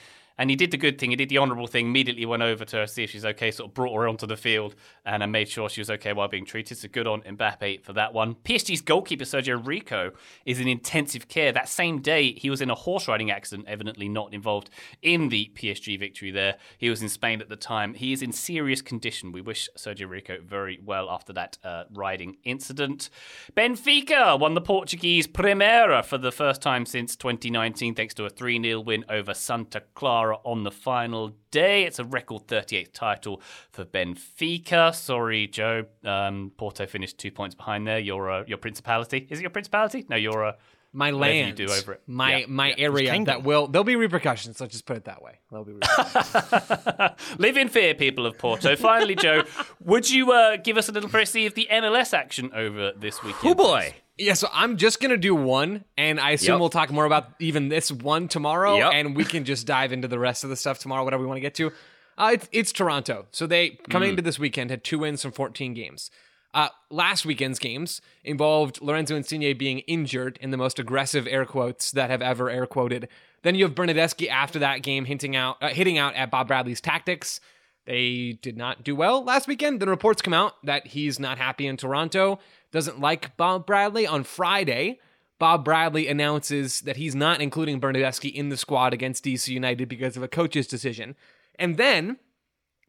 And 0.43 0.51
he 0.51 0.57
did 0.57 0.73
the 0.73 0.77
good 0.77 0.99
thing. 0.99 1.11
He 1.11 1.17
did 1.17 1.29
the 1.29 1.39
honourable 1.39 1.69
thing. 1.69 1.87
Immediately 1.87 2.27
went 2.27 2.43
over 2.43 2.65
to 2.65 2.79
her, 2.79 2.87
see 2.89 3.05
if 3.05 3.11
she's 3.11 3.25
okay. 3.25 3.53
Sort 3.53 3.71
of 3.71 3.75
brought 3.75 3.95
her 3.95 4.09
onto 4.09 4.27
the 4.27 4.37
field 4.37 4.75
and 5.07 5.31
made 5.31 5.49
sure 5.49 5.69
she 5.69 5.81
was 5.81 5.89
okay 5.89 6.13
while 6.13 6.27
being 6.27 6.45
treated. 6.45 6.79
So 6.79 6.89
good 6.89 7.07
on 7.07 7.23
Mbappe 7.23 7.85
for 7.85 7.93
that 7.93 8.13
one. 8.13 8.35
PSG's 8.35 8.81
goalkeeper 8.81 9.23
Sergio 9.23 9.65
Rico 9.65 10.11
is 10.45 10.59
in 10.59 10.67
intensive 10.67 11.29
care. 11.29 11.53
That 11.53 11.69
same 11.69 12.01
day, 12.01 12.33
he 12.33 12.51
was 12.51 12.61
in 12.61 12.71
a 12.71 12.75
horse 12.75 13.07
riding 13.07 13.31
accident, 13.31 13.69
evidently 13.69 14.09
not 14.09 14.35
involved 14.35 14.69
in 15.01 15.29
the 15.29 15.53
PSG 15.55 15.97
victory. 15.97 16.33
There, 16.33 16.57
he 16.77 16.91
was 16.91 17.03
in 17.03 17.09
Spain 17.09 17.41
at 17.41 17.49
the 17.49 17.55
time. 17.55 17.95
He 17.95 18.13
is 18.13 18.21
in 18.21 18.33
serious 18.33 18.83
condition. 18.83 19.31
We 19.31 19.43
wish 19.43 19.69
Sergio 19.79 20.11
Rico 20.11 20.39
very 20.45 20.81
well 20.85 21.09
after 21.09 21.33
that 21.35 21.57
uh, 21.63 21.85
riding 21.93 22.39
incident. 22.43 23.11
Benfica 23.57 24.37
won 24.41 24.55
the 24.55 24.61
Portuguese 24.61 25.29
Primeira 25.29 26.03
for 26.03 26.19
the 26.19 26.33
first 26.33 26.61
time 26.61 26.85
since 26.85 27.15
2019, 27.15 27.95
thanks 27.95 28.15
to 28.15 28.25
a 28.25 28.29
3 28.29 28.61
0 28.61 28.81
win 28.81 29.05
over 29.09 29.35
Santa 29.35 29.85
Clara 29.95 30.32
on 30.45 30.65
the 30.65 30.71
final 30.71 31.35
day. 31.51 31.85
It's 31.85 31.99
a 31.99 32.05
record 32.05 32.47
38th 32.47 32.93
title 32.93 33.41
for 33.71 33.85
Benfica. 33.85 34.95
Sorry, 34.95 35.47
Joe. 35.47 35.85
Um, 36.05 36.53
Porto 36.57 36.87
finished 36.87 37.19
two 37.19 37.31
points 37.31 37.55
behind 37.55 37.87
there. 37.87 37.99
Your 37.99 38.31
uh, 38.31 38.45
your 38.47 38.59
principality 38.59 39.27
is 39.31 39.39
it 39.39 39.43
your 39.43 39.51
principality? 39.51 40.05
No, 40.09 40.17
your 40.17 40.45
uh, 40.45 40.53
My 40.93 41.13
Whatever 41.13 41.35
you 41.35 41.43
land, 41.45 41.57
do 41.57 41.71
over 41.71 41.93
it. 41.95 42.03
my 42.07 42.37
Yeah, 42.39 42.47
my 42.49 42.69
yeah. 42.71 42.75
area 42.79 43.25
that 43.25 43.43
will 43.43 43.67
there'll 43.67 43.85
be 43.85 43.97
repercussions. 43.97 44.61
Let's 44.61 44.73
just 44.73 44.87
put 44.87 44.97
it 44.97 45.05
that 45.05 45.23
way. 45.23 45.39
There'll 45.51 45.65
be 45.65 45.73
repercussions. 45.73 47.13
live 47.39 47.57
in 47.57 47.69
fear, 47.69 47.95
people 47.95 48.27
of 48.27 48.37
Porto. 48.39 48.77
Finally, 48.77 49.15
Joe, 49.17 49.43
would 49.81 50.11
you 50.11 50.33
uh, 50.33 50.57
give 50.57 50.77
us 50.77 50.89
a 50.89 50.93
little 50.93 51.09
précis 51.11 51.47
of 51.47 51.55
the 51.55 51.69
MLS 51.71 52.13
action 52.13 52.51
over 52.55 52.93
this 52.97 53.23
weekend? 53.23 53.53
Oh 53.53 53.55
boy. 53.55 53.95
Yeah, 54.19 54.35
so 54.35 54.49
I'm 54.53 54.77
just 54.77 55.01
gonna 55.01 55.17
do 55.17 55.35
one, 55.35 55.85
and 55.97 56.21
I 56.21 56.31
assume 56.33 56.55
Yep. 56.55 56.61
we'll 56.61 56.69
talk 56.71 56.91
more 56.91 57.05
about 57.07 57.31
even 57.41 57.69
this 57.69 57.91
one 57.91 58.29
tomorrow, 58.29 58.77
Yep. 58.77 58.93
and 58.95 59.17
we 59.17 59.25
can 59.25 59.45
just 59.45 59.67
dive 59.67 59.93
into 59.93 60.09
the 60.09 60.19
rest 60.19 60.45
of 60.45 60.51
the 60.51 60.57
stuff 60.57 60.79
tomorrow, 60.79 61.05
whatever 61.05 61.23
we 61.23 61.27
want 61.27 61.37
to 61.39 61.41
get 61.43 61.55
to. 61.57 61.73
Uh, 62.19 62.31
it's, 62.35 62.49
it's 62.53 62.73
Toronto. 62.73 63.27
So 63.31 63.47
they 63.47 63.79
coming 63.89 64.11
into 64.11 64.23
this 64.23 64.39
weekend 64.39 64.71
had 64.71 64.85
two 64.85 64.99
wins 64.99 65.23
from 65.23 65.33
14 65.33 65.73
games. 65.75 66.11
Uh, 66.55 66.69
last 66.91 67.25
weekend's 67.25 67.59
games 67.59 68.03
involved 68.25 68.83
Lorenzo 68.83 69.17
Insigne 69.17 69.57
being 69.57 69.79
injured 69.81 70.39
in 70.43 70.51
the 70.51 70.59
most 70.59 70.79
aggressive 70.79 71.27
air 71.27 71.47
quotes 71.47 71.91
that 71.93 72.11
have 72.11 72.21
ever 72.21 72.51
air 72.51 72.67
quoted. 72.67 73.09
Then 73.43 73.55
you 73.55 73.65
have 73.65 73.75
Bernadeschi 73.75 74.29
after 74.29 74.59
that 74.59 74.83
game 74.83 75.07
hinting 75.07 75.35
out, 75.35 75.57
uh, 75.63 75.69
hitting 75.71 75.97
out 75.97 76.15
at 76.15 76.31
Bob 76.31 76.49
Bradley's 76.49 76.83
tactics. 76.83 77.41
They 77.87 78.39
did 78.43 78.59
not 78.59 78.85
do 78.85 78.95
well 78.95 79.25
last 79.25 79.49
weekend. 79.49 79.81
Then 79.81 79.89
reports 79.89 80.21
come 80.21 80.35
out 80.35 80.55
that 80.65 80.89
he's 80.89 81.19
not 81.19 81.39
happy 81.39 81.67
in 81.67 81.79
Toronto, 81.79 82.39
doesn't 82.73 83.01
like 83.01 83.37
Bob 83.37 83.67
Bradley. 83.67 84.07
On 84.07 84.25
Friday, 84.25 84.99
Bob 85.39 85.65
Bradley 85.65 86.09
announces 86.09 86.81
that 86.81 86.97
he's 86.97 87.15
not 87.15 87.41
including 87.41 87.81
Bernadeschi 87.81 88.33
in 88.33 88.49
the 88.49 88.57
squad 88.57 88.93
against 88.93 89.25
DC 89.25 89.49
United 89.49 89.89
because 89.89 90.17
of 90.17 90.23
a 90.23 90.29
coach's 90.29 90.67
decision. 90.67 91.15
And 91.57 91.77
then 91.77 92.19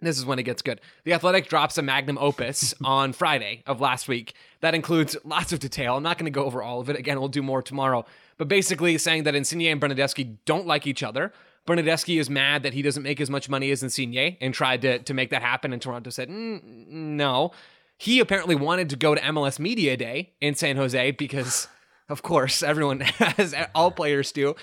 this 0.03 0.17
is 0.17 0.25
when 0.25 0.39
it 0.39 0.43
gets 0.43 0.61
good. 0.61 0.81
The 1.03 1.13
Athletic 1.13 1.47
drops 1.47 1.77
a 1.77 1.81
magnum 1.81 2.17
opus 2.17 2.73
on 2.84 3.13
Friday 3.13 3.63
of 3.65 3.81
last 3.81 4.07
week 4.07 4.34
that 4.61 4.75
includes 4.75 5.15
lots 5.23 5.53
of 5.53 5.59
detail. 5.59 5.97
I'm 5.97 6.03
not 6.03 6.17
going 6.17 6.25
to 6.25 6.31
go 6.31 6.45
over 6.45 6.61
all 6.61 6.79
of 6.79 6.89
it. 6.89 6.97
Again, 6.97 7.19
we'll 7.19 7.29
do 7.29 7.43
more 7.43 7.61
tomorrow. 7.61 8.05
But 8.38 8.47
basically 8.47 8.97
saying 8.97 9.23
that 9.23 9.36
Insigne 9.36 9.71
and 9.71 9.81
Bernadeschi 9.81 10.38
don't 10.45 10.67
like 10.67 10.88
each 10.88 11.03
other. 11.03 11.31
Bernadeschi 11.67 12.19
is 12.19 12.29
mad 12.29 12.63
that 12.63 12.73
he 12.73 12.81
doesn't 12.81 13.03
make 13.03 13.21
as 13.21 13.29
much 13.29 13.47
money 13.47 13.71
as 13.71 13.84
Insigne 13.84 14.38
and 14.41 14.53
tried 14.53 14.81
to, 14.81 14.99
to 14.99 15.13
make 15.13 15.29
that 15.29 15.41
happen. 15.41 15.71
And 15.71 15.81
Toronto 15.81 16.09
said, 16.09 16.29
mm, 16.29 16.61
no. 16.88 17.51
He 17.97 18.19
apparently 18.19 18.55
wanted 18.55 18.89
to 18.89 18.95
go 18.95 19.15
to 19.15 19.21
MLS 19.21 19.59
Media 19.59 19.95
Day 19.95 20.33
in 20.41 20.55
San 20.55 20.75
Jose 20.75 21.11
because, 21.11 21.67
of 22.09 22.21
course, 22.21 22.63
everyone 22.63 22.99
has, 23.01 23.55
all 23.74 23.91
players 23.91 24.32
do. 24.32 24.55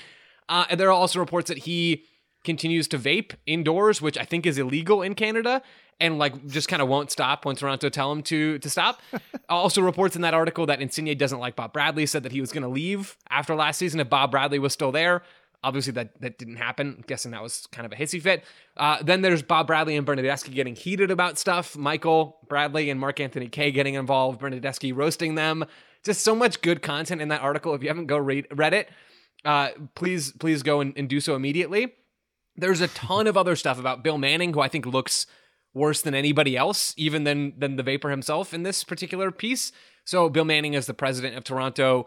Uh, 0.48 0.64
and 0.68 0.80
there 0.80 0.88
are 0.88 0.92
also 0.92 1.18
reports 1.18 1.48
that 1.48 1.58
he 1.58 2.04
continues 2.44 2.88
to 2.88 2.98
vape 2.98 3.32
indoors, 3.46 4.02
which 4.02 4.18
I 4.18 4.24
think 4.24 4.46
is 4.46 4.58
illegal 4.58 5.02
in 5.02 5.14
Canada, 5.14 5.62
and 6.00 6.18
like 6.18 6.46
just 6.46 6.68
kind 6.68 6.80
of 6.80 6.88
won't 6.88 7.10
stop 7.10 7.44
when 7.44 7.54
Toronto 7.56 7.88
tell 7.88 8.10
him 8.10 8.22
to 8.24 8.58
to 8.58 8.70
stop. 8.70 9.00
also 9.48 9.82
reports 9.82 10.16
in 10.16 10.22
that 10.22 10.34
article 10.34 10.66
that 10.66 10.80
Insigne 10.80 11.16
doesn't 11.16 11.38
like 11.38 11.56
Bob 11.56 11.72
Bradley, 11.72 12.06
said 12.06 12.22
that 12.22 12.32
he 12.32 12.40
was 12.40 12.52
going 12.52 12.62
to 12.62 12.68
leave 12.68 13.16
after 13.28 13.54
last 13.54 13.78
season 13.78 14.00
if 14.00 14.08
Bob 14.08 14.30
Bradley 14.30 14.58
was 14.58 14.72
still 14.72 14.92
there. 14.92 15.22
Obviously, 15.62 15.92
that, 15.92 16.18
that 16.20 16.38
didn't 16.38 16.56
happen. 16.56 16.94
I'm 16.98 17.04
guessing 17.06 17.32
that 17.32 17.42
was 17.42 17.66
kind 17.70 17.84
of 17.84 17.92
a 17.92 17.96
hissy 17.96 18.20
fit. 18.20 18.44
Uh, 18.76 19.02
then 19.02 19.20
there's 19.20 19.42
Bob 19.42 19.66
Bradley 19.66 19.96
and 19.96 20.06
Bernadeschi 20.06 20.54
getting 20.54 20.74
heated 20.74 21.10
about 21.10 21.38
stuff. 21.38 21.76
Michael 21.76 22.38
Bradley 22.48 22.88
and 22.88 22.98
Mark-Anthony 22.98 23.48
Kaye 23.48 23.70
getting 23.70 23.94
involved. 23.94 24.40
Bernadeschi 24.40 24.96
roasting 24.96 25.34
them. 25.34 25.66
Just 26.02 26.22
so 26.22 26.34
much 26.34 26.62
good 26.62 26.80
content 26.80 27.20
in 27.20 27.28
that 27.28 27.42
article. 27.42 27.74
If 27.74 27.82
you 27.82 27.88
haven't 27.88 28.06
go 28.06 28.16
read 28.16 28.46
read 28.50 28.72
it, 28.72 28.88
uh, 29.44 29.68
please 29.94 30.32
please 30.32 30.62
go 30.62 30.80
and, 30.80 30.94
and 30.96 31.08
do 31.10 31.20
so 31.20 31.34
immediately. 31.36 31.92
There's 32.56 32.80
a 32.80 32.88
ton 32.88 33.26
of 33.26 33.36
other 33.36 33.54
stuff 33.54 33.78
about 33.78 34.02
Bill 34.02 34.16
Manning, 34.16 34.54
who 34.54 34.60
I 34.60 34.68
think 34.68 34.86
looks 34.86 35.26
worse 35.74 36.00
than 36.00 36.14
anybody 36.14 36.56
else, 36.56 36.94
even 36.96 37.24
than 37.24 37.52
than 37.58 37.76
the 37.76 37.82
Vapor 37.82 38.08
himself 38.08 38.54
in 38.54 38.62
this 38.62 38.82
particular 38.82 39.30
piece. 39.30 39.72
So 40.06 40.30
Bill 40.30 40.46
Manning 40.46 40.72
is 40.72 40.86
the 40.86 40.94
president 40.94 41.36
of 41.36 41.44
Toronto, 41.44 42.06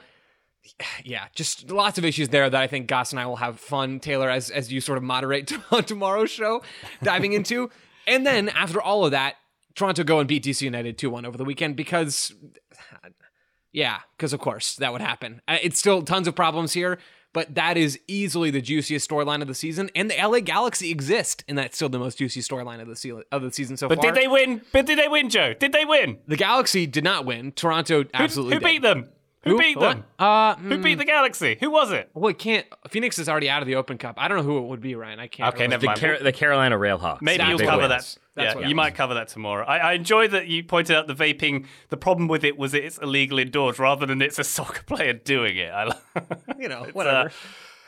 yeah, 1.04 1.26
just 1.36 1.70
lots 1.72 1.98
of 1.98 2.06
issues 2.06 2.30
there 2.30 2.50
that 2.50 2.62
I 2.62 2.68
think 2.68 2.88
Goss 2.88 3.12
and 3.12 3.20
I 3.20 3.26
will 3.26 3.36
have 3.38 3.60
fun, 3.60 4.00
Taylor, 4.00 4.30
as 4.30 4.50
as 4.50 4.72
you 4.72 4.82
sort 4.82 4.98
of 4.98 5.04
moderate 5.04 5.52
on 5.72 5.84
tomorrow's 5.84 6.32
show, 6.32 6.62
diving 7.02 7.34
into. 7.34 7.70
And 8.08 8.26
then 8.26 8.50
after 8.50 8.82
all 8.82 9.06
of 9.06 9.12
that, 9.12 9.36
Toronto 9.76 10.04
go 10.04 10.20
and 10.20 10.28
beat 10.28 10.44
DC 10.44 10.62
United 10.62 10.98
2 10.98 11.10
1 11.10 11.26
over 11.26 11.38
the 11.38 11.46
weekend 11.46 11.76
because, 11.76 12.34
yeah, 13.72 14.00
because 14.18 14.34
of 14.34 14.40
course 14.40 14.76
that 14.76 14.92
would 14.92 15.02
happen. 15.02 15.42
Uh, 15.48 15.58
It's 15.62 15.80
still 15.80 16.02
tons 16.04 16.28
of 16.28 16.36
problems 16.36 16.74
here, 16.74 17.00
but 17.34 17.56
that 17.56 17.78
is 17.78 18.00
easily 18.08 18.52
the 18.52 18.62
juiciest 18.62 19.10
storyline 19.10 19.42
of 19.42 19.48
the 19.48 19.56
season. 19.56 19.90
And 19.96 20.12
the 20.12 20.16
LA 20.16 20.40
Galaxy 20.42 20.92
exist, 20.92 21.44
and 21.48 21.58
that's 21.58 21.76
still 21.76 21.90
the 21.90 21.98
most 22.00 22.18
juicy 22.20 22.42
storyline 22.42 22.82
of 22.82 22.88
the, 22.88 22.96
se- 22.96 23.24
of 23.32 23.42
the 23.42 23.52
season 23.52 23.78
so 23.78 23.88
But 23.88 23.98
far. 23.98 24.12
But 24.12 24.16
did 24.16 24.24
they 24.24 24.28
win? 24.28 24.62
But 24.72 24.86
did 24.86 25.00
they 25.00 25.08
win, 25.08 25.30
Joe? 25.30 25.54
Did 25.54 25.72
they 25.72 25.86
win? 25.86 26.20
the 26.28 26.38
Galaxy 26.38 26.86
did 26.86 27.04
not 27.04 27.26
win. 27.26 27.52
Toronto 27.54 28.06
absolutely 28.14 28.56
who 28.56 28.60
did. 28.60 28.66
beat 28.68 28.82
them? 28.82 29.10
Who, 29.44 29.58
beat 29.58 29.80
them? 29.80 30.06
Uh, 30.18 30.56
Who 30.56 30.78
beat 30.78 30.96
the 30.96 31.06
Galaxy? 31.06 31.58
Who 31.60 31.70
was 31.70 31.92
it? 31.92 32.10
well, 32.14 32.30
it 32.30 32.40
can't. 32.40 32.66
Phoenix 32.90 33.20
is 33.20 33.28
already 33.28 33.50
out 33.50 33.62
of 33.62 33.68
the 33.68 33.76
Open 33.76 33.98
Cup. 33.98 34.16
I 34.18 34.28
don't 34.28 34.38
know 34.38 34.44
who 34.44 34.58
it 34.60 34.68
would 34.70 34.80
be, 34.82 34.96
Ryan. 34.96 35.20
I 35.20 35.28
can't. 35.28 35.54
Okay, 35.54 35.64
really- 35.66 35.70
never 35.72 35.82
The, 35.82 35.86
mind. 35.88 36.00
Car- 36.00 36.20
the 36.20 36.32
Carolina 36.32 36.78
Railhawks. 36.78 37.22
Maybe 37.22 37.40
That's 37.40 37.50
you'll 37.60 37.70
cover 37.70 37.84
it 37.86 37.88
that. 37.90 38.00
is. 38.00 38.20
That's 38.36 38.56
yeah, 38.56 38.62
you 38.62 38.68
is. 38.70 38.74
might 38.74 38.96
cover 38.96 39.14
that 39.16 39.28
tomorrow. 39.28 39.66
I, 39.66 39.78
I 39.78 39.94
enjoy 39.94 40.28
that 40.30 40.48
you 40.48 40.64
pointed 40.64 40.96
out 40.96 41.08
the 41.08 41.14
vaping. 41.14 41.66
The 41.90 41.98
problem 41.98 42.28
with 42.28 42.44
it 42.44 42.58
was 42.58 42.74
it's 42.74 42.98
illegal 42.98 43.38
indoors 43.38 43.80
rather 43.80 44.06
than 44.06 44.22
it's 44.22 44.40
a 44.40 44.44
soccer 44.46 44.84
player 44.84 45.14
doing 45.14 45.58
it. 45.58 45.72
I, 45.72 45.94
You 46.60 46.70
know, 46.70 46.88
whatever. 46.94 47.28
uh, 47.28 47.30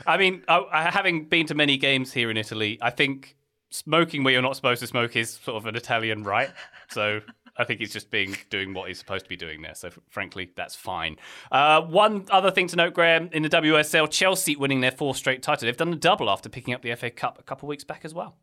I 0.05 0.17
mean, 0.17 0.43
I, 0.47 0.63
I, 0.71 0.81
having 0.91 1.25
been 1.29 1.45
to 1.47 1.55
many 1.55 1.77
games 1.77 2.11
here 2.11 2.29
in 2.29 2.35
Italy, 2.37 2.77
I 2.81 2.89
think 2.89 3.37
smoking 3.69 4.23
where 4.23 4.33
you're 4.33 4.41
not 4.41 4.55
supposed 4.55 4.81
to 4.81 4.87
smoke 4.87 5.15
is 5.15 5.31
sort 5.43 5.57
of 5.57 5.65
an 5.65 5.75
Italian 5.75 6.23
right. 6.23 6.49
So 6.89 7.21
I 7.57 7.63
think 7.63 7.79
he's 7.79 7.93
just 7.93 8.11
being 8.11 8.35
doing 8.49 8.73
what 8.73 8.87
he's 8.87 8.99
supposed 8.99 9.25
to 9.25 9.29
be 9.29 9.35
doing 9.35 9.61
there. 9.61 9.75
So 9.75 9.89
frankly, 10.09 10.51
that's 10.55 10.75
fine. 10.75 11.17
Uh, 11.51 11.81
one 11.81 12.25
other 12.29 12.51
thing 12.51 12.67
to 12.67 12.75
note, 12.75 12.93
Graham, 12.93 13.29
in 13.31 13.43
the 13.43 13.49
WSL, 13.49 14.09
Chelsea 14.09 14.55
winning 14.55 14.81
their 14.81 14.91
fourth 14.91 15.17
straight 15.17 15.41
title. 15.41 15.65
They've 15.65 15.77
done 15.77 15.93
a 15.93 15.97
double 15.97 16.29
after 16.29 16.49
picking 16.49 16.73
up 16.73 16.81
the 16.81 16.93
FA 16.95 17.09
Cup 17.09 17.39
a 17.39 17.43
couple 17.43 17.67
of 17.67 17.69
weeks 17.69 17.83
back 17.83 18.03
as 18.03 18.13
well. 18.13 18.35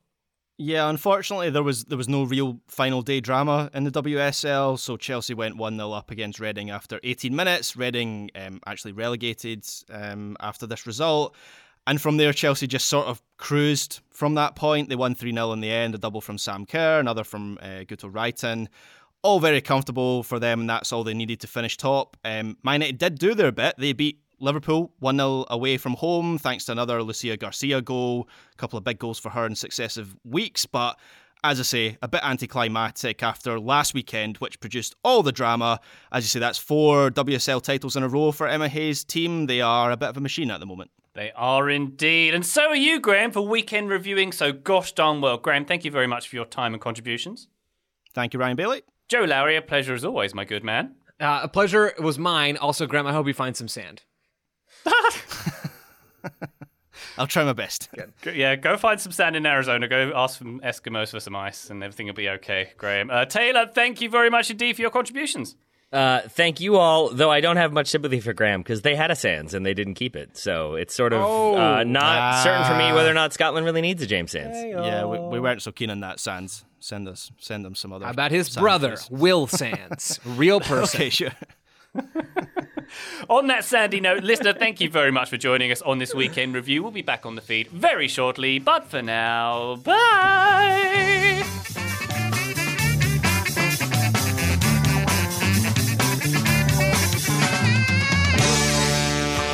Yeah, 0.59 0.89
unfortunately, 0.89 1.51
there 1.51 1.63
was 1.63 1.85
there 1.85 1.99
was 1.99 2.09
no 2.09 2.25
real 2.25 2.61
final 2.69 3.03
day 3.03 3.21
drama 3.21 3.71
in 3.75 3.85
the 3.85 3.91
WSL. 3.91 4.79
So 4.79 4.97
Chelsea 4.97 5.35
went 5.35 5.57
one 5.57 5.77
0 5.77 5.93
up 5.93 6.11
against 6.11 6.41
Reading 6.41 6.71
after 6.71 7.01
18 7.03 7.35
minutes. 7.35 7.77
Reading 7.77 8.31
um, 8.35 8.61
actually 8.67 8.93
relegated 8.93 9.67
um, 9.91 10.37
after 10.41 10.67
this 10.67 10.87
result, 10.87 11.35
and 11.87 12.01
from 12.01 12.19
there 12.19 12.33
Chelsea 12.35 12.67
just 12.67 12.87
sort 12.87 13.07
of 13.07 13.23
cruised 13.39 14.01
from 14.11 14.35
that 14.35 14.55
point. 14.55 14.91
They 14.91 14.95
won 14.95 15.15
three 15.15 15.33
0 15.33 15.53
in 15.53 15.63
the 15.63 15.71
end, 15.71 15.95
a 15.95 15.99
double 15.99 16.21
from 16.21 16.37
Sam 16.37 16.67
Kerr, 16.67 17.01
another 17.01 17.25
from 17.25 17.59
uh, 17.61 17.85
Guro 17.85 18.13
Reiten. 18.13 18.69
All 19.23 19.39
very 19.39 19.61
comfortable 19.61 20.23
for 20.23 20.39
them, 20.39 20.61
and 20.61 20.71
that's 20.71 20.93
all 20.93 21.05
they 21.05 21.15
needed 21.15 21.41
to 21.41 21.47
finish 21.47 21.77
top. 21.77 22.17
Um, 22.25 22.57
Man 22.63 22.81
United 22.81 22.99
did 22.99 23.19
do 23.19 23.35
their 23.35 23.53
bit. 23.53 23.77
They 23.79 23.93
beat 23.93 24.19
Liverpool 24.41 24.93
1 24.99 25.17
0 25.17 25.45
away 25.49 25.77
from 25.77 25.95
home, 25.95 26.39
thanks 26.39 26.65
to 26.65 26.73
another 26.73 27.03
Lucia 27.03 27.37
Garcia 27.37 27.81
goal, 27.81 28.29
a 28.53 28.57
couple 28.57 28.77
of 28.77 28.85
big 28.85 28.99
goals 28.99 29.19
for 29.19 29.31
her 29.31 29.47
in 29.47 29.55
successive 29.55 30.17
weeks. 30.25 30.67
But 30.67 30.99
as 31.45 31.61
I 31.61 31.63
say, 31.63 31.99
a 32.03 32.09
bit 32.09 32.23
anticlimactic 32.25 33.23
after 33.23 33.59
last 33.59 33.95
weekend, 33.95 34.39
which 34.39 34.61
produced 34.61 34.95
all 35.05 35.23
the 35.23 35.33
drama. 35.33 35.81
As 36.11 36.25
you 36.25 36.29
say, 36.29 36.39
that's 36.39 36.59
four 36.59 37.11
WSL 37.11 37.63
titles 37.63 37.97
in 37.97 38.03
a 38.03 38.09
row 38.09 38.33
for 38.33 38.47
Emma 38.47 38.69
Hayes' 38.69 39.05
team. 39.05 39.47
They 39.47 39.61
are 39.61 39.91
a 39.91 39.97
bit 39.97 40.09
of 40.09 40.17
a 40.17 40.21
machine 40.21 40.51
at 40.51 40.61
the 40.61 40.67
moment. 40.67 40.91
They 41.15 41.31
are 41.33 41.69
indeed. 41.69 42.35
And 42.35 42.47
so 42.47 42.69
are 42.69 42.77
you, 42.77 42.99
Graham, 42.99 43.33
for 43.33 43.43
weekend 43.43 43.91
reviewing. 43.91 44.33
So 44.33 44.53
gosh 44.53 44.93
darn 44.93 45.21
well. 45.21 45.37
Graham, 45.37 45.65
thank 45.65 45.85
you 45.85 45.91
very 45.91 46.07
much 46.07 46.29
for 46.29 46.37
your 46.37 46.47
time 46.47 46.73
and 46.73 46.81
contributions. 46.81 47.49
Thank 48.15 48.35
you, 48.35 48.41
Ryan 48.41 48.57
Bailey. 48.57 48.83
Joe 49.09 49.25
Lowry, 49.25 49.57
a 49.57 49.63
pleasure 49.63 49.95
as 49.95 50.05
always, 50.05 50.35
my 50.35 50.45
good 50.45 50.65
man. 50.65 50.95
Uh, 51.21 51.41
a 51.45 51.49
pleasure 51.49 51.93
was 51.99 52.19
mine. 52.19 52.57
Also, 52.57 52.87
Graham, 52.87 53.07
I 53.07 53.13
hope 53.13 53.27
you 53.27 53.35
find 53.35 53.57
some 53.57 53.69
sand. 53.69 54.03
I'll 57.19 57.27
try 57.27 57.45
my 57.45 57.53
best. 57.53 57.89
Go- 58.23 58.31
Yeah, 58.31 58.57
go 58.57 58.77
find 58.77 58.99
some 59.01 59.13
sand 59.13 59.37
in 59.37 59.45
Arizona. 59.45 59.87
Go 59.87 60.13
ask 60.15 60.39
some 60.39 60.61
Eskimos 60.61 61.11
for 61.11 61.21
some 61.21 61.37
ice, 61.37 61.69
and 61.69 61.83
everything 61.85 62.07
will 62.07 62.15
be 62.15 62.29
okay, 62.31 62.71
Graham. 62.79 63.11
Uh, 63.11 63.25
Taylor, 63.27 63.67
thank 63.73 64.01
you 64.01 64.09
very 64.09 64.31
much 64.31 64.51
indeed 64.51 64.77
for 64.77 64.83
your 64.83 64.91
contributions. 64.91 65.57
Uh, 65.93 66.23
thank 66.31 66.59
you 66.59 66.77
all, 66.77 67.11
though 67.11 67.31
I 67.31 67.41
don't 67.43 67.59
have 67.59 67.71
much 67.71 67.89
sympathy 67.89 68.19
for 68.21 68.33
Graham 68.33 68.63
because 68.63 68.81
they 68.81 68.95
had 68.95 69.11
a 69.11 69.15
Sands 69.15 69.53
and 69.53 69.67
they 69.67 69.75
didn't 69.75 69.95
keep 69.95 70.17
it. 70.17 70.39
So 70.39 70.75
it's 70.75 70.95
sort 70.95 71.13
of 71.13 71.21
uh, 71.21 71.85
not 71.85 72.43
certain 72.43 72.65
for 72.65 72.75
me 72.79 72.93
whether 72.95 73.11
or 73.11 73.15
not 73.15 73.35
Scotland 73.35 73.67
really 73.67 73.83
needs 73.83 74.01
a 74.03 74.07
James 74.07 74.31
Sands. 74.31 74.57
Yeah, 74.57 75.05
we, 75.05 75.19
we 75.19 75.39
weren't 75.41 75.61
so 75.61 75.71
keen 75.71 75.91
on 75.91 76.01
that, 76.01 76.19
Sands. 76.19 76.65
Send 76.83 77.07
us, 77.09 77.31
send 77.39 77.65
them 77.65 77.77
some 77.77 77.93
other. 77.93 78.05
How 78.07 78.11
about 78.11 78.33
his 78.33 78.49
Sands, 78.49 78.59
brother, 78.61 78.97
please. 78.97 79.11
Will 79.11 79.47
Sands? 79.47 80.19
Real 80.27 80.59
person. 80.61 81.01
Okay, 81.01 81.11
sure. 81.11 81.31
On 83.29 83.47
that 83.47 83.65
sandy 83.65 84.01
note, 84.01 84.25
listener, 84.25 84.53
thank 84.53 84.81
you 84.81 84.91
very 84.91 85.13
much 85.13 85.31
for 85.31 85.37
joining 85.37 85.71
us 85.71 85.81
on 85.83 85.99
this 85.99 86.13
weekend 86.15 86.55
review. 86.55 86.83
We'll 86.83 86.91
be 86.91 87.03
back 87.03 87.25
on 87.25 87.37
the 87.37 87.41
feed 87.41 87.69
very 87.69 88.09
shortly, 88.09 88.59
but 88.59 88.87
for 88.91 89.01
now, 89.01 89.77
bye. 89.77 91.43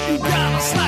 You 0.08 0.18
gotta 0.18 0.60
slice 0.62 0.87